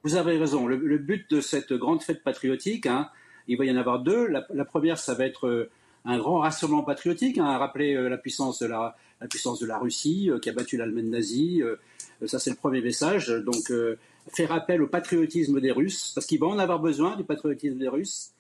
Vous 0.03 0.17
avez 0.17 0.39
raison. 0.39 0.67
Le, 0.67 0.99
but 0.99 1.31
de 1.31 1.41
cette 1.41 1.73
grande 1.73 2.03
fête 2.03 2.23
patriotique, 2.23 2.87
hein, 2.87 3.09
il 3.47 3.57
va 3.57 3.65
y 3.65 3.71
en 3.71 3.77
avoir 3.77 4.01
deux. 4.01 4.27
La, 4.27 4.47
la 4.51 4.65
première, 4.65 4.99
ça 4.99 5.15
va 5.15 5.25
être 5.25 5.47
euh, 5.47 5.71
un 6.09 6.19
grand 6.19 6.39
rassemblement 6.39 6.83
patriotique, 6.83 7.37
hein, 7.37 7.59
rappeler 7.59 7.95
euh, 7.95 8.09
la 8.09 8.17
puissance 8.17 8.61
de 8.61 8.67
la, 8.67 8.97
puissance 9.29 9.61
de 9.61 9.67
la 9.67 9.79
Russie 9.79 10.31
euh, 10.31 10.39
qui 10.39 10.49
a 10.49 10.53
battu 10.53 10.79
l'Allemagne 10.79 11.11
nazie. 11.11 11.63
Euh, 11.63 11.77
ça, 12.27 12.39
c'est 12.39 12.51
le 12.51 12.57
premier 12.57 12.81
message. 12.81 13.29
Donc, 13.29 13.73
faire 14.35 14.51
appel 14.51 14.83
au 14.83 14.89
patriotisme 14.89 15.61
des 15.61 15.71
Russes, 15.71 16.11
parce 16.15 16.27
qu'il 16.27 16.41
va 16.41 16.49
en 16.49 16.59
avoir 16.59 16.81
besoin 16.81 17.15
du 17.15 17.23
patriotisme 17.23 17.79
des 17.79 17.87
Russes, 17.87 18.31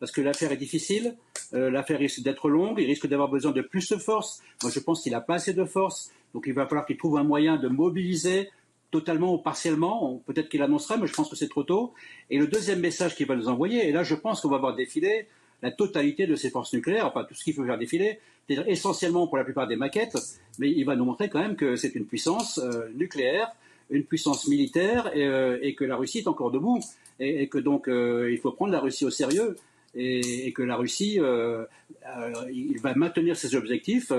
parce 0.00 0.10
que 0.10 0.20
l'affaire 0.20 0.50
est 0.50 0.56
difficile, 0.56 1.14
l'affaire 1.52 2.00
risque 2.00 2.20
d'être 2.20 2.48
longue, 2.48 2.80
il 2.80 2.86
risque 2.86 3.06
d'avoir 3.06 3.28
besoin 3.28 3.52
de 3.52 3.62
plus 3.62 3.88
de 3.90 3.96
force. 3.96 4.42
Moi, 4.64 4.72
je 4.74 4.80
pense 4.80 5.02
qu'il 5.02 5.12
n'a 5.12 5.20
pas 5.20 5.34
assez 5.34 5.52
de 5.52 5.64
force, 5.64 6.10
donc 6.34 6.44
il 6.48 6.52
va 6.52 6.66
falloir 6.66 6.84
qu'il 6.84 6.96
trouve 6.96 7.16
un 7.16 7.22
moyen 7.22 7.58
de 7.58 7.68
mobiliser 7.68 8.50
totalement 8.90 9.32
ou 9.32 9.38
partiellement. 9.38 10.20
Peut-être 10.26 10.48
qu'il 10.48 10.62
annoncera, 10.62 10.96
mais 10.96 11.06
je 11.06 11.12
pense 11.12 11.30
que 11.30 11.36
c'est 11.36 11.48
trop 11.48 11.62
tôt. 11.62 11.94
Et 12.30 12.38
le 12.38 12.48
deuxième 12.48 12.80
message 12.80 13.14
qu'il 13.14 13.28
va 13.28 13.36
nous 13.36 13.48
envoyer, 13.48 13.88
et 13.88 13.92
là, 13.92 14.02
je 14.02 14.16
pense 14.16 14.40
qu'on 14.40 14.48
va 14.48 14.58
voir 14.58 14.74
défiler 14.74 15.28
la 15.62 15.70
totalité 15.70 16.26
de 16.26 16.36
ses 16.36 16.50
forces 16.50 16.72
nucléaires, 16.72 17.06
enfin 17.06 17.24
tout 17.24 17.34
ce 17.34 17.42
qu'il 17.44 17.54
faut 17.54 17.64
faire 17.64 17.78
défiler, 17.78 18.20
c'est-à-dire 18.46 18.68
essentiellement 18.68 19.26
pour 19.26 19.36
la 19.36 19.44
plupart 19.44 19.66
des 19.66 19.76
maquettes, 19.76 20.16
mais 20.58 20.70
il 20.70 20.84
va 20.84 20.96
nous 20.96 21.04
montrer 21.04 21.28
quand 21.28 21.40
même 21.40 21.56
que 21.56 21.76
c'est 21.76 21.94
une 21.94 22.06
puissance 22.06 22.58
euh, 22.58 22.88
nucléaire, 22.94 23.52
une 23.90 24.04
puissance 24.04 24.48
militaire, 24.48 25.10
et, 25.14 25.24
euh, 25.26 25.72
que 25.76 25.84
la 25.84 25.96
Russie 25.96 26.18
est 26.18 26.28
encore 26.28 26.50
debout, 26.50 26.80
et, 27.20 27.48
que 27.48 27.58
donc 27.58 27.88
euh, 27.88 28.30
il 28.30 28.38
faut 28.38 28.52
prendre 28.52 28.72
la 28.72 28.80
Russie 28.80 29.04
au 29.04 29.10
sérieux, 29.10 29.56
et, 29.94 30.52
que 30.52 30.62
la 30.62 30.76
Russie, 30.76 31.18
il 31.18 32.80
va 32.80 32.94
maintenir 32.94 33.36
ses 33.36 33.56
objectifs, 33.56 34.12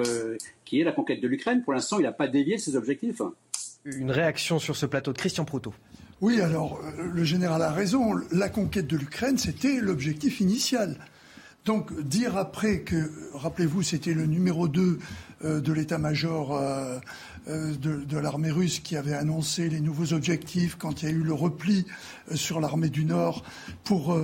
qui 0.65 0.81
est 0.81 0.83
la 0.83 0.91
conquête 0.91 1.21
de 1.21 1.27
l'Ukraine. 1.27 1.61
Pour 1.63 1.73
l'instant, 1.73 1.99
il 1.99 2.03
n'a 2.03 2.11
pas 2.11 2.27
dévié 2.27 2.57
ses 2.57 2.75
objectifs. 2.75 3.21
Une 3.85 4.11
réaction 4.11 4.59
sur 4.59 4.75
ce 4.75 4.87
plateau 4.87 5.13
de 5.13 5.17
Christian 5.17 5.45
Proto. 5.45 5.73
Oui, 6.21 6.41
alors 6.41 6.81
le 6.97 7.23
général 7.23 7.61
a 7.61 7.71
raison. 7.71 8.13
La 8.31 8.49
conquête 8.49 8.87
de 8.87 8.97
l'Ukraine, 8.97 9.37
c'était 9.37 9.79
l'objectif 9.79 10.41
initial. 10.41 10.97
Donc 11.69 11.93
dire 12.01 12.35
après 12.35 12.79
que, 12.79 13.11
rappelez-vous, 13.35 13.83
c'était 13.83 14.15
le 14.15 14.25
numéro 14.25 14.67
2 14.67 14.97
euh, 15.45 15.61
de 15.61 15.71
l'état-major 15.71 16.57
euh, 16.57 16.97
euh, 17.47 17.75
de, 17.75 18.17
l'armée 18.17 18.49
russe 18.49 18.79
qui 18.79 18.97
avait 18.97 19.13
annoncé 19.13 19.69
les 19.69 19.79
nouveaux 19.79 20.13
objectifs 20.13 20.77
quand 20.79 21.03
il 21.03 21.09
y 21.09 21.11
a 21.11 21.13
eu 21.13 21.21
le 21.21 21.33
repli 21.35 21.85
sur 22.33 22.59
l'armée 22.59 22.89
du 22.89 23.05
Nord 23.05 23.43
pour 23.83 24.19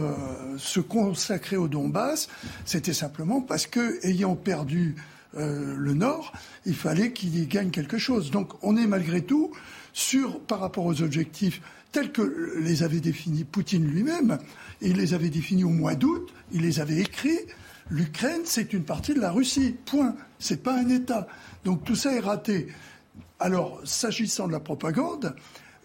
se 0.58 0.80
consacrer 0.80 1.56
au 1.56 1.68
Donbass, 1.68 2.30
c'était 2.66 2.94
simplement 2.94 3.42
parce 3.42 3.68
que, 3.68 4.04
ayant 4.04 4.36
perdu 4.36 4.96
le 5.36 5.94
Nord, 5.94 6.34
il 6.66 6.74
fallait 6.74 7.12
qu'il 7.12 7.38
y 7.38 7.46
gagne 7.46 7.70
quelque 7.70 8.00
chose. 8.00 8.32
Donc 8.32 8.54
on 8.64 8.76
est 8.76 8.88
malgré 8.88 9.22
tout 9.22 9.52
sur, 9.94 10.40
par 10.40 10.62
rapport 10.62 10.86
aux 10.86 11.04
objectifs 11.04 11.62
tels 11.96 12.12
que 12.12 12.60
les 12.60 12.84
avait 12.84 13.00
définis 13.00 13.46
Poutine 13.46 13.88
lui-même, 13.88 14.38
il 14.82 14.98
les 14.98 15.14
avait 15.14 15.30
définis 15.30 15.64
au 15.64 15.70
mois 15.70 15.96
d'août, 15.96 16.30
il 16.52 16.64
les 16.64 16.82
avait 16.82 16.98
écrits. 16.98 17.40
L'Ukraine, 17.90 18.42
c'est 18.44 18.74
une 18.74 18.84
partie 18.84 19.14
de 19.14 19.22
la 19.22 19.32
Russie. 19.32 19.78
Point. 19.86 20.14
C'est 20.38 20.62
pas 20.62 20.78
un 20.78 20.90
État. 20.90 21.26
Donc 21.64 21.86
tout 21.86 21.96
ça 21.96 22.14
est 22.14 22.20
raté. 22.20 22.68
Alors, 23.40 23.80
s'agissant 23.86 24.46
de 24.48 24.52
la 24.52 24.60
propagande, 24.60 25.38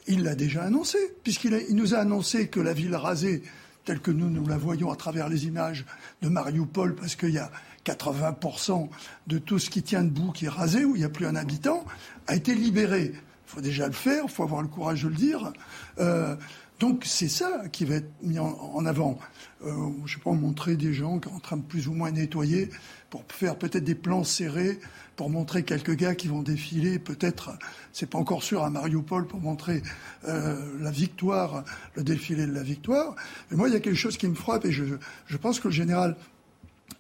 il 0.09 0.25
l'a 0.25 0.35
déjà 0.35 0.65
annoncé, 0.65 0.99
puisqu'il 1.23 1.77
nous 1.77 1.95
a 1.95 1.99
annoncé 1.99 2.49
que 2.49 2.59
la 2.59 2.73
ville 2.73 2.97
rasée, 2.97 3.45
telle 3.85 4.01
que 4.01 4.11
nous, 4.11 4.31
nous 4.31 4.49
la 4.49 4.59
voyons 4.59 4.91
à 4.91 4.97
travers 4.97 5.29
les 5.29 5.47
images 5.47 5.85
de 6.23 6.29
Mariupol, 6.29 6.97
parce 6.97 7.15
qu'il 7.15 7.31
y 7.31 7.39
a 7.39 7.53
80% 7.85 8.89
de 9.29 9.39
tout 9.39 9.61
ce 9.61 9.71
qui 9.71 9.85
tient 9.85 10.03
debout 10.03 10.33
qui 10.33 10.47
est 10.47 10.49
rasé, 10.49 10.85
où 10.85 10.97
il 10.97 10.99
n'y 10.99 11.05
a 11.05 11.09
plus 11.09 11.27
un 11.27 11.37
habitant, 11.37 11.85
a 12.27 12.35
été 12.35 12.57
libérée. 12.57 13.13
Il 13.51 13.55
faut 13.55 13.61
déjà 13.61 13.89
le 13.89 13.93
faire, 13.93 14.23
il 14.29 14.31
faut 14.31 14.45
avoir 14.45 14.63
le 14.63 14.69
courage 14.69 15.03
de 15.03 15.09
le 15.09 15.17
dire. 15.17 15.53
Euh, 16.01 16.35
donc 16.81 17.03
c'est 17.05 17.29
ça 17.29 17.65
qui 17.71 17.85
va 17.85 17.97
être 17.97 18.11
mis 18.23 18.39
en, 18.39 18.87
avant. 18.87 19.19
Euh, 19.67 19.71
je 20.07 20.15
ne 20.15 20.17
sais 20.17 20.25
pas, 20.25 20.33
montrer 20.33 20.77
des 20.77 20.95
gens 20.95 21.19
qui 21.19 21.29
sont 21.29 21.35
en 21.35 21.41
train 21.41 21.57
de 21.59 21.63
plus 21.63 21.89
ou 21.89 21.93
moins 21.93 22.11
nettoyer 22.11 22.71
pour 23.11 23.23
faire 23.29 23.57
peut-être 23.57 23.85
des 23.85 23.95
plans 23.95 24.25
serrés, 24.25 24.81
pour 25.15 25.29
montrer 25.29 25.63
quelques 25.63 25.95
gars 25.95 26.15
qui 26.15 26.29
vont 26.29 26.41
défiler, 26.41 26.99
peut-être, 26.99 27.51
c'est 27.93 28.09
pas 28.09 28.17
encore 28.17 28.43
sûr, 28.43 28.65
à 28.65 28.71
Mariupol 28.71 29.27
pour 29.27 29.41
montrer 29.41 29.83
euh, 30.27 30.57
la 30.81 30.91
victoire, 30.91 31.65
le 31.97 32.03
défilé 32.03 32.47
de 32.47 32.53
la 32.53 32.63
victoire. 32.63 33.15
Mais 33.51 33.59
moi, 33.59 33.69
il 33.69 33.75
y 33.75 33.77
a 33.77 33.81
quelque 33.81 33.95
chose 33.95 34.17
qui 34.17 34.27
me 34.27 34.35
frappe 34.35 34.65
et 34.65 34.73
je, 34.73 34.85
je 35.27 35.37
pense 35.37 35.61
que 35.61 35.69
le 35.69 35.75
général 35.75 36.17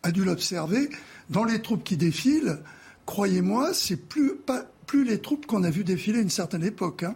a 0.02 0.10
dû 0.10 0.24
l'observer. 0.24 0.90
Dans 1.31 1.44
les 1.44 1.62
troupes 1.62 1.85
qui 1.85 1.97
défilent, 1.97 2.59
croyez-moi, 3.06 3.72
c'est 3.72 3.97
plus, 3.97 4.36
pas, 4.36 4.66
plus 4.86 5.05
les 5.05 5.22
troupes 5.22 5.47
qu'on 5.47 5.64
a 5.64 5.70
vues 5.70 5.85
défiler 5.85 6.18
à 6.18 6.22
une 6.22 6.28
certaine 6.28 6.64
époque. 6.64 7.05
Hein 7.05 7.14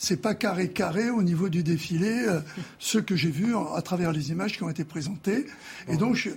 c'est 0.00 0.22
pas 0.22 0.34
carré 0.34 0.70
carré 0.70 1.10
au 1.10 1.22
niveau 1.22 1.50
du 1.50 1.62
défilé, 1.62 2.24
euh, 2.26 2.40
ce 2.78 2.98
que 2.98 3.16
j'ai 3.16 3.30
vu 3.30 3.54
à 3.54 3.82
travers 3.82 4.12
les 4.12 4.30
images 4.30 4.56
qui 4.56 4.62
ont 4.62 4.70
été 4.70 4.82
présentées. 4.82 5.44
Et 5.88 5.98
donc, 5.98 6.30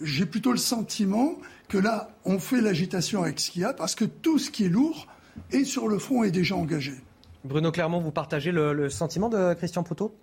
j'ai 0.00 0.24
plutôt 0.24 0.50
le 0.50 0.56
sentiment 0.56 1.36
que 1.68 1.76
là, 1.76 2.16
on 2.24 2.38
fait 2.38 2.62
l'agitation 2.62 3.22
avec 3.22 3.38
ce 3.38 3.50
qu'il 3.50 3.62
y 3.62 3.64
a, 3.66 3.74
parce 3.74 3.94
que 3.94 4.06
tout 4.06 4.38
ce 4.38 4.50
qui 4.50 4.64
est 4.64 4.70
lourd 4.70 5.08
est 5.50 5.64
sur 5.64 5.88
le 5.88 5.98
front 5.98 6.24
est 6.24 6.30
déjà 6.30 6.56
engagé. 6.56 6.94
Bruno 7.44 7.70
Clermont, 7.70 8.00
vous 8.00 8.12
partagez 8.12 8.50
le, 8.50 8.88
sentiment 8.88 9.28
de 9.28 9.52
Christian 9.54 9.82
Poutot? 9.82 10.14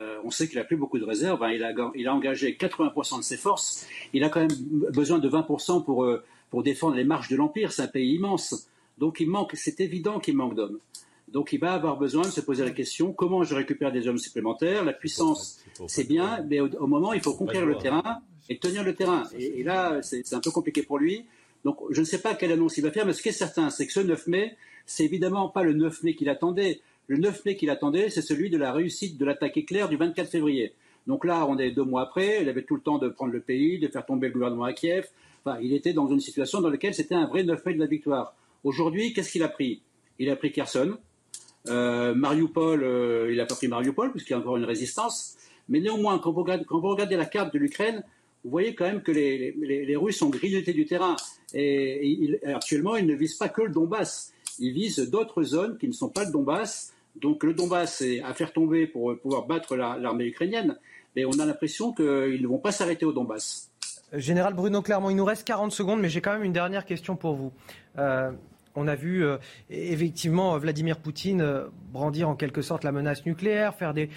Euh, 0.00 0.16
on 0.24 0.32
sait 0.32 0.48
qu'il 0.48 0.58
n'a 0.58 0.64
plus 0.64 0.76
beaucoup 0.76 0.98
de 0.98 1.04
réserves. 1.04 1.44
Hein. 1.44 1.52
Il, 1.52 1.62
a, 1.62 1.72
il, 1.94 2.08
a, 2.08 2.12
engagé 2.12 2.56
80% 2.60 3.18
de 3.18 3.22
ses 3.22 3.36
forces. 3.36 3.86
Il 4.12 4.24
a 4.24 4.30
quand 4.30 4.40
même 4.40 4.56
besoin 4.92 5.20
de 5.20 5.28
20% 5.28 5.84
pour, 5.84 6.02
euh, 6.02 6.24
pour 6.50 6.64
défendre 6.64 6.96
les 6.96 7.04
marches 7.04 7.28
de 7.28 7.36
l'Empire. 7.36 7.70
C'est 7.70 7.82
un 7.82 7.86
pays 7.86 8.16
immense. 8.16 8.68
Donc 8.98 9.20
il 9.20 9.30
manque, 9.30 9.52
c'est 9.54 9.78
évident 9.80 10.18
qu'il 10.18 10.36
manque 10.36 10.56
d'hommes. 10.56 10.80
Donc 11.28 11.52
il 11.52 11.58
va 11.58 11.72
avoir 11.72 11.98
besoin 11.98 12.22
de 12.22 12.30
se 12.30 12.40
poser 12.40 12.64
la 12.64 12.70
question 12.70 13.12
comment 13.12 13.42
je 13.42 13.54
récupère 13.54 13.90
des 13.90 14.06
hommes 14.06 14.18
supplémentaires? 14.18 14.84
La 14.84 14.92
puissance, 14.92 15.60
c'est 15.88 16.06
bien, 16.06 16.44
mais 16.48 16.60
au, 16.60 16.86
moment, 16.86 17.12
il 17.12 17.20
faut 17.20 17.34
conquérir 17.34 17.66
le 17.66 17.76
terrain 17.76 18.20
et 18.48 18.58
tenir 18.58 18.84
le 18.84 18.94
terrain. 18.94 19.24
Et, 19.36 19.64
là, 19.64 20.00
c'est 20.02 20.34
un 20.34 20.40
peu 20.40 20.50
compliqué 20.50 20.82
pour 20.82 20.98
lui. 20.98 21.24
Donc 21.64 21.78
je 21.90 22.00
ne 22.00 22.06
sais 22.06 22.20
pas 22.20 22.34
quelle 22.36 22.52
annonce 22.52 22.78
il 22.78 22.82
va 22.82 22.92
faire, 22.92 23.06
mais 23.06 23.12
ce 23.12 23.22
qui 23.22 23.30
est 23.30 23.32
certain, 23.32 23.70
c'est 23.70 23.86
que 23.86 23.92
ce 23.92 24.00
9 24.00 24.28
mai, 24.28 24.56
c'est 24.86 25.04
évidemment 25.04 25.48
pas 25.48 25.64
le 25.64 25.72
9 25.72 26.04
mai 26.04 26.14
qu'il 26.14 26.28
attendait. 26.28 26.80
Le 27.08 27.16
9 27.16 27.44
mai 27.44 27.56
qu'il 27.56 27.70
attendait, 27.70 28.08
c'est 28.08 28.22
celui 28.22 28.48
de 28.50 28.56
la 28.56 28.72
réussite 28.72 29.18
de 29.18 29.24
l'attaque 29.24 29.56
éclair 29.56 29.88
du 29.88 29.96
24 29.96 30.30
février. 30.30 30.74
Donc 31.08 31.24
là, 31.24 31.46
on 31.48 31.58
est 31.58 31.72
deux 31.72 31.84
mois 31.84 32.02
après, 32.02 32.42
il 32.42 32.48
avait 32.48 32.62
tout 32.62 32.76
le 32.76 32.82
temps 32.82 32.98
de 32.98 33.08
prendre 33.08 33.32
le 33.32 33.40
pays, 33.40 33.78
de 33.78 33.88
faire 33.88 34.06
tomber 34.06 34.28
le 34.28 34.32
gouvernement 34.32 34.64
à 34.64 34.72
Kiev. 34.72 35.08
Enfin, 35.44 35.58
il 35.60 35.72
était 35.72 35.92
dans 35.92 36.06
une 36.06 36.20
situation 36.20 36.60
dans 36.60 36.70
laquelle 36.70 36.94
c'était 36.94 37.14
un 37.14 37.26
vrai 37.26 37.42
9 37.42 37.64
mai 37.64 37.74
de 37.74 37.80
la 37.80 37.86
victoire. 37.86 38.34
Aujourd'hui, 38.62 39.12
qu'est-ce 39.12 39.32
qu'il 39.32 39.42
a 39.42 39.48
pris? 39.48 39.82
Il 40.18 40.30
a 40.30 40.36
pris 40.36 40.50
Kherson, 40.50 40.98
Mariupol, 41.68 43.28
il 43.30 43.36
n'a 43.36 43.46
pas 43.46 43.54
pris 43.54 43.68
Mariupol, 43.68 44.10
puisqu'il 44.12 44.32
y 44.32 44.34
a 44.34 44.38
encore 44.38 44.56
une 44.56 44.64
résistance. 44.64 45.36
Mais 45.68 45.80
néanmoins, 45.80 46.18
quand 46.18 46.32
vous 46.32 46.42
regardez, 46.42 47.16
la 47.16 47.24
carte 47.24 47.52
de 47.52 47.58
l'Ukraine, 47.58 48.02
vous 48.44 48.50
voyez 48.50 48.74
quand 48.74 48.84
même 48.84 49.02
que 49.02 49.12
les, 49.12 49.96
Russes 49.96 50.22
ont 50.22 50.30
grignoté 50.30 50.72
du 50.72 50.86
terrain. 50.86 51.16
Et, 51.52 52.38
actuellement, 52.46 52.96
ils 52.96 53.06
ne 53.06 53.14
visent 53.14 53.36
pas 53.36 53.48
que 53.48 53.62
le 53.62 53.70
Donbass. 53.70 54.32
Ils 54.58 54.72
visent 54.72 55.10
d'autres 55.10 55.42
zones 55.42 55.78
qui 55.78 55.88
ne 55.88 55.92
sont 55.92 56.08
pas 56.08 56.24
le 56.24 56.30
Donbass. 56.30 56.92
Donc 57.20 57.44
le 57.44 57.54
Donbass, 57.54 57.96
c'est 57.96 58.20
à 58.22 58.34
faire 58.34 58.52
tomber 58.52 58.86
pour 58.86 59.18
pouvoir 59.18 59.46
battre 59.46 59.76
l'armée 59.76 60.26
ukrainienne. 60.26 60.78
Mais 61.14 61.24
on 61.24 61.38
a 61.40 61.46
l'impression 61.46 61.92
qu'ils 61.92 62.40
ne 62.42 62.46
vont 62.46 62.58
pas 62.58 62.72
s'arrêter 62.72 63.04
au 63.04 63.12
Donbass. 63.12 63.70
Général 64.12 64.54
Bruno 64.54 64.82
Clermont, 64.82 65.10
il 65.10 65.16
nous 65.16 65.24
reste 65.24 65.44
40 65.46 65.72
secondes, 65.72 66.00
mais 66.00 66.08
j'ai 66.08 66.20
quand 66.20 66.32
même 66.32 66.44
une 66.44 66.52
dernière 66.52 66.84
question 66.84 67.16
pour 67.16 67.34
vous. 67.34 67.52
Euh, 67.98 68.30
on 68.76 68.86
a 68.86 68.94
vu 68.94 69.24
euh, 69.24 69.38
effectivement 69.70 70.56
Vladimir 70.58 70.98
Poutine 70.98 71.40
euh, 71.40 71.64
brandir 71.92 72.28
en 72.28 72.36
quelque 72.36 72.62
sorte 72.62 72.84
la 72.84 72.92
menace 72.92 73.24
nucléaire, 73.24 73.74
faire 73.74 73.94
des, 73.94 74.10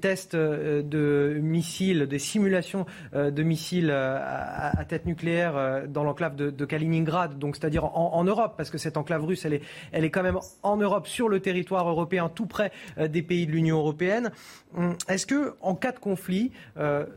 tests 0.00 0.34
euh, 0.34 0.82
de 0.82 1.38
missiles, 1.42 2.06
des 2.06 2.20
simulations 2.20 2.86
de 3.12 3.42
missiles 3.42 3.90
à, 3.90 4.84
tête 4.88 5.06
nucléaire 5.06 5.88
dans 5.88 6.04
l'enclave 6.04 6.36
de, 6.36 6.64
Kaliningrad, 6.64 7.38
donc 7.38 7.56
c'est-à-dire 7.56 7.84
en, 7.84 8.22
Europe, 8.22 8.54
parce 8.56 8.70
que 8.70 8.78
cette 8.78 8.96
enclave 8.96 9.24
russe, 9.24 9.44
elle 9.44 9.54
est, 9.54 9.62
elle 9.90 10.04
est 10.04 10.10
quand 10.10 10.22
même 10.22 10.38
en 10.62 10.76
Europe, 10.76 11.08
sur 11.08 11.28
le 11.28 11.40
territoire 11.40 11.88
européen, 11.88 12.30
tout 12.32 12.46
près 12.46 12.70
des 12.96 13.22
pays 13.22 13.46
de 13.46 13.52
l'Union 13.52 13.78
européenne. 13.78 14.30
Hum, 14.76 14.94
est-ce 15.08 15.26
que, 15.26 15.54
en 15.60 15.74
cas 15.74 15.92
de 15.92 15.98
conflit, 15.98 16.52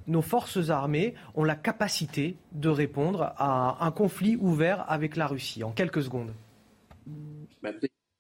nos 0.08 0.22
forces 0.22 0.70
armées 0.70 1.14
ont 1.36 1.44
la 1.44 1.56
capacité 1.56 2.36
de 2.54 2.70
répondre 2.70 3.34
à 3.38 3.86
un 3.86 3.92
conflit 3.92 4.38
ouvert 4.40 4.86
avec 4.88 5.16
la 5.16 5.28
Russie 5.28 5.64
En 5.64 5.72
quelques 5.72 6.02
secondes? 6.04 6.34
Bah, 7.62 7.72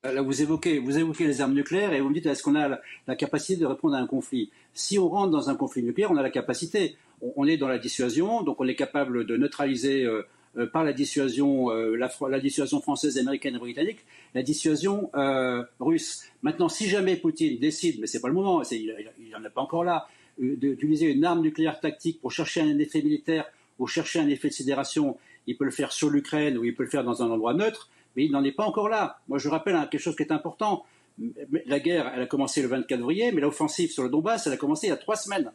là, 0.03 0.21
vous 0.21 0.41
évoquez, 0.41 0.81
les 0.81 1.41
armes 1.41 1.53
nucléaires 1.53 1.93
et 1.93 2.01
vous 2.01 2.09
me 2.09 2.13
dites 2.13 2.25
est-ce 2.25 2.43
qu'on 2.43 2.55
a 2.55 2.79
la, 3.07 3.15
capacité 3.15 3.59
de 3.59 3.65
répondre 3.65 3.95
à 3.95 3.99
un 3.99 4.07
conflit? 4.07 4.51
Si 4.73 4.99
on 4.99 5.07
rentre 5.07 5.31
dans 5.31 5.49
un 5.49 5.55
conflit 5.55 5.83
nucléaire, 5.83 6.11
on 6.11 6.17
a 6.17 6.21
la 6.21 6.29
capacité. 6.29 6.97
On, 7.37 7.47
est 7.47 7.55
dans 7.55 7.69
la 7.69 7.79
dissuasion, 7.79 8.41
donc 8.41 8.59
on 8.59 8.67
est 8.67 8.75
capable 8.75 9.25
de 9.25 9.37
neutraliser 9.37 10.03
euh, 10.03 10.27
euh, 10.57 10.67
par 10.67 10.83
la 10.83 10.91
dissuasion, 10.91 11.71
euh, 11.71 11.95
la, 11.95 12.39
dissuasion 12.39 12.81
française, 12.81 13.17
américaine 13.17 13.55
et 13.55 13.59
britannique, 13.59 13.99
la 14.35 14.43
dissuasion 14.43 15.09
russe. 15.79 16.23
Maintenant, 16.41 16.67
si 16.67 16.89
jamais 16.89 17.15
Poutine 17.15 17.59
décide, 17.59 18.01
mais 18.01 18.07
ce 18.07 18.17
n'est 18.17 18.21
pas 18.21 18.27
le 18.27 18.33
moment, 18.33 18.61
il 18.63 18.93
n'en 19.31 19.43
est 19.43 19.49
pas 19.49 19.61
encore 19.61 19.85
là, 19.85 20.09
d'utiliser 20.37 21.11
une 21.11 21.23
arme 21.23 21.41
nucléaire 21.41 21.79
tactique 21.79 22.19
pour 22.19 22.31
chercher 22.31 22.59
un 22.59 22.77
effet 22.79 23.01
militaire 23.01 23.45
ou 23.79 23.87
chercher 23.87 24.19
un 24.19 24.27
effet 24.27 24.49
de 24.49 24.53
sidération, 24.53 25.17
il 25.47 25.57
peut 25.57 25.65
le 25.65 25.71
faire 25.71 25.91
sur 25.91 26.09
l'Ukraine 26.09 26.57
ou 26.57 26.65
il 26.65 26.75
peut 26.75 26.83
le 26.83 26.89
faire 26.89 27.03
dans 27.03 27.23
un 27.23 27.29
endroit 27.29 27.53
neutre 27.53 27.89
mais 28.15 28.25
il 28.25 28.31
n'en 28.31 28.43
est 28.43 28.51
pas 28.51 28.65
encore 28.65 28.89
là. 28.89 29.19
Moi, 29.27 29.37
je 29.37 29.49
rappelle 29.49 29.75
quelque 29.89 30.01
chose 30.01 30.15
qui 30.15 30.23
est 30.23 30.31
important. 30.31 30.85
La 31.65 31.79
guerre, 31.79 32.11
elle 32.15 32.23
a 32.23 32.25
commencé 32.25 32.61
le 32.61 32.67
24 32.67 32.99
février, 32.99 33.31
mais 33.31 33.41
l'offensive 33.41 33.91
sur 33.91 34.03
le 34.03 34.09
Donbass, 34.09 34.47
elle 34.47 34.53
a 34.53 34.57
commencé 34.57 34.87
il 34.87 34.89
y 34.89 34.93
a 34.93 34.97
trois 34.97 35.15
semaines. 35.15 35.51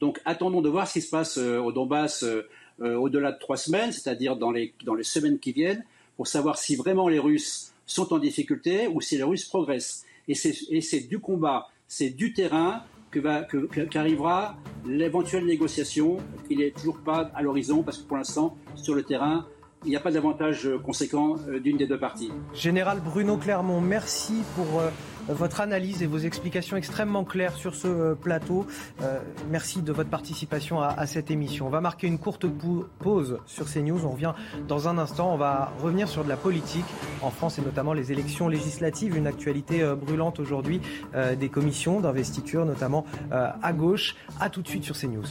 Donc, 0.00 0.20
attendons 0.24 0.62
de 0.62 0.68
voir 0.68 0.86
ce 0.86 0.94
qui 0.94 1.00
se 1.02 1.10
passe 1.10 1.38
euh, 1.38 1.58
au 1.58 1.72
Donbass 1.72 2.22
euh, 2.22 2.48
euh, 2.80 2.94
au-delà 2.94 3.32
de 3.32 3.38
trois 3.38 3.56
semaines, 3.56 3.92
c'est-à-dire 3.92 4.36
dans 4.36 4.52
les, 4.52 4.72
semaines 5.02 5.38
qui 5.38 5.52
viennent, 5.52 5.84
pour 6.16 6.26
savoir 6.26 6.58
si 6.58 6.76
vraiment 6.76 7.08
les 7.08 7.18
Russes 7.18 7.72
sont 7.86 8.12
en 8.12 8.18
difficulté 8.18 8.86
ou 8.86 9.00
si 9.00 9.16
les 9.16 9.24
Russes 9.24 9.44
progressent. 9.44 10.04
Et 10.28 10.34
c'est 10.34 11.08
du 11.08 11.18
combat, 11.18 11.68
c'est 11.88 12.10
du 12.10 12.32
terrain 12.32 12.84
qu'arrivera 13.90 14.56
l'éventuelle 14.86 15.46
négociation, 15.46 16.18
qu'il 16.46 16.58
n'est 16.58 16.70
toujours 16.70 16.98
pas 16.98 17.30
à 17.34 17.42
l'horizon, 17.42 17.82
parce 17.82 17.98
que 17.98 18.06
pour 18.06 18.18
l'instant, 18.18 18.56
sur 18.76 18.94
le 18.94 19.02
terrain, 19.02 19.46
il 19.84 19.90
n'y 19.90 19.96
a 19.96 20.00
pas 20.00 20.10
d'avantage 20.10 20.66
euh, 20.66 20.78
conséquent 20.78 21.36
euh, 21.48 21.60
d'une 21.60 21.76
des 21.76 21.86
deux 21.86 21.98
parties. 21.98 22.30
Général 22.52 23.00
Bruno 23.00 23.36
Clermont, 23.36 23.80
merci 23.80 24.42
pour 24.56 24.80
euh, 24.80 24.90
votre 25.28 25.60
analyse 25.60 26.02
et 26.02 26.06
vos 26.06 26.18
explications 26.18 26.76
extrêmement 26.76 27.24
claires 27.24 27.54
sur 27.54 27.74
ce 27.74 28.14
plateau. 28.14 28.66
merci 29.50 29.82
de 29.82 29.92
votre 29.92 30.08
participation 30.08 30.80
à, 30.80 31.06
cette 31.06 31.30
émission. 31.30 31.66
On 31.66 31.70
va 31.70 31.82
marquer 31.82 32.06
une 32.06 32.18
courte 32.18 32.46
pause 32.98 33.38
sur 33.44 33.70
CNews. 33.70 34.06
On 34.06 34.12
revient 34.12 34.32
dans 34.66 34.88
un 34.88 34.96
instant. 34.96 35.34
On 35.34 35.36
va 35.36 35.70
revenir 35.82 36.08
sur 36.08 36.24
de 36.24 36.30
la 36.30 36.38
politique 36.38 36.86
en 37.20 37.30
France 37.30 37.58
et 37.58 37.62
notamment 37.62 37.92
les 37.92 38.10
élections 38.10 38.48
législatives. 38.48 39.18
Une 39.18 39.26
actualité 39.26 39.84
brûlante 40.00 40.40
aujourd'hui 40.40 40.80
des 41.38 41.48
commissions 41.50 42.00
d'investiture, 42.00 42.64
notamment 42.64 43.04
à 43.30 43.72
gauche. 43.74 44.16
A 44.40 44.48
tout 44.48 44.62
de 44.62 44.68
suite 44.68 44.84
sur 44.84 44.96
CNews. 44.96 45.26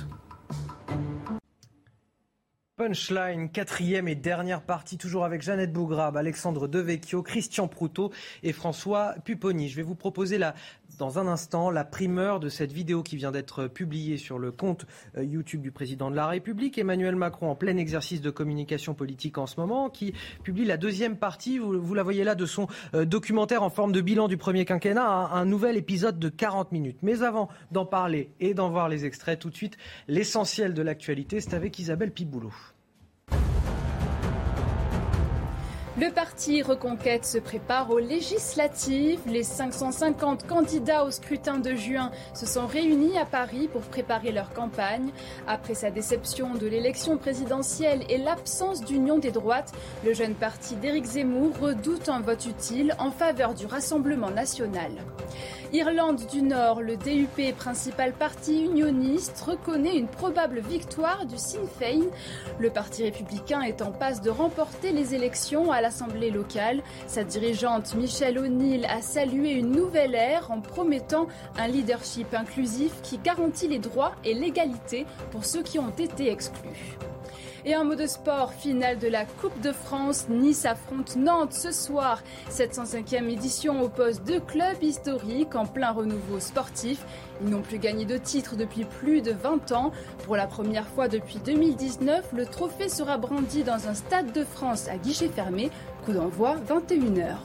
Punchline, 2.77 3.49
quatrième 3.49 4.07
et 4.07 4.13
dernière 4.13 4.61
partie, 4.61 4.99
toujours 4.99 5.25
avec 5.25 5.41
Jeannette 5.41 5.73
Bougrab, 5.73 6.15
Alexandre 6.15 6.67
Devecchio, 6.67 7.23
Christian 7.23 7.67
Proutot 7.67 8.11
et 8.43 8.53
François 8.53 9.15
Pupponi. 9.25 9.67
Je 9.67 9.77
vais 9.77 9.81
vous 9.81 9.95
proposer 9.95 10.37
la, 10.37 10.53
dans 10.97 11.19
un 11.19 11.27
instant 11.27 11.69
la 11.69 11.83
primeur 11.83 12.39
de 12.39 12.49
cette 12.49 12.71
vidéo 12.71 13.03
qui 13.03 13.15
vient 13.15 13.31
d'être 13.31 13.67
publiée 13.67 14.17
sur 14.17 14.39
le 14.39 14.51
compte 14.51 14.85
euh, 15.17 15.23
YouTube 15.23 15.61
du 15.61 15.71
président 15.71 16.09
de 16.09 16.15
la 16.15 16.27
République, 16.27 16.77
Emmanuel 16.77 17.15
Macron, 17.15 17.49
en 17.49 17.55
plein 17.55 17.77
exercice 17.77 18.21
de 18.21 18.29
communication 18.29 18.93
politique 18.93 19.37
en 19.37 19.47
ce 19.47 19.59
moment, 19.59 19.89
qui 19.89 20.13
publie 20.43 20.65
la 20.65 20.77
deuxième 20.77 21.17
partie, 21.17 21.59
vous, 21.59 21.93
la 21.93 22.03
voyez 22.03 22.23
là, 22.23 22.35
de 22.35 22.45
son 22.45 22.67
euh, 22.93 23.05
documentaire 23.05 23.63
en 23.63 23.69
forme 23.69 23.91
de 23.91 24.01
bilan 24.01 24.27
du 24.27 24.37
premier 24.37 24.65
quinquennat, 24.65 25.07
un, 25.07 25.31
un 25.31 25.45
nouvel 25.45 25.77
épisode 25.77 26.19
de 26.19 26.29
40 26.29 26.71
minutes. 26.71 26.97
Mais 27.01 27.23
avant 27.23 27.49
d'en 27.71 27.85
parler 27.85 28.31
et 28.39 28.53
d'en 28.53 28.69
voir 28.69 28.89
les 28.89 29.05
extraits, 29.05 29.39
tout 29.39 29.49
de 29.49 29.55
suite, 29.55 29.77
l'essentiel 30.07 30.73
de 30.73 30.81
l'actualité, 30.81 31.41
c'est 31.41 31.53
avec 31.53 31.77
Isabelle 31.79 32.11
Piboulot. 32.11 32.53
Le 35.99 36.11
parti 36.11 36.61
Reconquête 36.61 37.25
se 37.25 37.39
prépare 37.39 37.89
aux 37.89 37.97
législatives. 37.97 39.19
Les 39.25 39.41
550 39.41 40.45
candidats 40.45 41.03
au 41.03 41.09
scrutin 41.09 41.57
de 41.57 41.73
juin 41.73 42.11
se 42.35 42.45
sont 42.45 42.67
réunis 42.67 43.17
à 43.17 43.25
Paris 43.25 43.67
pour 43.67 43.81
préparer 43.81 44.31
leur 44.31 44.53
campagne. 44.53 45.09
Après 45.47 45.73
sa 45.73 45.89
déception 45.89 46.53
de 46.53 46.67
l'élection 46.67 47.17
présidentielle 47.17 48.03
et 48.09 48.19
l'absence 48.19 48.85
d'union 48.85 49.17
des 49.17 49.31
droites, 49.31 49.73
le 50.05 50.13
jeune 50.13 50.35
parti 50.35 50.75
d'Éric 50.75 51.05
Zemmour 51.05 51.57
redoute 51.59 52.09
un 52.09 52.19
vote 52.19 52.45
utile 52.45 52.95
en 52.99 53.09
faveur 53.09 53.55
du 53.55 53.65
Rassemblement 53.65 54.29
national. 54.29 54.91
Irlande 55.73 56.25
du 56.31 56.41
Nord, 56.43 56.81
le 56.81 56.95
DUP, 56.95 57.53
principal 57.57 58.13
parti 58.13 58.63
unioniste, 58.63 59.43
reconnaît 59.45 59.97
une 59.97 60.07
probable 60.07 60.61
victoire 60.61 61.25
du 61.25 61.37
Sinn 61.37 61.67
Féin. 61.77 62.05
Le 62.57 62.69
parti 62.69 63.03
républicain 63.03 63.61
est 63.61 63.81
en 63.81 63.91
passe 63.91 64.21
de 64.21 64.29
remporter 64.29 64.93
les 64.93 65.13
élections 65.13 65.69
à 65.73 65.81
l'Assemblée 65.81 66.31
locale. 66.31 66.81
Sa 67.07 67.25
dirigeante 67.25 67.95
Michelle 67.95 68.39
O'Neill 68.39 68.85
a 68.85 69.01
salué 69.01 69.51
une 69.51 69.71
nouvelle 69.71 70.15
ère 70.15 70.51
en 70.51 70.61
promettant 70.61 71.27
un 71.57 71.67
leadership 71.67 72.33
inclusif 72.33 72.93
qui 73.03 73.17
garantit 73.17 73.67
les 73.67 73.79
droits 73.79 74.13
et 74.23 74.33
l'égalité 74.33 75.05
pour 75.31 75.43
ceux 75.43 75.63
qui 75.63 75.79
ont 75.79 75.89
été 75.89 76.31
exclus. 76.31 76.97
Et 77.69 77.75
en 77.75 77.83
mode 77.83 78.07
sport, 78.07 78.53
finale 78.53 78.97
de 78.97 79.09
la 79.09 79.25
Coupe 79.25 79.59
de 79.59 79.73
France, 79.73 80.29
Nice 80.29 80.65
affronte 80.65 81.17
Nantes 81.17 81.51
ce 81.51 81.73
soir. 81.73 82.23
705e 82.49 83.29
édition 83.29 83.81
oppose 83.81 84.21
deux 84.21 84.39
clubs 84.39 84.81
historiques 84.81 85.53
en 85.53 85.65
plein 85.65 85.91
renouveau 85.91 86.39
sportif. 86.39 87.03
Ils 87.41 87.49
n'ont 87.49 87.61
plus 87.61 87.77
gagné 87.77 88.05
de 88.05 88.15
titre 88.17 88.55
depuis 88.55 88.85
plus 88.85 89.21
de 89.21 89.33
20 89.33 89.73
ans. 89.73 89.91
Pour 90.23 90.37
la 90.37 90.47
première 90.47 90.87
fois 90.87 91.09
depuis 91.09 91.39
2019, 91.43 92.27
le 92.31 92.45
trophée 92.45 92.87
sera 92.87 93.17
brandi 93.17 93.63
dans 93.63 93.89
un 93.89 93.95
stade 93.95 94.31
de 94.31 94.45
France 94.45 94.87
à 94.87 94.95
guichet 94.95 95.27
fermé. 95.27 95.69
Coup 96.05 96.13
d'envoi 96.13 96.55
21h. 96.69 97.35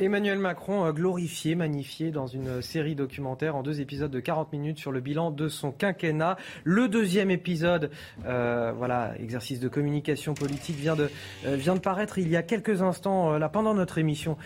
Emmanuel 0.00 0.38
Macron 0.38 0.86
euh, 0.86 0.92
glorifié, 0.92 1.54
magnifié 1.54 2.10
dans 2.10 2.26
une 2.26 2.62
série 2.62 2.94
documentaire 2.94 3.54
en 3.54 3.62
deux 3.62 3.82
épisodes 3.82 4.10
de 4.10 4.18
40 4.18 4.52
minutes 4.52 4.78
sur 4.78 4.92
le 4.92 5.00
bilan 5.00 5.30
de 5.30 5.48
son 5.48 5.72
quinquennat. 5.72 6.38
Le 6.64 6.88
deuxième 6.88 7.30
épisode, 7.30 7.90
euh, 8.24 8.72
voilà, 8.74 9.12
exercice 9.18 9.60
de 9.60 9.68
communication 9.68 10.32
politique, 10.32 10.76
vient 10.76 10.96
de, 10.96 11.10
euh, 11.44 11.56
vient 11.56 11.74
de 11.74 11.80
paraître 11.80 12.18
il 12.18 12.28
y 12.28 12.36
a 12.36 12.42
quelques 12.42 12.80
instants, 12.80 13.36
là, 13.36 13.48
pendant 13.50 13.74
notre 13.74 13.98
émission 13.98 14.36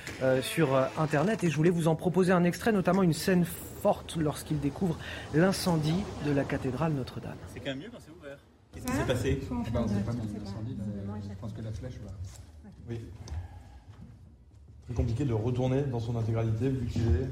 sur 0.43 0.75
Internet. 0.99 1.45
Et 1.45 1.51
je 1.51 1.57
voulais 1.57 1.71
vous 1.71 1.89
en 1.89 1.95
proposer 1.95 2.33
un 2.33 2.45
extrait, 2.45 2.73
notamment 2.73 3.03
une 3.03 3.13
scène 3.13 3.45
forte 3.45 4.17
lorsqu'il 4.17 4.59
découvre 4.59 4.99
l'incendie 5.35 6.03
de 6.27 6.33
la 6.33 6.45
cathédrale 6.45 6.93
Notre-Dame. 6.93 7.37
C'est 7.53 7.61
quand 7.61 7.71
même 7.71 7.79
mieux 7.79 7.91
quand 7.93 7.99
c'est 8.01 8.11
ouvert. 8.11 8.39
Qu'est-ce 8.73 8.87
qui 8.87 8.93
s'est 8.93 9.07
passé? 9.07 9.41
Eh 9.41 9.71
ben, 9.71 9.87
je 9.87 11.35
pense 11.41 11.53
que 11.53 11.63
la 11.63 11.73
flèche 11.73 12.01
va. 12.05 12.11
Oui 12.89 13.01
plus 14.87 14.95
compliqué 14.95 15.25
de 15.25 15.33
retourner 15.33 15.83
dans 15.91 16.01
son 16.01 16.17
intégralité 16.17 16.69
vu 16.69 16.87
qu'il 16.87 17.03
est 17.03 17.31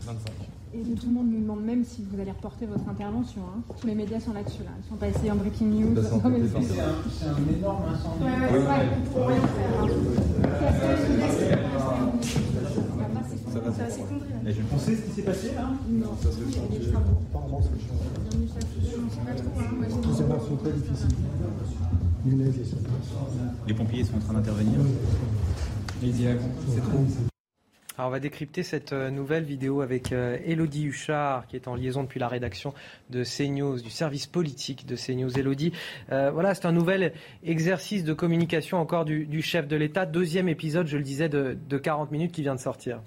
25. 0.00 0.30
Et 0.74 0.82
tout 0.94 1.06
le 1.06 1.12
monde 1.12 1.30
nous 1.30 1.40
demande 1.40 1.62
même 1.62 1.84
si 1.84 2.02
vous 2.02 2.20
allez 2.20 2.32
reporter 2.32 2.66
votre 2.66 2.88
intervention. 2.88 3.42
Hein. 3.42 3.60
Tous 3.80 3.86
les 3.86 3.94
médias 3.94 4.18
sont 4.18 4.32
là-dessus. 4.32 4.64
Là. 4.64 4.70
Ils 4.82 4.88
sont 4.88 4.96
passés 4.96 5.30
en 5.30 5.36
breaking 5.36 5.66
news. 5.66 5.94
C'est 6.02 6.12
un, 6.14 6.26
un, 6.26 6.34
énorme 7.56 7.84
incendie. 7.94 8.24
Ouais, 8.24 8.30
ouais, 8.30 8.58
ouais, 8.58 8.66
ouais, 8.66 9.34
rien 9.34 11.28
faire. 11.28 11.58
Ça 13.52 13.60
va 13.60 13.70
s'effondrer. 13.88 14.26
Et 14.46 14.52
je 14.52 14.62
pensais 14.62 14.96
ce 14.96 15.02
qui 15.02 15.10
s'est 15.10 15.22
passé 15.22 15.54
là 15.54 15.70
Non, 15.88 16.10
ça 16.20 16.28
chantier. 16.30 16.80
Tous 20.02 20.12
ces 20.12 20.24
sont 20.24 20.56
très 20.56 20.72
difficiles. 20.72 21.08
Les 23.68 23.74
pompiers 23.74 24.04
sont 24.04 24.16
en 24.16 24.20
train 24.20 24.34
d'intervenir. 24.34 24.80
On 27.98 28.10
va 28.10 28.20
décrypter 28.20 28.62
cette 28.62 28.92
euh, 28.92 29.10
nouvelle 29.10 29.44
vidéo 29.44 29.80
avec 29.80 30.12
Elodie 30.12 30.86
euh, 30.86 30.88
Huchard, 30.88 31.46
qui 31.46 31.56
est 31.56 31.68
en 31.68 31.74
liaison 31.74 32.02
depuis 32.02 32.18
la 32.18 32.28
rédaction 32.28 32.74
de 33.10 33.22
CNews, 33.22 33.80
du 33.80 33.90
service 33.90 34.26
politique 34.26 34.86
de 34.86 34.96
CNews. 34.96 35.38
Elodie, 35.38 35.72
euh, 36.10 36.30
voilà, 36.30 36.54
c'est 36.54 36.66
un 36.66 36.72
nouvel 36.72 37.12
exercice 37.44 38.04
de 38.04 38.12
communication 38.12 38.78
encore 38.78 39.04
du, 39.04 39.42
chef 39.42 39.68
de 39.68 39.76
l'État. 39.76 40.06
Deuxième 40.06 40.48
épisode, 40.48 40.86
je 40.86 40.96
le 40.96 41.04
disais, 41.04 41.28
de 41.28 41.78
40 41.78 42.10
minutes 42.10 42.32
qui 42.32 42.42
vient 42.42 42.54
de 42.54 42.60
sortir. 42.60 43.00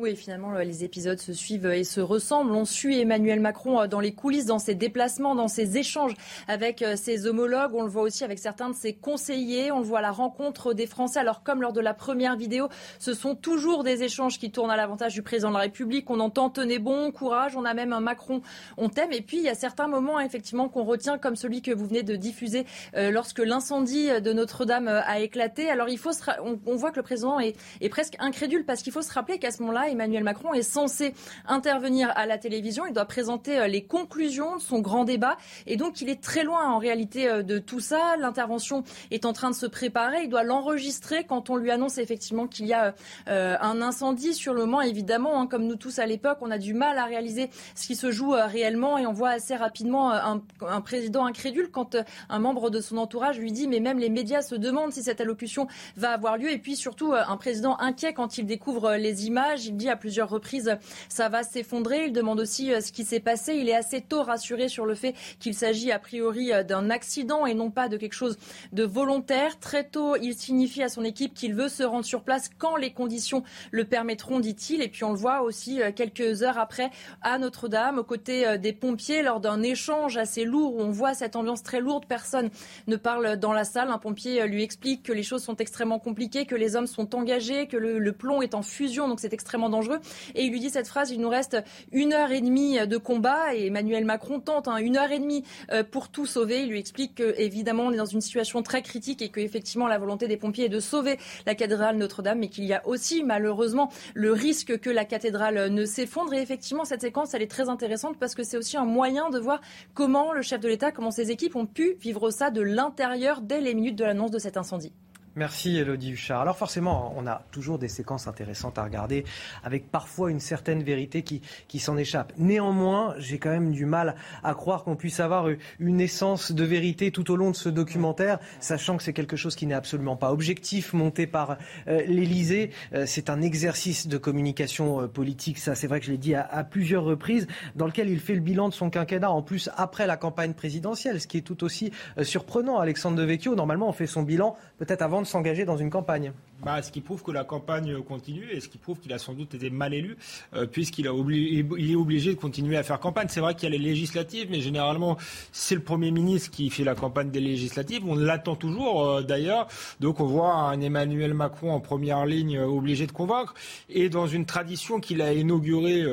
Oui, 0.00 0.16
finalement, 0.16 0.52
les 0.52 0.82
épisodes 0.82 1.18
se 1.18 1.34
suivent 1.34 1.66
et 1.66 1.84
se 1.84 2.00
ressemblent. 2.00 2.52
On 2.52 2.64
suit 2.64 2.98
Emmanuel 2.98 3.38
Macron 3.38 3.82
euh, 3.82 3.86
dans 3.86 4.00
les 4.00 4.14
coulisses, 4.14 4.46
dans 4.46 4.58
ses 4.58 4.74
déplacements, 4.74 5.34
dans 5.34 5.46
ses 5.46 5.76
échanges 5.76 6.14
avec 6.48 6.80
euh, 6.80 6.96
ses 6.96 7.26
homologues. 7.26 7.74
On 7.74 7.82
le 7.82 7.90
voit 7.90 8.00
aussi 8.00 8.24
avec 8.24 8.38
certains 8.38 8.70
de 8.70 8.74
ses 8.74 8.94
conseillers. 8.94 9.70
On 9.70 9.80
le 9.80 9.84
voit 9.84 9.98
à 9.98 10.00
la 10.00 10.10
rencontre 10.10 10.72
des 10.72 10.86
Français. 10.86 11.18
Alors, 11.18 11.42
comme 11.42 11.60
lors 11.60 11.74
de 11.74 11.82
la 11.82 11.92
première 11.92 12.34
vidéo, 12.34 12.70
ce 12.98 13.12
sont 13.12 13.34
toujours 13.34 13.84
des 13.84 14.02
échanges 14.02 14.38
qui 14.38 14.50
tournent 14.50 14.70
à 14.70 14.76
l'avantage 14.78 15.12
du 15.12 15.20
président 15.20 15.50
de 15.50 15.54
la 15.56 15.60
République. 15.60 16.08
On 16.08 16.20
entend 16.20 16.48
tenez 16.48 16.78
bon, 16.78 17.10
courage. 17.10 17.54
On 17.54 17.66
a 17.66 17.74
même 17.74 17.92
un 17.92 18.00
Macron, 18.00 18.40
on 18.78 18.88
t'aime. 18.88 19.12
Et 19.12 19.20
puis, 19.20 19.36
il 19.36 19.42
y 19.42 19.50
a 19.50 19.54
certains 19.54 19.86
moments, 19.86 20.18
effectivement, 20.18 20.70
qu'on 20.70 20.84
retient, 20.84 21.18
comme 21.18 21.36
celui 21.36 21.60
que 21.60 21.72
vous 21.72 21.86
venez 21.86 22.02
de 22.02 22.16
diffuser 22.16 22.64
euh, 22.96 23.10
lorsque 23.10 23.40
l'incendie 23.40 24.08
de 24.18 24.32
Notre-Dame 24.32 24.88
a 24.88 25.20
éclaté. 25.20 25.68
Alors, 25.68 25.90
il 25.90 25.98
faut 25.98 26.12
on, 26.42 26.76
voit 26.76 26.90
que 26.90 26.96
le 26.96 27.02
président 27.02 27.38
est 27.38 27.88
presque 27.90 28.16
incrédule 28.18 28.64
parce 28.64 28.80
qu'il 28.80 28.94
faut 28.94 29.02
se 29.02 29.12
rappeler 29.12 29.38
qu'à 29.38 29.50
ce 29.50 29.60
moment-là, 29.60 29.89
Emmanuel 29.90 30.24
Macron 30.24 30.54
est 30.54 30.62
censé 30.62 31.14
intervenir 31.46 32.12
à 32.14 32.26
la 32.26 32.38
télévision. 32.38 32.86
Il 32.86 32.92
doit 32.92 33.04
présenter 33.04 33.58
euh, 33.58 33.66
les 33.66 33.82
conclusions 33.82 34.56
de 34.56 34.60
son 34.60 34.80
grand 34.80 35.04
débat. 35.04 35.36
Et 35.66 35.76
donc, 35.76 36.00
il 36.00 36.08
est 36.08 36.22
très 36.22 36.44
loin 36.44 36.70
en 36.70 36.78
réalité 36.78 37.28
euh, 37.28 37.42
de 37.42 37.58
tout 37.58 37.80
ça. 37.80 38.16
L'intervention 38.18 38.84
est 39.10 39.24
en 39.24 39.32
train 39.32 39.50
de 39.50 39.54
se 39.54 39.66
préparer. 39.66 40.22
Il 40.24 40.28
doit 40.28 40.44
l'enregistrer 40.44 41.24
quand 41.24 41.50
on 41.50 41.56
lui 41.56 41.70
annonce 41.70 41.98
effectivement 41.98 42.46
qu'il 42.46 42.66
y 42.66 42.72
a 42.72 42.94
euh, 43.28 43.56
un 43.60 43.82
incendie. 43.82 44.34
Sur 44.34 44.54
le 44.54 44.60
moment, 44.60 44.80
évidemment, 44.80 45.40
hein, 45.40 45.46
comme 45.46 45.66
nous 45.66 45.76
tous 45.76 45.98
à 45.98 46.06
l'époque, 46.06 46.38
on 46.40 46.50
a 46.50 46.58
du 46.58 46.74
mal 46.74 46.98
à 46.98 47.04
réaliser 47.04 47.50
ce 47.74 47.86
qui 47.86 47.96
se 47.96 48.10
joue 48.10 48.30
réellement. 48.30 48.98
Et 48.98 49.06
on 49.06 49.12
voit 49.12 49.30
assez 49.30 49.56
rapidement 49.56 50.12
un, 50.12 50.40
président 50.80 51.26
incrédule 51.26 51.70
quand 51.70 51.96
un 52.28 52.38
membre 52.38 52.70
de 52.70 52.80
son 52.80 52.96
entourage 52.96 53.38
lui 53.38 53.52
dit 53.52 53.68
mais 53.68 53.80
même 53.80 53.98
les 53.98 54.08
médias 54.08 54.42
se 54.42 54.54
demandent 54.54 54.92
si 54.92 55.02
cette 55.02 55.20
allocution 55.20 55.66
va 55.96 56.10
avoir 56.10 56.36
lieu. 56.36 56.50
Et 56.50 56.58
puis 56.58 56.76
surtout, 56.76 57.12
un 57.12 57.36
président 57.36 57.78
inquiet 57.78 58.12
quand 58.12 58.38
il 58.38 58.46
découvre 58.46 58.94
les 58.94 59.26
images. 59.26 59.70
Dit 59.80 59.88
à 59.88 59.96
plusieurs 59.96 60.28
reprises 60.28 60.76
ça 61.08 61.28
va 61.28 61.42
s'effondrer. 61.42 62.06
Il 62.06 62.12
demande 62.12 62.38
aussi 62.40 62.72
euh, 62.72 62.80
ce 62.80 62.92
qui 62.92 63.04
s'est 63.04 63.20
passé. 63.20 63.54
Il 63.54 63.68
est 63.68 63.74
assez 63.74 64.00
tôt 64.00 64.22
rassuré 64.22 64.68
sur 64.68 64.86
le 64.86 64.94
fait 64.94 65.14
qu'il 65.38 65.54
s'agit 65.54 65.90
a 65.90 65.98
priori 65.98 66.52
euh, 66.52 66.62
d'un 66.62 66.90
accident 66.90 67.46
et 67.46 67.54
non 67.54 67.70
pas 67.70 67.88
de 67.88 67.96
quelque 67.96 68.12
chose 68.12 68.38
de 68.72 68.84
volontaire. 68.84 69.58
Très 69.58 69.84
tôt, 69.84 70.16
il 70.16 70.34
signifie 70.34 70.82
à 70.82 70.88
son 70.88 71.02
équipe 71.04 71.34
qu'il 71.34 71.54
veut 71.54 71.68
se 71.68 71.82
rendre 71.82 72.04
sur 72.04 72.22
place 72.22 72.50
quand 72.58 72.76
les 72.76 72.92
conditions 72.92 73.42
le 73.70 73.84
permettront, 73.84 74.40
dit-il. 74.40 74.82
Et 74.82 74.88
puis 74.88 75.04
on 75.04 75.12
le 75.12 75.18
voit 75.18 75.42
aussi 75.42 75.82
euh, 75.82 75.92
quelques 75.94 76.42
heures 76.42 76.58
après 76.58 76.90
à 77.22 77.38
Notre-Dame, 77.38 77.98
aux 77.98 78.04
côtés 78.04 78.58
des 78.58 78.72
pompiers, 78.72 79.22
lors 79.22 79.40
d'un 79.40 79.62
échange 79.62 80.16
assez 80.16 80.44
lourd 80.44 80.76
où 80.76 80.80
on 80.80 80.90
voit 80.90 81.14
cette 81.14 81.36
ambiance 81.36 81.62
très 81.62 81.80
lourde. 81.80 82.04
Personne 82.06 82.50
ne 82.86 82.96
parle 82.96 83.36
dans 83.36 83.52
la 83.52 83.64
salle. 83.64 83.90
Un 83.90 83.98
pompier 83.98 84.46
lui 84.46 84.62
explique 84.62 85.02
que 85.02 85.12
les 85.12 85.22
choses 85.22 85.42
sont 85.42 85.56
extrêmement 85.56 85.98
compliquées, 85.98 86.46
que 86.46 86.54
les 86.54 86.76
hommes 86.76 86.86
sont 86.86 87.14
engagés, 87.14 87.66
que 87.66 87.76
le, 87.76 87.98
le 87.98 88.12
plomb 88.12 88.42
est 88.42 88.54
en 88.54 88.62
fusion, 88.62 89.08
donc 89.08 89.20
c'est 89.20 89.32
extrêmement 89.32 89.59
dangereux. 89.68 89.98
Et 90.34 90.44
il 90.44 90.50
lui 90.50 90.60
dit 90.60 90.70
cette 90.70 90.88
phrase, 90.88 91.10
il 91.10 91.20
nous 91.20 91.28
reste 91.28 91.56
une 91.92 92.12
heure 92.12 92.32
et 92.32 92.40
demie 92.40 92.78
de 92.86 92.96
combat 92.96 93.54
et 93.54 93.66
Emmanuel 93.66 94.04
Macron 94.04 94.40
tente 94.40 94.68
hein, 94.68 94.76
une 94.76 94.96
heure 94.96 95.10
et 95.12 95.18
demie 95.18 95.44
euh, 95.72 95.82
pour 95.84 96.08
tout 96.08 96.26
sauver. 96.26 96.62
Il 96.62 96.70
lui 96.70 96.78
explique 96.78 97.16
qu'évidemment 97.16 97.84
on 97.84 97.92
est 97.92 97.96
dans 97.96 98.04
une 98.04 98.20
situation 98.20 98.62
très 98.62 98.82
critique 98.82 99.22
et 99.22 99.28
qu'effectivement 99.28 99.86
la 99.86 99.98
volonté 99.98 100.28
des 100.28 100.36
pompiers 100.36 100.66
est 100.66 100.70
de 100.70 100.80
sauver 100.80 101.18
la 101.46 101.54
cathédrale 101.54 101.96
Notre-Dame, 101.96 102.38
mais 102.38 102.48
qu'il 102.48 102.64
y 102.64 102.72
a 102.72 102.86
aussi 102.86 103.22
malheureusement 103.22 103.90
le 104.14 104.32
risque 104.32 104.78
que 104.78 104.90
la 104.90 105.04
cathédrale 105.04 105.68
ne 105.68 105.84
s'effondre. 105.84 106.34
Et 106.34 106.40
effectivement 106.40 106.84
cette 106.84 107.02
séquence 107.02 107.34
elle 107.34 107.42
est 107.42 107.50
très 107.50 107.68
intéressante 107.68 108.16
parce 108.18 108.34
que 108.34 108.42
c'est 108.42 108.56
aussi 108.56 108.76
un 108.76 108.84
moyen 108.84 109.30
de 109.30 109.38
voir 109.38 109.60
comment 109.94 110.32
le 110.32 110.42
chef 110.42 110.60
de 110.60 110.68
l'État, 110.68 110.92
comment 110.92 111.10
ses 111.10 111.30
équipes 111.30 111.56
ont 111.56 111.66
pu 111.66 111.96
vivre 112.00 112.30
ça 112.30 112.50
de 112.50 112.60
l'intérieur 112.60 113.40
dès 113.40 113.60
les 113.60 113.74
minutes 113.74 113.96
de 113.96 114.04
l'annonce 114.04 114.30
de 114.30 114.38
cet 114.38 114.56
incendie. 114.56 114.92
Merci 115.36 115.76
Elodie 115.76 116.10
Huchard. 116.10 116.40
Alors 116.40 116.56
forcément, 116.56 117.14
on 117.16 117.24
a 117.24 117.42
toujours 117.52 117.78
des 117.78 117.86
séquences 117.86 118.26
intéressantes 118.26 118.78
à 118.78 118.82
regarder, 118.82 119.24
avec 119.62 119.88
parfois 119.88 120.28
une 120.28 120.40
certaine 120.40 120.82
vérité 120.82 121.22
qui, 121.22 121.40
qui 121.68 121.78
s'en 121.78 121.96
échappe. 121.96 122.32
Néanmoins, 122.36 123.14
j'ai 123.18 123.38
quand 123.38 123.50
même 123.50 123.70
du 123.70 123.86
mal 123.86 124.16
à 124.42 124.54
croire 124.54 124.82
qu'on 124.82 124.96
puisse 124.96 125.20
avoir 125.20 125.46
une 125.78 126.00
essence 126.00 126.50
de 126.50 126.64
vérité 126.64 127.12
tout 127.12 127.30
au 127.30 127.36
long 127.36 127.52
de 127.52 127.56
ce 127.56 127.68
documentaire, 127.68 128.40
sachant 128.58 128.96
que 128.96 129.04
c'est 129.04 129.12
quelque 129.12 129.36
chose 129.36 129.54
qui 129.54 129.66
n'est 129.66 129.74
absolument 129.74 130.16
pas 130.16 130.32
objectif, 130.32 130.94
monté 130.94 131.28
par 131.28 131.58
euh, 131.86 132.02
l'Élysée. 132.08 132.72
Euh, 132.92 133.04
c'est 133.06 133.30
un 133.30 133.40
exercice 133.40 134.08
de 134.08 134.18
communication 134.18 135.02
euh, 135.02 135.06
politique, 135.06 135.58
ça 135.58 135.76
c'est 135.76 135.86
vrai 135.86 136.00
que 136.00 136.06
je 136.06 136.10
l'ai 136.10 136.18
dit 136.18 136.34
à, 136.34 136.42
à, 136.44 136.64
plusieurs 136.64 137.04
reprises, 137.04 137.46
dans 137.76 137.86
lequel 137.86 138.10
il 138.10 138.18
fait 138.18 138.34
le 138.34 138.40
bilan 138.40 138.68
de 138.68 138.74
son 138.74 138.90
quinquennat, 138.90 139.30
en 139.30 139.42
plus 139.42 139.70
après 139.76 140.08
la 140.08 140.16
campagne 140.16 140.54
présidentielle, 140.54 141.20
ce 141.20 141.28
qui 141.28 141.38
est 141.38 141.42
tout 141.42 141.62
aussi 141.62 141.92
surprenant. 142.20 142.80
Alexandre 142.80 143.16
Devecchio, 143.16 143.54
normalement 143.54 143.88
on 143.88 143.92
fait 143.92 144.08
son 144.08 144.24
bilan 144.24 144.56
peut-être 144.78 145.02
avant 145.02 145.19
de 145.22 145.26
s'engager 145.26 145.64
dans 145.64 145.76
une 145.76 145.90
campagne. 145.90 146.32
Bah, 146.62 146.82
ce 146.82 146.92
qui 146.92 147.00
prouve 147.00 147.22
que 147.22 147.30
la 147.30 147.44
campagne 147.44 148.02
continue 148.02 148.46
et 148.52 148.60
ce 148.60 148.68
qui 148.68 148.76
prouve 148.76 148.98
qu'il 148.98 149.12
a 149.14 149.18
sans 149.18 149.32
doute 149.32 149.54
été 149.54 149.70
mal 149.70 149.94
élu, 149.94 150.18
euh, 150.54 150.66
puisqu'il 150.66 151.06
il 151.06 151.90
est 151.90 151.94
obligé 151.94 152.34
de 152.34 152.38
continuer 152.38 152.76
à 152.76 152.82
faire 152.82 153.00
campagne. 153.00 153.28
C'est 153.30 153.40
vrai 153.40 153.54
qu'il 153.54 153.64
y 153.64 153.66
a 153.74 153.78
les 153.78 153.82
législatives, 153.82 154.48
mais 154.50 154.60
généralement, 154.60 155.16
c'est 155.52 155.74
le 155.74 155.80
Premier 155.80 156.10
ministre 156.10 156.50
qui 156.50 156.68
fait 156.68 156.84
la 156.84 156.94
campagne 156.94 157.30
des 157.30 157.40
législatives. 157.40 158.02
On 158.06 158.14
l'attend 158.14 158.56
toujours, 158.56 159.06
euh, 159.06 159.22
d'ailleurs. 159.22 159.68
Donc 160.00 160.20
on 160.20 160.26
voit 160.26 160.52
un 160.52 160.78
Emmanuel 160.82 161.32
Macron 161.32 161.72
en 161.72 161.80
première 161.80 162.26
ligne 162.26 162.58
euh, 162.58 162.66
obligé 162.66 163.06
de 163.06 163.12
convaincre. 163.12 163.54
Et 163.88 164.10
dans 164.10 164.26
une 164.26 164.44
tradition 164.44 165.00
qu'il 165.00 165.22
a 165.22 165.32
inaugurée 165.32 166.04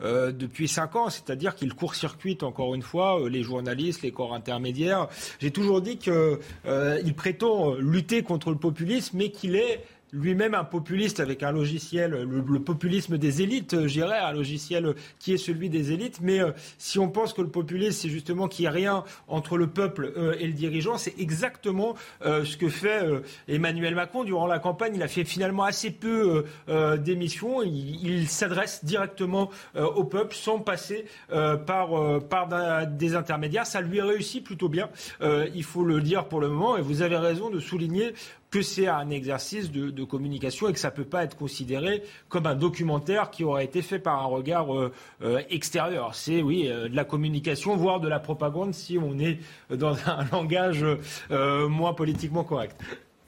depuis 0.00 0.68
cinq 0.68 0.96
ans, 0.96 1.10
c'est-à-dire 1.10 1.54
qu'il 1.54 1.74
court-circuite, 1.74 2.42
encore 2.42 2.74
une 2.74 2.82
fois, 2.82 3.18
les 3.28 3.42
journalistes, 3.42 4.02
les 4.02 4.10
corps 4.10 4.34
intermédiaires. 4.34 5.08
J'ai 5.40 5.50
toujours 5.50 5.80
dit 5.80 5.98
qu'il 5.98 7.14
prétend 7.16 7.74
lutter 7.74 8.22
contre 8.22 8.51
le 8.52 8.58
populisme, 8.58 9.16
mais 9.16 9.30
qu'il 9.30 9.56
est 9.56 9.84
lui-même 10.12 10.54
un 10.54 10.64
populiste 10.64 11.20
avec 11.20 11.42
un 11.42 11.52
logiciel, 11.52 12.10
le, 12.10 12.60
populisme 12.60 13.16
des 13.16 13.42
élites, 13.42 13.74
euh, 13.74 13.88
j'irais, 13.88 14.18
un 14.18 14.32
logiciel 14.32 14.94
qui 15.18 15.32
est 15.32 15.38
celui 15.38 15.70
des 15.70 15.92
élites. 15.92 16.20
Mais 16.20 16.40
euh, 16.40 16.52
si 16.78 16.98
on 16.98 17.08
pense 17.08 17.32
que 17.32 17.40
le 17.40 17.48
populisme, 17.48 17.92
c'est 18.02 18.08
justement 18.10 18.46
qu'il 18.46 18.64
n'y 18.64 18.68
a 18.68 18.72
rien 18.72 19.04
entre 19.26 19.56
le 19.56 19.68
peuple 19.68 20.12
euh, 20.16 20.36
et 20.38 20.46
le 20.46 20.52
dirigeant, 20.52 20.98
c'est 20.98 21.18
exactement 21.18 21.94
ce 22.22 22.56
que 22.56 22.68
fait 22.68 23.02
Emmanuel 23.48 23.94
Macron. 23.94 24.24
Durant 24.24 24.46
la 24.46 24.58
campagne, 24.58 24.92
il 24.94 25.02
a 25.02 25.08
fait 25.08 25.24
finalement 25.24 25.64
assez 25.64 25.90
peu 25.90 26.44
d'émissions. 26.98 27.62
Il, 27.62 28.06
il 28.06 28.28
s'adresse 28.28 28.84
directement 28.84 29.50
au 29.74 30.04
peuple 30.04 30.34
sans 30.34 30.58
passer 30.58 31.04
par, 31.28 32.20
par 32.28 32.86
des 32.88 33.14
intermédiaires. 33.14 33.66
Ça 33.66 33.80
lui 33.80 34.00
réussit 34.00 34.44
plutôt 34.44 34.68
bien, 34.68 34.90
il 35.22 35.64
faut 35.64 35.84
le 35.84 36.00
dire 36.00 36.26
pour 36.26 36.40
le 36.40 36.48
moment. 36.48 36.76
Et 36.76 36.82
vous 36.82 37.02
avez 37.02 37.16
raison 37.16 37.50
de 37.50 37.60
souligner 37.60 38.12
que 38.52 38.60
c'est 38.60 38.86
un 38.86 39.10
exercice 39.10 39.72
de, 39.72 40.04
communication 40.04 40.68
et 40.68 40.72
que 40.72 40.78
ça 40.78 40.90
ne 40.90 40.94
peut 40.94 41.06
pas 41.06 41.24
être 41.24 41.36
considéré 41.36 42.02
comme 42.28 42.46
un 42.46 42.54
documentaire 42.54 43.30
qui 43.30 43.44
aurait 43.44 43.64
été 43.64 43.80
fait 43.80 43.98
par 43.98 44.20
un 44.20 44.26
regard 44.26 44.76
euh, 44.76 44.92
euh, 45.22 45.40
extérieur. 45.48 46.14
C'est, 46.14 46.42
oui, 46.42 46.68
euh, 46.68 46.88
de 46.88 46.94
la 46.94 47.04
communication, 47.04 47.74
voire 47.76 47.98
de 47.98 48.08
la 48.08 48.20
propagande 48.20 48.74
si 48.74 48.98
on 48.98 49.18
est 49.18 49.38
dans 49.70 49.96
un 50.06 50.24
langage 50.32 50.84
moins 51.30 51.94
politiquement 51.94 52.44
correct. 52.44 52.76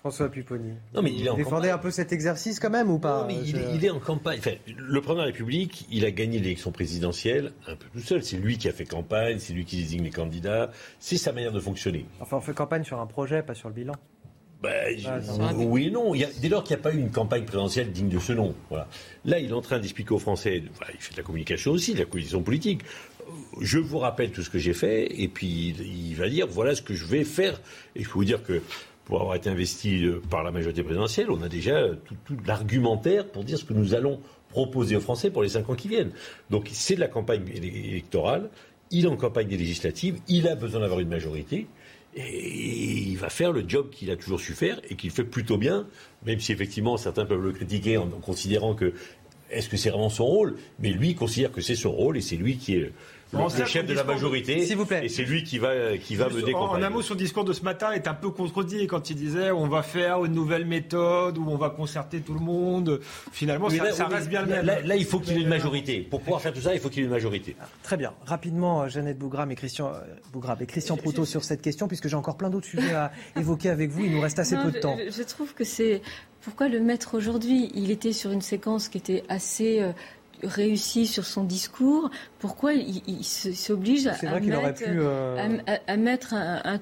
François 0.00 0.28
Pupponi. 0.28 0.74
Non, 0.92 1.00
mais 1.00 1.14
il 1.14 1.26
est 1.26 1.30
en 1.30 1.36
défendez 1.36 1.70
un 1.70 1.78
peu 1.78 1.90
cet 1.90 2.12
exercice 2.12 2.60
quand 2.60 2.68
même 2.68 2.90
ou 2.90 2.98
pas 2.98 3.22
non, 3.22 3.26
mais 3.26 3.36
il, 3.42 3.82
est 3.82 3.88
en 3.88 4.00
campagne. 4.00 4.38
Enfin, 4.38 4.50
le 4.66 5.00
président 5.00 5.14
de 5.14 5.18
la 5.20 5.24
République, 5.24 5.86
il 5.90 6.04
a 6.04 6.10
gagné 6.10 6.38
l'élection 6.38 6.72
présidentielle 6.72 7.52
un 7.66 7.74
peu 7.74 7.86
tout 7.90 8.00
seul. 8.00 8.22
C'est 8.22 8.36
lui 8.36 8.58
qui 8.58 8.68
a 8.68 8.72
fait 8.72 8.84
campagne, 8.84 9.38
c'est 9.38 9.54
lui 9.54 9.64
qui 9.64 9.76
désigne 9.76 10.02
les 10.02 10.10
candidats. 10.10 10.70
C'est 10.98 11.16
sa 11.16 11.32
manière 11.32 11.52
de 11.52 11.60
fonctionner. 11.60 12.04
Enfin, 12.20 12.36
on 12.36 12.42
fait 12.42 12.52
campagne 12.52 12.84
sur 12.84 13.00
un 13.00 13.06
projet, 13.06 13.42
pas 13.42 13.54
sur 13.54 13.70
le 13.70 13.74
bilan. 13.74 13.94
Ben, 14.64 15.54
oui 15.56 15.86
et 15.86 15.90
non. 15.90 16.14
Il 16.14 16.28
dès 16.40 16.48
lors 16.48 16.64
qu'il 16.64 16.76
n'y 16.76 16.80
a 16.80 16.82
pas 16.82 16.92
eu 16.92 16.98
une 16.98 17.10
campagne 17.10 17.44
présidentielle 17.44 17.92
digne 17.92 18.08
de 18.08 18.18
ce 18.18 18.32
nom. 18.32 18.54
Voilà. 18.70 18.88
Là, 19.24 19.38
il 19.38 19.50
est 19.50 19.54
en 19.54 19.60
train 19.60 19.78
d'expliquer 19.78 20.12
aux 20.12 20.18
Français, 20.18 20.62
il 20.64 21.00
fait 21.00 21.12
de 21.12 21.16
la 21.16 21.22
communication 21.22 21.72
aussi, 21.72 21.94
de 21.94 21.98
la 22.00 22.04
coalition 22.04 22.42
politique. 22.42 22.82
Je 23.60 23.78
vous 23.78 23.98
rappelle 23.98 24.30
tout 24.30 24.42
ce 24.42 24.50
que 24.50 24.58
j'ai 24.58 24.74
fait, 24.74 25.06
et 25.20 25.28
puis 25.28 25.74
il 25.78 26.14
va 26.14 26.28
dire 26.28 26.46
voilà 26.46 26.74
ce 26.74 26.82
que 26.82 26.94
je 26.94 27.04
vais 27.06 27.24
faire. 27.24 27.60
Et 27.96 28.02
je 28.02 28.08
peux 28.08 28.14
vous 28.14 28.24
dire 28.24 28.42
que 28.42 28.60
pour 29.04 29.20
avoir 29.20 29.36
été 29.36 29.50
investi 29.50 30.04
euh, 30.04 30.20
par 30.30 30.42
la 30.42 30.50
majorité 30.50 30.82
présidentielle, 30.82 31.30
on 31.30 31.42
a 31.42 31.48
déjà 31.48 31.88
tout, 32.06 32.16
tout 32.24 32.36
l'argumentaire 32.46 33.26
pour 33.26 33.44
dire 33.44 33.58
ce 33.58 33.64
que 33.64 33.74
nous 33.74 33.94
allons 33.94 34.20
proposer 34.48 34.96
aux 34.96 35.00
Français 35.00 35.30
pour 35.30 35.42
les 35.42 35.50
cinq 35.50 35.68
ans 35.68 35.74
qui 35.74 35.88
viennent. 35.88 36.12
Donc 36.50 36.68
c'est 36.72 36.94
de 36.94 37.00
la 37.00 37.08
campagne 37.08 37.42
électorale, 37.54 38.48
il 38.90 39.04
est 39.04 39.08
en 39.08 39.16
campagne 39.16 39.48
des 39.48 39.56
législatives, 39.56 40.18
il 40.28 40.48
a 40.48 40.54
besoin 40.54 40.80
d'avoir 40.80 41.00
une 41.00 41.08
majorité. 41.08 41.66
Et 42.16 43.08
il 43.08 43.16
va 43.16 43.28
faire 43.28 43.52
le 43.52 43.64
job 43.66 43.90
qu'il 43.90 44.10
a 44.10 44.16
toujours 44.16 44.40
su 44.40 44.52
faire 44.52 44.80
et 44.88 44.94
qu'il 44.94 45.10
fait 45.10 45.24
plutôt 45.24 45.56
bien, 45.56 45.86
même 46.24 46.38
si 46.40 46.52
effectivement 46.52 46.96
certains 46.96 47.24
peuvent 47.24 47.42
le 47.42 47.52
critiquer 47.52 47.96
en 47.96 48.08
considérant 48.08 48.74
que 48.74 48.92
est-ce 49.50 49.68
que 49.68 49.76
c'est 49.76 49.90
vraiment 49.90 50.10
son 50.10 50.26
rôle? 50.26 50.56
Mais 50.78 50.90
lui 50.90 51.14
considère 51.14 51.52
que 51.52 51.60
c'est 51.60 51.74
son 51.74 51.92
rôle 51.92 52.16
et 52.16 52.20
c'est 52.20 52.36
lui 52.36 52.56
qui 52.56 52.76
est 52.76 52.92
le, 53.34 53.64
chef 53.66 53.86
de 53.86 53.94
la 53.94 54.04
majorité. 54.04 54.64
S'il 54.64 54.76
vous 54.76 54.86
plaît. 54.86 55.04
Et 55.04 55.08
c'est 55.08 55.24
lui 55.24 55.44
qui 55.44 55.58
va, 55.58 55.96
qui 55.96 56.16
va 56.16 56.28
mener 56.28 56.54
En 56.54 56.82
un 56.82 56.90
mot, 56.90 57.02
son 57.02 57.14
discours 57.14 57.44
de 57.44 57.52
ce 57.52 57.62
matin 57.62 57.92
est 57.92 58.08
un 58.08 58.14
peu 58.14 58.30
contredit 58.30 58.86
quand 58.86 59.10
il 59.10 59.16
disait 59.16 59.50
on 59.50 59.68
va 59.68 59.82
faire 59.82 60.24
une 60.24 60.32
nouvelle 60.32 60.66
méthode 60.66 61.38
où 61.38 61.46
on 61.48 61.56
va 61.56 61.70
concerter 61.70 62.20
tout 62.20 62.34
le 62.34 62.40
monde. 62.40 63.00
Finalement, 63.32 63.68
ça, 63.70 64.06
reste 64.06 64.28
bien 64.28 64.42
le 64.42 64.48
même. 64.48 64.66
Là, 64.66 64.96
il 64.96 65.04
faut 65.04 65.20
qu'il 65.20 65.36
ait 65.36 65.42
une 65.42 65.48
majorité. 65.48 66.00
Pour 66.00 66.20
pouvoir 66.20 66.40
faire 66.40 66.52
tout 66.52 66.60
ça, 66.60 66.74
il 66.74 66.80
faut 66.80 66.88
qu'il 66.88 67.02
ait 67.02 67.06
une 67.06 67.12
majorité. 67.12 67.56
Très 67.82 67.96
bien. 67.96 68.12
Rapidement, 68.26 68.82
euh, 68.82 68.88
Jeannette 68.88 69.18
Bougram 69.18 69.50
et 69.50 69.54
Christian, 69.54 69.88
euh, 69.88 70.00
Bougram 70.32 70.56
et 70.60 70.66
Christian 70.66 70.96
Proutot 70.96 71.24
sur 71.24 71.44
cette 71.44 71.62
question, 71.62 71.88
puisque 71.88 72.08
j'ai 72.08 72.16
encore 72.16 72.36
plein 72.36 72.50
d'autres 72.50 72.66
sujets 72.66 72.94
à 72.94 73.12
évoquer 73.36 73.70
avec 73.70 73.90
vous. 73.90 74.04
Il 74.04 74.12
nous 74.12 74.20
reste 74.20 74.38
assez 74.38 74.56
peu 74.56 74.70
de 74.70 74.78
temps. 74.78 74.96
Je, 74.96 75.22
trouve 75.22 75.54
que 75.54 75.64
c'est. 75.64 76.02
Pourquoi 76.42 76.68
le 76.68 76.80
mettre 76.80 77.14
aujourd'hui 77.14 77.70
Il 77.74 77.90
était 77.90 78.12
sur 78.12 78.30
une 78.30 78.42
séquence 78.42 78.88
qui 78.88 78.98
était 78.98 79.24
assez. 79.28 79.80
Euh, 79.80 79.92
réussie 80.42 81.06
sur 81.06 81.24
son 81.24 81.44
discours 81.44 82.10
pourquoi 82.44 82.74
il, 82.74 83.24
s'oblige 83.24 84.06
à, 84.06 84.38
mettre, 84.38 84.82
euh, 84.86 85.56
à, 85.86 85.96
mettre 85.96 86.34
un, 86.34 86.60
un 86.62 86.78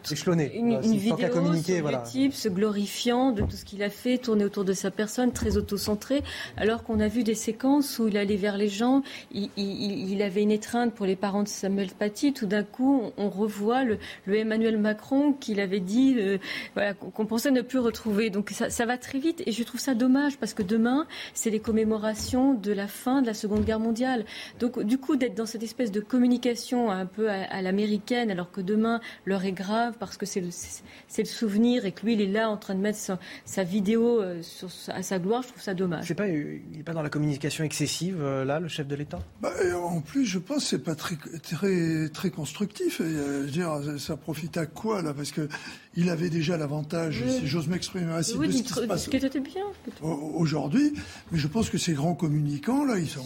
une, 0.52 0.72
une 0.82 0.96
vidéo 0.96 1.54
sur 1.54 1.82
voilà. 1.82 1.98
type 1.98 2.34
se 2.34 2.48
glorifiant 2.48 3.30
de 3.30 3.42
tout 3.42 3.54
ce 3.54 3.64
qu'il 3.64 3.84
a 3.84 3.88
fait, 3.88 4.18
tourner 4.18 4.44
autour 4.44 4.64
de 4.64 4.72
sa 4.72 4.90
personne, 4.90 5.30
très 5.30 5.56
auto-centré, 5.56 6.24
alors 6.56 6.82
qu'on 6.82 6.98
a 6.98 7.06
vu 7.06 7.22
des 7.22 7.36
séquences 7.36 8.00
où 8.00 8.08
il 8.08 8.16
allait 8.16 8.34
vers 8.34 8.56
les 8.56 8.66
gens, 8.66 9.02
il, 9.32 10.20
avait 10.20 10.42
une 10.42 10.50
étreinte 10.50 10.94
pour 10.94 11.06
les 11.06 11.14
parents 11.14 11.44
de 11.44 11.48
Samuel 11.48 11.90
Paty, 11.96 12.32
tout 12.32 12.46
d'un 12.46 12.64
coup 12.64 13.12
on, 13.16 13.28
revoit 13.28 13.84
le, 13.84 13.98
Emmanuel 14.26 14.78
Macron 14.78 15.32
qu'il 15.32 15.60
avait 15.60 15.78
dit 15.78 16.16
euh, 16.18 16.38
voilà, 16.74 16.92
qu'on 16.94 17.24
pensait 17.24 17.52
ne 17.52 17.60
plus 17.60 17.78
retrouver. 17.78 18.30
Donc 18.30 18.50
ça, 18.50 18.68
ça 18.68 18.84
va 18.84 18.98
très 18.98 19.20
vite 19.20 19.44
et 19.46 19.52
je 19.52 19.62
trouve 19.62 19.78
ça 19.78 19.94
dommage 19.94 20.38
parce 20.38 20.54
que 20.54 20.64
demain 20.64 21.06
c'est 21.34 21.50
les 21.50 21.60
commémorations 21.60 22.52
de 22.52 22.72
la 22.72 22.88
fin 22.88 23.22
de 23.22 23.28
la 23.28 23.34
Seconde 23.34 23.64
Guerre 23.64 23.78
mondiale. 23.78 24.24
Donc 24.58 24.82
du 24.82 24.98
coup 24.98 25.14
d'être 25.14 25.36
dans 25.36 25.51
cette 25.52 25.62
espèce 25.62 25.92
de 25.92 26.00
communication 26.00 26.90
un 26.90 27.04
peu 27.04 27.30
à, 27.30 27.60
l'américaine, 27.60 28.30
alors 28.30 28.50
que 28.50 28.62
demain, 28.62 29.00
l'heure 29.26 29.44
est 29.44 29.52
grave 29.52 29.94
parce 30.00 30.16
que 30.16 30.24
c'est 30.24 30.40
le, 30.40 30.48
le, 30.48 31.24
souvenir 31.24 31.84
et 31.84 31.92
que 31.92 32.06
lui, 32.06 32.14
il 32.14 32.22
est 32.22 32.26
là 32.26 32.48
en 32.48 32.56
train 32.56 32.74
de 32.74 32.80
mettre 32.80 32.98
sa, 33.44 33.64
vidéo 33.64 34.20
euh, 34.20 34.42
sur, 34.42 34.68
à 34.88 35.02
sa 35.02 35.18
gloire, 35.18 35.42
je 35.42 35.48
trouve 35.48 35.62
ça 35.62 35.74
dommage. 35.74 36.12
Pas, 36.14 36.26
il 36.26 36.62
n'est 36.74 36.82
pas 36.82 36.94
dans 36.94 37.02
la 37.02 37.10
communication 37.10 37.64
excessive, 37.64 38.16
euh, 38.20 38.46
là, 38.46 38.60
le 38.60 38.68
chef 38.68 38.86
de 38.86 38.94
l'État? 38.94 39.18
Bah, 39.42 39.52
En 39.76 40.00
plus, 40.00 40.24
je 40.24 40.38
pense 40.38 40.64
que 40.64 40.70
ce 40.70 40.76
n'est 40.76 40.82
pas 40.82 40.94
très, 40.94 41.16
très, 41.42 42.08
très 42.08 42.30
constructif. 42.30 43.02
Euh, 43.02 43.46
dire, 43.46 43.78
ça 43.98 44.16
profite 44.16 44.56
à 44.56 44.64
quoi, 44.64 45.02
là? 45.02 45.12
Parce 45.12 45.32
que 45.32 45.48
il 45.94 46.08
avait 46.08 46.30
déjà 46.30 46.56
l'avantage, 46.56 47.22
si 47.28 47.46
j'ose 47.46 47.68
m'exprimer 47.68 48.12
ainsi, 48.12 48.36
de 48.38 48.50
ce 48.50 48.62
qui 48.62 48.68
se 48.68 48.80
passe 48.80 49.08
bien, 49.10 49.64
aujourd'hui. 50.02 50.94
Mais 51.30 51.38
je 51.38 51.46
pense 51.46 51.68
que 51.68 51.78
ces 51.78 51.92
grands 51.92 52.14
communicants, 52.14 52.84
là, 52.84 52.98
ils, 52.98 53.08
sont, 53.08 53.24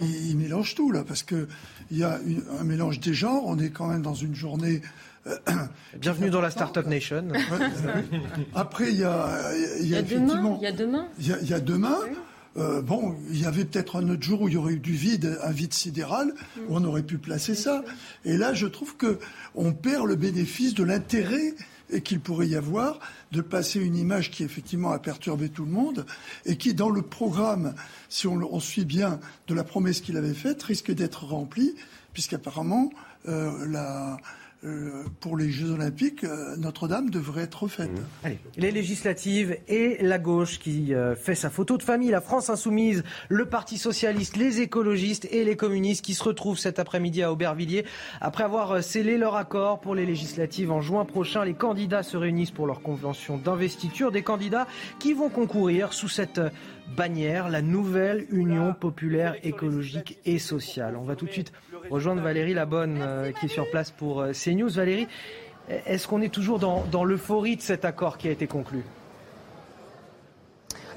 ils, 0.00 0.36
mélangent 0.36 0.74
tout, 0.74 0.90
là, 0.90 1.04
parce 1.06 1.22
qu'il 1.22 1.46
y 1.90 2.02
a 2.02 2.20
un 2.60 2.64
mélange 2.64 3.00
des 3.00 3.14
genres. 3.14 3.44
On 3.46 3.58
est 3.58 3.70
quand 3.70 3.86
même 3.86 4.02
dans 4.02 4.14
une 4.14 4.34
journée... 4.34 4.82
Euh, 5.26 5.36
Bienvenue 5.98 6.30
dans 6.30 6.40
la 6.40 6.50
Startup 6.50 6.86
Nation. 6.86 7.28
Après, 8.54 8.90
il 8.90 8.98
y 8.98 9.04
a, 9.04 9.52
il 9.80 9.86
y 9.86 9.94
a, 9.94 10.00
effectivement... 10.00 10.58
Il 10.60 10.64
y 10.64 10.66
a 10.66 10.72
demain. 10.72 11.08
Il 11.18 11.48
y 11.48 11.54
a, 11.54 11.60
demain. 11.60 11.96
Euh, 12.58 12.82
bon, 12.82 13.14
il 13.30 13.40
y 13.40 13.46
avait 13.46 13.64
peut-être 13.64 13.96
un 13.96 14.08
autre 14.10 14.22
jour 14.22 14.42
où 14.42 14.48
il 14.48 14.54
y 14.54 14.56
aurait 14.58 14.74
eu 14.74 14.80
du 14.80 14.92
vide, 14.92 15.38
un 15.42 15.52
vide 15.52 15.72
sidéral, 15.72 16.34
où 16.68 16.76
on 16.76 16.84
aurait 16.84 17.04
pu 17.04 17.16
placer 17.16 17.54
ça. 17.54 17.82
Et 18.26 18.36
là, 18.36 18.52
je 18.52 18.66
trouve 18.66 18.96
que 18.96 19.18
on 19.54 19.72
perd 19.72 20.06
le 20.06 20.16
bénéfice 20.16 20.74
de 20.74 20.82
l'intérêt 20.82 21.54
et 21.92 22.00
qu'il 22.00 22.20
pourrait 22.20 22.48
y 22.48 22.56
avoir 22.56 22.98
de 23.30 23.40
passer 23.40 23.80
une 23.80 23.96
image 23.96 24.30
qui 24.30 24.42
effectivement 24.42 24.92
a 24.92 24.98
perturbé 24.98 25.48
tout 25.48 25.64
le 25.64 25.70
monde 25.70 26.06
et 26.44 26.56
qui, 26.56 26.74
dans 26.74 26.90
le 26.90 27.02
programme, 27.02 27.74
si 28.08 28.26
on, 28.26 28.60
suit 28.60 28.84
bien 28.84 29.20
de 29.46 29.54
la 29.54 29.64
promesse 29.64 30.00
qu'il 30.00 30.16
avait 30.16 30.34
faite, 30.34 30.62
risque 30.62 30.92
d'être 30.92 31.24
remplie, 31.24 31.74
puisqu'apparemment 32.12 32.90
euh, 33.28 33.66
la, 33.66 34.18
pour 35.20 35.36
les 35.36 35.50
Jeux 35.50 35.70
Olympiques, 35.70 36.24
euh, 36.24 36.56
Notre-Dame 36.56 37.10
devrait 37.10 37.42
être 37.42 37.64
refaite. 37.64 37.90
Mmh. 37.90 38.04
Allez, 38.24 38.38
les 38.56 38.70
législatives 38.70 39.56
et 39.66 39.98
la 40.00 40.18
gauche 40.18 40.60
qui 40.60 40.94
euh, 40.94 41.16
fait 41.16 41.34
sa 41.34 41.50
photo 41.50 41.76
de 41.76 41.82
famille, 41.82 42.10
la 42.10 42.20
France 42.20 42.48
insoumise, 42.48 43.02
le 43.28 43.46
Parti 43.46 43.76
socialiste, 43.76 44.36
les 44.36 44.60
écologistes 44.60 45.26
et 45.32 45.44
les 45.44 45.56
communistes 45.56 46.04
qui 46.04 46.14
se 46.14 46.22
retrouvent 46.22 46.58
cet 46.58 46.78
après-midi 46.78 47.22
à 47.22 47.32
Aubervilliers. 47.32 47.84
Après 48.20 48.44
avoir 48.44 48.82
scellé 48.84 49.18
leur 49.18 49.34
accord 49.34 49.80
pour 49.80 49.96
les 49.96 50.06
législatives 50.06 50.70
en 50.70 50.80
juin 50.80 51.04
prochain, 51.04 51.44
les 51.44 51.54
candidats 51.54 52.04
se 52.04 52.16
réunissent 52.16 52.52
pour 52.52 52.66
leur 52.66 52.82
convention 52.82 53.38
d'investiture. 53.38 54.12
Des 54.12 54.22
candidats 54.22 54.68
qui 55.00 55.12
vont 55.12 55.28
concourir 55.28 55.92
sous 55.92 56.08
cette 56.08 56.40
bannière, 56.96 57.48
la 57.48 57.62
nouvelle 57.62 58.26
Union 58.30 58.74
populaire 58.74 59.34
écologique 59.42 60.18
et 60.24 60.38
sociale. 60.38 60.96
On 60.96 61.04
va 61.04 61.16
tout 61.16 61.26
de 61.26 61.32
suite 61.32 61.52
rejoindre 61.90 62.22
Valérie 62.22 62.54
Labonne 62.54 62.98
euh, 63.00 63.32
qui 63.32 63.46
est 63.46 63.48
sur 63.48 63.70
place 63.70 63.90
pour 63.90 64.20
euh, 64.20 64.32
CNews. 64.32 64.70
Valérie, 64.70 65.08
est-ce 65.68 66.08
qu'on 66.08 66.22
est 66.22 66.32
toujours 66.32 66.58
dans, 66.58 66.84
dans 66.90 67.04
l'euphorie 67.04 67.56
de 67.56 67.62
cet 67.62 67.84
accord 67.84 68.18
qui 68.18 68.28
a 68.28 68.30
été 68.30 68.46
conclu? 68.46 68.84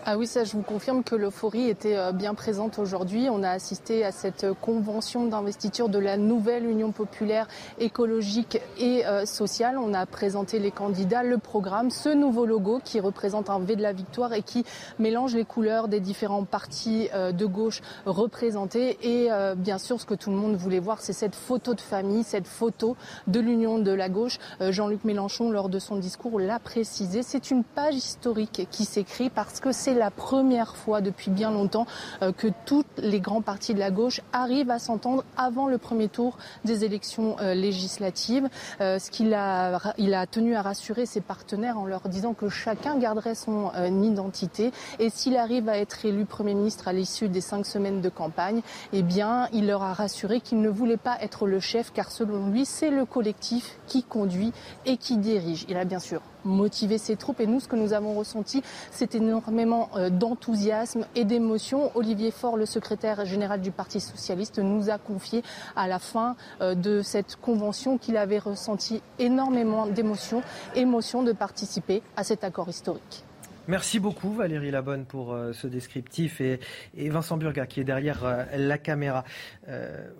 Ah 0.07 0.19
oui, 0.19 0.27
ça, 0.27 0.43
je 0.43 0.51
vous 0.51 0.61
confirme 0.61 1.03
que 1.03 1.15
l'euphorie 1.15 1.67
était 1.67 1.97
euh, 1.97 2.11
bien 2.11 2.35
présente 2.35 2.77
aujourd'hui. 2.77 3.27
On 3.31 3.41
a 3.41 3.49
assisté 3.49 4.05
à 4.05 4.11
cette 4.11 4.45
convention 4.61 5.25
d'investiture 5.25 5.89
de 5.89 5.97
la 5.97 6.15
nouvelle 6.15 6.69
Union 6.69 6.91
populaire 6.91 7.47
écologique 7.79 8.61
et 8.77 9.03
euh, 9.07 9.25
sociale. 9.25 9.79
On 9.79 9.95
a 9.95 10.05
présenté 10.05 10.59
les 10.59 10.69
candidats, 10.69 11.23
le 11.23 11.39
programme, 11.39 11.89
ce 11.89 12.09
nouveau 12.09 12.45
logo 12.45 12.79
qui 12.83 12.99
représente 12.99 13.49
un 13.49 13.57
V 13.57 13.75
de 13.75 13.81
la 13.81 13.93
victoire 13.93 14.33
et 14.33 14.43
qui 14.43 14.63
mélange 14.99 15.33
les 15.33 15.43
couleurs 15.43 15.87
des 15.87 15.99
différents 15.99 16.43
partis 16.43 17.09
euh, 17.15 17.31
de 17.31 17.47
gauche 17.47 17.81
représentés. 18.05 18.99
Et 19.01 19.29
bien 19.57 19.79
sûr, 19.79 19.99
ce 19.99 20.05
que 20.05 20.13
tout 20.13 20.29
le 20.29 20.35
monde 20.35 20.55
voulait 20.55 20.79
voir, 20.79 21.01
c'est 21.01 21.13
cette 21.13 21.33
photo 21.33 21.73
de 21.73 21.81
famille, 21.81 22.21
cette 22.21 22.47
photo 22.47 22.95
de 23.25 23.39
l'Union 23.39 23.79
de 23.79 23.91
la 23.91 24.09
gauche. 24.09 24.37
Jean-Luc 24.59 25.03
Mélenchon, 25.03 25.49
lors 25.49 25.69
de 25.69 25.79
son 25.79 25.95
discours, 25.95 26.39
l'a 26.39 26.59
précisé. 26.59 27.23
C'est 27.23 27.49
une 27.49 27.63
page 27.63 27.95
historique 27.95 28.67
qui 28.69 28.85
s'écrit 28.85 29.29
parce 29.29 29.59
que 29.59 29.71
c'est 29.71 29.94
la 29.95 30.11
première 30.11 30.75
fois 30.75 31.01
depuis 31.01 31.31
bien 31.31 31.51
longtemps 31.51 31.87
euh, 32.21 32.31
que 32.31 32.47
tous 32.65 32.85
les 32.97 33.19
grands 33.19 33.41
partis 33.41 33.73
de 33.73 33.79
la 33.79 33.91
gauche 33.91 34.21
arrivent 34.33 34.69
à 34.69 34.79
s'entendre 34.79 35.23
avant 35.37 35.67
le 35.67 35.77
premier 35.77 36.07
tour 36.07 36.37
des 36.63 36.85
élections 36.85 37.37
euh, 37.39 37.53
législatives. 37.53 38.49
Euh, 38.81 38.99
ce 38.99 39.11
qu'il 39.11 39.33
a, 39.33 39.93
il 39.97 40.13
a 40.13 40.27
tenu 40.27 40.55
à 40.55 40.61
rassurer 40.61 41.05
ses 41.05 41.21
partenaires 41.21 41.79
en 41.79 41.85
leur 41.85 42.07
disant 42.09 42.33
que 42.33 42.49
chacun 42.49 42.97
garderait 42.97 43.35
son 43.35 43.71
identité 44.03 44.71
et 44.99 45.09
s'il 45.09 45.37
arrive 45.37 45.69
à 45.69 45.77
être 45.77 46.05
élu 46.05 46.25
Premier 46.25 46.53
ministre 46.53 46.87
à 46.87 46.93
l'issue 46.93 47.29
des 47.29 47.41
cinq 47.41 47.65
semaines 47.65 48.01
de 48.01 48.09
campagne, 48.09 48.61
eh 48.93 49.01
bien, 49.01 49.47
il 49.53 49.67
leur 49.67 49.83
a 49.83 49.93
rassuré 49.93 50.41
qu'il 50.41 50.61
ne 50.61 50.69
voulait 50.69 50.97
pas 50.97 51.17
être 51.21 51.47
le 51.47 51.59
chef 51.59 51.91
car 51.93 52.11
selon 52.11 52.49
lui, 52.49 52.65
c'est 52.65 52.89
le 52.89 53.05
collectif 53.05 53.77
qui 53.87 54.03
conduit 54.03 54.51
et 54.85 54.97
qui 54.97 55.17
dirige. 55.17 55.65
Il 55.69 55.77
a 55.77 55.85
bien 55.85 55.99
sûr 55.99 56.21
motiver 56.45 56.97
ses 56.97 57.15
troupes. 57.15 57.39
Et 57.41 57.47
nous, 57.47 57.59
ce 57.59 57.67
que 57.67 57.75
nous 57.75 57.93
avons 57.93 58.13
ressenti, 58.13 58.63
c'est 58.91 59.15
énormément 59.15 59.89
euh, 59.95 60.09
d'enthousiasme 60.09 61.05
et 61.15 61.25
d'émotion. 61.25 61.91
Olivier 61.95 62.31
Faure, 62.31 62.57
le 62.57 62.65
secrétaire 62.65 63.25
général 63.25 63.61
du 63.61 63.71
Parti 63.71 63.99
socialiste, 63.99 64.59
nous 64.59 64.89
a 64.89 64.97
confié 64.97 65.43
à 65.75 65.87
la 65.87 65.99
fin 65.99 66.35
euh, 66.61 66.75
de 66.75 67.01
cette 67.01 67.35
convention 67.35 67.97
qu'il 67.97 68.17
avait 68.17 68.39
ressenti 68.39 69.01
énormément 69.19 69.87
d'émotion, 69.87 70.41
émotion 70.75 71.23
de 71.23 71.33
participer 71.33 72.01
à 72.15 72.23
cet 72.23 72.43
accord 72.43 72.69
historique. 72.69 73.23
Merci 73.67 73.99
beaucoup 73.99 74.31
Valérie 74.31 74.69
Labonne 74.69 75.05
pour 75.05 75.33
euh, 75.33 75.51
ce 75.51 75.65
descriptif 75.65 76.39
et, 76.39 76.59
Vincent 76.95 77.37
Burga 77.37 77.65
qui 77.65 77.79
est 77.79 77.83
derrière 77.83 78.45
la 78.55 78.77
caméra. 78.77 79.23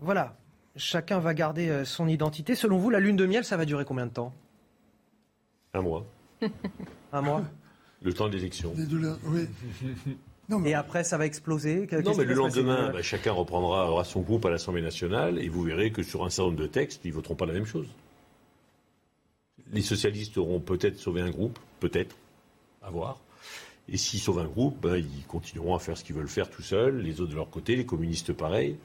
voilà, 0.02 0.36
chacun 0.76 1.20
va 1.20 1.34
garder 1.34 1.84
son 1.86 2.08
identité. 2.08 2.56
Selon 2.56 2.78
vous, 2.78 2.90
la 2.90 3.00
lune 3.00 3.16
de 3.16 3.26
miel, 3.26 3.44
ça 3.44 3.58
va 3.58 3.66
durer 3.66 3.86
combien 3.86 4.06
de 4.08 4.12
temps? 4.12 4.34
Un 5.74 5.82
mois. 5.82 6.06
Un 7.14 7.22
mois 7.22 7.44
Le 8.02 8.14
temps 8.14 8.28
de 8.28 8.36
l'élection. 8.36 8.74
Oui. 9.26 9.48
Et 10.66 10.74
après, 10.76 11.04
ça 11.04 11.18
va 11.18 11.26
exploser? 11.26 11.88
Non, 12.04 12.16
mais 12.16 12.24
le 12.24 12.36
lendemain, 12.36 12.92
bah, 12.92 13.02
chacun 13.02 13.32
reprendra 13.32 14.04
son 14.04 14.22
groupe 14.22 14.46
à 14.46 14.52
l'Assemblée 14.52 14.84
nationale 14.84 15.40
et 15.40 15.50
vous 15.50 15.64
verrez 15.64 15.92
que 15.92 16.04
sur 16.04 16.24
un 16.24 16.30
certain 16.30 16.50
nombre 16.52 16.62
de 16.62 16.68
textes, 16.68 17.02
ils 17.04 17.10
ne 17.10 17.16
voteront 17.16 17.36
pas 17.36 17.48
la 17.48 17.54
même 17.54 17.66
chose. 17.66 17.88
Les 19.72 19.82
socialistes 19.82 20.38
auront 20.38 20.60
peut-être 20.60 21.00
sauvé 21.00 21.22
un 21.22 21.32
groupe, 21.32 21.58
peut-être, 21.80 22.16
à 22.84 22.92
voir. 22.92 23.20
Et 23.88 23.98
s'ils 23.98 24.20
sauvent 24.20 24.40
un 24.40 24.46
groupe, 24.46 24.82
ben, 24.82 24.96
ils 24.96 25.26
continueront 25.28 25.76
à 25.76 25.80
faire 25.80 25.98
ce 25.98 26.04
qu'ils 26.04 26.16
veulent 26.16 26.28
faire 26.28 26.50
tout 26.50 26.64
seuls, 26.64 27.02
les 27.02 27.22
autres 27.22 27.32
de 27.32 27.36
leur 27.36 27.50
côté, 27.50 27.76
les 27.76 27.86
communistes 27.86 28.34
pareil, 28.34 28.78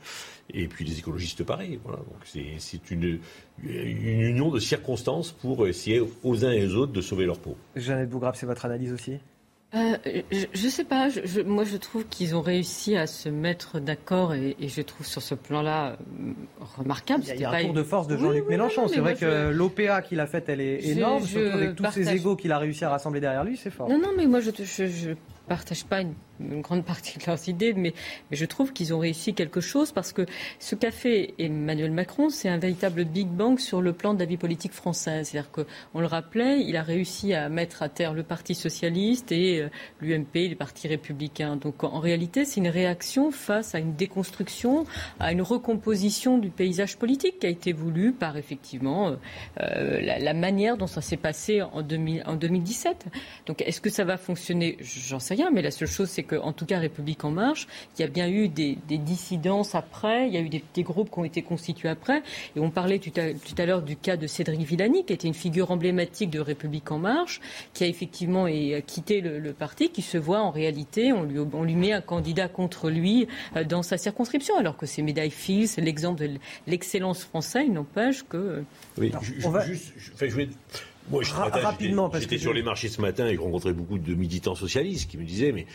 et 0.53 0.69
puis 0.69 0.85
les 0.85 0.99
écologistes 0.99 1.43
pareil. 1.43 1.81
Voilà. 1.85 1.99
Donc 1.99 2.17
c'est 2.59 2.91
une, 2.91 3.19
union 3.63 4.51
de 4.51 4.59
circonstances 4.59 5.33
pour 5.33 5.67
essayer 5.67 6.03
aux 6.23 6.45
uns 6.45 6.53
et 6.53 6.67
aux 6.67 6.75
autres 6.75 6.93
de 6.93 7.01
sauver 7.01 7.25
leur 7.25 7.39
peau. 7.39 7.57
Jeannette 7.77 8.11
Bougrave, 8.11 8.35
c'est 8.37 8.47
votre 8.47 8.67
analyse 8.67 8.93
aussi? 8.93 9.19
Euh, 9.73 9.97
je, 10.33 10.65
ne 10.65 10.71
sais 10.71 10.85
pas. 10.85 11.09
moi, 11.47 11.63
je 11.65 11.77
trouve 11.77 12.05
qu'ils 12.07 12.35
ont 12.35 12.41
réussi 12.41 12.97
à 12.97 13.07
se 13.07 13.29
mettre 13.29 13.79
d'accord 13.79 14.35
et, 14.35 14.57
je 14.61 14.83
trouve 14.83 15.07
sur 15.07 15.23
ce 15.23 15.35
plan-là 15.35 15.93
euh, 15.93 16.33
remarquable. 16.77 17.23
Il 17.29 17.41
y 17.41 17.45
a, 17.45 17.51
un 17.51 17.65
tour 17.65 17.73
de 17.73 17.83
force 17.83 18.09
de 18.09 18.17
Jean-Luc 18.17 18.49
Mélenchon. 18.49 18.89
c'est 18.89 19.01
vrai 19.01 19.15
que 19.15 19.51
l'OPA 19.51 20.03
qu'il 20.03 20.19
a 20.19 20.27
faite, 20.27 20.49
elle 20.49 20.61
est 20.61 20.85
énorme. 20.89 21.25
surtout 21.25 21.57
avec 21.57 21.77
tous 21.77 21.91
ces 21.93 22.11
égaux 22.11 22.37
qu'il 22.37 22.53
a 22.53 22.59
réussi 22.59 22.85
à 22.85 22.91
rassembler 22.91 23.21
derrière 23.21 23.45
lui, 23.45 23.57
c'est 23.57 23.71
fort. 23.71 23.89
Non, 23.89 23.99
non, 23.99 24.11
mais 24.17 24.27
moi, 24.27 24.41
je 24.41 24.51
ne 24.51 25.15
partage 25.47 25.85
pas 25.85 26.01
une 26.01 26.15
une 26.41 26.61
grande 26.61 26.85
partie 26.85 27.19
de 27.19 27.25
leurs 27.27 27.49
idées, 27.49 27.73
mais, 27.75 27.95
je 28.31 28.45
trouve 28.45 28.73
qu'ils 28.73 28.95
ont 28.95 28.99
réussi 28.99 29.35
quelque 29.35 29.61
chose 29.61 29.93
parce 29.93 30.13
que 30.13 30.25
ce 30.59 30.75
qu'a 30.75 30.91
fait 30.91 31.35
Emmanuel 31.39 31.91
Macron, 31.91 32.31
c'est 32.31 32.49
un 32.49 32.59
véritable 32.59 33.05
Big 33.05 33.29
Bang 33.29 33.59
sur 33.59 33.83
le 33.83 33.93
plan 33.93 34.15
de 34.15 34.21
la 34.21 34.25
vie 34.25 34.37
politique 34.37 34.73
française. 34.73 35.29
C'est-à-dire 35.29 35.51
qu'on 35.51 36.01
le 36.01 36.07
rappelait, 36.07 36.61
il 36.61 36.77
a 36.77 36.83
réussi 36.83 37.35
à 37.35 37.49
mettre 37.49 37.83
à 37.83 37.89
terre 37.89 38.15
le 38.15 38.23
Parti 38.23 38.55
socialiste 38.55 39.33
et 39.33 39.61
euh, 39.61 39.69
l'UMP, 40.01 40.35
les 40.35 40.55
partis 40.55 40.89
républicains. 40.89 41.57
Donc 41.57 41.85
en 41.85 42.01
réalité, 42.01 42.45
c'est 42.45 42.61
une 42.61 42.69
réaction 42.69 43.31
face 43.31 43.75
à 43.75 43.79
une 43.79 43.95
déconstruction, 43.95 44.85
à 45.19 45.33
une 45.33 45.43
recomposition 45.43 46.39
du 46.39 46.51
paysage 46.51 46.97
politique 46.97 47.41
qui 47.41 47.47
a 47.47 47.51
été 47.51 47.73
voulu 47.73 48.13
par 48.13 48.37
effectivement 48.37 49.09
euh, 49.09 49.17
euh, 49.61 50.01
la, 50.01 50.35
manière 50.35 50.77
dont 50.77 50.87
ça 50.87 51.01
s'est 51.01 51.17
passé 51.17 51.63
en, 51.63 51.83
2000, 51.83 52.23
en 52.27 52.37
2017. 52.37 53.07
Donc 53.47 53.63
est-ce 53.63 53.81
que 53.81 53.91
ça 53.91 54.05
va 54.05 54.17
fonctionner? 54.17 54.77
J'en 54.81 55.19
sais 55.19 55.35
rien, 55.35 55.51
mais 55.51 55.63
la 55.63 55.71
seule 55.71 55.89
chose, 55.89 56.09
c'est 56.09 56.23
qu'en 56.31 56.53
tout 56.53 56.67
cas, 56.67 56.79
République 56.79 57.25
en 57.25 57.31
marche, 57.31 57.67
il 57.99 58.03
y 58.03 58.05
a 58.05 58.09
bien 58.09 58.29
eu 58.29 58.49
des, 58.49 58.79
des 58.89 58.99
dissidences 58.99 59.75
après, 59.75 60.29
il 60.29 60.35
y 60.35 60.37
a 60.37 60.41
eu 60.41 60.49
des, 60.49 60.63
des, 60.75 60.83
groupes 60.83 61.11
qui 61.11 61.19
ont 61.19 61.25
été 61.25 61.43
constitués 61.43 61.89
après. 61.89 62.23
Et 62.57 62.61
on 62.61 62.71
parlait 62.71 62.99
tout 62.99 63.13
à, 63.17 63.33
tout 63.33 63.55
à 63.59 63.67
l'heure 63.67 63.83
du 63.83 63.97
cas 63.97 64.17
de 64.17 64.27
Cédric 64.27 64.61
Villani, 64.61 65.05
qui 65.05 65.13
était 65.13 65.29
une 65.29 65.35
figure 65.35 65.71
emblématique 65.71 66.31
de 66.31 66.41
République 66.41 66.91
en 66.91 66.99
marche, 66.99 67.41
qui 67.75 67.85
a 67.85 67.87
effectivement 67.87 68.47
quitté 68.87 69.21
le, 69.21 69.39
le 69.39 69.53
parti, 69.53 69.91
qui 69.91 70.03
se 70.03 70.19
voit 70.19 70.41
en 70.41 70.51
réalité, 70.51 71.13
on 71.13 71.25
lui, 71.25 71.39
on 71.39 71.65
lui 71.65 71.75
met 71.75 71.93
un 71.93 72.01
candidat 72.01 72.49
contre 72.49 72.91
lui 72.91 73.27
euh, 73.57 73.65
dans 73.65 73.83
sa 73.83 73.99
circonscription, 73.99 74.57
alors 74.57 74.77
que 74.77 74.87
c'est 74.87 75.03
médaille 75.03 75.31
Fils, 75.31 75.77
l'exemple 75.79 76.21
de 76.21 76.31
l'excellence 76.67 77.25
française, 77.25 77.65
il 77.67 77.73
n'empêche 77.73 78.25
que. 78.29 78.63
Oui, 78.99 79.13
je, 79.23 79.47
on 79.47 79.51
va... 79.51 79.67
juste, 79.67 79.93
je, 79.97 80.27
je 80.27 80.47
moi, 81.11 81.23
je, 81.23 81.33
rapidement, 81.33 82.09
parce 82.09 82.25
que 82.25 82.31
j'étais 82.31 82.43
sur 82.43 82.53
les 82.53 82.63
marchés 82.63 82.89
ce 82.89 83.01
matin 83.01 83.27
et 83.27 83.37
rencontrais 83.37 83.73
beaucoup 83.73 83.99
de 83.99 84.15
militants 84.15 84.55
socialistes 84.55 85.11
qui 85.11 85.19
me 85.19 85.25
disaient, 85.25 85.51
mais 85.51 85.67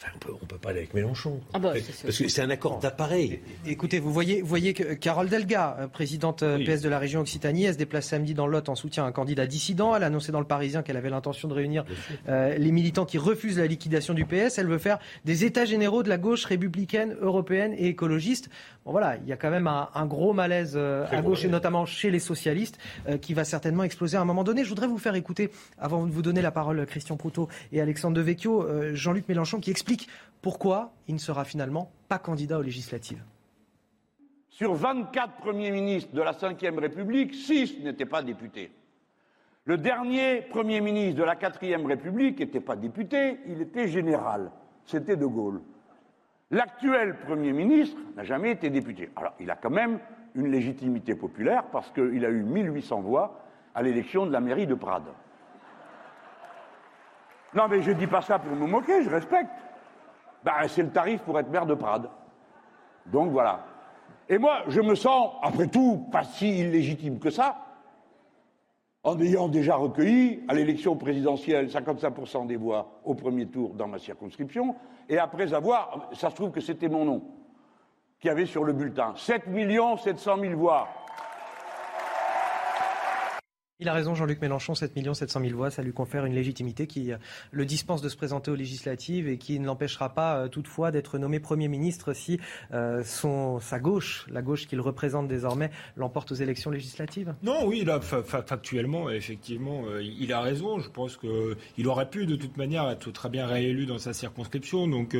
Enfin, 0.00 0.12
on 0.14 0.18
peut, 0.18 0.32
ne 0.32 0.46
peut 0.46 0.58
pas 0.58 0.70
aller 0.70 0.78
avec 0.78 0.94
Mélenchon. 0.94 1.40
Ah 1.52 1.58
bah, 1.58 1.72
parce 2.04 2.18
que 2.18 2.28
c'est 2.28 2.40
un 2.40 2.50
accord 2.50 2.78
d'appareil. 2.78 3.40
Écoutez, 3.66 3.98
vous 3.98 4.12
voyez, 4.12 4.42
vous 4.42 4.46
voyez 4.46 4.72
que 4.72 4.94
Carole 4.94 5.28
Delga, 5.28 5.76
euh, 5.80 5.88
présidente 5.88 6.44
euh, 6.44 6.64
PS 6.64 6.82
de 6.82 6.88
la 6.88 7.00
région 7.00 7.20
Occitanie, 7.20 7.64
elle 7.64 7.72
se 7.72 7.78
déplace 7.78 8.06
samedi 8.06 8.32
dans 8.32 8.46
le 8.46 8.52
Lot 8.52 8.68
en 8.68 8.76
soutien 8.76 9.04
à 9.04 9.08
un 9.08 9.12
candidat 9.12 9.48
dissident. 9.48 9.96
Elle 9.96 10.04
a 10.04 10.06
annoncé 10.06 10.30
dans 10.30 10.38
le 10.38 10.46
Parisien 10.46 10.82
qu'elle 10.82 10.96
avait 10.96 11.10
l'intention 11.10 11.48
de 11.48 11.54
réunir 11.54 11.84
euh, 12.28 12.56
les 12.56 12.70
militants 12.70 13.06
qui 13.06 13.18
refusent 13.18 13.58
la 13.58 13.66
liquidation 13.66 14.14
du 14.14 14.24
PS. 14.24 14.58
Elle 14.58 14.68
veut 14.68 14.78
faire 14.78 15.00
des 15.24 15.44
états 15.44 15.64
généraux 15.64 16.04
de 16.04 16.08
la 16.08 16.18
gauche 16.18 16.44
républicaine, 16.44 17.16
européenne 17.20 17.74
et 17.76 17.88
écologiste. 17.88 18.50
Bon 18.88 18.92
voilà, 18.92 19.18
il 19.18 19.28
y 19.28 19.34
a 19.34 19.36
quand 19.36 19.50
même 19.50 19.66
un, 19.66 19.90
un 19.94 20.06
gros 20.06 20.32
malaise 20.32 20.72
euh, 20.74 21.04
à 21.10 21.20
gauche 21.20 21.44
et 21.44 21.48
notamment 21.48 21.84
chez 21.84 22.10
les 22.10 22.20
socialistes 22.20 22.78
euh, 23.06 23.18
qui 23.18 23.34
va 23.34 23.44
certainement 23.44 23.82
exploser 23.82 24.16
à 24.16 24.22
un 24.22 24.24
moment 24.24 24.44
donné. 24.44 24.64
Je 24.64 24.70
voudrais 24.70 24.86
vous 24.86 24.96
faire 24.96 25.14
écouter, 25.14 25.50
avant 25.76 26.06
de 26.06 26.10
vous 26.10 26.22
donner 26.22 26.40
la 26.40 26.50
parole, 26.50 26.86
Christian 26.86 27.18
Proutot 27.18 27.48
et 27.70 27.82
Alexandre 27.82 28.16
Devecchio, 28.16 28.66
Jean-Luc 28.94 29.28
Mélenchon 29.28 29.60
qui 29.60 29.70
explique 29.70 30.04
explique 30.04 30.10
pourquoi 30.40 30.94
il 31.06 31.12
ne 31.12 31.20
sera 31.20 31.44
finalement 31.44 31.92
pas 32.08 32.18
candidat 32.18 32.58
aux 32.58 32.62
législatives. 32.62 33.22
Sur 34.48 34.72
24 34.72 35.36
premiers 35.36 35.70
ministres 35.70 36.14
de 36.14 36.22
la 36.22 36.32
Ve 36.32 36.78
République, 36.78 37.34
6 37.34 37.80
n'étaient 37.84 38.06
pas 38.06 38.22
députés. 38.22 38.72
Le 39.66 39.76
dernier 39.76 40.40
Premier 40.40 40.80
ministre 40.80 41.18
de 41.18 41.24
la 41.24 41.36
Quatrième 41.36 41.84
République 41.84 42.38
n'était 42.38 42.60
pas 42.60 42.74
député, 42.74 43.36
il 43.48 43.60
était 43.60 43.86
général. 43.86 44.50
C'était 44.86 45.18
De 45.18 45.26
Gaulle. 45.26 45.60
L'actuel 46.50 47.16
Premier 47.26 47.52
ministre 47.52 48.00
n'a 48.16 48.24
jamais 48.24 48.52
été 48.52 48.70
député. 48.70 49.10
Alors, 49.16 49.34
il 49.38 49.50
a 49.50 49.56
quand 49.56 49.70
même 49.70 49.98
une 50.34 50.50
légitimité 50.50 51.14
populaire 51.14 51.64
parce 51.64 51.90
qu'il 51.90 52.24
a 52.24 52.30
eu 52.30 52.42
1800 52.42 53.00
voix 53.02 53.40
à 53.74 53.82
l'élection 53.82 54.24
de 54.24 54.32
la 54.32 54.40
mairie 54.40 54.66
de 54.66 54.74
Prades. 54.74 55.12
Non, 57.54 57.64
mais 57.68 57.82
je 57.82 57.90
ne 57.90 57.96
dis 57.96 58.06
pas 58.06 58.22
ça 58.22 58.38
pour 58.38 58.54
me 58.56 58.66
moquer, 58.66 59.02
je 59.02 59.10
respecte. 59.10 59.50
Ben, 60.42 60.52
c'est 60.68 60.82
le 60.82 60.90
tarif 60.90 61.20
pour 61.22 61.38
être 61.38 61.50
maire 61.50 61.66
de 61.66 61.74
Prades. 61.74 62.08
Donc 63.06 63.30
voilà. 63.30 63.66
Et 64.28 64.38
moi, 64.38 64.62
je 64.68 64.80
me 64.80 64.94
sens, 64.94 65.32
après 65.42 65.66
tout, 65.66 66.08
pas 66.10 66.24
si 66.24 66.60
illégitime 66.60 67.18
que 67.18 67.30
ça, 67.30 67.64
en 69.02 69.18
ayant 69.20 69.48
déjà 69.48 69.76
recueilli 69.76 70.44
à 70.48 70.54
l'élection 70.54 70.96
présidentielle 70.96 71.68
55% 71.68 72.46
des 72.46 72.56
voix 72.56 73.00
au 73.04 73.14
premier 73.14 73.46
tour 73.46 73.74
dans 73.74 73.88
ma 73.88 73.98
circonscription, 73.98 74.74
et 75.08 75.18
après 75.18 75.54
avoir, 75.54 76.10
ça 76.12 76.30
se 76.30 76.34
trouve 76.34 76.50
que 76.50 76.60
c'était 76.60 76.88
mon 76.88 77.04
nom, 77.04 77.22
qui 78.20 78.28
avait 78.28 78.46
sur 78.46 78.64
le 78.64 78.72
bulletin 78.72 79.14
7 79.16 79.44
700 79.96 80.38
000 80.40 80.54
voix. 80.54 80.88
Il 83.80 83.88
a 83.88 83.92
raison, 83.92 84.16
Jean-Luc 84.16 84.40
Mélenchon, 84.40 84.74
7 84.74 84.92
700 85.14 85.40
000 85.40 85.56
voix, 85.56 85.70
ça 85.70 85.82
lui 85.82 85.92
confère 85.92 86.24
une 86.24 86.34
légitimité 86.34 86.88
qui 86.88 87.12
euh, 87.12 87.16
le 87.52 87.64
dispense 87.64 88.02
de 88.02 88.08
se 88.08 88.16
présenter 88.16 88.50
aux 88.50 88.56
législatives 88.56 89.28
et 89.28 89.38
qui 89.38 89.60
ne 89.60 89.66
l'empêchera 89.66 90.08
pas 90.14 90.36
euh, 90.36 90.48
toutefois 90.48 90.90
d'être 90.90 91.16
nommé 91.16 91.38
Premier 91.38 91.68
ministre 91.68 92.12
si 92.12 92.40
euh, 92.74 93.04
son, 93.04 93.60
sa 93.60 93.78
gauche, 93.78 94.26
la 94.30 94.42
gauche 94.42 94.66
qu'il 94.66 94.80
représente 94.80 95.28
désormais, 95.28 95.70
l'emporte 95.96 96.32
aux 96.32 96.34
élections 96.34 96.72
législatives. 96.72 97.36
Non, 97.44 97.68
oui, 97.68 97.84
là, 97.84 98.00
factuellement, 98.00 99.10
effectivement, 99.10 99.84
il 100.00 100.32
a 100.32 100.40
raison. 100.40 100.80
Je 100.80 100.90
pense 100.90 101.16
qu'il 101.16 101.86
aurait 101.86 102.10
pu 102.10 102.26
de 102.26 102.34
toute 102.34 102.56
manière 102.56 102.90
être 102.90 103.12
très 103.12 103.28
bien 103.28 103.46
réélu 103.46 103.86
dans 103.86 103.98
sa 103.98 104.12
circonscription. 104.12 104.88
Donc 104.88 105.16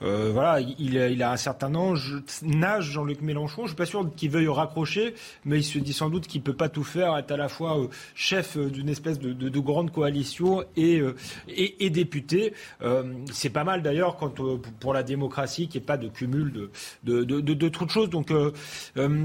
voilà, 0.00 0.60
il, 0.60 1.22
a 1.22 1.32
un 1.32 1.36
certain 1.38 1.74
âge, 1.74 2.16
nage 2.42 2.90
Jean-Luc 2.90 3.22
Mélenchon. 3.22 3.62
Je 3.62 3.68
suis 3.68 3.76
pas 3.76 3.86
sûr 3.86 4.14
qu'il 4.14 4.30
veuille 4.30 4.48
raccrocher, 4.48 5.14
mais 5.46 5.60
il 5.60 5.64
se 5.64 5.78
dit 5.78 5.94
sans 5.94 6.10
doute 6.10 6.26
qu'il 6.26 6.42
peut 6.42 6.52
pas 6.52 6.68
tout 6.68 6.84
faire, 6.84 7.16
être 7.16 7.32
à 7.32 7.38
la 7.38 7.48
fois 7.48 7.78
chef 8.14 8.56
euh, 8.56 8.70
d'une 8.70 8.88
espèce 8.88 9.18
de, 9.18 9.32
de, 9.32 9.48
de, 9.48 9.60
grande 9.60 9.90
coalition 9.90 10.64
et, 10.76 11.00
euh, 11.00 11.14
et, 11.48 11.84
et 11.86 11.90
député. 11.90 12.52
Euh, 12.82 13.02
c'est 13.32 13.50
pas 13.50 13.64
mal 13.64 13.82
d'ailleurs 13.82 14.16
quand 14.16 14.34
pour 14.80 14.94
la 14.94 15.02
démocratie 15.02 15.68
qu'il 15.68 15.80
n'y 15.80 15.84
ait 15.84 15.86
pas 15.86 15.96
de 15.96 16.08
cumul 16.08 16.52
de, 16.52 16.70
de, 17.04 17.40
de, 17.40 17.54
de 17.54 17.68
trop 17.68 17.84
de 17.84 17.90
choses. 17.90 18.10
Donc 18.10 18.32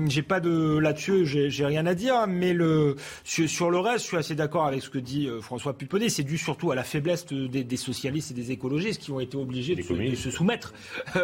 j'ai 0.08 0.22
pas 0.22 0.40
de 0.40 0.78
là-dessus, 0.78 1.26
j'ai 1.26 1.66
rien 1.66 1.86
à 1.86 1.94
dire. 1.94 2.28
Mais 2.28 2.54
le, 2.54 2.96
sur, 3.24 3.72
le 3.72 3.80
reste, 3.80 4.04
je 4.04 4.08
suis 4.10 4.18
assez 4.18 4.36
d'accord 4.36 4.66
avec 4.66 4.82
ce 4.82 4.90
que 4.90 4.98
dit 4.98 5.30
François 5.42 5.78
Puponnet. 5.78 6.10
C'est 6.10 6.24
dû 6.24 6.38
surtout 6.38 6.72
à 6.72 6.76
la 6.76 6.84
faiblesse 6.84 7.26
des, 7.26 7.64
des, 7.64 7.78
socialistes 7.78 8.32
et 8.32 8.34
des 8.34 8.52
écologistes 8.52 9.02
qui 9.02 9.12
ont 9.12 9.20
été 9.20 9.38
obligés 9.38 9.76
de 9.76 9.82
se, 9.82 9.94
de 9.94 10.16
se, 10.16 10.32
soumettre 10.32 10.74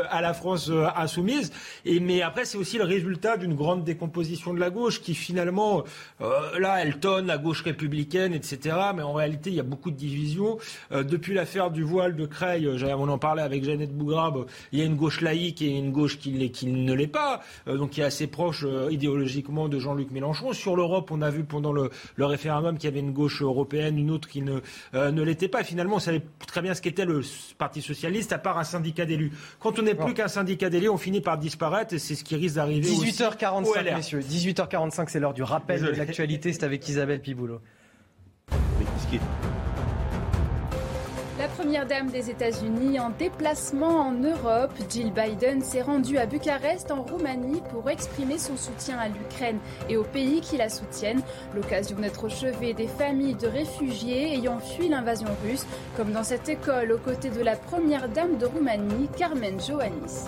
à 0.09 0.21
la 0.21 0.33
France 0.33 0.71
insoumise. 0.95 1.51
Et 1.85 1.99
mais 1.99 2.21
après, 2.21 2.45
c'est 2.45 2.57
aussi 2.57 2.77
le 2.77 2.83
résultat 2.83 3.37
d'une 3.37 3.55
grande 3.55 3.83
décomposition 3.83 4.53
de 4.53 4.59
la 4.59 4.69
gauche 4.69 5.01
qui 5.01 5.15
finalement, 5.15 5.83
là, 6.19 6.81
elle 6.81 6.99
tonne 6.99 7.29
la 7.35 7.41
gauche 7.41 7.63
républicaine, 7.63 8.33
etc. 8.33 8.77
Mais 8.95 9.01
en 9.01 9.11
réalité, 9.11 9.49
il 9.49 9.57
y 9.57 9.59
a 9.59 9.63
beaucoup 9.63 9.91
de 9.91 9.97
divisions. 9.97 10.57
Euh, 10.93 11.03
depuis 11.03 11.33
l'affaire 11.33 11.69
du 11.69 11.83
voile 11.83 12.15
de 12.15 12.25
Creil, 12.25 12.65
euh, 12.65 12.95
on 12.97 13.09
en 13.09 13.17
parlait 13.17 13.41
avec 13.41 13.65
Jeannette 13.65 13.93
Bougrabe, 13.93 14.45
il 14.71 14.79
y 14.79 14.81
a 14.81 14.85
une 14.85 14.95
gauche 14.95 15.19
laïque 15.19 15.61
et 15.61 15.67
une 15.67 15.91
gauche 15.91 16.17
qui, 16.17 16.49
qui 16.51 16.67
ne 16.67 16.93
l'est 16.93 17.07
pas, 17.07 17.41
euh, 17.67 17.75
donc 17.75 17.89
qui 17.89 17.99
est 17.99 18.05
assez 18.05 18.27
proche 18.27 18.65
idéologiquement 18.89 19.67
de 19.67 19.79
Jean-Luc 19.79 20.11
Mélenchon. 20.11 20.53
Sur 20.53 20.77
l'Europe, 20.77 21.11
on 21.11 21.21
a 21.21 21.29
vu 21.29 21.43
pendant 21.43 21.73
le, 21.73 21.89
le 22.15 22.25
référendum 22.25 22.77
qu'il 22.77 22.89
y 22.89 22.93
avait 22.93 23.01
une 23.01 23.11
gauche 23.11 23.41
européenne, 23.41 23.97
une 23.97 24.11
autre 24.11 24.29
qui 24.29 24.41
ne, 24.41 24.61
ne 24.93 25.21
l'était 25.21 25.49
pas. 25.49 25.63
Finalement, 25.63 25.97
on 25.97 25.99
savait 25.99 26.21
très 26.47 26.61
bien 26.61 26.73
ce 26.73 26.81
qu'était 26.81 27.05
le 27.05 27.21
Parti 27.57 27.81
socialiste, 27.81 28.31
à 28.31 28.37
part 28.37 28.57
un 28.57 28.63
syndicat 28.63 29.05
d'élus. 29.05 29.31
Quand 29.59 29.77
on 29.77 29.81
n'est 29.81 29.95
plus 29.95 30.13
qu'un 30.13 30.29
syndicat 30.29 30.69
d'élus, 30.69 30.89
on 30.89 30.97
finit 30.97 31.21
par 31.21 31.37
disparaître 31.37 31.93
et 31.93 31.99
c'est 31.99 32.15
ce 32.15 32.23
qui 32.23 32.35
risque 32.35 32.55
d'arriver 32.55 32.87
18h45, 32.87 33.95
messieurs. 33.95 34.19
18h45, 34.21 35.05
c'est 35.09 35.19
l'heure 35.19 35.33
du 35.33 35.43
rappel 35.43 35.81
de 35.81 35.89
l'actualité. 35.89 36.53
C'est 36.53 36.63
avec 36.63 36.87
Isabelle 36.87 37.21
Pibou. 37.25 37.47
La 41.39 41.47
première 41.47 41.87
dame 41.87 42.11
des 42.11 42.29
États-Unis 42.29 42.99
en 42.99 43.09
déplacement 43.09 43.99
en 43.99 44.11
Europe, 44.11 44.71
Jill 44.91 45.11
Biden 45.11 45.61
s'est 45.61 45.81
rendue 45.81 46.19
à 46.19 46.27
Bucarest 46.27 46.91
en 46.91 47.01
Roumanie 47.01 47.63
pour 47.71 47.89
exprimer 47.89 48.37
son 48.37 48.55
soutien 48.55 48.99
à 48.99 49.07
l'Ukraine 49.07 49.57
et 49.89 49.97
aux 49.97 50.03
pays 50.03 50.39
qui 50.39 50.57
la 50.57 50.69
soutiennent. 50.69 51.23
L'occasion 51.55 51.97
d'être 51.97 52.25
au 52.25 52.29
chevet 52.29 52.73
des 52.73 52.87
familles 52.87 53.33
de 53.35 53.47
réfugiés 53.47 54.35
ayant 54.35 54.59
fui 54.59 54.87
l'invasion 54.87 55.29
russe, 55.43 55.65
comme 55.97 56.11
dans 56.11 56.23
cette 56.23 56.47
école 56.47 56.91
aux 56.91 56.99
côtés 56.99 57.31
de 57.31 57.41
la 57.41 57.55
première 57.55 58.07
dame 58.07 58.37
de 58.37 58.45
Roumanie, 58.45 59.09
Carmen 59.17 59.59
Johannis. 59.59 60.25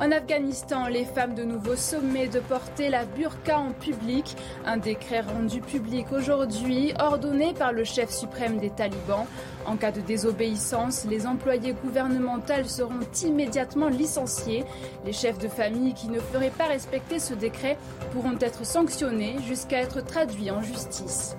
En 0.00 0.12
Afghanistan, 0.12 0.86
les 0.86 1.04
femmes 1.04 1.34
de 1.34 1.44
nouveau 1.44 1.76
sommées 1.76 2.28
de 2.28 2.40
porter 2.40 2.90
la 2.90 3.04
burqa 3.04 3.58
en 3.58 3.72
public. 3.72 4.36
Un 4.64 4.76
décret 4.76 5.20
rendu 5.20 5.60
public 5.60 6.06
aujourd'hui, 6.12 6.92
ordonné 6.98 7.54
par 7.54 7.72
le 7.72 7.84
chef 7.84 8.10
suprême 8.10 8.58
des 8.58 8.70
talibans. 8.70 9.26
En 9.64 9.76
cas 9.76 9.92
de 9.92 10.00
désobéissance, 10.00 11.06
les 11.08 11.26
employés 11.26 11.72
gouvernementaux 11.72 12.64
seront 12.66 13.00
immédiatement 13.24 13.88
licenciés. 13.88 14.64
Les 15.04 15.12
chefs 15.12 15.38
de 15.38 15.48
famille 15.48 15.94
qui 15.94 16.08
ne 16.08 16.20
feraient 16.20 16.50
pas 16.50 16.66
respecter 16.66 17.18
ce 17.18 17.34
décret 17.34 17.78
pourront 18.12 18.38
être 18.40 18.64
sanctionnés 18.64 19.36
jusqu'à 19.46 19.80
être 19.80 20.04
traduits 20.04 20.50
en 20.50 20.62
justice. 20.62 21.36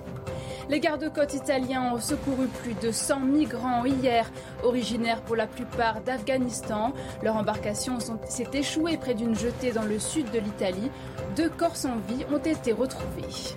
Les 0.68 0.80
gardes-côtes 0.80 1.32
italiens 1.32 1.94
ont 1.94 1.98
secouru 1.98 2.46
plus 2.46 2.74
de 2.74 2.92
100 2.92 3.20
migrants 3.20 3.86
hier, 3.86 4.30
originaires 4.62 5.22
pour 5.22 5.34
la 5.34 5.46
plupart 5.46 6.02
d'Afghanistan. 6.02 6.92
Leur 7.22 7.36
embarcation 7.36 7.98
s'est 8.00 8.50
échouée 8.52 8.98
près 8.98 9.14
d'une 9.14 9.34
jetée 9.34 9.72
dans 9.72 9.84
le 9.84 9.98
sud 9.98 10.30
de 10.30 10.38
l'Italie. 10.38 10.90
Deux 11.36 11.48
corps 11.48 11.76
sans 11.76 11.96
vie 12.08 12.26
ont 12.30 12.38
été 12.38 12.72
retrouvés. 12.72 13.56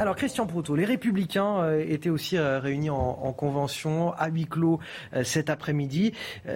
Alors 0.00 0.14
Christian 0.14 0.46
Proutot, 0.46 0.76
les 0.76 0.84
Républicains 0.84 1.58
euh, 1.58 1.84
étaient 1.84 2.08
aussi 2.08 2.36
euh, 2.36 2.60
réunis 2.60 2.88
en, 2.88 3.32
convention 3.32 4.12
à 4.12 4.28
huis 4.28 4.46
clos 4.46 4.78
euh, 5.12 5.24
cet 5.24 5.50
après-midi. 5.50 6.12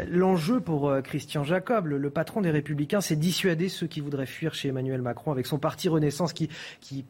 L'enjeu 0.08 0.60
pour 0.60 0.92
Christian 1.02 1.42
Jacob, 1.42 1.86
le, 1.86 2.10
patron 2.10 2.40
des 2.40 2.52
Républicains, 2.52 3.00
c'est 3.00 3.16
dissuader 3.16 3.68
ceux 3.68 3.88
qui 3.88 4.00
voudraient 4.00 4.26
fuir 4.26 4.54
chez 4.54 4.68
Emmanuel 4.68 5.02
Macron 5.02 5.32
avec 5.32 5.46
son 5.46 5.58
parti 5.58 5.88
Renaissance 5.88 6.32
qui, 6.32 6.48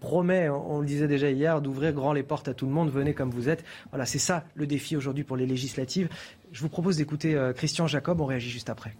promet, 0.00 0.48
on 0.48 0.80
le 0.80 0.86
disait 0.86 1.06
déjà 1.06 1.30
hier, 1.30 1.60
d'ouvrir 1.60 1.92
grand 1.92 2.14
les 2.14 2.22
portes 2.22 2.48
à 2.48 2.54
tout 2.54 2.64
le 2.64 2.72
monde. 2.72 2.90
Venez 2.90 3.12
comme 3.12 3.30
vous 3.30 3.50
êtes. 3.50 3.62
Voilà, 3.90 4.06
c'est 4.06 4.18
ça 4.18 4.44
le 4.54 4.66
défi 4.66 4.96
aujourd'hui 4.96 5.24
pour 5.24 5.36
les 5.36 5.46
législatives. 5.46 6.08
Je 6.50 6.62
vous 6.62 6.70
propose 6.70 6.96
d'écouter 6.96 7.38
Christian 7.54 7.86
Jacob. 7.86 8.20
On 8.20 8.26
réagit 8.26 8.50
juste 8.50 8.70
après. 8.70 8.94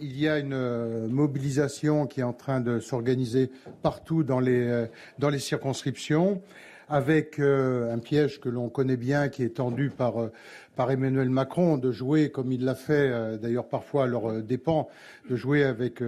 Il 0.00 0.18
y 0.18 0.28
a 0.28 0.38
une 0.38 1.08
mobilisation 1.08 2.06
qui 2.06 2.20
est 2.20 2.24
en 2.24 2.32
train 2.32 2.60
de 2.60 2.78
s'organiser 2.78 3.50
partout 3.82 4.22
dans 4.22 4.40
les 4.40 5.38
circonscriptions 5.38 6.42
avec 6.88 7.38
euh, 7.38 7.92
un 7.92 7.98
piège 7.98 8.40
que 8.40 8.48
l'on 8.48 8.68
connaît 8.68 8.96
bien, 8.96 9.28
qui 9.28 9.42
est 9.42 9.56
tendu 9.56 9.90
par, 9.90 10.20
euh, 10.20 10.32
par 10.76 10.90
Emmanuel 10.90 11.30
Macron, 11.30 11.78
de 11.78 11.92
jouer, 11.92 12.30
comme 12.30 12.52
il 12.52 12.64
l'a 12.64 12.74
fait 12.74 13.10
euh, 13.10 13.36
d'ailleurs 13.36 13.68
parfois 13.68 14.04
à 14.04 14.06
leur 14.06 14.42
dépens, 14.42 14.88
de 15.30 15.36
jouer 15.36 15.64
avec 15.64 16.02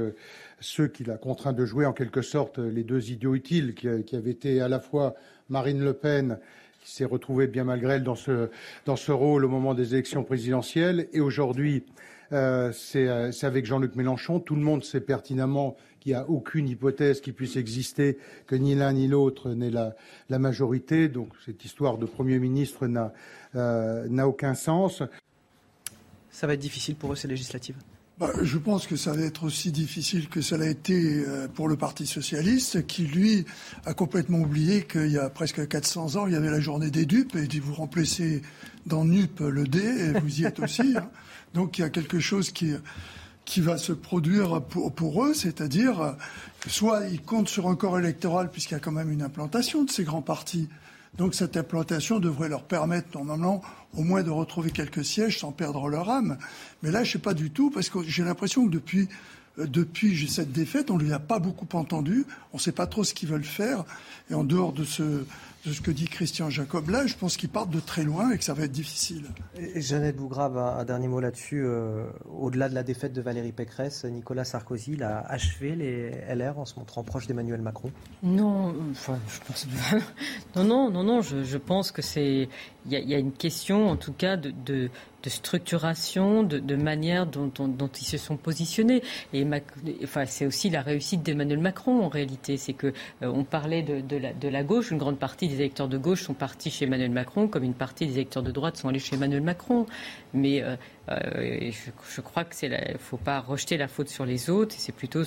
ceux 0.60 0.88
qu'il 0.88 1.10
a 1.10 1.16
contraint 1.16 1.52
de 1.52 1.64
jouer 1.64 1.86
en 1.86 1.92
quelque 1.92 2.22
sorte 2.22 2.58
les 2.58 2.84
deux 2.84 3.10
idiots 3.10 3.34
utiles, 3.34 3.74
qui, 3.74 3.88
qui 4.04 4.16
avaient 4.16 4.30
été 4.30 4.60
à 4.60 4.68
la 4.68 4.80
fois 4.80 5.14
Marine 5.48 5.82
Le 5.82 5.92
Pen 5.92 6.38
qui 6.82 6.92
s'est 6.92 7.04
retrouvée 7.04 7.48
bien 7.48 7.64
malgré 7.64 7.94
elle 7.94 8.04
dans 8.04 8.14
ce, 8.14 8.48
dans 8.84 8.94
ce 8.94 9.10
rôle 9.10 9.44
au 9.44 9.48
moment 9.48 9.74
des 9.74 9.94
élections 9.94 10.22
présidentielles, 10.22 11.08
et 11.12 11.20
aujourd'hui 11.20 11.84
c'est 12.30 13.08
avec 13.08 13.66
Jean-Luc 13.66 13.94
Mélenchon. 13.94 14.40
Tout 14.40 14.56
le 14.56 14.60
monde 14.60 14.84
sait 14.84 15.00
pertinemment 15.00 15.76
il 16.06 16.10
n'y 16.10 16.14
a 16.14 16.28
aucune 16.28 16.68
hypothèse 16.68 17.20
qui 17.20 17.32
puisse 17.32 17.56
exister 17.56 18.16
que 18.46 18.54
ni 18.54 18.76
l'un 18.76 18.92
ni 18.92 19.08
l'autre 19.08 19.50
n'ait 19.50 19.70
la, 19.70 20.38
majorité. 20.38 21.08
Donc 21.08 21.30
cette 21.44 21.64
histoire 21.64 21.98
de 21.98 22.06
Premier 22.06 22.38
ministre 22.38 22.88
euh, 23.56 24.06
n'a 24.08 24.28
aucun 24.28 24.54
sens. 24.54 25.02
Ça 26.30 26.46
va 26.46 26.54
être 26.54 26.60
difficile 26.60 26.94
pour 26.94 27.12
eux, 27.12 27.16
ces 27.16 27.26
législatives? 27.26 27.76
Bah, 28.18 28.30
je 28.40 28.56
pense 28.56 28.86
que 28.86 28.96
ça 28.96 29.12
va 29.12 29.20
être 29.22 29.44
aussi 29.44 29.72
difficile 29.72 30.28
que 30.28 30.40
ça 30.40 30.56
l'a 30.56 30.68
été 30.68 31.24
euh, 31.26 31.48
pour 31.48 31.68
le 31.68 31.76
Parti 31.76 32.06
socialiste, 32.06 32.86
qui 32.86 33.02
lui 33.02 33.44
a 33.84 33.92
complètement 33.92 34.38
oublié 34.38 34.84
qu'il 34.84 35.10
y 35.10 35.18
a 35.18 35.28
presque 35.28 35.66
400 35.66 36.16
ans, 36.16 36.26
il 36.26 36.32
y 36.32 36.36
avait 36.36 36.50
la 36.50 36.60
journée 36.60 36.90
des 36.90 37.04
dupes, 37.04 37.34
et 37.34 37.46
dit 37.46 37.58
vous 37.58 37.74
remplacez 37.74 38.40
dans 38.86 39.04
NUP 39.04 39.40
le 39.40 39.64
D, 39.64 39.80
et 39.80 40.20
vous 40.20 40.40
y 40.40 40.44
êtes 40.44 40.60
aussi. 40.60 40.94
Hein. 40.96 41.10
Donc 41.52 41.78
il 41.78 41.82
y 41.82 41.84
a 41.84 41.90
quelque 41.90 42.18
chose 42.18 42.52
qui, 42.52 42.72
qui 43.46 43.62
va 43.62 43.78
se 43.78 43.92
produire 43.92 44.60
pour, 44.60 44.92
pour 44.92 45.24
eux, 45.24 45.32
c'est-à-dire 45.32 46.14
soit 46.66 47.06
ils 47.06 47.22
comptent 47.22 47.48
sur 47.48 47.68
un 47.68 47.76
corps 47.76 47.98
électoral 47.98 48.50
puisqu'il 48.50 48.74
y 48.74 48.76
a 48.76 48.80
quand 48.80 48.92
même 48.92 49.10
une 49.10 49.22
implantation 49.22 49.84
de 49.84 49.90
ces 49.90 50.04
grands 50.04 50.20
partis. 50.20 50.68
Donc 51.16 51.34
cette 51.34 51.56
implantation 51.56 52.18
devrait 52.18 52.50
leur 52.50 52.64
permettre 52.64 53.08
normalement 53.16 53.62
au 53.94 54.02
moins 54.02 54.22
de 54.22 54.30
retrouver 54.30 54.70
quelques 54.70 55.04
sièges 55.04 55.38
sans 55.38 55.52
perdre 55.52 55.88
leur 55.88 56.10
âme. 56.10 56.36
Mais 56.82 56.90
là, 56.90 57.04
je 57.04 57.12
sais 57.12 57.18
pas 57.18 57.32
du 57.32 57.50
tout 57.50 57.70
parce 57.70 57.88
que 57.88 58.02
j'ai 58.02 58.22
l'impression 58.24 58.66
que 58.66 58.70
depuis 58.70 59.08
euh, 59.58 59.66
depuis 59.66 60.28
cette 60.28 60.52
défaite, 60.52 60.90
on 60.90 60.98
ne 60.98 61.04
lui 61.04 61.12
a 61.12 61.18
pas 61.18 61.38
beaucoup 61.38 61.68
entendu. 61.76 62.26
On 62.52 62.56
ne 62.56 62.60
sait 62.60 62.72
pas 62.72 62.86
trop 62.86 63.04
ce 63.04 63.14
qu'ils 63.14 63.28
veulent 63.28 63.44
faire. 63.44 63.84
Et 64.30 64.34
en 64.34 64.44
dehors 64.44 64.72
de 64.72 64.84
ce, 64.84 65.24
de 65.66 65.72
ce 65.72 65.80
que 65.80 65.90
dit 65.90 66.04
Christian 66.04 66.48
Jacob 66.48 66.90
là, 66.90 67.06
je 67.06 67.14
pense 67.16 67.36
qu'ils 67.36 67.48
partent 67.48 67.70
de 67.70 67.80
très 67.80 68.04
loin 68.04 68.30
et 68.30 68.38
que 68.38 68.44
ça 68.44 68.54
va 68.54 68.64
être 68.64 68.72
difficile. 68.72 69.24
Et 69.58 69.80
Jeannette 69.80 70.16
Bougrave, 70.16 70.56
un, 70.56 70.84
dernier 70.84 71.08
mot 71.08 71.20
là-dessus. 71.20 71.62
Euh, 71.64 72.06
au-delà 72.38 72.68
de 72.68 72.74
la 72.74 72.84
défaite 72.84 73.12
de 73.12 73.20
Valérie 73.20 73.52
Pécresse, 73.52 74.04
Nicolas 74.04 74.44
Sarkozy 74.44 75.02
a 75.02 75.20
achevé 75.20 75.74
les 75.74 76.10
LR 76.34 76.58
en 76.58 76.64
se 76.64 76.78
montrant 76.78 77.02
proche 77.02 77.26
d'Emmanuel 77.26 77.62
Macron? 77.62 77.90
Non, 78.22 78.74
enfin, 78.92 79.18
je 79.28 79.40
pense 79.46 79.66
non, 80.56 80.64
non, 80.64 80.90
non, 80.90 81.02
non. 81.02 81.20
Je, 81.20 81.42
je 81.42 81.58
pense 81.58 81.90
que 81.90 82.02
c'est 82.02 82.48
il 82.88 82.98
y, 82.98 83.10
y, 83.10 83.14
a 83.14 83.18
une 83.18 83.32
question, 83.32 83.88
en 83.88 83.96
tout 83.96 84.12
cas, 84.12 84.36
de, 84.36 84.52
de, 84.64 84.90
de 85.26 85.30
structuration, 85.30 86.44
de, 86.44 86.76
manière 86.76 87.26
dont, 87.26 87.50
ils 88.00 88.04
se 88.04 88.16
sont 88.16 88.36
positionnés. 88.36 89.02
Et 89.32 89.44
enfin, 90.04 90.24
c'est 90.24 90.46
aussi 90.46 90.70
la 90.70 90.82
réussite 90.82 91.24
d'Emmanuel 91.24 91.58
Macron 91.58 92.04
en 92.04 92.08
réalité. 92.08 92.56
C'est 92.56 92.74
que 92.74 92.86
euh, 92.86 92.92
on 93.22 93.42
parlait 93.42 93.82
de, 93.82 94.16
la, 94.16 94.30
la 94.40 94.62
gauche, 94.62 94.92
une 94.92 94.98
grande 94.98 95.18
partie 95.18 95.48
des 95.48 95.56
électeurs 95.56 95.88
de 95.88 95.98
gauche 95.98 96.22
sont 96.22 96.34
partis 96.34 96.70
chez 96.70 96.84
Emmanuel 96.84 97.10
Macron, 97.10 97.48
comme 97.48 97.64
une 97.64 97.74
partie 97.74 98.06
des 98.06 98.14
électeurs 98.14 98.44
de 98.44 98.52
droite 98.52 98.76
sont 98.76 98.88
allés 98.88 99.00
chez 99.00 99.16
Emmanuel 99.16 99.40
Macron. 99.40 99.86
Mais 100.32 100.62
euh, 100.62 100.76
euh, 101.08 101.72
je, 102.14 102.20
crois 102.20 102.44
que 102.44 102.54
c'est 102.54 102.68
ne 102.68 102.96
faut 102.98 103.16
pas 103.16 103.40
rejeter 103.40 103.76
la 103.76 103.88
faute 103.88 104.08
sur 104.08 104.26
les 104.26 104.48
autres. 104.48 104.76
C'est 104.78 104.94
plutôt 104.94 105.22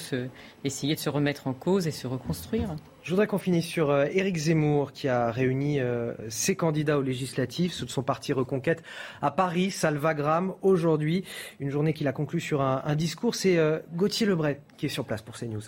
essayer 0.64 0.96
de 0.96 1.00
se 1.00 1.10
remettre 1.10 1.48
en 1.48 1.54
cause 1.54 1.88
et 1.88 1.92
se 1.92 2.08
reconstruire. 2.08 2.74
Je 3.10 3.16
voudrais 3.16 3.26
qu'on 3.26 3.40
finisse 3.40 3.66
sur 3.66 3.90
euh, 3.90 4.06
Éric 4.12 4.38
Zemmour 4.38 4.92
qui 4.92 5.08
a 5.08 5.32
réuni 5.32 5.80
euh, 5.80 6.14
ses 6.28 6.56
candidats 6.56 7.00
aux 7.00 7.02
législatives 7.02 7.74
sous 7.74 7.88
son 7.88 8.04
parti 8.04 8.34
Reconquête 8.34 8.84
à 9.24 9.32
Paris, 9.32 9.72
Salvagram, 9.72 10.54
aujourd'hui. 10.62 11.24
Une 11.60 11.72
journée 11.72 11.94
qu'il 11.94 12.08
a 12.08 12.12
conclue 12.12 12.40
sur 12.40 12.62
un, 12.62 12.84
un 12.86 12.96
discours. 12.96 13.34
C'est 13.34 13.58
euh, 13.58 13.80
Gauthier 13.96 14.28
Lebret 14.28 14.62
qui 14.78 14.86
est 14.86 14.90
sur 14.90 15.06
place 15.06 15.24
pour 15.24 15.36
CNews. 15.36 15.64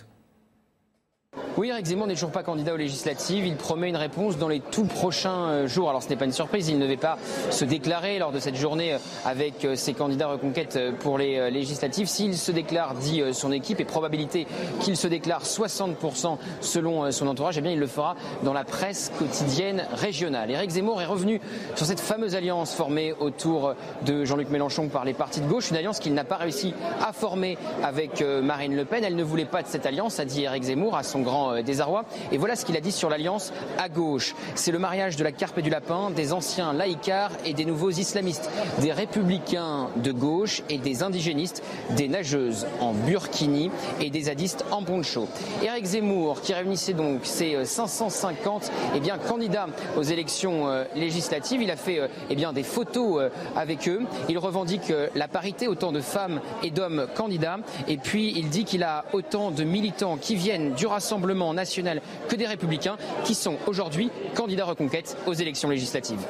Oui, 1.58 1.68
Eric 1.68 1.84
Zemmour 1.84 2.06
n'est 2.06 2.14
toujours 2.14 2.30
pas 2.30 2.42
candidat 2.42 2.72
aux 2.72 2.78
législatives. 2.78 3.46
Il 3.46 3.56
promet 3.56 3.90
une 3.90 3.96
réponse 3.96 4.38
dans 4.38 4.48
les 4.48 4.60
tout 4.60 4.86
prochains 4.86 5.48
euh, 5.48 5.66
jours. 5.66 5.90
Alors 5.90 6.02
ce 6.02 6.08
n'est 6.08 6.16
pas 6.16 6.24
une 6.24 6.32
surprise, 6.32 6.70
il 6.70 6.78
ne 6.78 6.82
devait 6.82 6.96
pas 6.96 7.18
se 7.50 7.66
déclarer 7.66 8.18
lors 8.18 8.32
de 8.32 8.38
cette 8.38 8.56
journée 8.56 8.94
euh, 8.94 8.98
avec 9.26 9.66
euh, 9.66 9.76
ses 9.76 9.92
candidats 9.92 10.28
reconquête 10.28 10.78
pour 11.00 11.18
les 11.18 11.50
législatives. 11.50 12.08
S'il 12.08 12.38
se 12.38 12.52
déclare, 12.52 12.94
dit 12.94 13.22
son 13.32 13.52
équipe, 13.52 13.80
et 13.80 13.84
probabilité 13.84 14.46
qu'il 14.80 14.96
se 14.96 15.06
déclare 15.06 15.44
60% 15.44 16.38
selon 16.62 17.10
son 17.10 17.26
entourage, 17.26 17.58
eh 17.58 17.60
bien 17.60 17.72
il 17.72 17.78
le 17.78 17.86
fera 17.86 18.16
dans 18.44 18.54
la 18.54 18.64
presse 18.64 19.12
quotidienne 19.18 19.86
régionale. 19.92 20.50
Eric 20.50 20.70
Zemmour 20.70 21.02
est 21.02 21.06
revenu 21.06 21.40
sur 21.74 21.84
cette 21.84 22.00
fameuse 22.00 22.34
alliance 22.34 22.74
formée 22.74 23.12
autour 23.20 23.74
de 24.06 24.24
Jean-Luc 24.24 24.48
Mélenchon 24.48 24.88
par 24.88 25.04
les 25.04 25.14
partis 25.14 25.40
de 25.40 25.48
gauche, 25.48 25.70
une 25.70 25.76
alliance 25.76 25.98
qu'il 25.98 26.14
n'a 26.14 26.24
pas 26.24 26.36
réussi 26.36 26.72
à 27.06 27.12
former 27.12 27.58
avec 27.82 28.22
Marine 28.22 28.74
Le 28.74 28.84
Pen. 28.84 29.04
Elle 29.04 29.16
ne 29.16 29.24
voulait 29.24 29.44
pas 29.44 29.62
de 29.62 29.68
cette 29.68 29.86
alliance, 29.86 30.18
a 30.18 30.24
dit 30.24 30.44
Eric 30.44 30.62
Zemmour 30.62 30.96
à 30.96 31.02
son 31.02 31.20
grand 31.20 31.41
euh, 31.50 31.62
désarroi. 31.62 32.04
Et 32.30 32.38
voilà 32.38 32.56
ce 32.56 32.64
qu'il 32.64 32.76
a 32.76 32.80
dit 32.80 32.92
sur 32.92 33.10
l'alliance 33.10 33.52
à 33.78 33.88
gauche. 33.88 34.34
C'est 34.54 34.72
le 34.72 34.78
mariage 34.78 35.16
de 35.16 35.24
la 35.24 35.32
carpe 35.32 35.58
et 35.58 35.62
du 35.62 35.70
lapin, 35.70 36.10
des 36.10 36.32
anciens 36.32 36.72
laïcars 36.72 37.32
et 37.44 37.54
des 37.54 37.64
nouveaux 37.64 37.90
islamistes, 37.90 38.50
des 38.80 38.92
républicains 38.92 39.88
de 39.96 40.12
gauche 40.12 40.62
et 40.68 40.78
des 40.78 41.02
indigénistes, 41.02 41.62
des 41.96 42.08
nageuses 42.08 42.66
en 42.80 42.92
burkini 42.92 43.70
et 44.00 44.10
des 44.10 44.22
zadistes 44.22 44.64
en 44.70 44.82
poncho. 44.82 45.28
Éric 45.62 45.84
Zemmour, 45.84 46.40
qui 46.40 46.54
réunissait 46.54 46.92
donc 46.92 47.20
ses 47.24 47.64
550 47.64 48.70
eh 48.94 49.00
bien, 49.00 49.18
candidats 49.18 49.66
aux 49.96 50.02
élections 50.02 50.68
euh, 50.68 50.84
législatives, 50.94 51.62
il 51.62 51.70
a 51.70 51.76
fait 51.76 52.08
eh 52.30 52.34
bien, 52.34 52.52
des 52.52 52.62
photos 52.62 53.20
euh, 53.20 53.28
avec 53.56 53.88
eux. 53.88 54.02
Il 54.28 54.38
revendique 54.38 54.92
la 55.14 55.28
parité, 55.28 55.68
autant 55.68 55.92
de 55.92 56.00
femmes 56.00 56.40
et 56.62 56.70
d'hommes 56.70 57.06
candidats. 57.14 57.58
Et 57.88 57.96
puis 57.96 58.32
il 58.36 58.48
dit 58.48 58.64
qu'il 58.64 58.82
a 58.82 59.04
autant 59.12 59.50
de 59.50 59.64
militants 59.64 60.16
qui 60.16 60.36
viennent 60.36 60.72
du 60.74 60.86
Rassemblement 60.86 61.31
national 61.34 62.00
que 62.28 62.36
des 62.36 62.46
républicains 62.46 62.96
qui 63.24 63.34
sont 63.34 63.56
aujourd'hui 63.66 64.10
candidats 64.34 64.64
reconquête 64.64 65.16
aux 65.26 65.34
élections 65.34 65.68
législatives. 65.68 66.20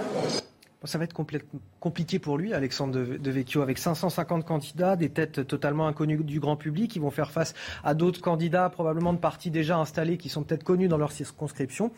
Ça 0.84 0.98
va 0.98 1.04
être 1.04 1.14
compliqué 1.78 2.18
pour 2.18 2.38
lui, 2.38 2.52
Alexandre 2.52 2.98
de 2.98 3.30
Vecchio, 3.30 3.62
avec 3.62 3.78
550 3.78 4.44
candidats, 4.44 4.96
des 4.96 5.10
têtes 5.10 5.46
totalement 5.46 5.86
inconnues 5.86 6.24
du 6.24 6.40
grand 6.40 6.56
public, 6.56 6.90
qui 6.90 6.98
vont 6.98 7.12
faire 7.12 7.30
face 7.30 7.54
à 7.84 7.94
d'autres 7.94 8.20
candidats, 8.20 8.68
probablement 8.68 9.12
de 9.12 9.18
partis 9.18 9.52
déjà 9.52 9.78
installés, 9.78 10.16
qui 10.16 10.28
sont 10.28 10.42
peut-être 10.42 10.64
connus 10.64 10.88
dans 10.88 10.98
leur 10.98 11.12
circonscription. 11.12 11.92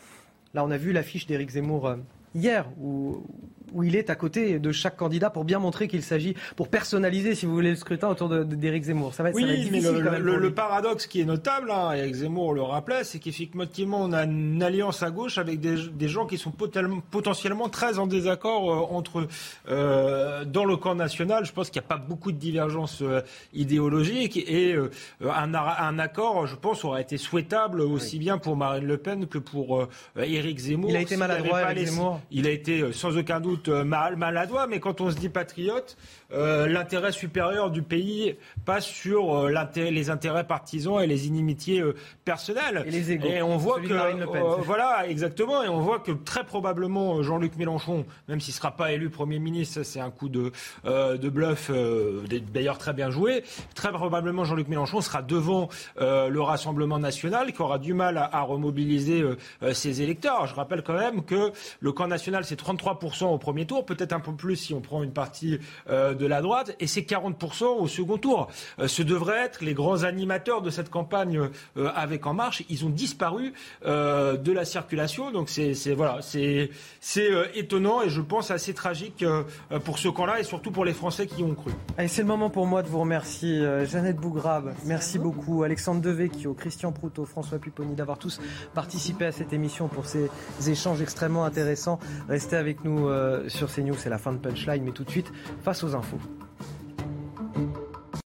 Là, 0.53 0.63
on 0.63 0.69
a 0.69 0.77
vu 0.77 0.91
l'affiche 0.91 1.25
d'Éric 1.25 1.49
Zemmour 1.49 1.87
euh, 1.87 1.95
hier, 2.35 2.69
où, 2.79 3.23
où 3.75 3.83
il 3.83 3.95
est 3.95 4.09
à 4.09 4.15
côté 4.15 4.57
de 4.57 4.71
chaque 4.71 4.95
candidat 4.95 5.29
pour 5.29 5.43
bien 5.43 5.59
montrer 5.59 5.87
qu'il 5.87 6.01
s'agit, 6.01 6.33
pour 6.55 6.69
personnaliser, 6.69 7.35
si 7.35 7.45
vous 7.45 7.53
voulez, 7.53 7.71
le 7.71 7.75
scrutin 7.75 8.07
autour 8.07 8.29
d'Éric 8.29 8.83
Zemmour. 8.83 9.13
Ça 9.13 9.21
va 9.21 9.29
être, 9.29 9.35
oui, 9.35 9.41
ça 9.41 9.47
va 9.47 9.53
être 9.53 9.59
difficile 9.63 9.91
mais 9.91 9.99
le, 9.99 10.05
quand 10.05 10.11
même 10.11 10.23
le, 10.23 10.37
le 10.37 10.53
paradoxe 10.53 11.07
qui 11.07 11.21
est 11.21 11.25
notable, 11.25 11.69
hein, 11.71 11.91
Éric 11.91 12.15
Zemmour 12.15 12.53
le 12.53 12.61
rappelait, 12.61 13.03
c'est 13.03 13.19
qu'effectivement, 13.19 14.01
on 14.01 14.13
a 14.13 14.23
une 14.23 14.63
alliance 14.63 15.03
à 15.03 15.11
gauche 15.11 15.37
avec 15.37 15.59
des, 15.59 15.75
des 15.89 16.07
gens 16.07 16.25
qui 16.25 16.37
sont 16.37 16.51
potentiellement 16.51 17.69
très 17.69 17.99
en 17.99 18.07
désaccord 18.07 18.71
euh, 18.71 18.95
entre 18.95 19.27
euh, 19.69 20.45
dans 20.45 20.63
le 20.63 20.77
camp 20.77 20.95
national. 20.95 21.45
Je 21.45 21.51
pense 21.51 21.69
qu'il 21.69 21.81
n'y 21.81 21.85
a 21.85 21.89
pas 21.89 21.97
beaucoup 21.97 22.31
de 22.31 22.37
divergences 22.37 23.01
euh, 23.01 23.21
idéologiques 23.53 24.37
et 24.37 24.75
un, 25.21 25.53
un, 25.53 25.99
accord, 25.99 26.47
je 26.47 26.55
pense, 26.55 26.85
aurait 26.85 27.01
été 27.01 27.17
souhaitable 27.17 27.81
aussi 27.81 28.15
oui. 28.15 28.19
bien 28.19 28.37
pour 28.37 28.55
Marine 28.55 28.85
Le 28.85 28.97
Pen 28.97 29.27
que 29.27 29.37
pour 29.37 29.87
Éric 30.17 30.59
Zemmour. 30.59 30.89
Il 30.89 30.95
a 30.95 31.01
été 31.01 31.17
maladroit, 31.17 31.71
Éric 31.71 31.87
Zemmour 31.87 32.21
il 32.31 32.47
a 32.47 32.51
été 32.51 32.93
sans 32.93 33.17
aucun 33.17 33.39
doute 33.39 33.64
mal, 33.67 34.15
maladroit, 34.15 34.67
mais 34.67 34.79
quand 34.79 35.01
on 35.01 35.11
se 35.11 35.17
dit 35.17 35.29
patriote, 35.29 35.97
l'intérêt 36.31 37.11
supérieur 37.11 37.71
du 37.71 37.81
pays 37.81 38.35
passe 38.65 38.85
sur 38.85 39.47
les 39.47 40.09
intérêts 40.09 40.45
partisans 40.45 41.01
et 41.01 41.07
les 41.07 41.27
inimitiés 41.27 41.83
personnelles. 42.23 42.83
Et 42.87 42.91
les 42.91 43.11
égaux. 43.11 43.27
Et 43.27 43.41
on 43.41 43.57
voit 43.57 43.79
que, 43.79 44.61
voilà, 44.61 45.07
exactement, 45.07 45.63
et 45.63 45.69
on 45.69 45.79
voit 45.79 45.99
que 45.99 46.11
très 46.11 46.43
probablement 46.43 47.21
Jean-Luc 47.21 47.55
Mélenchon, 47.57 48.05
même 48.27 48.39
s'il 48.39 48.53
ne 48.53 48.57
sera 48.57 48.71
pas 48.75 48.91
élu 48.91 49.09
Premier 49.09 49.39
ministre, 49.39 49.83
c'est 49.83 49.99
un 49.99 50.11
coup 50.11 50.29
de, 50.29 50.51
de 50.85 51.29
bluff, 51.29 51.71
d'ailleurs 52.53 52.77
très 52.77 52.93
bien 52.93 53.09
joué, 53.09 53.43
très 53.75 53.91
probablement 53.91 54.43
Jean-Luc 54.43 54.67
Mélenchon 54.67 55.01
sera 55.01 55.21
devant 55.21 55.69
le 55.99 56.41
Rassemblement 56.41 56.99
national 56.99 57.53
qui 57.53 57.61
aura 57.61 57.79
du 57.79 57.93
mal 57.93 58.17
à, 58.17 58.41
remobiliser 58.41 59.23
ses 59.73 60.01
électeurs. 60.01 60.47
Je 60.47 60.55
rappelle 60.55 60.83
quand 60.83 60.97
même 60.97 61.23
que 61.23 61.51
le 61.79 61.91
camp 61.91 62.07
national, 62.07 62.45
c'est 62.45 62.59
33% 62.59 63.25
au 63.25 63.37
premier 63.37 63.65
tour, 63.65 63.85
peut-être 63.85 64.13
un 64.13 64.19
peu 64.19 64.33
plus 64.33 64.55
si 64.55 64.73
on 64.73 64.81
prend 64.81 65.03
une 65.03 65.13
partie 65.13 65.59
de 66.17 66.25
la 66.25 66.41
droite, 66.41 66.75
et 66.79 66.87
c'est 66.87 67.01
40% 67.01 67.65
au 67.65 67.87
second 67.87 68.17
tour. 68.17 68.49
ce 68.85 69.01
devraient 69.01 69.45
être 69.45 69.63
les 69.63 69.73
grands 69.73 70.03
animateurs 70.03 70.61
de 70.61 70.69
cette 70.69 70.89
campagne 70.89 71.49
avec 71.75 72.25
En 72.25 72.33
Marche. 72.33 72.63
Ils 72.69 72.85
ont 72.85 72.89
disparu 72.89 73.53
de 73.85 74.51
la 74.51 74.65
circulation, 74.65 75.31
donc 75.31 75.49
c'est 75.49 75.73
voilà, 75.93 76.19
c'est 76.21 76.69
étonnant 77.55 78.01
et 78.01 78.09
je 78.09 78.21
pense 78.21 78.51
assez 78.51 78.73
tragique 78.73 79.23
pour 79.83 79.99
ce 79.99 80.07
camp-là 80.07 80.39
et 80.39 80.43
surtout 80.43 80.71
pour 80.71 80.85
les 80.85 80.93
Français 80.93 81.27
qui 81.27 81.41
y 81.41 81.43
ont 81.43 81.55
cru. 81.55 81.71
c'est 82.07 82.21
le 82.21 82.27
moment 82.27 82.49
pour 82.49 82.67
moi 82.67 82.83
de 82.83 82.87
vous 82.87 82.99
remercier, 82.99 83.85
Jeannette 83.85 84.17
Bougrabe. 84.17 84.73
Merci 84.85 85.19
beaucoup, 85.19 85.63
Alexandre 85.63 86.01
Devecchio, 86.01 86.53
Christian 86.53 86.91
Proutot, 86.91 87.25
François 87.25 87.59
Pupponi, 87.59 87.95
d'avoir 87.95 88.17
tous 88.17 88.39
participé 88.73 89.25
à 89.25 89.31
cette 89.31 89.53
émission 89.53 89.87
pour 89.87 90.05
ces 90.05 90.29
échanges 90.67 91.01
extrêmement 91.01 91.45
intéressants. 91.45 91.99
Restez 92.29 92.55
avec 92.55 92.83
nous 92.83 93.07
euh, 93.07 93.47
sur 93.49 93.73
CNews, 93.73 93.95
c'est 93.97 94.09
la 94.09 94.17
fin 94.17 94.33
de 94.33 94.37
Punchline, 94.37 94.83
mais 94.83 94.91
tout 94.91 95.03
de 95.03 95.09
suite, 95.09 95.31
face 95.63 95.83
aux 95.83 95.95
infos. 95.95 96.04
Adolfo. 96.05 96.44